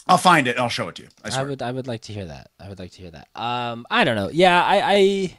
I'll 0.08 0.18
find 0.18 0.48
it 0.48 0.52
and 0.52 0.60
I'll 0.60 0.70
show 0.70 0.88
it 0.90 0.96
to 0.96 1.04
you. 1.04 1.10
I 1.24 1.40
I, 1.40 1.44
would. 1.44 1.62
I 1.62 1.72
would 1.72 1.88
like 1.88 2.02
to 2.04 2.14
hear 2.14 2.26
that. 2.26 2.50
I 2.60 2.70
would 2.70 2.80
like 2.80 2.92
to 2.92 3.02
hear 3.02 3.12
that. 3.12 3.30
Um, 3.36 3.86
I 3.90 4.04
don't 4.04 4.16
know. 4.16 4.30
Yeah, 4.30 4.62
I. 4.64 5.38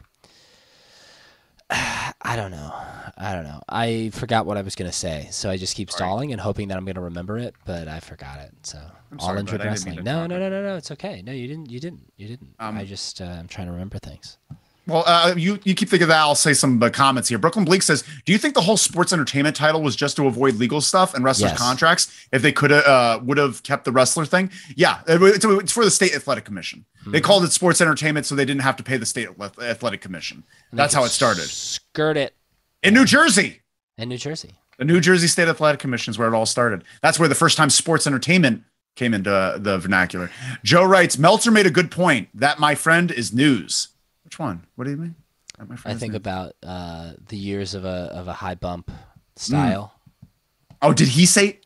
I, 1.70 2.14
I 2.22 2.36
don't 2.36 2.50
know. 2.50 2.74
I 3.16 3.32
don't 3.34 3.44
know. 3.44 3.60
I 3.68 4.10
forgot 4.12 4.44
what 4.46 4.56
I 4.56 4.62
was 4.62 4.74
gonna 4.74 4.90
say, 4.92 5.28
so 5.30 5.48
I 5.50 5.56
just 5.56 5.76
keep 5.76 5.90
stalling 5.90 6.32
and 6.32 6.40
hoping 6.40 6.68
that 6.68 6.76
I'm 6.76 6.84
gonna 6.84 7.00
remember 7.00 7.38
it, 7.38 7.54
but 7.64 7.86
I 7.86 8.00
forgot 8.00 8.40
it. 8.40 8.50
So 8.64 8.78
I'm 9.12 9.20
all 9.20 9.26
sorry, 9.28 9.40
injured 9.40 9.58
bud. 9.58 9.66
I 9.68 9.74
didn't 9.74 9.84
mean 9.86 9.94
wrestling. 9.98 10.04
No, 10.04 10.26
no, 10.26 10.38
no, 10.38 10.48
no, 10.50 10.62
no. 10.62 10.76
It's 10.76 10.90
okay. 10.90 11.22
No, 11.22 11.30
you 11.32 11.46
didn't. 11.46 11.70
You 11.70 11.78
didn't. 11.80 12.12
You 12.16 12.26
didn't. 12.28 12.54
Um, 12.58 12.76
I 12.76 12.84
just 12.84 13.20
uh, 13.20 13.24
I'm 13.26 13.46
trying 13.46 13.68
to 13.68 13.72
remember 13.72 13.98
things. 13.98 14.38
Well, 14.86 15.02
uh, 15.06 15.32
you 15.36 15.58
you 15.64 15.74
keep 15.74 15.88
thinking 15.88 16.02
of 16.02 16.08
that. 16.08 16.18
I'll 16.18 16.34
say 16.34 16.52
some 16.52 16.82
uh, 16.82 16.90
comments 16.90 17.28
here. 17.30 17.38
Brooklyn 17.38 17.64
Bleak 17.64 17.80
says, 17.82 18.02
"Do 18.26 18.32
you 18.32 18.38
think 18.38 18.52
the 18.54 18.60
whole 18.60 18.76
sports 18.76 19.12
entertainment 19.14 19.56
title 19.56 19.80
was 19.80 19.96
just 19.96 20.16
to 20.16 20.26
avoid 20.26 20.56
legal 20.56 20.80
stuff 20.82 21.14
and 21.14 21.24
wrestlers' 21.24 21.52
Yes. 21.52 21.58
contracts? 21.58 22.12
If 22.32 22.42
they 22.42 22.52
could 22.52 22.70
have 22.70 22.84
uh, 22.84 23.20
would 23.22 23.38
have 23.38 23.62
kept 23.62 23.84
the 23.86 23.92
wrestler 23.92 24.26
thing, 24.26 24.50
yeah, 24.76 25.00
it's, 25.06 25.44
it's 25.44 25.72
for 25.72 25.84
the 25.86 25.90
state 25.90 26.14
athletic 26.14 26.44
commission. 26.44 26.84
They 27.06 27.20
Hmm. 27.20 27.24
called 27.24 27.44
it 27.44 27.52
sports 27.52 27.80
entertainment, 27.80 28.26
so 28.26 28.34
they 28.34 28.44
didn't 28.44 28.60
have 28.62 28.76
to 28.76 28.82
pay 28.82 28.96
the 28.98 29.06
state 29.06 29.28
athletic 29.62 30.00
commission. 30.02 30.42
And 30.70 30.78
That's 30.78 30.92
how 30.92 31.04
it 31.04 31.10
started 31.10 31.44
Skirt 31.44 32.16
it 32.18 32.34
in 32.84 32.94
New 32.94 33.04
Jersey. 33.04 33.60
in 33.98 34.08
New 34.08 34.18
Jersey. 34.18 34.52
The 34.78 34.84
New 34.84 35.00
Jersey 35.00 35.28
State 35.28 35.48
Athletic 35.48 35.80
Commission 35.80 36.10
is 36.10 36.18
where 36.18 36.26
it 36.28 36.34
all 36.34 36.46
started. 36.46 36.82
That's 37.02 37.18
where 37.18 37.28
the 37.28 37.34
first 37.34 37.56
time 37.56 37.70
sports 37.70 38.06
entertainment 38.06 38.62
came 38.96 39.14
into 39.14 39.32
uh, 39.32 39.58
the 39.58 39.78
vernacular. 39.78 40.30
Joe 40.64 40.84
writes, 40.84 41.16
Meltzer 41.18 41.50
made 41.52 41.66
a 41.66 41.70
good 41.70 41.90
point. 41.90 42.28
That, 42.34 42.58
my 42.58 42.74
friend, 42.74 43.10
is 43.12 43.32
news. 43.32 43.88
Which 44.24 44.38
one? 44.38 44.64
What 44.74 44.84
do 44.84 44.90
you 44.90 44.96
mean? 44.96 45.14
I 45.84 45.94
think 45.94 46.12
news. 46.12 46.16
about 46.16 46.54
uh, 46.64 47.12
the 47.28 47.36
years 47.36 47.74
of 47.74 47.84
a 47.84 48.10
of 48.12 48.26
a 48.26 48.32
high 48.32 48.56
bump 48.56 48.90
style. 49.36 49.92
Oh, 50.82 50.92
did 50.92 51.08
he 51.08 51.24
say? 51.26 51.60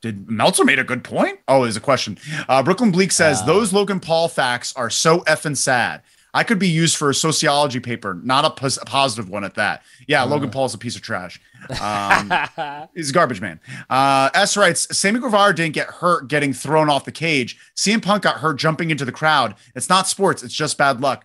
Did 0.00 0.30
Meltzer 0.30 0.64
made 0.64 0.78
a 0.78 0.84
good 0.84 1.02
point? 1.04 1.38
Oh, 1.48 1.62
there's 1.62 1.76
a 1.76 1.80
question. 1.80 2.18
Uh, 2.48 2.62
Brooklyn 2.62 2.90
Bleak 2.92 3.10
says 3.12 3.42
Uh. 3.42 3.46
those 3.46 3.72
Logan 3.72 3.98
Paul 4.00 4.28
facts 4.28 4.72
are 4.76 4.90
so 4.90 5.20
effing 5.20 5.56
sad. 5.56 6.02
I 6.34 6.44
could 6.44 6.58
be 6.58 6.68
used 6.68 6.96
for 6.96 7.10
a 7.10 7.14
sociology 7.14 7.78
paper, 7.78 8.14
not 8.22 8.44
a, 8.46 8.50
pos- 8.50 8.78
a 8.78 8.84
positive 8.86 9.28
one 9.28 9.44
at 9.44 9.54
that. 9.56 9.82
Yeah, 10.08 10.22
Logan 10.22 10.50
Paul's 10.50 10.72
a 10.74 10.78
piece 10.78 10.96
of 10.96 11.02
trash. 11.02 11.38
Um, 11.80 12.32
he's 12.94 13.10
a 13.10 13.12
garbage 13.12 13.40
man. 13.42 13.60
Uh, 13.90 14.30
S 14.32 14.56
writes, 14.56 14.96
Sammy 14.96 15.20
Guevara 15.20 15.54
didn't 15.54 15.74
get 15.74 15.88
hurt 15.88 16.28
getting 16.28 16.52
thrown 16.54 16.88
off 16.88 17.04
the 17.04 17.12
cage. 17.12 17.58
CM 17.76 18.02
Punk 18.02 18.22
got 18.22 18.36
hurt 18.38 18.54
jumping 18.58 18.90
into 18.90 19.04
the 19.04 19.12
crowd. 19.12 19.54
It's 19.74 19.88
not 19.90 20.08
sports. 20.08 20.42
It's 20.42 20.54
just 20.54 20.78
bad 20.78 21.00
luck. 21.02 21.24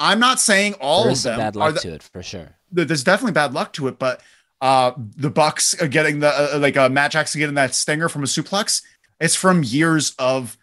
I'm 0.00 0.18
not 0.18 0.40
saying 0.40 0.74
all 0.80 1.08
of 1.08 1.22
them 1.22 1.38
bad 1.38 1.56
are 1.56 1.58
luck 1.60 1.74
the- 1.74 1.80
to 1.82 1.94
it 1.94 2.02
for 2.02 2.22
sure. 2.22 2.56
there's 2.72 3.04
definitely 3.04 3.32
bad 3.32 3.54
luck 3.54 3.72
to 3.74 3.86
it, 3.86 3.98
but 4.00 4.20
uh, 4.60 4.92
the 5.16 5.30
Bucks 5.30 5.80
are 5.80 5.86
getting 5.88 6.18
the 6.18 6.54
uh, 6.56 6.58
like 6.58 6.76
uh, 6.76 6.88
Matt 6.88 7.12
Jackson 7.12 7.38
getting 7.38 7.54
that 7.54 7.74
stinger 7.74 8.08
from 8.08 8.22
a 8.24 8.26
suplex. 8.26 8.82
It's 9.20 9.36
from 9.36 9.62
years 9.62 10.14
of 10.18 10.56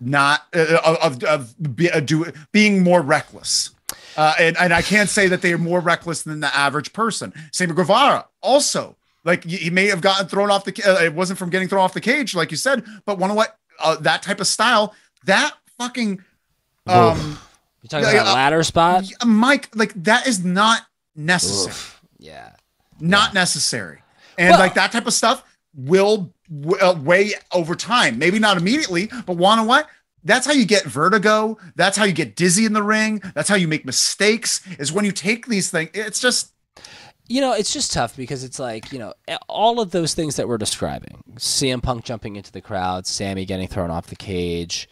not 0.00 0.42
uh, 0.54 0.96
of 1.02 1.22
of 1.24 1.76
be, 1.76 1.90
uh, 1.90 2.00
do, 2.00 2.32
being 2.52 2.82
more 2.82 3.02
reckless. 3.02 3.70
Uh, 4.16 4.34
and, 4.38 4.56
and 4.58 4.74
I 4.74 4.82
can't 4.82 5.08
say 5.08 5.28
that 5.28 5.42
they 5.42 5.52
are 5.52 5.58
more 5.58 5.80
reckless 5.80 6.22
than 6.22 6.40
the 6.40 6.54
average 6.54 6.92
person. 6.92 7.32
Sammy 7.52 7.72
Guevara 7.74 8.26
also 8.42 8.96
like 9.24 9.44
he 9.44 9.70
may 9.70 9.86
have 9.86 10.00
gotten 10.00 10.26
thrown 10.26 10.50
off 10.50 10.64
the. 10.64 10.72
Uh, 10.84 11.04
it 11.04 11.14
wasn't 11.14 11.38
from 11.38 11.50
getting 11.50 11.68
thrown 11.68 11.82
off 11.82 11.94
the 11.94 12.00
cage, 12.00 12.34
like 12.34 12.50
you 12.50 12.56
said, 12.56 12.84
but 13.04 13.18
one 13.18 13.30
of 13.30 13.36
what 13.36 13.56
uh, 13.80 13.96
that 13.96 14.22
type 14.22 14.40
of 14.40 14.46
style, 14.46 14.94
that 15.24 15.54
fucking 15.78 16.22
um, 16.86 17.38
You 17.82 17.88
talking 17.88 18.08
about 18.08 18.26
uh, 18.28 18.34
ladder 18.34 18.62
spot? 18.62 19.04
Mike, 19.24 19.68
like 19.74 19.92
that 20.04 20.26
is 20.26 20.44
not 20.44 20.82
necessary 21.14 21.70
Oof. 21.72 22.00
Yeah. 22.18 22.50
not 23.00 23.34
necessary 23.34 24.00
and 24.38 24.50
Well- 24.50 24.58
like 24.60 24.74
that 24.74 24.92
type 24.92 25.06
of 25.06 25.12
stuff 25.12 25.42
will 25.78 26.34
uh, 26.80 26.96
weigh 27.00 27.32
over 27.52 27.74
time. 27.76 28.18
Maybe 28.18 28.38
not 28.40 28.56
immediately 28.56 29.08
but 29.26 29.36
want 29.36 29.60
to 29.60 29.66
what? 29.66 29.88
That's 30.24 30.46
how 30.46 30.52
you 30.52 30.66
get 30.66 30.84
vertigo. 30.84 31.56
That's 31.76 31.96
how 31.96 32.04
you 32.04 32.12
get 32.12 32.34
dizzy 32.34 32.64
in 32.66 32.72
the 32.72 32.82
ring. 32.82 33.22
That's 33.34 33.48
how 33.48 33.54
you 33.54 33.68
make 33.68 33.86
mistakes 33.86 34.60
is 34.78 34.92
when 34.92 35.04
you 35.04 35.12
take 35.12 35.46
these 35.46 35.70
things 35.70 35.90
it's 35.94 36.20
just 36.20 36.52
You 37.28 37.40
know, 37.40 37.52
it's 37.52 37.72
just 37.72 37.92
tough 37.92 38.16
because 38.16 38.42
it's 38.42 38.58
like, 38.58 38.92
you 38.92 38.98
know, 38.98 39.12
all 39.48 39.80
of 39.80 39.90
those 39.92 40.14
things 40.14 40.36
that 40.36 40.48
we're 40.48 40.58
describing 40.58 41.22
CM 41.36 41.82
Punk 41.82 42.04
jumping 42.04 42.36
into 42.36 42.50
the 42.50 42.60
crowd, 42.60 43.06
Sammy 43.06 43.44
getting 43.44 43.68
thrown 43.68 43.90
off 43.90 44.06
the 44.08 44.16
cage, 44.16 44.88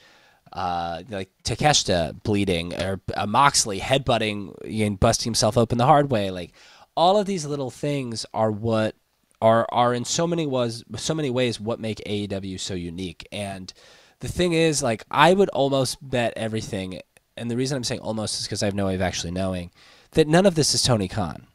uh, 0.52 1.02
like 1.08 1.30
Takeshita 1.44 2.22
bleeding, 2.22 2.74
or 2.74 3.00
uh, 3.14 3.26
Moxley 3.26 3.80
headbutting 3.80 4.54
and 4.86 5.00
busting 5.00 5.30
himself 5.30 5.58
open 5.58 5.78
the 5.78 5.86
hard 5.86 6.10
way. 6.10 6.30
Like, 6.30 6.52
all 6.94 7.18
of 7.18 7.26
these 7.26 7.44
little 7.44 7.70
things 7.70 8.24
are 8.32 8.50
what 8.50 8.94
are 9.40 9.66
are 9.70 9.94
in 9.94 10.04
so 10.04 10.26
many 10.26 10.46
was 10.46 10.84
so 10.96 11.14
many 11.14 11.30
ways 11.30 11.60
what 11.60 11.80
make 11.80 12.00
AEW 12.06 12.58
so 12.58 12.74
unique. 12.74 13.26
And 13.30 13.72
the 14.20 14.28
thing 14.28 14.52
is, 14.52 14.82
like, 14.82 15.04
I 15.10 15.34
would 15.34 15.50
almost 15.50 15.98
bet 16.00 16.32
everything, 16.36 17.00
and 17.36 17.50
the 17.50 17.56
reason 17.56 17.76
I'm 17.76 17.84
saying 17.84 18.00
almost 18.00 18.40
is 18.40 18.46
because 18.46 18.62
I 18.62 18.66
have 18.66 18.74
no 18.74 18.86
way 18.86 18.94
of 18.94 19.02
actually 19.02 19.32
knowing 19.32 19.70
that 20.12 20.28
none 20.28 20.46
of 20.46 20.54
this 20.54 20.74
is 20.74 20.82
Tony 20.82 21.08
Khan. 21.08 21.46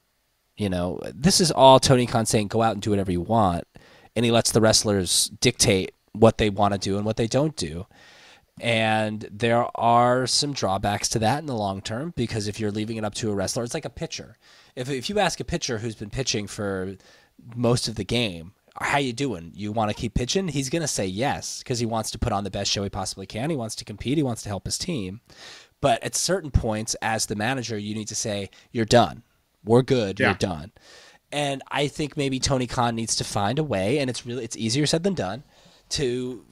You 0.56 0.70
know, 0.70 1.00
this 1.14 1.42
is 1.42 1.52
all 1.52 1.80
Tony 1.80 2.06
Khan 2.06 2.26
saying, 2.26 2.50
go 2.50 2.62
out 2.62 2.74
and 2.74 2.82
do 2.82 2.92
whatever 2.92 3.12
you 3.12 3.22
want. 3.22 3.66
And 4.16 4.26
he 4.26 4.32
lets 4.32 4.52
the 4.52 4.62
wrestlers 4.62 5.32
dictate 5.40 5.94
what 6.12 6.38
they 6.38 6.50
want 6.50 6.74
to 6.74 6.80
do 6.80 6.98
and 6.98 7.06
what 7.06 7.18
they 7.18 7.28
don't 7.28 7.56
do. 7.56 7.88
And 8.60 9.28
there 9.32 9.66
are 9.76 10.28
some 10.28 10.54
drawbacks 10.54 11.10
to 11.10 11.20
that 11.20 11.40
in 11.40 11.48
the 11.48 11.56
long 11.56 11.82
term 11.82 12.14
because 12.16 12.48
if 12.48 12.60
you're 12.60 12.72
leaving 12.72 12.98
it 12.98 13.06
up 13.06 13.16
to 13.16 13.32
a 13.32 13.34
wrestler, 13.34 13.64
it's 13.64 13.74
like 13.74 13.86
a 13.86 13.90
pitcher. 13.90 14.38
If, 14.76 14.90
if 14.90 15.10
you 15.10 15.18
ask 15.18 15.40
a 15.40 15.46
pitcher 15.46 15.80
who's 15.80 15.96
been 15.96 16.10
pitching 16.10 16.46
for 16.48 16.96
most 17.56 17.88
of 17.88 17.96
the 17.96 18.04
game, 18.04 18.54
how 18.80 18.98
you 18.98 19.14
doing? 19.14 19.52
You 19.54 19.72
want 19.72 19.90
to 19.90 19.96
keep 19.96 20.14
pitching? 20.14 20.48
He's 20.48 20.70
going 20.70 20.82
to 20.82 20.88
say 20.88 21.06
yes 21.06 21.60
because 21.60 21.80
he 21.80 21.86
wants 21.86 22.12
to 22.12 22.20
put 22.20 22.32
on 22.32 22.44
the 22.44 22.52
best 22.52 22.72
show 22.72 22.84
he 22.84 22.90
possibly 22.90 23.26
can. 23.26 23.50
He 23.50 23.56
wants 23.56 23.76
to 23.76 23.86
compete. 23.86 24.18
He 24.18 24.24
wants 24.24 24.44
to 24.44 24.50
help 24.50 24.66
his 24.66 24.78
team. 24.78 25.22
But 25.82 26.02
at 26.04 26.16
certain 26.16 26.52
points, 26.52 26.96
as 27.02 27.26
the 27.26 27.36
manager, 27.36 27.78
you 27.78 27.96
need 27.96 28.08
to 28.08 28.16
say, 28.16 28.50
you're 28.72 28.86
done. 28.86 29.24
We're 29.64 29.82
good. 29.82 30.20
Yeah. 30.20 30.28
You're 30.28 30.36
done. 30.36 30.72
And 31.32 31.64
I 31.72 31.88
think 31.88 32.18
maybe 32.18 32.40
Tony 32.40 32.68
Khan 32.68 32.96
needs 32.96 33.16
to 33.18 33.24
find 33.24 33.58
a 33.58 33.64
way, 33.64 34.00
and 34.00 34.10
it's 34.10 34.26
really 34.26 34.44
it's 34.44 34.58
easier 34.58 34.86
said 34.86 35.04
than 35.04 35.14
done, 35.14 35.44
to 35.90 36.46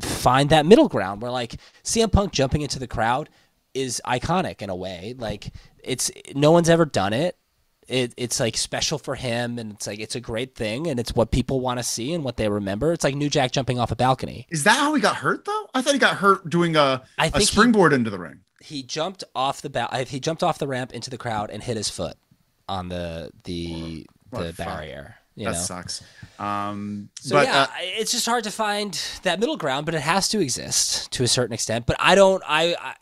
find 0.00 0.50
that 0.50 0.66
middle 0.66 0.88
ground 0.88 1.22
where 1.22 1.30
like 1.30 1.56
CM 1.82 2.12
Punk 2.12 2.32
jumping 2.32 2.60
into 2.60 2.78
the 2.78 2.86
crowd 2.86 3.30
is 3.72 4.02
iconic 4.06 4.60
in 4.60 4.68
a 4.68 4.76
way. 4.76 5.14
Like 5.16 5.52
it's 5.82 6.10
no 6.34 6.50
one's 6.52 6.68
ever 6.68 6.84
done 6.84 7.14
it. 7.14 7.36
It, 7.88 8.14
it's 8.16 8.40
like 8.40 8.56
special 8.56 8.98
for 8.98 9.14
him, 9.14 9.58
and 9.58 9.72
it's 9.72 9.86
like 9.86 10.00
it's 10.00 10.16
a 10.16 10.20
great 10.20 10.54
thing, 10.56 10.88
and 10.88 10.98
it's 10.98 11.14
what 11.14 11.30
people 11.30 11.60
want 11.60 11.78
to 11.78 11.84
see 11.84 12.12
and 12.12 12.24
what 12.24 12.36
they 12.36 12.48
remember. 12.48 12.92
It's 12.92 13.04
like 13.04 13.14
New 13.14 13.30
Jack 13.30 13.52
jumping 13.52 13.78
off 13.78 13.92
a 13.92 13.96
balcony. 13.96 14.46
Is 14.50 14.64
that 14.64 14.76
how 14.76 14.92
he 14.94 15.00
got 15.00 15.16
hurt 15.16 15.44
though? 15.44 15.68
I 15.74 15.82
thought 15.82 15.92
he 15.92 15.98
got 16.00 16.16
hurt 16.16 16.50
doing 16.50 16.74
a, 16.76 17.02
I 17.18 17.26
a 17.26 17.30
think 17.30 17.42
he- 17.42 17.46
springboard 17.46 17.92
into 17.92 18.10
the 18.10 18.18
ring. 18.18 18.40
He 18.60 18.82
jumped 18.82 19.22
off 19.36 19.62
the 19.62 19.70
ba- 19.70 20.04
he 20.08 20.18
jumped 20.18 20.42
off 20.42 20.58
the 20.58 20.66
ramp 20.66 20.92
into 20.92 21.10
the 21.10 21.18
crowd 21.18 21.50
and 21.50 21.62
hit 21.62 21.76
his 21.76 21.88
foot 21.88 22.16
on 22.68 22.88
the 22.88 23.30
the 23.44 24.06
What 24.30 24.46
the 24.46 24.52
barrier. 24.54 25.14
You 25.36 25.44
that 25.44 25.52
know, 25.52 25.58
sucks. 25.58 26.02
Um, 26.38 27.10
So 27.20 27.36
but 27.36 27.46
yeah, 27.46 27.62
uh, 27.64 27.66
it's 27.78 28.10
just 28.10 28.24
hard 28.26 28.42
to 28.44 28.50
find 28.50 28.98
that 29.22 29.38
middle 29.38 29.58
ground, 29.58 29.84
but 29.86 29.94
it 29.94 30.00
has 30.00 30.28
to 30.30 30.40
exist 30.40 31.12
to 31.12 31.22
a 31.22 31.28
certain 31.28 31.52
extent. 31.52 31.84
But 31.86 31.96
I 32.00 32.14
don't. 32.14 32.42
I, 32.46 32.74
I 32.80 32.94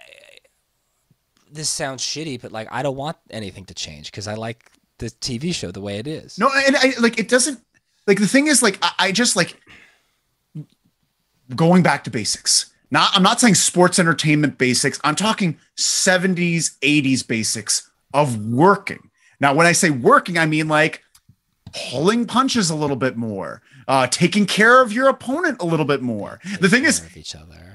this 1.50 1.68
sounds 1.68 2.02
shitty, 2.02 2.40
but 2.42 2.52
like 2.52 2.68
I 2.72 2.82
don't 2.82 2.96
want 2.96 3.16
anything 3.30 3.64
to 3.66 3.74
change 3.74 4.10
because 4.10 4.26
I 4.26 4.34
like 4.34 4.68
the 5.04 5.10
TV 5.10 5.54
show 5.54 5.70
the 5.70 5.80
way 5.80 5.98
it 5.98 6.06
is. 6.06 6.38
No, 6.38 6.50
and 6.54 6.76
I 6.76 6.94
like 6.98 7.18
it 7.18 7.28
doesn't 7.28 7.60
like 8.06 8.18
the 8.18 8.26
thing 8.26 8.46
is 8.46 8.62
like 8.62 8.78
I, 8.82 8.92
I 8.98 9.12
just 9.12 9.36
like 9.36 9.60
going 11.54 11.82
back 11.82 12.04
to 12.04 12.10
basics. 12.10 12.72
Not 12.90 13.10
I'm 13.14 13.22
not 13.22 13.40
saying 13.40 13.56
sports 13.56 13.98
entertainment 13.98 14.58
basics. 14.58 15.00
I'm 15.04 15.14
talking 15.14 15.58
70s, 15.76 16.78
80s 16.80 17.26
basics 17.26 17.90
of 18.12 18.46
working. 18.46 19.10
Now, 19.40 19.54
when 19.54 19.66
I 19.66 19.72
say 19.72 19.90
working, 19.90 20.38
I 20.38 20.46
mean 20.46 20.68
like 20.68 21.02
pulling 21.90 22.26
punches 22.26 22.70
a 22.70 22.74
little 22.74 22.96
bit 22.96 23.16
more, 23.16 23.62
uh, 23.88 24.06
taking 24.06 24.46
care 24.46 24.80
of 24.80 24.92
your 24.92 25.08
opponent 25.08 25.60
a 25.60 25.66
little 25.66 25.86
bit 25.86 26.02
more. 26.02 26.40
The 26.60 26.68
thing 26.68 26.84
is, 26.84 27.04
each 27.16 27.34
other. 27.34 27.73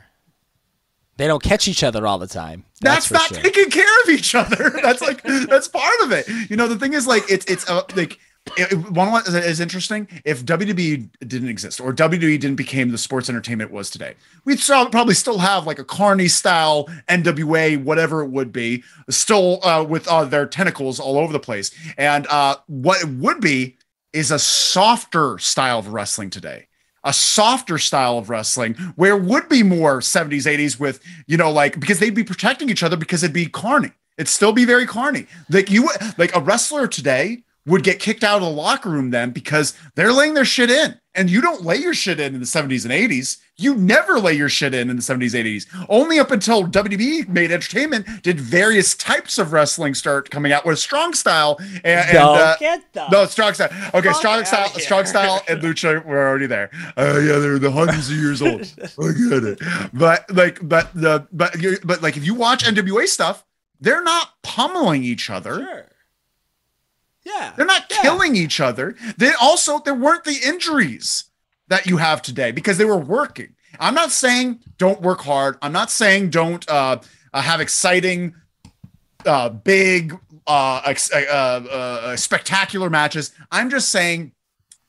They 1.19 1.27
don't 1.27 1.43
catch 1.43 1.67
each 1.67 1.83
other 1.83 2.07
all 2.07 2.17
the 2.17 2.27
time. 2.27 2.63
that's, 2.79 3.07
for 3.07 3.15
not 3.15 3.27
sure. 3.27 3.39
taking 3.41 3.69
care 3.69 4.01
of 4.03 4.09
each 4.09 4.33
other. 4.33 4.69
That's 4.81 5.01
like 5.01 5.21
that's 5.21 5.67
part 5.67 5.99
of 6.01 6.13
it. 6.13 6.25
You 6.49 6.55
know, 6.55 6.69
the 6.69 6.77
thing 6.79 6.93
is 6.93 7.05
like 7.07 7.29
it's 7.29 7.45
it's 7.47 7.69
uh, 7.69 7.81
like 7.93 8.17
it, 8.57 8.71
it- 8.71 8.91
one 8.91 9.11
one 9.11 9.23
that 9.29 9.43
is 9.43 9.59
interesting. 9.59 10.07
If 10.23 10.45
WWE 10.45 11.09
didn't 11.27 11.49
exist 11.49 11.81
or 11.81 11.91
WWE 11.91 12.39
didn't 12.39 12.55
become 12.55 12.91
the 12.91 12.97
sports 12.97 13.29
entertainment 13.29 13.69
it 13.69 13.73
was 13.73 13.89
today, 13.89 14.15
we'd 14.45 14.61
still, 14.61 14.89
probably 14.89 15.13
still 15.13 15.39
have 15.39 15.67
like 15.67 15.77
a 15.77 15.83
Carney 15.83 16.29
style 16.29 16.87
NWA, 17.09 17.83
whatever 17.83 18.23
it 18.23 18.29
would 18.29 18.53
be, 18.53 18.85
still 19.09 19.59
uh, 19.65 19.83
with 19.83 20.07
uh, 20.07 20.23
their 20.23 20.45
tentacles 20.45 21.01
all 21.01 21.17
over 21.17 21.33
the 21.33 21.39
place. 21.39 21.69
And 21.97 22.27
uh, 22.27 22.55
what 22.67 23.01
it 23.03 23.09
would 23.09 23.41
be 23.41 23.75
is 24.13 24.31
a 24.31 24.39
softer 24.39 25.37
style 25.37 25.79
of 25.79 25.89
wrestling 25.89 26.29
today 26.29 26.68
a 27.03 27.13
softer 27.13 27.77
style 27.77 28.17
of 28.17 28.29
wrestling 28.29 28.73
where 28.95 29.15
would 29.15 29.47
be 29.49 29.63
more 29.63 29.99
70s 29.99 30.45
80s 30.45 30.79
with 30.79 31.01
you 31.27 31.37
know 31.37 31.51
like 31.51 31.79
because 31.79 31.99
they'd 31.99 32.15
be 32.15 32.23
protecting 32.23 32.69
each 32.69 32.83
other 32.83 32.97
because 32.97 33.23
it'd 33.23 33.33
be 33.33 33.45
carny. 33.45 33.91
It'd 34.17 34.27
still 34.27 34.51
be 34.51 34.65
very 34.65 34.85
carny. 34.85 35.27
Like 35.49 35.69
you 35.69 35.89
like 36.17 36.35
a 36.35 36.41
wrestler 36.41 36.87
today 36.87 37.43
would 37.65 37.83
get 37.83 37.99
kicked 37.99 38.23
out 38.23 38.37
of 38.37 38.41
the 38.41 38.49
locker 38.49 38.89
room 38.89 39.11
then 39.11 39.31
because 39.31 39.77
they're 39.95 40.11
laying 40.11 40.33
their 40.33 40.45
shit 40.45 40.69
in 40.69 40.99
and 41.19 41.29
you 41.29 41.41
don't 41.41 41.63
lay 41.63 41.75
your 41.75 41.93
shit 41.93 42.19
in 42.19 42.33
in 42.33 42.39
the 42.39 42.45
70s 42.45 42.85
and 42.85 42.93
80s 42.93 43.37
you 43.57 43.75
never 43.75 44.19
lay 44.19 44.33
your 44.33 44.49
shit 44.49 44.73
in 44.73 44.89
in 44.89 44.95
the 44.95 45.01
70s 45.01 45.33
80s 45.33 45.85
only 45.89 46.17
up 46.17 46.31
until 46.31 46.63
wwe 46.63 47.27
made 47.27 47.51
entertainment 47.51 48.07
did 48.23 48.39
various 48.39 48.95
types 48.95 49.37
of 49.37 49.51
wrestling 49.51 49.93
start 49.93 50.29
coming 50.29 50.51
out 50.51 50.65
with 50.65 50.79
strong 50.79 51.13
style 51.13 51.57
and, 51.59 51.85
and, 51.85 52.11
Don't 52.13 52.37
uh, 52.37 52.55
get 52.59 52.93
the 52.93 53.09
no, 53.09 53.25
strong 53.25 53.53
style. 53.53 53.69
Okay, 53.93 54.09
Fuck 54.09 54.15
strong 54.15 54.45
style, 54.45 54.69
here. 54.69 54.79
strong 54.79 55.05
style, 55.05 55.41
and 55.47 55.61
lucha 55.61 56.03
were 56.05 56.27
already 56.27 56.47
there. 56.47 56.69
Oh 56.97 57.19
yeah, 57.19 57.39
they're 57.39 57.59
the 57.59 57.71
hundreds 57.71 58.09
of 58.09 58.17
years 58.17 58.41
old. 58.41 58.61
I 58.81 59.11
get 59.29 59.43
it. 59.43 59.59
But 59.93 60.29
like, 60.33 60.59
but 60.61 60.93
the 60.93 61.27
but 61.31 61.55
but 61.83 62.01
like, 62.01 62.17
if 62.17 62.25
you 62.25 62.35
watch 62.35 62.63
NWA 62.63 63.07
stuff, 63.07 63.45
they're 63.79 64.03
not 64.03 64.29
pummeling 64.43 65.03
each 65.03 65.29
other. 65.29 65.59
Sure. 65.59 65.85
Yeah. 67.29 67.53
They're 67.55 67.65
not 67.65 67.85
Yeah. 67.91 68.01
killing 68.01 68.35
each 68.35 68.59
other. 68.59 68.95
They 69.17 69.31
also 69.33 69.79
there 69.79 69.93
weren't 69.93 70.23
the 70.23 70.39
injuries 70.45 71.25
that 71.67 71.85
you 71.85 71.97
have 71.97 72.21
today 72.21 72.51
because 72.51 72.77
they 72.77 72.85
were 72.85 72.97
working. 72.97 73.55
I'm 73.79 73.93
not 73.93 74.11
saying 74.11 74.59
don't 74.77 75.01
work 75.01 75.21
hard. 75.21 75.57
I'm 75.61 75.71
not 75.71 75.91
saying 75.91 76.31
don't 76.31 76.67
uh, 76.69 76.99
uh, 77.33 77.41
have 77.41 77.61
exciting, 77.61 78.33
uh, 79.25 79.49
big, 79.49 80.17
uh, 80.47 80.81
ex- 80.85 81.11
uh, 81.13 81.15
uh, 81.15 82.15
spectacular 82.15 82.89
matches. 82.89 83.31
I'm 83.51 83.69
just 83.69 83.89
saying 83.89 84.31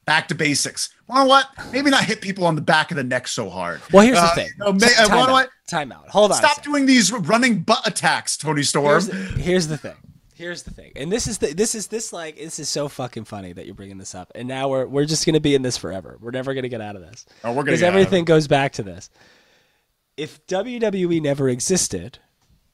back 0.07 0.29
to 0.29 0.35
basics. 0.35 0.89
You 1.09 1.17
know 1.17 1.25
what? 1.27 1.47
Maybe 1.73 1.91
not 1.91 2.05
hit 2.05 2.21
people 2.21 2.47
on 2.47 2.55
the 2.55 2.63
back 2.63 2.91
of 2.91 2.97
the 2.97 3.05
neck 3.05 3.29
so 3.29 3.51
hard. 3.51 3.81
Well, 3.93 4.05
here's 4.07 4.21
the 4.21 4.29
thing. 4.29 4.51
no, 4.59 4.73
ma- 4.73 4.79
Ti- 4.79 4.87
uh, 4.99 5.07
time, 5.07 5.17
you 5.19 5.23
out. 5.25 5.31
what? 5.31 5.51
time 5.69 5.93
out. 5.93 6.09
Hold 6.09 6.31
on. 6.33 6.39
Stop 6.39 6.63
doing 6.63 6.87
these 6.87 7.13
running 7.13 7.61
butt 7.61 7.87
attacks, 7.87 8.37
Toni 8.37 8.63
Storm. 8.63 9.05
Here's, 9.05 9.35
here's 9.37 9.67
the 9.69 9.77
thing. 9.79 9.97
Here's 10.41 10.63
the 10.63 10.71
thing. 10.71 10.93
And 10.97 11.13
this 11.13 11.27
is 11.27 11.37
the 11.37 11.53
this 11.53 11.75
is 11.75 11.89
this 11.89 12.15
like 12.15 12.37
this 12.39 12.59
is 12.59 12.71
so 12.71 12.89
fucking 12.89 13.25
funny 13.25 13.53
that 13.53 13.67
you're 13.67 13.75
bringing 13.75 13.99
this 13.99 14.15
up. 14.15 14.33
And 14.35 14.49
now 14.49 14.69
we're 14.69 14.87
we're 14.87 15.05
just 15.05 15.27
gonna 15.27 15.39
be 15.39 15.55
in 15.55 15.61
this 15.61 15.77
forever. 15.77 16.17
We're 16.19 16.31
never 16.31 16.55
gonna 16.55 16.71
get 16.71 16.81
out 16.81 16.97
of 16.97 17.03
this. 17.03 17.27
Oh, 17.45 17.51
we're 17.51 17.57
gonna 17.57 17.65
because 17.65 17.81
get 17.81 17.87
out 17.89 17.89
of 17.91 18.01
everything 18.01 18.25
goes 18.25 18.49
back 18.49 18.73
to 18.73 18.83
this. 18.83 19.11
If 20.17 20.47
WWE 20.47 21.21
never 21.21 21.51
existed, 21.51 22.21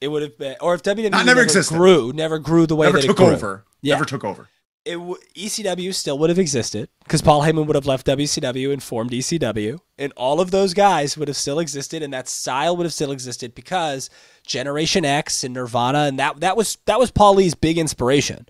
it 0.00 0.06
would 0.08 0.22
have 0.22 0.38
been, 0.38 0.54
or 0.60 0.74
if 0.74 0.84
WWE 0.84 1.10
Not 1.10 1.18
never 1.18 1.26
never 1.26 1.42
existed. 1.42 1.74
grew, 1.74 2.12
never 2.12 2.38
grew 2.38 2.66
the 2.68 2.76
way 2.76 2.86
Never 2.86 2.98
that 2.98 3.06
took 3.08 3.18
it 3.18 3.24
grew, 3.24 3.34
over. 3.34 3.64
Yeah. 3.82 3.94
Never 3.94 4.04
took 4.04 4.24
over. 4.24 4.48
It 4.86 4.94
w- 4.94 5.16
ECW 5.34 5.92
still 5.92 6.16
would 6.20 6.30
have 6.30 6.38
existed 6.38 6.88
because 7.02 7.20
Paul 7.20 7.42
Heyman 7.42 7.66
would 7.66 7.74
have 7.74 7.86
left 7.86 8.06
WCW 8.06 8.72
and 8.72 8.80
formed 8.82 9.10
ECW, 9.10 9.80
and 9.98 10.12
all 10.16 10.40
of 10.40 10.52
those 10.52 10.74
guys 10.74 11.18
would 11.18 11.26
have 11.28 11.36
still 11.36 11.58
existed, 11.58 12.02
and 12.02 12.12
that 12.14 12.28
style 12.28 12.76
would 12.76 12.84
have 12.84 12.92
still 12.92 13.10
existed 13.10 13.54
because 13.54 14.08
Generation 14.46 15.04
X 15.04 15.42
and 15.42 15.52
Nirvana, 15.54 16.04
and 16.04 16.18
that 16.20 16.38
that 16.40 16.56
was 16.56 16.78
that 16.86 16.98
was 17.00 17.10
Paul 17.10 17.40
E.'s 17.40 17.54
big 17.54 17.78
inspiration 17.78 18.46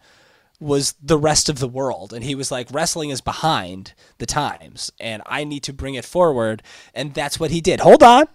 was 0.61 0.95
the 1.03 1.19
rest 1.19 1.49
of 1.49 1.59
the 1.59 1.69
world, 1.69 2.13
and 2.13 2.23
he 2.25 2.35
was 2.35 2.51
like 2.51 2.69
wrestling 2.71 3.11
is 3.11 3.21
behind 3.21 3.95
the 4.19 4.27
times, 4.27 4.91
and 5.01 5.23
I 5.27 5.45
need 5.45 5.63
to 5.65 5.73
bring 5.73 5.95
it 5.95 6.05
forward, 6.05 6.63
and 6.95 7.15
that's 7.15 7.41
what 7.41 7.51
he 7.51 7.61
did. 7.61 7.81
Hold 7.81 8.03
on, 8.03 8.27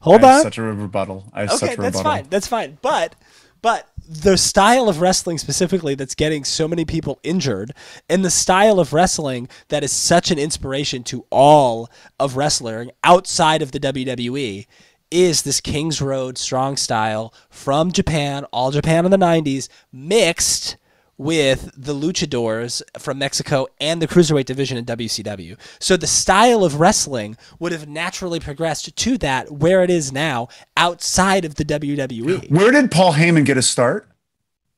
hold 0.00 0.22
on. 0.24 0.42
such 0.42 0.58
a 0.58 0.62
rebuttal. 0.62 1.30
I 1.32 1.42
Okay, 1.44 1.50
that's 1.58 1.78
rebuttal. 1.78 2.02
fine. 2.02 2.26
That's 2.30 2.46
fine. 2.46 2.78
But 2.82 3.14
but 3.62 3.88
the 4.08 4.36
style 4.36 4.88
of 4.88 5.00
wrestling 5.00 5.38
specifically 5.38 5.94
that's 5.94 6.14
getting 6.14 6.44
so 6.44 6.68
many 6.68 6.84
people 6.84 7.18
injured 7.22 7.72
and 8.08 8.24
the 8.24 8.30
style 8.30 8.78
of 8.78 8.92
wrestling 8.92 9.48
that 9.68 9.82
is 9.82 9.92
such 9.92 10.30
an 10.30 10.38
inspiration 10.38 11.02
to 11.02 11.24
all 11.30 11.88
of 12.20 12.36
wrestling 12.36 12.90
outside 13.02 13.62
of 13.62 13.72
the 13.72 13.80
WWE 13.80 14.66
is 15.10 15.42
this 15.42 15.60
Kings 15.60 16.02
Road 16.02 16.36
strong 16.36 16.76
style 16.76 17.32
from 17.48 17.92
Japan, 17.92 18.44
all 18.46 18.70
Japan 18.70 19.04
in 19.04 19.10
the 19.10 19.16
90s 19.16 19.68
mixed 19.92 20.76
with 21.16 21.70
the 21.76 21.94
luchadors 21.94 22.82
from 22.98 23.18
Mexico 23.18 23.66
and 23.80 24.02
the 24.02 24.08
cruiserweight 24.08 24.46
division 24.46 24.76
in 24.76 24.84
WCW. 24.84 25.56
So 25.78 25.96
the 25.96 26.06
style 26.06 26.64
of 26.64 26.80
wrestling 26.80 27.36
would 27.58 27.72
have 27.72 27.88
naturally 27.88 28.40
progressed 28.40 28.96
to 28.96 29.18
that 29.18 29.50
where 29.50 29.82
it 29.82 29.90
is 29.90 30.12
now 30.12 30.48
outside 30.76 31.44
of 31.44 31.54
the 31.54 31.64
WWE 31.64 32.50
Where 32.50 32.70
did 32.70 32.90
Paul 32.90 33.12
Heyman 33.14 33.44
get 33.44 33.56
a 33.56 33.62
start? 33.62 34.08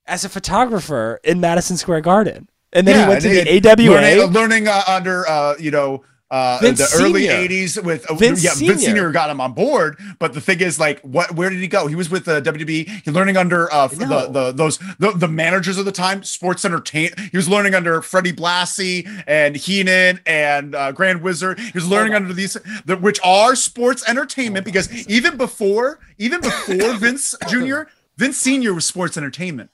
as 0.07 0.25
a 0.25 0.29
photographer 0.29 1.21
in 1.25 1.41
Madison 1.41 1.77
Square 1.77 2.03
Garden. 2.03 2.49
And 2.73 2.87
then 2.87 3.03
he 3.03 3.09
went 3.09 3.23
to 3.23 3.29
the 3.29 3.69
AWA. 3.69 3.91
learning, 3.91 4.33
learning 4.33 4.69
uh, 4.69 4.83
under 4.87 5.27
uh, 5.29 5.55
you 5.59 5.71
know 5.71 6.05
uh, 6.31 6.59
Vince 6.61 6.79
the 6.79 7.03
early 7.03 7.29
Senior. 7.29 7.49
'80s 7.49 7.85
with 7.85 8.07
uh, 8.11 8.15
Vince 8.15 8.43
yeah, 8.43 8.51
Senior. 8.51 8.73
Vince 8.73 8.85
Senior 8.85 9.11
got 9.13 9.31
him 9.31 9.41
on 9.41 9.53
board. 9.53 9.99
But 10.19 10.33
the 10.33 10.41
thing 10.41 10.61
is, 10.61 10.79
like, 10.79 11.01
what? 11.03 11.33
Where 11.33 11.51
did 11.51 11.61
he 11.61 11.69
go? 11.69 11.87
He 11.87 11.95
was 11.95 12.11
with 12.11 12.25
the 12.25 12.43
WWE. 12.43 12.89
He's 13.05 13.15
learning 13.15 13.37
under 13.37 13.73
uh, 13.73 13.87
the 13.87 14.29
the 14.31 14.53
those 14.53 14.79
the, 14.99 15.13
the 15.13 15.29
managers 15.29 15.79
of 15.79 15.85
the 15.85 15.93
time, 15.93 16.25
Sports 16.25 16.65
Entertain. 16.65 17.11
He 17.31 17.37
was 17.37 17.49
learning 17.49 17.75
under 17.75 18.03
Freddie 18.03 18.33
Blassie 18.33 19.09
and 19.27 19.57
Heenan 19.57 20.21
and 20.27 20.75
uh, 20.75 20.93
Grand 20.93 21.23
Wizard. 21.23 21.59
He 21.61 21.73
was 21.75 21.89
learning 21.89 22.13
Hold 22.13 22.23
under 22.25 22.35
these, 22.35 22.57
the, 22.85 22.97
which 22.97 23.21
are 23.23 23.55
sports 23.55 24.09
entertainment. 24.09 24.65
because 24.65 24.93
even 25.09 25.37
before, 25.37 26.01
even 26.19 26.41
before 26.41 26.95
Vince 26.99 27.35
Jr., 27.49 27.83
Vince 28.17 28.39
Senior 28.39 28.75
was 28.75 28.85
sports 28.85 29.17
entertainment. 29.17 29.71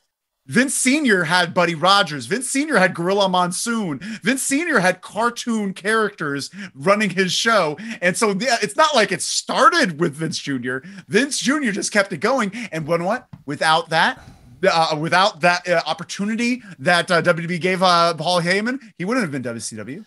Vince 0.47 0.74
Sr. 0.74 1.24
had 1.24 1.55
Buddy 1.55 1.74
Rogers. 1.74 2.27
Vince 2.27 2.48
Sr. 2.51 2.78
had 2.78 2.94
Gorilla 2.94 3.28
Monsoon. 3.28 4.01
Vince 4.23 4.43
Sr. 4.43 4.81
had 4.81 5.01
cartoon 5.01 5.73
characters 5.73 6.51
running 6.74 7.10
his 7.10 7.32
show. 7.32 7.77
And 8.01 8.16
so 8.16 8.31
yeah, 8.39 8.56
it's 8.60 8.77
not 8.77 8.94
like 8.94 9.12
it 9.12 9.23
started 9.23 10.01
with 10.01 10.14
Vince 10.14 10.39
Jr. 10.39 10.78
Vince 11.09 11.39
Jr. 11.39 11.70
just 11.70 11.93
kept 11.93 12.12
it 12.12 12.19
going. 12.19 12.51
And 12.73 12.86
know 12.86 13.05
what? 13.05 13.28
Without 13.47 13.90
that, 13.90 14.20
uh, 14.69 14.97
without 14.98 15.40
that 15.43 15.69
uh, 15.69 15.82
opportunity 15.86 16.62
that 16.78 17.10
uh, 17.10 17.23
WWE 17.23 17.60
gave 17.60 17.82
uh, 17.82 18.14
Paul 18.14 18.40
Heyman, 18.43 18.81
he 18.98 19.05
wouldn't 19.05 19.23
have 19.23 19.31
been 19.32 19.43
WCW. 19.55 20.05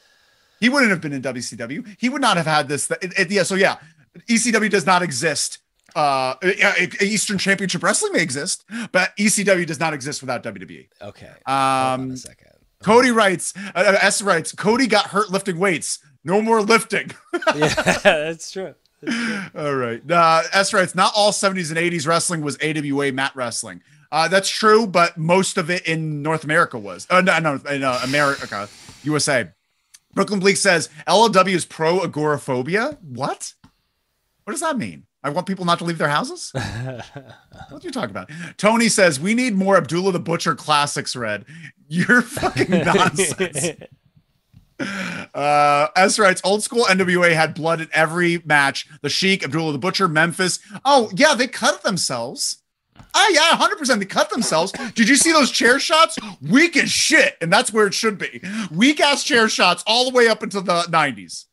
He 0.59 0.69
wouldn't 0.69 0.91
have 0.91 1.01
been 1.01 1.13
in 1.13 1.21
WCW. 1.21 1.95
He 1.99 2.09
would 2.09 2.21
not 2.21 2.37
have 2.37 2.45
had 2.45 2.67
this. 2.67 2.89
It, 2.91 3.13
it- 3.17 3.31
yeah. 3.31 3.43
So 3.43 3.55
yeah, 3.55 3.77
ECW 4.29 4.69
does 4.69 4.85
not 4.85 5.01
exist. 5.01 5.59
Uh, 5.95 6.35
Eastern 7.01 7.37
Championship 7.37 7.81
Wrestling 7.81 8.13
may 8.13 8.21
exist, 8.21 8.65
but 8.91 9.15
ECW 9.17 9.65
does 9.65 9.79
not 9.79 9.93
exist 9.93 10.21
without 10.21 10.43
WWE. 10.43 10.87
okay. 11.01 11.31
Um, 11.45 12.11
a 12.11 12.17
second. 12.17 12.51
Cody 12.83 13.11
writes, 13.11 13.53
uh, 13.57 13.79
uh, 13.79 13.97
S 14.01 14.21
writes, 14.21 14.51
Cody 14.51 14.87
got 14.87 15.07
hurt 15.07 15.31
lifting 15.31 15.57
weights. 15.57 15.99
No 16.23 16.41
more 16.41 16.61
lifting. 16.61 17.11
yeah, 17.55 17.67
that's 18.03 18.51
true. 18.51 18.75
That's 19.01 19.51
true. 19.51 19.61
all 19.61 19.75
right. 19.75 20.01
Uh, 20.09 20.43
S 20.53 20.73
writes, 20.73 20.93
not 20.95 21.13
all 21.15 21.31
70s 21.31 21.69
and 21.69 21.79
80s 21.79 22.07
wrestling 22.07 22.41
was 22.41 22.57
AWA 22.61 23.11
mat 23.11 23.31
wrestling. 23.35 23.81
Uh, 24.11 24.27
that's 24.27 24.49
true, 24.49 24.85
but 24.85 25.17
most 25.17 25.57
of 25.57 25.69
it 25.69 25.85
in 25.87 26.21
North 26.21 26.43
America 26.43 26.77
was. 26.77 27.07
Uh, 27.09 27.21
no, 27.21 27.39
no, 27.39 27.59
in 27.69 27.83
uh, 27.83 27.99
America, 28.03 28.69
USA. 29.03 29.49
Brooklyn 30.13 30.39
Bleak 30.39 30.57
says 30.57 30.89
LLW 31.07 31.53
is 31.55 31.65
pro 31.65 32.01
agoraphobia. 32.01 32.97
What? 33.01 33.53
What 34.43 34.51
does 34.51 34.61
that 34.61 34.77
mean? 34.77 35.04
I 35.25 35.29
want 35.29 35.47
people 35.47 35.65
not 35.65 35.79
to 35.79 35.85
leave 35.85 35.97
their 35.97 36.07
houses. 36.07 36.51
what 36.53 37.15
are 37.71 37.79
you 37.81 37.89
talking 37.89 38.11
about? 38.11 38.29
Tony 38.57 38.89
says 38.89 39.19
we 39.19 39.33
need 39.33 39.55
more 39.55 39.75
Abdullah 39.75 40.11
the 40.11 40.19
Butcher 40.19 40.53
classics. 40.53 41.15
Red, 41.15 41.45
you're 41.87 42.21
fucking 42.21 42.69
nonsense. 42.85 43.71
Uh, 44.79 45.87
S 45.95 46.19
writes, 46.19 46.41
old 46.43 46.61
school 46.61 46.83
NWA 46.83 47.33
had 47.33 47.55
blood 47.55 47.81
in 47.81 47.89
every 47.91 48.43
match. 48.45 48.87
The 49.01 49.09
Sheik, 49.09 49.43
Abdullah 49.43 49.71
the 49.71 49.79
Butcher, 49.79 50.07
Memphis. 50.07 50.59
Oh 50.85 51.09
yeah, 51.15 51.33
they 51.33 51.47
cut 51.47 51.81
themselves. 51.81 52.61
Oh 53.15 53.31
yeah, 53.33 53.57
hundred 53.57 53.79
percent. 53.79 53.99
They 53.99 54.05
cut 54.05 54.29
themselves. 54.29 54.73
Did 54.93 55.09
you 55.09 55.15
see 55.15 55.31
those 55.31 55.49
chair 55.49 55.79
shots? 55.79 56.19
Weak 56.39 56.77
as 56.77 56.91
shit, 56.91 57.35
and 57.41 57.51
that's 57.51 57.73
where 57.73 57.87
it 57.87 57.95
should 57.95 58.19
be. 58.19 58.41
Weak 58.71 58.99
ass 58.99 59.23
chair 59.23 59.49
shots 59.49 59.83
all 59.87 60.11
the 60.11 60.15
way 60.15 60.27
up 60.27 60.43
into 60.43 60.61
the 60.61 60.85
nineties, 60.87 61.47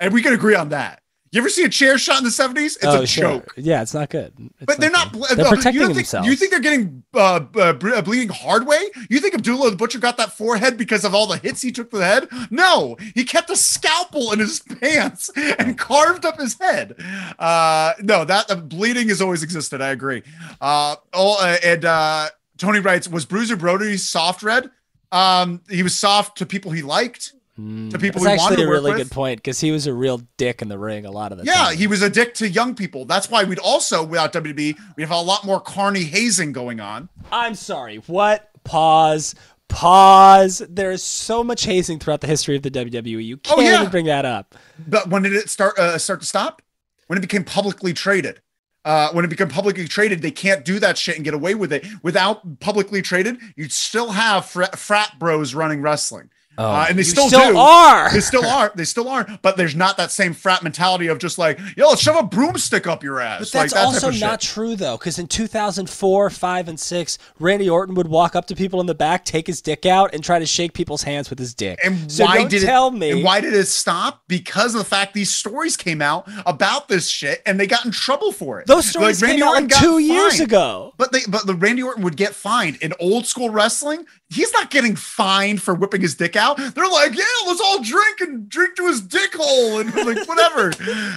and 0.00 0.12
we 0.12 0.22
can 0.22 0.32
agree 0.32 0.56
on 0.56 0.70
that. 0.70 1.01
You 1.32 1.40
ever 1.40 1.48
see 1.48 1.64
a 1.64 1.68
chair 1.70 1.96
shot 1.96 2.18
in 2.18 2.24
the 2.24 2.30
seventies? 2.30 2.76
It's 2.76 2.84
oh, 2.84 3.00
a 3.00 3.06
sure. 3.06 3.22
joke. 3.24 3.54
Yeah, 3.56 3.80
it's 3.80 3.94
not 3.94 4.10
good. 4.10 4.34
It's 4.38 4.66
But 4.66 4.78
they're 4.78 4.90
not. 4.90 5.14
good. 5.14 5.24
They're 5.30 5.38
no, 5.38 5.48
protecting 5.48 5.80
you 5.80 5.86
think, 5.86 5.96
themselves. 5.96 6.28
You 6.28 6.36
think 6.36 6.50
they're 6.50 6.60
getting 6.60 7.02
uh, 7.14 7.40
uh, 7.56 7.74
uh, 7.82 8.02
bleeding 8.02 8.28
hard 8.28 8.66
way? 8.66 8.90
You 9.08 9.18
think 9.18 9.32
Abdullah 9.34 9.70
the 9.70 9.76
Butcher 9.76 9.98
got 9.98 10.18
that 10.18 10.36
forehead 10.36 10.76
because 10.76 11.06
of 11.06 11.14
all 11.14 11.26
the 11.26 11.38
hits 11.38 11.62
he 11.62 11.72
took 11.72 11.90
to 11.90 11.96
the 11.96 12.04
head? 12.04 12.28
No, 12.50 12.98
he 13.14 13.24
kept 13.24 13.48
a 13.48 13.56
scalpel 13.56 14.32
in 14.32 14.40
his 14.40 14.60
pants 14.80 15.30
and 15.34 15.78
carved 15.78 16.26
up 16.26 16.38
his 16.38 16.58
head. 16.60 16.96
Uh, 17.38 17.94
no, 18.02 18.26
that 18.26 18.50
uh, 18.50 18.56
bleeding 18.56 19.08
has 19.08 19.22
always 19.22 19.42
existed. 19.42 19.80
I 19.80 19.88
agree. 19.88 20.22
Uh, 20.60 20.96
oh, 21.14 21.38
uh, 21.40 21.56
and 21.64 21.86
uh, 21.86 22.28
Tony 22.58 22.80
writes, 22.80 23.08
was 23.08 23.24
Bruiser 23.24 23.56
Brody 23.56 23.96
soft 23.96 24.42
red? 24.42 24.70
Um, 25.10 25.62
he 25.70 25.82
was 25.82 25.98
soft 25.98 26.36
to 26.38 26.46
people 26.46 26.72
he 26.72 26.82
liked. 26.82 27.32
To 27.56 27.98
people 27.98 28.22
That's 28.22 28.22
we 28.22 28.26
wanted 28.28 28.40
actually 28.40 28.56
to 28.56 28.62
a 28.62 28.70
really 28.70 28.90
with. 28.92 28.98
good 29.02 29.10
point 29.10 29.38
because 29.38 29.60
he 29.60 29.70
was 29.72 29.86
a 29.86 29.92
real 29.92 30.22
dick 30.38 30.62
in 30.62 30.68
the 30.68 30.78
ring 30.78 31.04
a 31.04 31.10
lot 31.10 31.32
of 31.32 31.38
the 31.38 31.44
Yeah, 31.44 31.52
time. 31.54 31.76
he 31.76 31.86
was 31.86 32.00
a 32.00 32.08
dick 32.08 32.32
to 32.34 32.48
young 32.48 32.74
people. 32.74 33.04
That's 33.04 33.28
why 33.30 33.44
we'd 33.44 33.58
also, 33.58 34.02
without 34.04 34.32
WB, 34.32 34.76
we 34.96 35.02
have 35.02 35.10
a 35.10 35.20
lot 35.20 35.44
more 35.44 35.60
carny 35.60 36.04
hazing 36.04 36.52
going 36.52 36.80
on. 36.80 37.10
I'm 37.30 37.54
sorry. 37.54 37.96
What? 38.06 38.48
Pause. 38.64 39.34
Pause. 39.68 40.62
There 40.68 40.90
is 40.92 41.02
so 41.02 41.42
much 41.42 41.64
hazing 41.64 41.98
throughout 41.98 42.20
the 42.20 42.26
history 42.26 42.56
of 42.56 42.62
the 42.62 42.70
WWE. 42.70 43.24
You 43.24 43.36
can't 43.38 43.58
Oh, 43.58 43.62
yeah. 43.62 43.80
even 43.80 43.90
bring 43.90 44.06
that 44.06 44.24
up. 44.24 44.54
But 44.86 45.08
when 45.08 45.22
did 45.22 45.32
it 45.34 45.50
start 45.50 45.78
uh, 45.78 45.98
start 45.98 46.20
to 46.20 46.26
stop? 46.26 46.62
When 47.08 47.18
it 47.18 47.22
became 47.22 47.44
publicly 47.44 47.92
traded. 47.92 48.40
Uh, 48.84 49.10
when 49.12 49.24
it 49.24 49.28
became 49.28 49.48
publicly 49.48 49.86
traded, 49.86 50.22
they 50.22 50.30
can't 50.32 50.64
do 50.64 50.80
that 50.80 50.98
shit 50.98 51.14
and 51.14 51.24
get 51.24 51.34
away 51.34 51.54
with 51.54 51.72
it. 51.72 51.86
Without 52.02 52.58
publicly 52.60 53.00
traded, 53.00 53.38
you'd 53.56 53.70
still 53.70 54.10
have 54.10 54.44
frat, 54.46 54.76
frat 54.76 55.14
bros 55.20 55.54
running 55.54 55.80
wrestling. 55.82 56.30
Uh, 56.58 56.86
and 56.88 56.98
they 56.98 57.02
Oh, 57.02 57.04
You 57.04 57.10
still, 57.10 57.28
still 57.28 57.52
do. 57.52 57.58
are. 57.58 58.12
They 58.12 58.20
still 58.20 58.46
are. 58.46 58.72
They 58.74 58.84
still 58.84 59.08
are. 59.08 59.26
But 59.42 59.56
there's 59.56 59.74
not 59.74 59.96
that 59.96 60.10
same 60.10 60.32
frat 60.34 60.62
mentality 60.62 61.06
of 61.08 61.18
just 61.18 61.38
like, 61.38 61.58
yo, 61.76 61.88
let's 61.88 62.00
shove 62.02 62.16
a 62.16 62.22
broomstick 62.22 62.86
up 62.86 63.02
your 63.02 63.20
ass. 63.20 63.50
But 63.50 63.54
like 63.54 63.70
that's 63.70 63.72
that 63.74 63.84
also 63.84 64.08
of 64.08 64.14
shit. 64.14 64.22
not 64.22 64.40
true 64.40 64.76
though, 64.76 64.96
because 64.96 65.18
in 65.18 65.26
2004, 65.28 66.30
five, 66.30 66.68
and 66.68 66.78
six, 66.78 67.18
Randy 67.38 67.68
Orton 67.68 67.94
would 67.94 68.08
walk 68.08 68.36
up 68.36 68.46
to 68.46 68.54
people 68.54 68.80
in 68.80 68.86
the 68.86 68.94
back, 68.94 69.24
take 69.24 69.46
his 69.46 69.60
dick 69.60 69.86
out, 69.86 70.14
and 70.14 70.22
try 70.22 70.38
to 70.38 70.46
shake 70.46 70.72
people's 70.74 71.02
hands 71.02 71.30
with 71.30 71.38
his 71.38 71.54
dick. 71.54 71.78
And 71.84 72.10
so 72.10 72.24
why 72.24 72.38
don't 72.38 72.50
did 72.50 72.62
tell 72.62 72.88
it? 72.88 72.94
me? 72.94 73.10
And 73.12 73.24
why 73.24 73.40
did 73.40 73.54
it 73.54 73.66
stop? 73.66 74.22
Because 74.28 74.74
of 74.74 74.78
the 74.80 74.84
fact 74.84 75.14
these 75.14 75.30
stories 75.32 75.76
came 75.76 76.02
out 76.02 76.28
about 76.46 76.88
this 76.88 77.08
shit, 77.08 77.42
and 77.46 77.58
they 77.58 77.66
got 77.66 77.84
in 77.84 77.90
trouble 77.90 78.32
for 78.32 78.60
it. 78.60 78.66
Those 78.66 78.86
stories 78.86 79.22
Randy 79.22 79.38
came 79.38 79.44
out 79.44 79.48
Orton 79.54 79.64
like 79.64 79.70
got 79.70 79.80
two 79.82 79.98
years 79.98 80.32
fined. 80.38 80.42
ago. 80.48 80.94
But 80.96 81.12
they, 81.12 81.20
but 81.28 81.46
the 81.46 81.54
Randy 81.54 81.82
Orton 81.82 82.02
would 82.04 82.16
get 82.16 82.34
fined 82.34 82.76
in 82.82 82.92
old 83.00 83.26
school 83.26 83.50
wrestling. 83.50 84.04
He's 84.32 84.52
not 84.52 84.70
getting 84.70 84.96
fined 84.96 85.60
for 85.62 85.74
whipping 85.74 86.00
his 86.00 86.14
dick 86.14 86.36
out. 86.36 86.56
They're 86.56 86.88
like, 86.88 87.16
yeah, 87.16 87.24
let's 87.46 87.60
all 87.60 87.82
drink 87.82 88.20
and 88.20 88.48
drink 88.48 88.76
to 88.76 88.86
his 88.86 89.00
dick 89.00 89.34
hole 89.34 89.80
and 89.80 89.94
like 89.94 90.26
whatever. 90.28 90.72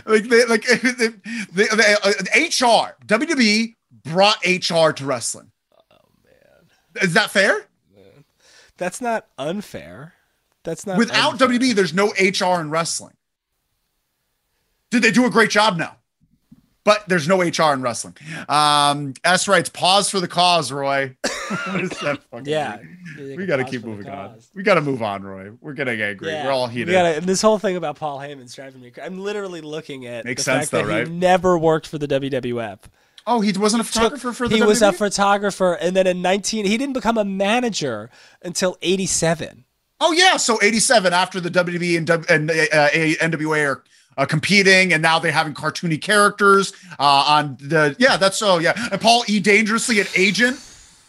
like 0.05 0.23
they 0.25 0.45
like 0.45 0.65
they, 0.81 1.07
they, 1.51 1.65
they, 1.67 1.93
uh, 1.93 2.11
HR 2.35 2.95
WWE 3.05 3.75
brought 4.03 4.37
HR 4.45 4.91
to 4.91 5.05
wrestling. 5.05 5.51
Oh 5.91 5.95
man, 6.23 7.03
is 7.03 7.13
that 7.13 7.31
fair? 7.31 7.67
That's 8.77 8.99
not 8.99 9.27
unfair. 9.37 10.13
That's 10.63 10.85
not 10.85 10.97
Without 10.97 11.33
unfair. 11.33 11.47
WWE, 11.47 11.73
there's 11.73 11.93
no 11.93 12.07
HR 12.19 12.59
in 12.59 12.69
wrestling. 12.69 13.13
Did 14.91 15.03
they 15.03 15.11
do 15.11 15.25
a 15.25 15.29
great 15.29 15.49
job? 15.49 15.77
No. 15.77 15.89
But 16.85 17.03
there's 17.09 17.27
no 17.27 17.41
HR 17.41 17.73
in 17.73 17.81
wrestling. 17.81 18.15
Um, 18.47 19.15
S 19.23 19.47
writes, 19.47 19.69
pause 19.69 20.09
for 20.09 20.19
the 20.19 20.27
cause, 20.27 20.71
Roy. 20.71 21.17
what 21.65 21.81
is 21.81 21.89
that 22.01 22.21
fucking 22.31 22.45
Yeah? 22.45 22.77
We 23.17 23.45
got 23.47 23.57
to 23.57 23.63
keep 23.63 23.83
moving 23.83 24.07
on. 24.07 24.37
We 24.53 24.61
got 24.63 24.75
to 24.75 24.81
move 24.81 25.01
on, 25.01 25.23
Roy. 25.23 25.49
We're 25.61 25.73
getting 25.73 25.99
angry. 25.99 26.27
We're 26.31 26.51
all 26.51 26.67
heated. 26.67 26.89
We 26.89 26.93
gotta, 26.93 27.17
and 27.17 27.25
this 27.25 27.41
whole 27.41 27.57
thing 27.59 27.75
about 27.75 27.95
Paul 27.97 28.19
Heyman's 28.19 28.53
driving 28.53 28.81
me. 28.81 28.91
cra- 28.91 29.03
I'm 29.03 29.19
literally 29.19 29.61
looking 29.61 30.05
at 30.05 30.25
Makes 30.25 30.43
the 30.45 30.51
sense 30.51 30.69
fact 30.69 30.71
though, 30.71 30.87
that 30.87 30.93
right? 30.99 31.07
he 31.07 31.13
never 31.13 31.57
worked 31.57 31.87
for 31.87 31.97
the 31.97 32.07
WWF. 32.07 32.79
oh, 33.25 33.41
he 33.41 33.51
wasn't 33.53 33.81
a 33.81 33.85
Took- 33.85 33.93
photographer 33.93 34.31
for 34.33 34.47
the 34.47 34.55
he 34.57 34.61
was 34.61 34.83
a 34.83 34.93
photographer, 34.93 35.73
and 35.73 35.95
then 35.95 36.05
in 36.05 36.21
19, 36.21 36.65
he 36.65 36.77
didn't 36.77 36.93
become 36.93 37.17
a 37.17 37.25
manager 37.25 38.11
until 38.43 38.77
87. 38.83 39.65
Oh 40.01 40.11
yeah, 40.11 40.37
so 40.37 40.59
'87 40.61 41.13
after 41.13 41.39
the 41.39 41.49
WWE 41.49 41.97
and, 41.97 42.05
W- 42.05 42.27
and 42.29 42.51
uh, 42.51 42.89
NWA 42.91 43.65
are 43.67 43.83
uh, 44.17 44.25
competing, 44.25 44.93
and 44.93 45.01
now 45.01 45.19
they're 45.19 45.31
having 45.31 45.53
cartoony 45.53 46.01
characters 46.01 46.73
uh, 46.99 47.25
on 47.27 47.57
the 47.59 47.95
yeah. 47.99 48.17
That's 48.17 48.41
oh 48.41 48.59
yeah, 48.59 48.73
and 48.91 48.99
Paul 49.01 49.23
E. 49.27 49.39
Dangerously 49.39 49.99
an 49.99 50.07
agent, 50.15 50.59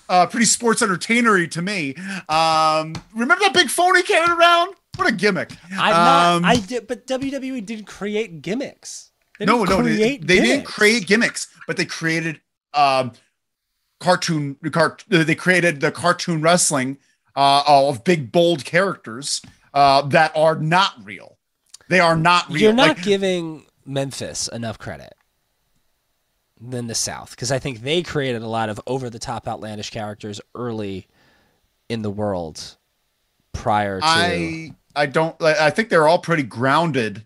uh, 0.09 0.27
pretty 0.27 0.47
sports 0.47 0.83
entertainery 0.83 1.49
to 1.49 1.63
me. 1.63 1.95
Um, 2.29 2.95
remember 3.15 3.45
that 3.45 3.53
big 3.55 3.69
phone 3.71 3.97
he 3.97 4.03
carried 4.03 4.31
around? 4.31 4.75
What 4.97 5.09
a 5.09 5.13
gimmick! 5.13 5.53
I'm 5.73 6.37
Um, 6.37 6.43
not. 6.43 6.51
I 6.51 6.57
did, 6.57 6.87
but 6.87 7.07
WWE 7.07 7.65
didn't 7.65 7.87
create 7.87 8.43
gimmicks. 8.43 9.11
They 9.39 9.45
no, 9.45 9.63
no, 9.65 9.83
they, 9.83 10.17
they 10.17 10.41
didn't 10.41 10.65
create 10.65 11.07
gimmicks, 11.07 11.49
but 11.67 11.77
they 11.77 11.85
created 11.85 12.41
um, 12.73 13.13
cartoon. 14.01 14.57
Car, 14.73 14.97
they 15.09 15.35
created 15.35 15.81
the 15.81 15.93
cartoon 15.93 16.41
wrestling 16.41 16.99
uh, 17.35 17.63
of 17.67 18.03
big 18.05 18.33
bold 18.33 18.65
characters 18.65 19.43
uh, 19.75 20.03
that 20.09 20.33
are 20.35 20.57
not 20.57 20.95
real. 21.05 21.36
They 21.89 22.01
are 22.01 22.17
not 22.17 22.49
real. 22.49 22.63
You're 22.63 22.73
not 22.73 22.97
Like, 22.97 23.03
giving 23.03 23.67
Memphis 23.85 24.49
enough 24.49 24.79
credit 24.79 25.15
than 26.61 26.87
the 26.87 26.95
South 26.95 27.31
because 27.31 27.53
I 27.53 27.59
think 27.59 27.81
they 27.83 28.03
created 28.03 28.43
a 28.43 28.49
lot 28.49 28.69
of 28.69 28.81
over 28.87 29.11
the 29.11 29.19
top 29.19 29.47
outlandish 29.47 29.91
characters 29.91 30.41
early 30.55 31.07
in 31.89 32.03
the 32.03 32.11
world 32.11 32.77
prior 33.53 34.01
to. 34.01 34.07
I 34.07 34.71
I 34.95 35.07
don't. 35.07 35.41
I 35.43 35.67
I 35.67 35.71
think 35.71 35.89
they're 35.89 36.09
all 36.09 36.19
pretty 36.19 36.43
grounded 36.43 37.25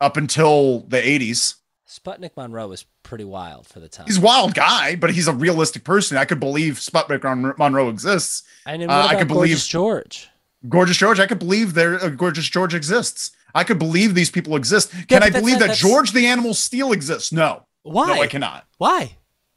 up 0.00 0.16
until 0.16 0.80
the 0.80 0.98
'80s. 0.98 1.54
Sputnik 1.88 2.32
Monroe 2.36 2.68
was 2.68 2.84
pretty 3.04 3.24
wild 3.24 3.66
for 3.66 3.78
the 3.80 3.88
time. 3.88 4.06
He's 4.06 4.18
a 4.18 4.20
wild 4.20 4.54
guy, 4.54 4.96
but 4.96 5.10
he's 5.12 5.28
a 5.28 5.32
realistic 5.32 5.84
person. 5.84 6.18
I 6.18 6.24
could 6.24 6.40
believe 6.40 6.74
Sputnik 6.74 7.56
Monroe 7.58 7.88
exists. 7.88 8.42
and 8.66 8.82
then 8.82 8.90
uh, 8.90 9.06
I 9.08 9.14
could 9.14 9.28
believe- 9.28 9.50
Gorgeous 9.50 9.66
George? 9.68 10.28
Gorgeous 10.68 10.96
George, 10.96 11.20
I 11.20 11.26
could 11.26 11.38
believe 11.38 11.74
there. 11.74 11.94
Uh, 12.02 12.08
Gorgeous 12.08 12.48
George 12.48 12.74
exists. 12.74 13.30
I 13.56 13.64
could 13.64 13.78
believe 13.78 14.14
these 14.14 14.30
people 14.30 14.54
exist. 14.56 14.92
Can 15.08 15.22
I 15.22 15.30
believe 15.30 15.54
that 15.58 15.68
that's- 15.68 15.78
George 15.80 16.12
the 16.12 16.26
Animal 16.26 16.54
Steele 16.54 16.92
exists? 16.92 17.32
No. 17.32 17.66
Why? 17.82 18.06
No, 18.08 18.22
I 18.22 18.26
cannot. 18.26 18.66
Why? 18.78 19.16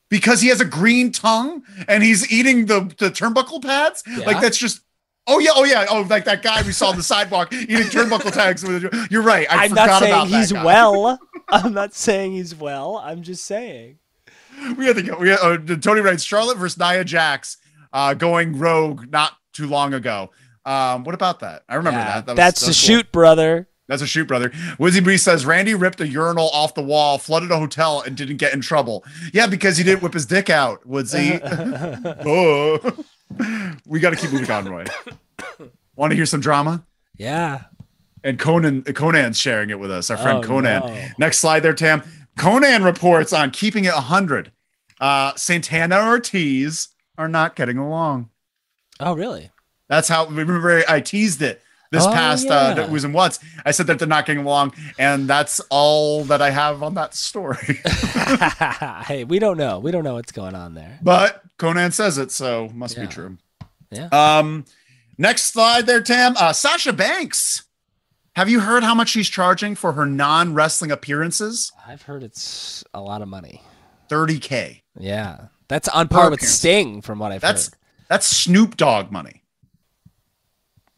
Because 0.09 0.41
he 0.41 0.47
has 0.49 0.59
a 0.61 0.65
green 0.65 1.11
tongue 1.11 1.63
and 1.87 2.01
he's 2.03 2.31
eating 2.31 2.65
the, 2.65 2.81
the 2.97 3.09
turnbuckle 3.11 3.61
pads. 3.63 4.01
Yeah. 4.07 4.25
Like 4.25 4.41
that's 4.41 4.57
just. 4.57 4.81
Oh 5.27 5.37
yeah, 5.37 5.51
oh 5.53 5.63
yeah, 5.63 5.85
oh 5.91 6.01
like 6.09 6.25
that 6.25 6.41
guy 6.41 6.63
we 6.63 6.71
saw 6.71 6.89
on 6.89 6.95
the 6.95 7.03
sidewalk 7.03 7.53
eating 7.53 7.77
turnbuckle 7.77 8.31
tags. 8.33 8.63
With, 8.63 8.91
you're 9.11 9.21
right. 9.21 9.45
I 9.51 9.65
I'm 9.65 9.69
forgot 9.69 9.87
not 9.87 9.99
saying 9.99 10.13
about 10.13 10.27
that 10.29 10.37
he's 10.39 10.51
guy. 10.51 10.65
well. 10.65 11.19
I'm 11.49 11.73
not 11.73 11.93
saying 11.93 12.31
he's 12.31 12.55
well. 12.55 12.97
I'm 12.97 13.21
just 13.21 13.45
saying. 13.45 13.99
we 14.75 14.85
had 14.87 14.95
to 14.95 15.03
go. 15.03 15.17
We 15.17 15.29
had, 15.29 15.39
uh, 15.69 15.75
Tony 15.77 16.01
writes 16.01 16.23
Charlotte 16.23 16.57
versus 16.57 16.79
Nia 16.79 17.03
Jax 17.03 17.57
uh, 17.93 18.15
going 18.15 18.57
rogue 18.57 19.11
not 19.11 19.33
too 19.53 19.67
long 19.67 19.93
ago. 19.93 20.31
Um, 20.65 21.03
what 21.03 21.13
about 21.15 21.39
that? 21.41 21.63
I 21.69 21.75
remember 21.75 21.99
Yeah, 21.99 22.05
that. 22.21 22.25
that 22.25 22.31
was- 22.31 22.37
that's 22.37 22.59
that 22.61 22.65
a 22.65 22.69
was 22.69 22.79
cool. 22.81 22.95
shoot, 22.97 23.11
brother. 23.11 23.68
That's 23.89 24.01
a 24.03 24.07
shoot, 24.07 24.27
brother. 24.27 24.49
Wizzy 24.77 25.03
Bree 25.03 25.17
says 25.17 25.45
Randy 25.45 25.73
ripped 25.73 25.99
a 25.99 26.07
urinal 26.07 26.49
off 26.51 26.75
the 26.75 26.81
wall, 26.83 27.17
flooded 27.17 27.49
a 27.51 27.57
hotel, 27.57 28.01
and 28.01 28.15
didn't 28.15 28.37
get 28.37 28.53
in 28.53 28.61
trouble. 28.61 29.03
Yeah, 29.33 29.47
because 29.47 29.77
he 29.77 29.83
didn't 29.83 30.03
whip 30.03 30.13
his 30.13 30.27
dick 30.27 30.49
out, 30.49 30.87
Woodsy. 30.87 31.41
oh. 32.25 33.03
We 33.87 33.99
got 33.99 34.11
to 34.11 34.15
keep 34.15 34.31
moving 34.31 34.49
on, 34.51 34.65
Roy. 34.65 34.85
Want 35.95 36.11
to 36.11 36.15
hear 36.15 36.25
some 36.27 36.39
drama? 36.39 36.85
Yeah. 37.17 37.63
And 38.23 38.37
Conan, 38.37 38.83
Conan's 38.83 39.39
sharing 39.39 39.69
it 39.71 39.79
with 39.79 39.91
us. 39.91 40.09
Our 40.09 40.17
friend 40.17 40.37
Oh, 40.39 40.47
Conan. 40.47 40.81
no. 40.85 41.05
Next 41.17 41.39
slide 41.39 41.61
there, 41.61 41.73
Tam. 41.73 42.03
Conan 42.37 42.83
reports 42.83 43.33
on 43.33 43.51
keeping 43.51 43.85
it 43.85 43.93
100. 43.93 44.51
Uh, 45.01 45.33
Santana 45.35 45.99
Ortiz 46.05 46.89
are 47.17 47.27
not 47.27 47.55
getting 47.55 47.77
along. 47.77 48.29
Oh, 48.99 49.13
really? 49.13 49.49
That's 49.87 50.07
how 50.07 50.27
remember 50.27 50.83
I 50.87 51.01
teased 51.01 51.41
it 51.41 51.61
this 51.91 52.05
Oh, 52.05 52.11
past 52.13 52.45
yeah. 52.47 52.53
uh 52.83 52.87
was 52.89 53.03
in 53.03 53.13
what's 53.13 53.39
I 53.65 53.71
said 53.71 53.87
that 53.87 53.99
they're 53.99 54.07
not 54.07 54.25
getting 54.25 54.43
along, 54.45 54.73
and 54.97 55.27
that's 55.27 55.59
all 55.69 56.23
that 56.25 56.41
I 56.41 56.49
have 56.51 56.83
on 56.83 56.93
that 56.95 57.13
story. 57.15 57.79
hey, 59.05 59.23
we 59.23 59.39
don't 59.39 59.57
know. 59.57 59.79
We 59.79 59.91
don't 59.91 60.03
know 60.03 60.13
what's 60.15 60.31
going 60.31 60.55
on 60.55 60.73
there. 60.75 60.99
but 61.01 61.43
Conan 61.57 61.91
says 61.91 62.17
it, 62.17 62.31
so 62.31 62.69
must 62.73 62.95
Yeah. 62.95 63.05
be 63.05 63.07
true. 63.07 63.37
Yeah. 63.91 64.07
Um, 64.11 64.65
next 65.17 65.51
slide 65.53 65.85
there, 65.87 66.01
Tam. 66.01 66.35
Uh, 66.37 66.53
Sasha 66.53 66.93
Banks. 66.93 67.63
Have 68.35 68.47
you 68.49 68.59
heard 68.61 68.83
how 68.83 68.93
much 68.95 69.09
she's 69.09 69.27
charging 69.27 69.75
for 69.75 69.93
her 69.93 70.05
non 70.05 70.53
wrestling 70.53 70.91
appearances? 70.91 71.71
I've 71.87 72.03
heard 72.03 72.23
it's 72.23 72.83
a 72.93 73.01
lot 73.01 73.21
of 73.21 73.27
money. 73.27 73.61
30K. 74.09 74.81
Yeah. 74.97 75.47
That's 75.67 75.87
on 75.89 76.07
par 76.07 76.29
with. 76.29 76.41
Sting 76.41 77.01
from 77.01 77.19
what 77.19 77.31
I've 77.31 77.41
That's 77.41 77.67
heard. 77.69 77.75
that's 78.07 78.27
Snoop 78.27 78.77
Dogg 78.77 79.11
money. 79.11 79.43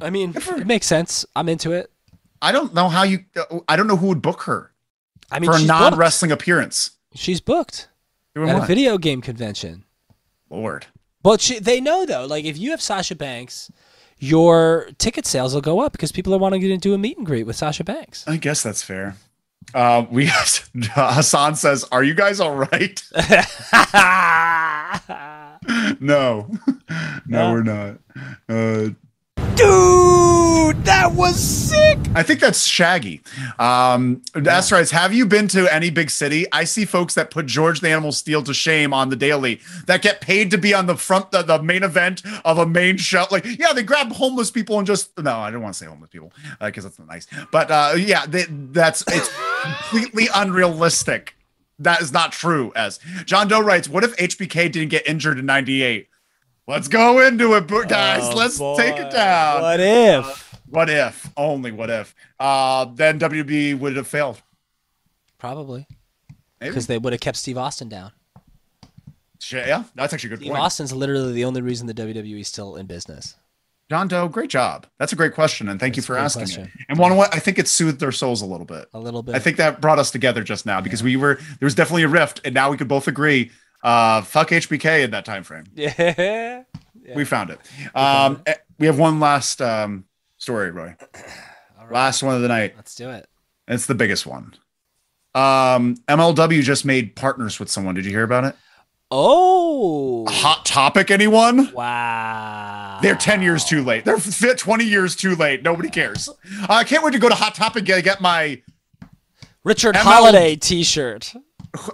I 0.01 0.09
mean, 0.09 0.33
for- 0.33 0.59
it 0.59 0.67
makes 0.67 0.87
sense. 0.87 1.25
I'm 1.35 1.49
into 1.49 1.71
it. 1.71 1.91
I 2.41 2.51
don't 2.51 2.73
know 2.73 2.89
how 2.89 3.03
you, 3.03 3.25
uh, 3.35 3.59
I 3.67 3.75
don't 3.75 3.87
know 3.87 3.97
who 3.97 4.07
would 4.07 4.21
book 4.21 4.43
her 4.43 4.71
I 5.31 5.39
mean, 5.39 5.51
for 5.51 5.57
a 5.57 5.63
non 5.63 5.95
wrestling 5.95 6.31
appearance. 6.31 6.91
She's 7.13 7.41
booked 7.41 7.87
Doing 8.35 8.49
at 8.49 8.63
a 8.63 8.65
video 8.65 8.97
game 8.97 9.21
convention. 9.21 9.83
Lord. 10.49 10.87
But 11.23 11.39
she, 11.39 11.59
they 11.59 11.79
know 11.79 12.05
though, 12.05 12.25
like 12.25 12.45
if 12.45 12.57
you 12.57 12.71
have 12.71 12.81
Sasha 12.81 13.15
Banks, 13.15 13.71
your 14.17 14.89
ticket 14.97 15.25
sales 15.27 15.53
will 15.53 15.61
go 15.61 15.79
up 15.81 15.91
because 15.91 16.11
people 16.11 16.33
are 16.33 16.39
wanting 16.39 16.61
to 16.61 16.77
do 16.77 16.93
a 16.93 16.97
meet 16.97 17.17
and 17.17 17.25
greet 17.25 17.43
with 17.43 17.55
Sasha 17.55 17.83
Banks. 17.83 18.27
I 18.27 18.37
guess 18.37 18.63
that's 18.63 18.81
fair. 18.81 19.15
Uh, 19.75 20.05
we 20.09 20.25
Hassan 20.95 21.55
says, 21.55 21.85
"Are 21.91 22.03
you 22.03 22.15
guys 22.15 22.39
all 22.39 22.55
right?" 22.55 23.03
no, 25.99 25.99
no, 25.99 26.49
No. 27.27 27.51
we're 27.53 27.63
not. 27.63 27.97
Uh, 28.49 28.89
Dude, 29.61 30.83
that 30.85 31.11
was 31.13 31.39
sick. 31.39 31.99
I 32.15 32.23
think 32.23 32.39
that's 32.39 32.65
Shaggy. 32.65 33.21
Um, 33.59 34.23
that's 34.33 34.71
right. 34.71 34.89
Have 34.89 35.13
you 35.13 35.27
been 35.27 35.47
to 35.49 35.71
any 35.71 35.91
big 35.91 36.09
city? 36.09 36.45
I 36.51 36.63
see 36.63 36.83
folks 36.83 37.13
that 37.13 37.29
put 37.29 37.45
George 37.45 37.79
the 37.79 37.89
Animal 37.89 38.11
Steele 38.11 38.41
to 38.43 38.53
shame 38.55 38.91
on 38.91 39.09
the 39.09 39.15
daily 39.15 39.61
that 39.85 40.01
get 40.01 40.19
paid 40.19 40.49
to 40.51 40.57
be 40.57 40.73
on 40.73 40.87
the 40.87 40.97
front, 40.97 41.31
the, 41.31 41.43
the 41.43 41.61
main 41.61 41.83
event 41.83 42.23
of 42.43 42.57
a 42.57 42.65
main 42.65 42.97
show. 42.97 43.25
Like, 43.29 43.45
yeah, 43.45 43.71
they 43.71 43.83
grab 43.83 44.11
homeless 44.11 44.49
people 44.49 44.79
and 44.79 44.87
just 44.87 45.15
no, 45.19 45.37
I 45.37 45.51
don't 45.51 45.61
want 45.61 45.75
to 45.75 45.77
say 45.77 45.85
homeless 45.85 46.09
people 46.09 46.33
because 46.59 46.83
that's 46.83 46.97
not 46.97 47.07
nice. 47.07 47.27
But 47.51 47.69
uh, 47.69 47.93
yeah, 47.97 48.25
they, 48.25 48.45
that's 48.49 49.03
it's 49.09 49.29
completely 49.61 50.27
unrealistic. 50.33 51.35
That 51.77 52.01
is 52.01 52.11
not 52.11 52.31
true. 52.31 52.71
As 52.75 52.99
John 53.25 53.47
Doe 53.47 53.61
writes, 53.61 53.87
what 53.87 54.03
if 54.03 54.15
HBK 54.17 54.71
didn't 54.71 54.89
get 54.89 55.07
injured 55.07 55.37
in 55.39 55.45
'98? 55.45 56.07
Let's 56.67 56.87
go 56.87 57.25
into 57.25 57.53
it, 57.55 57.67
guys. 57.87 58.23
Oh, 58.23 58.35
Let's 58.35 58.57
take 58.57 58.97
it 58.97 59.11
down. 59.11 59.61
What 59.61 59.79
if? 59.79 60.59
What 60.69 60.89
if? 60.89 61.29
Only 61.35 61.71
what 61.71 61.89
if? 61.89 62.15
Uh, 62.39 62.85
then 62.85 63.19
WB 63.19 63.77
would 63.77 63.95
have 63.97 64.07
failed. 64.07 64.41
Probably 65.37 65.87
because 66.59 66.87
they 66.87 66.97
would 66.97 67.13
have 67.13 67.19
kept 67.19 67.37
Steve 67.37 67.57
Austin 67.57 67.89
down. 67.89 68.11
Yeah, 69.49 69.83
that's 69.95 70.13
actually 70.13 70.27
a 70.27 70.29
good 70.29 70.39
Steve 70.39 70.51
point. 70.51 70.63
Austin's 70.63 70.93
literally 70.93 71.33
the 71.33 71.45
only 71.45 71.61
reason 71.61 71.87
the 71.87 71.93
WWE 71.93 72.39
is 72.41 72.47
still 72.47 72.75
in 72.75 72.85
business. 72.85 73.35
John 73.89 74.07
Doe, 74.07 74.29
great 74.29 74.49
job. 74.49 74.85
That's 74.99 75.11
a 75.11 75.17
great 75.17 75.33
question, 75.33 75.67
and 75.67 75.77
thank 75.77 75.95
That's 75.95 76.07
you 76.07 76.13
for 76.13 76.17
asking 76.17 76.43
question. 76.43 76.63
it. 76.63 76.85
And 76.87 76.97
one 76.97 77.17
what 77.17 77.35
I 77.35 77.39
think 77.39 77.59
it 77.59 77.67
soothed 77.67 77.99
their 77.99 78.13
souls 78.13 78.41
a 78.41 78.45
little 78.45 78.65
bit. 78.65 78.87
A 78.93 78.99
little 78.99 79.23
bit. 79.23 79.35
I 79.35 79.39
think 79.39 79.57
that 79.57 79.81
brought 79.81 79.99
us 79.99 80.11
together 80.11 80.43
just 80.43 80.65
now 80.65 80.79
because 80.79 81.03
we 81.03 81.17
were 81.17 81.35
there 81.35 81.65
was 81.65 81.75
definitely 81.75 82.03
a 82.03 82.07
rift, 82.07 82.39
and 82.45 82.53
now 82.53 82.71
we 82.71 82.77
could 82.77 82.87
both 82.87 83.07
agree. 83.09 83.51
Uh, 83.83 84.21
fuck 84.21 84.49
HBK 84.49 85.03
in 85.03 85.11
that 85.11 85.25
time 85.25 85.43
frame. 85.43 85.65
Yeah. 87.03 87.15
We 87.17 87.25
found 87.25 87.49
it. 87.49 87.59
Um, 87.95 88.43
eh, 88.45 88.53
we 88.77 88.85
have 88.85 88.99
one 88.99 89.19
last 89.19 89.59
um, 89.59 90.05
story, 90.37 90.69
Roy. 90.71 90.95
Right. 91.79 91.91
Last 91.91 92.23
one 92.23 92.35
of 92.35 92.41
the 92.41 92.47
night. 92.47 92.73
Let's 92.77 92.95
do 92.95 93.09
it. 93.09 93.27
It's 93.67 93.87
the 93.87 93.95
biggest 93.95 94.25
one. 94.25 94.53
Um, 95.33 95.95
MLW 96.07 96.61
just 96.61 96.85
made 96.85 97.15
partners 97.15 97.59
with 97.59 97.69
someone. 97.69 97.95
Did 97.95 98.05
you 98.05 98.11
hear 98.11 98.23
about 98.23 98.45
it? 98.45 98.55
Oh. 99.09 100.25
Hot 100.29 100.65
topic, 100.65 101.11
anyone? 101.11 101.73
Wow. 101.73 102.99
They're 103.01 103.15
10 103.15 103.41
years 103.41 103.65
too 103.65 103.83
late. 103.83 104.05
They're 104.05 104.17
fit 104.19 104.57
20 104.57 104.85
years 104.85 105.17
too 105.17 105.35
late. 105.35 105.63
Nobody 105.63 105.89
cares. 105.89 106.29
I 106.69 106.85
can't 106.85 107.03
wait 107.03 107.11
to 107.11 107.19
go 107.19 107.27
to 107.27 107.35
Hot 107.35 107.55
Topic 107.55 107.89
and 107.89 108.03
get 108.03 108.21
my. 108.21 108.61
Richard 109.65 109.95
ML 109.95 109.99
Holliday 110.01 110.55
T-shirt. 110.55 111.33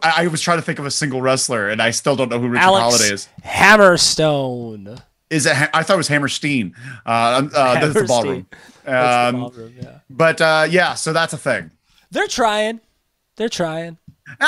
I 0.03 0.23
I 0.23 0.27
was 0.27 0.41
trying 0.41 0.57
to 0.57 0.61
think 0.61 0.79
of 0.79 0.85
a 0.85 0.91
single 0.91 1.21
wrestler, 1.21 1.69
and 1.69 1.81
I 1.81 1.91
still 1.91 2.15
don't 2.15 2.29
know 2.29 2.39
who 2.39 2.47
Richard 2.47 2.63
Alex 2.63 2.81
Holliday 2.97 3.13
is. 3.13 3.29
Hammerstone. 3.43 5.01
Is 5.29 5.45
it? 5.45 5.55
I 5.73 5.83
thought 5.83 5.95
it 5.95 5.97
was 5.97 6.07
Hammerstein. 6.07 6.73
Uh, 7.05 7.09
uh, 7.53 7.73
that's 7.79 7.93
the 7.93 8.03
ballroom. 8.05 8.47
That's 8.85 9.33
the 9.33 9.37
Um, 9.37 9.41
ballroom, 9.41 9.73
yeah. 9.81 9.99
but 10.09 10.39
uh, 10.41 10.67
yeah, 10.69 10.93
so 10.93 11.11
that's 11.13 11.33
a 11.33 11.37
thing. 11.37 11.71
They're 12.11 12.27
trying. 12.27 12.79
They're 13.35 13.49
trying. 13.49 13.97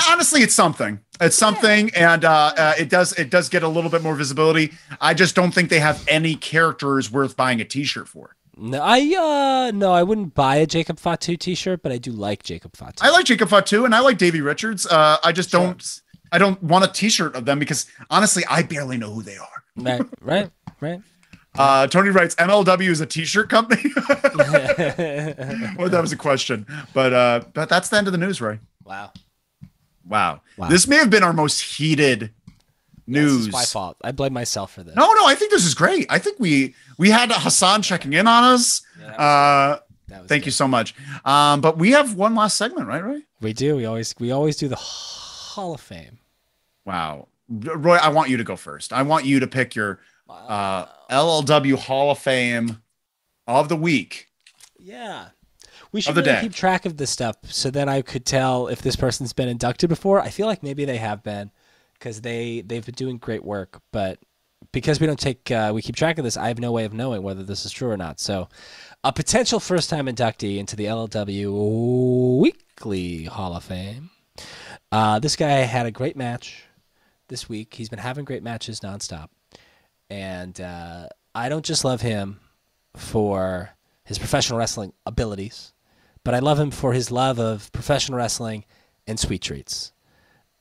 Honestly, 0.09 0.41
it's 0.41 0.53
something. 0.55 0.99
It's 1.21 1.37
something, 1.37 1.93
and 1.95 2.23
uh, 2.23 2.53
uh, 2.57 2.73
it 2.79 2.89
does 2.89 3.11
it 3.13 3.29
does 3.29 3.49
get 3.49 3.63
a 3.63 3.67
little 3.67 3.89
bit 3.89 4.01
more 4.01 4.15
visibility. 4.15 4.71
I 5.01 5.13
just 5.13 5.35
don't 5.35 5.51
think 5.53 5.69
they 5.69 5.79
have 5.79 6.03
any 6.07 6.35
characters 6.35 7.11
worth 7.11 7.35
buying 7.35 7.59
a 7.59 7.65
T-shirt 7.65 8.07
for. 8.07 8.35
No, 8.61 8.81
I 8.83 8.99
uh 9.67 9.71
no, 9.71 9.91
I 9.93 10.03
wouldn't 10.03 10.35
buy 10.35 10.57
a 10.57 10.65
Jacob 10.67 10.99
Fatu 10.99 11.37
T-shirt, 11.37 11.81
but 11.81 11.91
I 11.91 11.97
do 11.97 12.11
like 12.11 12.43
Jacob 12.43 12.75
Fatu. 12.75 13.03
I 13.05 13.09
like 13.09 13.25
Jacob 13.25 13.49
Fatu 13.49 13.85
and 13.85 13.95
I 13.95 13.99
like 14.01 14.17
Davey 14.17 14.41
Richards. 14.41 14.85
Uh, 14.85 15.17
I 15.23 15.31
just 15.31 15.51
Sure. 15.51 15.61
don't. 15.61 16.01
I 16.31 16.37
don't 16.37 16.61
want 16.61 16.85
a 16.85 16.87
T-shirt 16.89 17.35
of 17.35 17.45
them 17.45 17.57
because 17.57 17.87
honestly, 18.09 18.43
I 18.49 18.61
barely 18.63 18.97
know 18.97 19.11
who 19.11 19.21
they 19.23 19.37
are. 19.37 19.63
right, 19.77 20.01
right, 20.21 20.51
right. 20.81 21.01
Uh, 21.57 21.87
Tony 21.87 22.09
writes, 22.11 22.35
MLW 22.35 22.89
is 22.89 23.01
a 23.01 23.07
T-shirt 23.07 23.49
company. 23.49 23.81
well, 23.97 25.89
that 25.89 25.97
was 25.99 26.11
a 26.11 26.15
question, 26.15 26.65
but 26.93 27.11
uh, 27.11 27.41
but 27.53 27.67
that's 27.69 27.89
the 27.89 27.97
end 27.97 28.07
of 28.07 28.11
the 28.13 28.19
news, 28.19 28.39
Roy. 28.39 28.59
wow. 28.85 29.11
Wow. 30.07 30.41
Wow. 30.57 30.69
this 30.69 30.87
may 30.87 30.95
have 30.97 31.09
been 31.09 31.23
our 31.23 31.33
most 31.33 31.59
heated 31.61 32.21
This 32.21 32.31
news. 33.09 33.47
is 33.47 33.51
my 33.51 33.65
fault. 33.65 33.97
I 34.03 34.11
blame 34.11 34.33
myself 34.33 34.73
for 34.73 34.83
this. 34.83 34.95
No, 34.95 35.11
no, 35.13 35.25
I 35.27 35.35
think 35.35 35.51
this 35.51 35.65
is 35.65 35.73
great. 35.73 36.05
I 36.09 36.19
think 36.19 36.39
we 36.39 36.75
we 36.97 37.09
had 37.09 37.31
Hassan 37.31 37.81
checking 37.81 38.13
in 38.13 38.27
on 38.27 38.43
us. 38.43 38.81
Yeah, 38.99 39.07
Uh, 39.15 39.79
thank 40.09 40.27
good. 40.27 40.45
you 40.47 40.51
so 40.51 40.67
much. 40.67 40.95
Um, 41.25 41.61
but 41.61 41.77
we 41.77 41.91
have 41.91 42.15
one 42.15 42.35
last 42.35 42.57
segment, 42.57 42.87
right, 42.87 43.03
Roy? 43.03 43.19
We 43.41 43.53
do. 43.53 43.75
We 43.75 43.85
always 43.85 44.15
we 44.19 44.31
always 44.31 44.55
do 44.57 44.67
the 44.67 44.75
Hall 44.75 45.73
of 45.73 45.81
Fame. 45.81 46.19
Wow, 46.85 47.27
Roy, 47.49 47.95
I 47.97 48.09
want 48.09 48.29
you 48.29 48.37
to 48.37 48.43
go 48.43 48.55
first. 48.55 48.93
I 48.93 49.01
want 49.03 49.25
you 49.25 49.39
to 49.39 49.47
pick 49.47 49.75
your 49.75 49.99
uh, 50.29 50.85
LLW 51.09 51.75
Hall 51.75 52.11
of 52.11 52.19
Fame 52.19 52.81
of 53.47 53.69
the 53.69 53.75
week. 53.75 54.27
Yeah. 54.79 55.29
We 55.91 56.01
should 56.01 56.15
really 56.15 56.39
keep 56.41 56.53
track 56.53 56.85
of 56.85 56.97
this 56.97 57.09
stuff 57.09 57.37
so 57.45 57.71
then 57.71 57.89
I 57.89 58.03
could 58.03 58.23
tell 58.23 58.67
if 58.67 58.81
this 58.83 58.95
person's 58.95 59.33
been 59.33 59.49
inducted 59.49 59.89
before. 59.89 60.21
I 60.21 60.29
feel 60.29 60.45
like 60.45 60.61
maybe 60.61 60.85
they 60.85 60.97
have 60.97 61.23
been 61.23 61.49
because 61.99 62.21
they 62.21 62.61
they've 62.61 62.85
been 62.85 62.95
doing 62.95 63.17
great 63.17 63.43
work, 63.43 63.81
but 63.91 64.19
because 64.71 64.99
we 64.99 65.07
don't 65.07 65.19
take 65.19 65.51
uh, 65.51 65.71
we 65.73 65.81
keep 65.81 65.95
track 65.95 66.17
of 66.17 66.23
this, 66.23 66.37
I 66.37 66.47
have 66.47 66.59
no 66.59 66.71
way 66.71 66.85
of 66.85 66.93
knowing 66.93 67.21
whether 67.21 67.43
this 67.43 67.65
is 67.65 67.71
true 67.71 67.89
or 67.89 67.97
not. 67.97 68.19
So, 68.19 68.47
a 69.03 69.11
potential 69.11 69.59
first 69.59 69.89
time 69.89 70.07
inductee 70.07 70.57
into 70.57 70.75
the 70.75 70.85
LLW 70.85 72.39
Weekly 72.39 73.25
Hall 73.25 73.55
of 73.55 73.63
Fame. 73.63 74.09
Uh, 74.91 75.19
this 75.19 75.35
guy 75.35 75.49
had 75.49 75.85
a 75.85 75.91
great 75.91 76.15
match 76.15 76.63
this 77.27 77.47
week. 77.47 77.73
He's 77.75 77.89
been 77.89 77.99
having 77.99 78.25
great 78.25 78.43
matches 78.43 78.79
nonstop, 78.79 79.29
and 80.09 80.59
uh, 80.59 81.07
I 81.35 81.49
don't 81.49 81.65
just 81.65 81.85
love 81.85 82.01
him 82.01 82.39
for 82.95 83.71
his 84.03 84.17
professional 84.17 84.57
wrestling 84.57 84.93
abilities, 85.05 85.73
but 86.23 86.33
I 86.33 86.39
love 86.39 86.59
him 86.59 86.71
for 86.71 86.93
his 86.93 87.11
love 87.11 87.39
of 87.39 87.71
professional 87.71 88.17
wrestling 88.17 88.65
and 89.05 89.19
sweet 89.19 89.41
treats. 89.41 89.91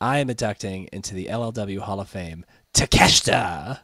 I 0.01 0.19
am 0.19 0.31
inducting 0.31 0.89
into 0.93 1.15
the 1.15 1.27
LLW 1.27 1.81
Hall 1.81 2.01
of 2.01 2.09
Fame 2.09 2.45
Takeshita 2.73 3.81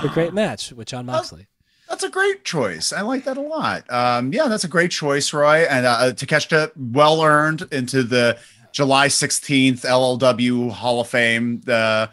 for 0.00 0.06
a 0.06 0.10
great 0.10 0.32
match 0.34 0.72
with 0.72 0.88
Jon 0.88 1.06
Moxley. 1.06 1.46
That's 1.88 2.04
a 2.04 2.08
great 2.08 2.42
choice. 2.44 2.92
I 2.92 3.02
like 3.02 3.24
that 3.24 3.36
a 3.36 3.42
lot. 3.42 3.90
Um, 3.92 4.32
yeah, 4.32 4.48
that's 4.48 4.64
a 4.64 4.68
great 4.68 4.90
choice, 4.90 5.32
Roy. 5.32 5.66
And 5.68 5.84
uh, 5.84 6.12
Takeshita, 6.12 6.72
well 6.76 7.22
earned 7.22 7.68
into 7.70 8.02
the 8.02 8.38
July 8.72 9.08
16th 9.08 9.84
LLW 9.84 10.70
Hall 10.70 11.00
of 11.02 11.08
Fame, 11.08 11.60
the 11.66 12.08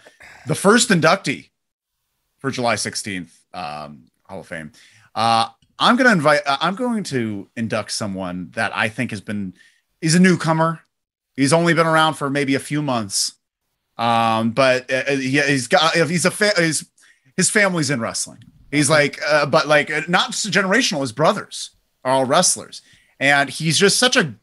the 0.47 0.55
first 0.55 0.89
inductee 0.89 1.49
for 2.39 2.51
July 2.51 2.75
16th 2.75 3.29
um, 3.53 4.05
Hall 4.23 4.41
of 4.41 4.47
Fame. 4.47 4.73
Uh, 5.15 5.47
I'm 5.77 5.95
gonna 5.95 6.11
invite. 6.11 6.41
Uh, 6.45 6.57
I'm 6.59 6.75
going 6.75 7.03
to 7.05 7.47
induct 7.55 7.93
someone 7.93 8.49
that 8.55 8.75
I 8.75 8.89
think 8.89 9.11
has 9.11 9.21
been. 9.21 9.53
is 10.01 10.15
a 10.15 10.19
newcomer. 10.19 10.81
He's 11.39 11.53
only 11.53 11.73
been 11.73 11.87
around 11.87 12.15
for 12.15 12.29
maybe 12.29 12.55
a 12.55 12.59
few 12.59 12.81
months, 12.81 13.35
um, 13.97 14.51
but 14.51 14.91
uh, 14.91 15.03
he, 15.11 15.39
he's 15.39 15.69
got. 15.69 15.95
He's 15.95 16.25
a 16.25 16.31
fa- 16.31 16.51
he's, 16.57 16.85
his 17.37 17.49
family's 17.49 17.89
in 17.89 18.01
wrestling. 18.01 18.43
He's 18.71 18.89
like, 18.89 19.21
uh, 19.25 19.45
but 19.45 19.65
like 19.65 19.89
uh, 19.89 20.01
not 20.09 20.31
generational. 20.31 20.99
His 20.99 21.13
brothers 21.13 21.69
are 22.03 22.11
all 22.11 22.25
wrestlers, 22.25 22.81
and 23.21 23.49
he's 23.49 23.77
just 23.77 23.97
such 23.97 24.17
a 24.17 24.35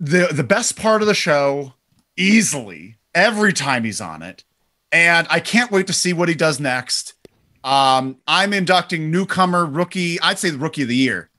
the 0.00 0.30
the 0.32 0.42
best 0.42 0.74
part 0.74 1.00
of 1.00 1.06
the 1.06 1.14
show 1.14 1.74
easily 2.16 2.96
every 3.14 3.52
time 3.52 3.84
he's 3.84 4.00
on 4.00 4.20
it, 4.20 4.42
and 4.90 5.28
I 5.30 5.38
can't 5.38 5.70
wait 5.70 5.86
to 5.86 5.92
see 5.92 6.12
what 6.12 6.28
he 6.28 6.34
does 6.34 6.58
next. 6.58 7.14
Um, 7.62 8.16
I'm 8.26 8.52
inducting 8.52 9.12
newcomer 9.12 9.64
rookie. 9.64 10.20
I'd 10.20 10.40
say 10.40 10.50
the 10.50 10.58
rookie 10.58 10.82
of 10.82 10.88
the 10.88 10.96
year 10.96 11.30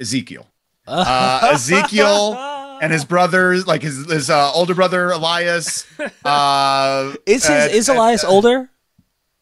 Ezekiel. 0.00 0.48
Uh, 0.90 1.50
Ezekiel 1.52 2.57
and 2.80 2.92
his 2.92 3.04
brothers, 3.04 3.66
like 3.66 3.82
his 3.82 4.10
his 4.10 4.30
uh, 4.30 4.52
older 4.52 4.74
brother 4.74 5.10
Elias. 5.10 5.86
Uh, 6.24 7.14
is 7.26 7.46
his 7.46 7.50
and- 7.50 7.72
is 7.72 7.88
Elias 7.88 8.22
and, 8.22 8.32
older? 8.32 8.70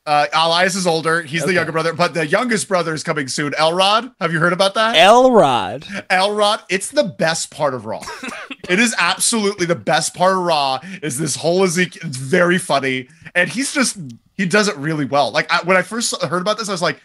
Uh, 0.06 0.26
Elias 0.32 0.76
is 0.76 0.86
older. 0.86 1.22
He's 1.22 1.44
the 1.44 1.52
younger 1.52 1.72
brother, 1.72 1.92
but 1.92 2.14
the 2.14 2.24
youngest 2.24 2.68
brother 2.68 2.94
is 2.94 3.02
coming 3.02 3.26
soon. 3.26 3.54
Elrod, 3.58 4.12
have 4.20 4.32
you 4.32 4.38
heard 4.38 4.52
about 4.52 4.74
that? 4.74 4.94
Elrod. 4.94 5.84
Elrod, 6.08 6.60
it's 6.68 6.92
the 6.92 7.02
best 7.02 7.50
part 7.50 7.74
of 7.74 7.86
Raw. 7.86 8.02
it 8.68 8.78
is 8.78 8.94
absolutely 8.98 9.66
the 9.66 9.74
best 9.74 10.14
part 10.14 10.36
of 10.36 10.44
Raw. 10.44 10.78
Is 11.02 11.18
this 11.18 11.34
whole 11.34 11.64
Ezekiel? 11.64 12.02
It's 12.06 12.18
very 12.18 12.56
funny, 12.58 13.08
and 13.34 13.50
he's 13.50 13.74
just 13.74 13.98
he 14.34 14.46
does 14.46 14.68
it 14.68 14.76
really 14.76 15.06
well. 15.06 15.32
Like 15.32 15.52
I, 15.52 15.62
when 15.64 15.76
I 15.76 15.82
first 15.82 16.22
heard 16.22 16.40
about 16.40 16.56
this, 16.56 16.68
I 16.68 16.72
was 16.72 16.82
like, 16.82 17.00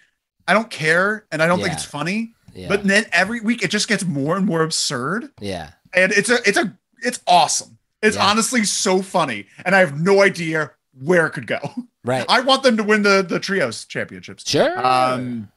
I 0.47 0.53
don't 0.53 0.69
care, 0.69 1.25
and 1.31 1.41
I 1.41 1.47
don't 1.47 1.59
think 1.59 1.73
it's 1.73 1.85
funny. 1.85 2.33
Yeah. 2.53 2.67
But 2.67 2.83
then 2.83 3.05
every 3.11 3.41
week 3.41 3.63
it 3.63 3.71
just 3.71 3.87
gets 3.87 4.05
more 4.05 4.37
and 4.37 4.45
more 4.45 4.61
absurd, 4.61 5.31
yeah. 5.39 5.71
And 5.93 6.11
it's 6.11 6.29
a 6.29 6.37
it's 6.47 6.57
a 6.57 6.77
it's 7.03 7.19
awesome. 7.27 7.77
It's 8.01 8.15
Yeah. 8.15 8.25
honestly 8.25 8.63
so 8.65 9.01
funny, 9.01 9.45
and 9.65 9.75
I 9.75 9.79
have 9.79 9.99
no 9.99 10.21
idea 10.23 10.71
where 11.03 11.25
it 11.27 11.31
could 11.31 11.47
go. 11.47 11.59
Right. 12.03 12.25
I 12.27 12.39
want 12.39 12.63
them 12.63 12.77
to 12.77 12.83
win 12.83 13.03
the 13.03 13.21
the 13.21 13.39
trios 13.39 13.85
championships. 13.85 14.49
sure. 14.49 14.75
Um, 14.83 15.51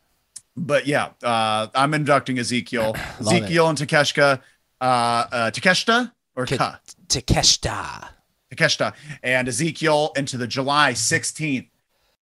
but 0.55 0.87
yeah, 0.87 1.09
uh, 1.23 1.69
I'm 1.75 1.95
inducting 1.95 2.39
Ezekiel, 2.39 2.95
Love 3.21 3.33
it. 3.35 3.43
Ezekiel 3.45 3.69
and 3.71 3.79
Takeshka, 3.79 4.43
uh, 4.79 4.85
uh, 4.85 5.51
Takeshita 5.51 6.13
or 6.37 6.45
Ke- 6.45 6.59
Ta, 6.59 6.81
Takeshita. 7.09 8.09
Takeshita, 8.55 8.93
and 9.23 9.49
Ezekiel 9.49 10.13
into 10.17 10.37
the 10.37 10.47
July 10.47 10.93
16th, 10.93 11.69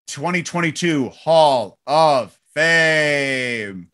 2022 0.07 1.07
Hall 1.07 1.79
of 1.87 2.37
Fame. 2.53 3.87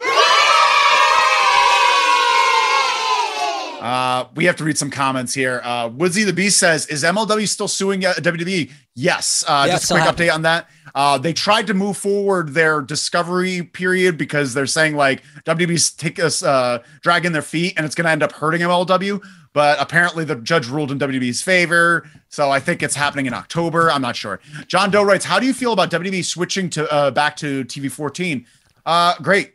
Uh, 3.85 4.27
we 4.33 4.45
have 4.45 4.55
to 4.55 4.63
read 4.63 4.79
some 4.79 4.89
comments 4.89 5.31
here. 5.31 5.61
Uh, 5.63 5.87
Woodsy 5.93 6.23
the 6.23 6.33
Beast 6.33 6.57
says, 6.57 6.87
"Is 6.87 7.03
MLW 7.03 7.47
still 7.47 7.67
suing 7.67 8.03
uh, 8.03 8.13
WWE?" 8.17 8.71
Yes. 8.95 9.43
Uh, 9.47 9.65
Yeah, 9.67 9.73
just 9.73 9.91
a 9.91 9.93
quick 9.93 10.05
update 10.05 10.33
on 10.33 10.41
that. 10.41 10.67
Uh, 10.95 11.19
they 11.19 11.33
tried 11.33 11.67
to 11.67 11.75
move 11.75 11.95
forward 11.95 12.55
their 12.55 12.81
discovery 12.81 13.61
period 13.61 14.17
because 14.17 14.55
they're 14.55 14.65
saying 14.65 14.95
like 14.95 15.21
WWE's 15.43 15.91
take 15.91 16.17
us 16.17 16.41
uh, 16.41 16.79
dragging 17.01 17.31
their 17.31 17.43
feet 17.43 17.73
and 17.77 17.85
it's 17.85 17.93
going 17.93 18.05
to 18.05 18.11
end 18.11 18.23
up 18.23 18.31
hurting 18.31 18.61
MLW. 18.61 19.21
But 19.53 19.79
apparently 19.79 20.25
the 20.25 20.37
judge 20.37 20.67
ruled 20.67 20.91
in 20.91 20.97
WWE's 20.97 21.43
favor, 21.43 22.09
so 22.29 22.49
I 22.49 22.59
think 22.59 22.81
it's 22.81 22.95
happening 22.95 23.27
in 23.27 23.35
October. 23.35 23.91
I'm 23.91 24.01
not 24.01 24.15
sure. 24.15 24.39
John 24.67 24.89
Doe 24.89 25.03
writes, 25.03 25.25
"How 25.25 25.39
do 25.39 25.45
you 25.45 25.53
feel 25.53 25.73
about 25.73 25.91
WWE 25.91 26.25
switching 26.25 26.71
to 26.71 26.91
uh, 26.91 27.11
back 27.11 27.35
to 27.37 27.63
TV 27.65 27.91
14?" 27.91 28.47
Uh, 28.83 29.13
great 29.21 29.53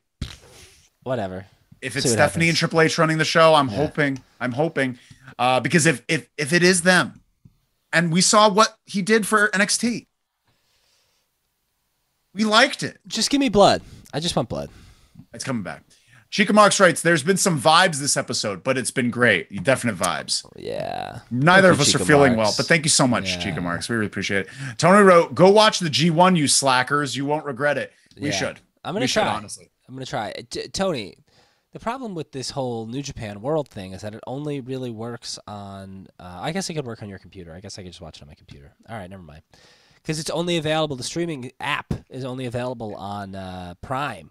Whatever. 1.02 1.47
If 1.82 1.97
it's 1.97 2.11
Stephanie 2.11 2.47
happens. 2.47 2.48
and 2.51 2.57
Triple 2.59 2.81
H 2.82 2.98
running 2.98 3.19
the 3.19 3.24
show, 3.24 3.55
I'm 3.55 3.69
Yeah. 3.69 3.77
hoping, 3.77 4.23
I'm 4.40 4.52
hoping, 4.52 4.98
uh, 5.39 5.61
because 5.61 5.86
if 5.86 6.02
if 6.09 6.28
if 6.36 6.52
it 6.52 6.62
is 6.62 6.82
them, 6.82 7.20
and 7.93 8.12
we 8.12 8.20
saw 8.20 8.48
what 8.48 8.77
he 8.86 9.02
did 9.02 9.27
for 9.27 9.48
NXT, 9.55 10.07
we 12.35 12.44
liked 12.44 12.82
it. 12.82 12.98
Just 13.07 13.31
give 13.31 13.40
me 13.40 13.48
blood. 13.48 13.82
I 14.12 14.20
just 14.20 14.36
want 14.36 14.48
blood. 14.48 14.70
It's 15.32 15.44
coming 15.44 15.62
back. 15.62 15.82
Chica 16.31 16.52
Marks 16.52 16.78
writes, 16.78 17.02
"There's 17.02 17.24
been 17.24 17.36
some 17.36 17.61
vibes 17.61 17.97
this 17.97 18.16
episode, 18.16 18.62
but 18.62 18.78
it's 18.78 18.93
been 18.93 19.11
great. 19.11 19.65
Definite 19.65 19.97
vibes. 19.97 20.47
Yeah. 20.57 21.20
Neither 21.28 21.69
Thank 21.69 21.74
of 21.74 21.81
us 21.81 21.94
are 21.97 22.05
feeling 22.05 22.36
Marks. 22.36 22.51
well, 22.51 22.55
but 22.59 22.66
thank 22.66 22.85
you 22.85 22.89
so 22.90 23.09
much, 23.09 23.31
Yeah. 23.31 23.39
Chica 23.40 23.61
Marks. 23.61 23.89
We 23.89 23.97
really 23.97 24.07
appreciate 24.07 24.47
it." 24.47 24.48
Tony 24.78 25.02
wrote, 25.02 25.35
"Go 25.35 25.51
watch 25.51 25.81
the 25.81 25.90
G1, 25.90 26.36
you 26.36 26.47
slackers. 26.47 27.16
You 27.16 27.24
won't 27.24 27.44
regret 27.44 27.78
it. 27.78 27.93
We 28.16 28.28
Yeah. 28.28 28.36
should. 28.36 28.61
I'm 28.85 28.94
gonna 28.94 29.05
we 29.05 29.07
should, 29.09 29.23
try. 29.23 29.32
honestly. 29.32 29.70
I'm 29.89 29.94
gonna 29.94 30.07
try. 30.07 30.32
T- 30.51 30.69
Tony, 30.69 31.16
the 31.72 31.80
problem 31.80 32.14
with 32.14 32.32
this 32.32 32.51
whole 32.51 32.86
New 32.86 33.02
Japan 33.02 33.40
World 33.42 33.68
thing 33.68 33.92
is 33.92 34.02
that 34.02 34.14
it 34.14 34.20
only 34.26 34.60
really 34.60 34.90
works 34.90 35.38
on. 35.47 36.09
Uh, 36.18 36.38
I 36.40 36.52
guess 36.52 36.68
it 36.68 36.74
could 36.74 36.86
work 36.86 37.02
on 37.02 37.09
your 37.09 37.18
computer. 37.18 37.55
I 37.55 37.60
guess 37.60 37.78
I 37.78 37.82
could 37.82 37.92
just 37.92 38.01
watch 38.01 38.18
it 38.18 38.22
on 38.22 38.28
my 38.28 38.34
computer. 38.34 38.72
All 38.88 38.97
right, 38.97 39.09
never 39.09 39.22
mind. 39.22 39.42
Because 39.97 40.18
it's 40.18 40.30
only 40.30 40.56
available. 40.56 40.97
The 40.97 41.02
streaming 41.02 41.52
app 41.60 41.92
is 42.09 42.24
only 42.24 42.47
available 42.47 42.94
on 42.97 43.34
uh, 43.34 43.74
Prime, 43.82 44.30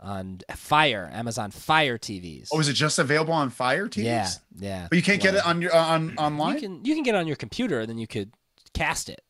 on 0.00 0.40
Fire, 0.56 1.08
Amazon 1.12 1.50
Fire 1.52 1.96
TVs. 1.98 2.48
Oh, 2.52 2.58
is 2.60 2.68
it 2.68 2.72
just 2.74 2.98
available 2.98 3.32
on 3.32 3.48
Fire 3.50 3.86
TVs? 3.88 4.04
yeah, 4.04 4.28
yeah. 4.58 4.86
but 4.90 4.96
you 4.96 5.02
can't 5.02 5.22
get 5.22 5.34
it 5.34 5.46
on 5.46 5.62
your 5.62 5.74
on 5.74 6.16
online. 6.18 6.54
You 6.54 6.60
can 6.60 6.84
you 6.84 6.94
can 6.94 7.04
get 7.04 7.14
it 7.14 7.18
on 7.18 7.26
your 7.26 7.36
computer, 7.36 7.80
and 7.80 7.88
then 7.88 7.98
you 7.98 8.06
could 8.08 8.32
cast 8.74 9.08
it. 9.08 9.22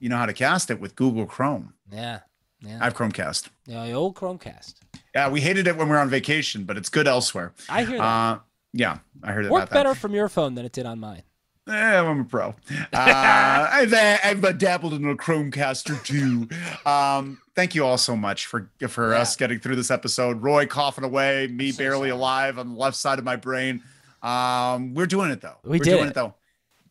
you 0.00 0.08
know 0.08 0.16
how 0.16 0.26
to 0.26 0.32
cast 0.32 0.70
it 0.70 0.80
with 0.80 0.96
Google 0.96 1.26
Chrome. 1.26 1.74
Yeah, 1.92 2.20
yeah. 2.60 2.78
I 2.80 2.84
have 2.84 2.94
Chromecast. 2.94 3.50
yeah 3.66 3.84
the 3.86 3.92
old 3.92 4.16
Chromecast. 4.16 4.74
Yeah, 5.14 5.28
we 5.30 5.40
hated 5.40 5.66
it 5.66 5.76
when 5.76 5.88
we 5.88 5.92
were 5.92 6.00
on 6.00 6.10
vacation, 6.10 6.64
but 6.64 6.76
it's 6.76 6.88
good 6.88 7.06
elsewhere. 7.06 7.52
I 7.68 7.84
hear 7.84 7.98
that. 7.98 8.04
Uh, 8.04 8.38
yeah, 8.72 8.98
I 9.22 9.32
heard 9.32 9.44
it. 9.44 9.50
Worked 9.50 9.64
about 9.68 9.70
that. 9.70 9.84
better 9.84 9.94
from 9.94 10.14
your 10.14 10.28
phone 10.28 10.54
than 10.54 10.64
it 10.64 10.72
did 10.72 10.86
on 10.86 10.98
mine. 10.98 11.22
Eh, 11.68 11.72
I'm 11.72 12.20
a 12.20 12.24
pro. 12.24 12.54
Uh, 12.92 13.68
I've, 13.72 13.94
I've 13.94 14.58
dabbled 14.58 14.92
in 14.94 15.08
a 15.08 15.14
Chromecast 15.14 15.88
or 15.90 16.02
two. 16.04 16.48
Um, 16.88 17.38
thank 17.54 17.74
you 17.74 17.84
all 17.86 17.96
so 17.96 18.16
much 18.16 18.46
for 18.46 18.70
for 18.88 19.12
Yeah. 19.12 19.20
us 19.20 19.36
getting 19.36 19.60
through 19.60 19.76
this 19.76 19.90
episode. 19.90 20.42
Roy 20.42 20.66
coughing 20.66 21.04
away, 21.04 21.46
me 21.46 21.70
So 21.72 21.78
barely 21.78 22.10
alive 22.10 22.58
on 22.58 22.70
the 22.74 22.76
left 22.78 22.96
side 22.96 23.18
of 23.18 23.24
my 23.24 23.36
brain. 23.36 23.82
Um, 24.22 24.94
we're 24.94 25.06
doing 25.06 25.30
it 25.30 25.40
though. 25.40 25.56
We 25.64 25.80
are 25.80 25.84
doing 25.84 26.04
it. 26.04 26.08
it 26.08 26.14
though. 26.14 26.34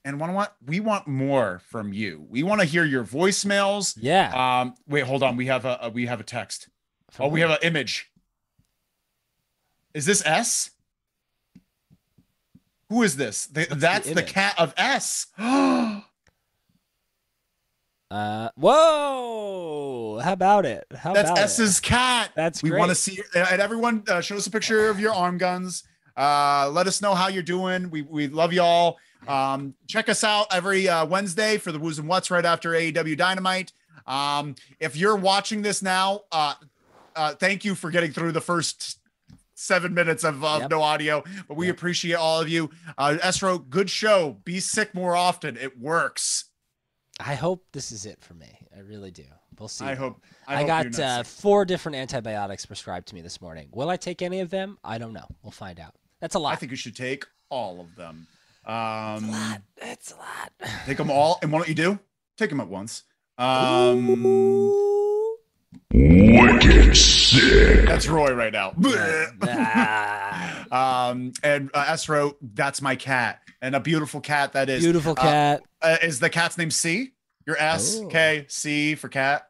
And 0.05 0.19
want 0.19 0.33
what? 0.33 0.55
We 0.65 0.79
want 0.79 1.07
more 1.07 1.61
from 1.69 1.93
you. 1.93 2.25
We 2.29 2.43
want 2.43 2.59
to 2.61 2.65
hear 2.65 2.83
your 2.83 3.03
voicemails. 3.05 3.97
Yeah. 3.99 4.31
Um, 4.61 4.75
wait, 4.87 5.05
hold 5.05 5.23
on. 5.23 5.35
We 5.37 5.45
have 5.47 5.65
a, 5.65 5.79
a 5.83 5.89
we 5.89 6.05
have 6.07 6.19
a 6.19 6.23
text. 6.23 6.67
From 7.11 7.25
Oh, 7.27 7.29
we 7.29 7.41
have 7.41 7.51
an 7.51 7.57
image. 7.63 8.09
Is 9.93 10.05
this 10.05 10.25
S? 10.25 10.71
Who 12.89 13.03
is 13.03 13.15
this? 13.15 13.47
The- 13.47 13.65
the 13.65 13.75
that's 13.75 14.05
the 14.05 14.11
image? 14.13 14.33
cat 14.33 14.55
of 14.57 14.73
S. 14.77 15.27
Uh, 18.11 18.49
whoa! 18.55 20.19
How 20.23 20.33
about 20.33 20.67
it? 20.67 20.85
How 20.95 21.13
that's 21.13 21.31
about 21.31 21.39
it? 21.39 21.45
S's 21.45 21.79
cat. 21.79 22.29
That's 22.35 22.61
we 22.61 22.69
want 22.69 22.89
to 22.89 22.95
see 22.95 23.19
and 23.33 23.59
everyone 23.59 24.03
uh, 24.07 24.21
show 24.21 24.35
us 24.35 24.45
a 24.45 24.51
picture 24.51 24.89
of 24.89 24.99
your 24.99 25.11
arm 25.13 25.39
guns. 25.39 25.81
Uh, 26.15 26.69
let 26.71 26.85
us 26.85 27.01
know 27.01 27.15
how 27.15 27.27
you're 27.27 27.41
doing. 27.41 27.89
We 27.89 28.03
we 28.03 28.27
love 28.27 28.53
y'all. 28.53 28.99
Um, 29.27 29.73
check 29.87 30.09
us 30.09 30.23
out 30.23 30.45
every 30.51 30.87
uh, 30.87 31.07
Wednesday 31.07 31.57
for 31.57 31.71
the 31.71 31.79
Woos 31.79 31.97
and 31.97 32.07
What's 32.07 32.29
right 32.29 32.45
after 32.45 32.69
AEW 32.71 33.17
Dynamite. 33.17 33.73
Um, 34.05 34.53
if 34.79 34.95
you're 34.95 35.15
watching 35.15 35.63
this 35.63 35.81
now, 35.81 36.21
uh, 36.31 36.53
uh, 37.15 37.33
thank 37.33 37.65
you 37.65 37.73
for 37.73 37.89
getting 37.89 38.11
through 38.11 38.33
the 38.33 38.41
first 38.41 38.99
seven 39.63 39.93
minutes 39.93 40.23
of, 40.23 40.43
of 40.43 40.61
Yep. 40.61 40.69
no 40.71 40.81
audio, 40.81 41.23
but 41.47 41.55
we 41.57 41.67
Yep. 41.67 41.75
appreciate 41.75 42.15
all 42.15 42.39
of 42.41 42.49
you. 42.49 42.69
Uh, 42.97 43.17
Esro, 43.21 43.67
good 43.69 43.89
show. 43.89 44.39
Be 44.43 44.59
sick 44.59 44.93
more 44.93 45.15
often. 45.15 45.57
It 45.57 45.79
works. 45.79 46.45
I 47.19 47.35
hope 47.35 47.65
this 47.73 47.91
is 47.91 48.05
it 48.05 48.21
for 48.21 48.33
me. 48.33 48.67
I 48.75 48.79
really 48.79 49.11
do. 49.11 49.25
We'll 49.59 49.69
see. 49.69 49.85
I 49.85 49.93
hope. 49.95 50.21
I, 50.47 50.55
I, 50.55 50.57
hope 50.59 50.67
got 50.67 50.99
uh, 50.99 51.23
four 51.23 51.63
different 51.63 51.95
antibiotics 51.95 52.65
prescribed 52.65 53.07
to 53.09 53.15
me 53.15 53.21
this 53.21 53.39
morning. 53.39 53.69
Will 53.71 53.89
I 53.89 53.97
take 53.97 54.21
any 54.23 54.39
of 54.39 54.49
them? 54.49 54.77
I 54.83 54.97
don't 54.97 55.13
know. 55.13 55.27
We'll 55.43 55.51
find 55.51 55.79
out. 55.79 55.93
That's 56.19 56.33
a 56.35 56.39
lot. 56.39 56.53
I 56.53 56.55
think 56.55 56.71
you 56.71 56.75
should 56.75 56.95
take 56.95 57.25
all 57.49 57.79
of 57.79 57.95
them. 57.95 58.27
It's 58.61 58.67
a 58.69 58.71
Um, 58.73 59.31
lot. 59.31 59.61
It's 59.77 60.11
a 60.11 60.15
lot. 60.15 60.51
take 60.85 60.97
them 60.97 61.11
all, 61.11 61.37
and 61.41 61.51
why 61.51 61.59
don't 61.59 61.67
you 61.69 61.75
do? 61.75 61.99
Take 62.37 62.49
them 62.49 62.59
at 62.59 62.67
once. 62.67 63.03
Um, 63.37 64.09
Ooh. 64.25 65.22
Wicked 65.93 66.95
sick. 66.97 67.85
that's 67.87 68.07
Roy 68.07 68.33
right 68.33 68.51
now. 68.53 68.73
Um, 70.71 71.33
and 71.43 71.69
uh, 71.73 71.85
Esro, 71.85 72.35
that's 72.41 72.81
my 72.81 72.95
cat, 72.95 73.41
and 73.61 73.75
a 73.75 73.79
beautiful 73.79 74.21
cat 74.21 74.53
that 74.53 74.69
is. 74.69 74.81
Beautiful 74.83 75.11
Uh, 75.11 75.15
cat. 75.21 75.63
Uh, 75.83 75.97
is 76.01 76.19
the 76.19 76.29
cat's 76.31 76.57
name 76.57 76.71
C? 76.71 77.11
Your 77.45 77.57
S 77.59 77.99
Oh. 78.01 78.07
K 78.07 78.45
C 78.49 78.95
for 78.95 79.07
cat. 79.07 79.47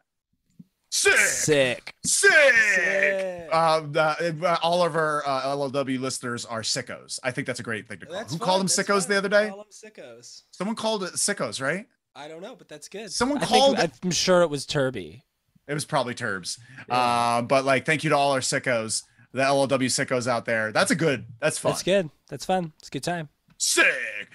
Sick, 0.92 1.16
sick. 1.18 1.94
Sick. 2.06 2.32
Sick. 2.76 3.50
Uh, 3.54 3.80
the- 3.90 4.38
uh, 4.46 4.58
all 4.62 4.84
of 4.86 4.96
our 4.98 5.24
uh, 5.26 5.44
LLW 5.56 6.00
listeners 6.00 6.44
are 6.46 6.62
sickos. 6.62 7.20
I 7.24 7.32
think 7.32 7.48
that's 7.48 7.60
a 7.62 7.64
great 7.64 7.88
thing 7.88 8.00
to 8.00 8.06
call. 8.06 8.16
That's 8.16 8.34
Who 8.34 8.38
fine, 8.40 8.46
called 8.46 8.60
them 8.60 8.68
that's 8.68 8.76
sickos 8.78 9.02
fine. 9.04 9.10
the 9.10 9.18
other 9.18 9.30
day? 9.30 9.50
Call 9.50 9.60
'em 9.62 9.66
sickos. 9.72 10.42
Someone 10.52 10.76
called 10.76 11.04
it 11.06 11.14
sickos, 11.14 11.62
right? 11.62 11.86
I 12.16 12.28
don't 12.28 12.42
know, 12.42 12.56
but 12.56 12.68
that's 12.68 12.90
good. 12.90 13.12
Someone 13.14 13.38
I 13.42 13.46
called 13.46 13.78
Think, 13.78 13.94
I'm 14.04 14.12
sure 14.12 14.42
it 14.42 14.50
was 14.50 14.66
Turby. 14.68 15.22
It 15.68 15.74
was 15.74 15.86
probably 15.86 16.14
Turbs. 16.14 16.60
Yeah. 16.90 16.96
Uh, 16.96 17.42
but 17.42 17.66
like, 17.66 17.86
thank 17.86 18.04
you 18.04 18.10
to 18.10 18.18
all 18.18 18.32
our 18.34 18.40
sickos, 18.40 19.04
the 19.32 19.42
LLW 19.42 19.86
sickos 19.86 20.28
out 20.28 20.46
there. 20.46 20.72
That's 20.72 20.92
a 20.92 20.96
good. 20.96 21.26
That's 21.40 21.58
fun. 21.58 21.72
That's 21.72 21.84
good. 21.84 22.10
That's 22.30 22.46
fun. 22.46 22.74
It's 22.80 22.90
a 22.90 22.92
good 22.92 23.04
time. 23.04 23.30
Sick. 23.58 23.86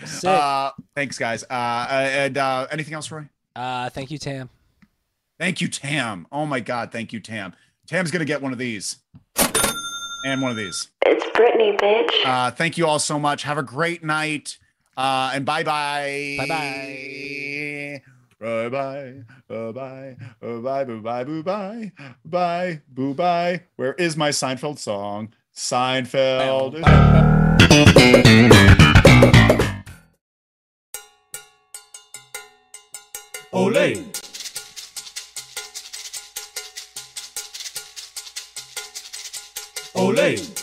Sick. 0.07 0.29
Uh, 0.31 0.71
thanks, 0.95 1.19
guys. 1.19 1.45
Uh, 1.45 1.53
uh, 1.53 2.09
and 2.11 2.39
uh, 2.39 2.67
anything 2.71 2.95
else, 2.95 3.11
Roy? 3.11 3.29
Uh, 3.55 3.91
thank 3.91 4.11
you, 4.11 4.19
Tam. 4.19 4.49
Thank 5.39 5.61
you, 5.61 5.69
Tam. 5.69 6.27
Oh 6.33 6.47
my 6.47 6.61
God, 6.61 6.91
thank 6.91 7.13
you, 7.13 7.21
Tam. 7.21 7.55
Tam's 7.87 8.11
gonna 8.11 8.25
get 8.25 8.43
one 8.43 8.53
of 8.53 8.59
these 8.59 8.97
and 10.25 10.43
one 10.43 10.51
of 10.51 10.57
these. 10.57 10.89
It's 11.07 11.25
Brittany, 11.37 11.77
bitch. 11.77 12.25
Uh, 12.25 12.51
thank 12.51 12.77
you 12.77 12.87
all 12.87 12.99
so 12.99 13.19
much. 13.19 13.45
Have 13.45 13.59
a 13.59 13.63
great 13.63 14.03
night. 14.05 14.59
Uh, 14.97 15.31
and 15.35 15.45
bye 15.45 15.63
bye. 15.63 16.37
Bye 16.39 16.49
bye 16.49 18.03
bye 18.41 18.69
bye 18.69 19.25
bye 19.49 19.73
bye 19.73 20.17
bye 20.41 20.85
bye, 20.85 20.85
bye 20.85 21.25
bye, 21.25 21.25
bye 21.43 21.93
bye, 22.25 22.81
bye. 23.15 23.63
Where 23.77 23.95
is 23.95 24.17
my 24.17 24.31
Seinfeld 24.31 24.79
song? 24.79 25.33
Seinfeld. 25.55 26.83
Olay. 33.53 34.05
Olay. 39.95 40.58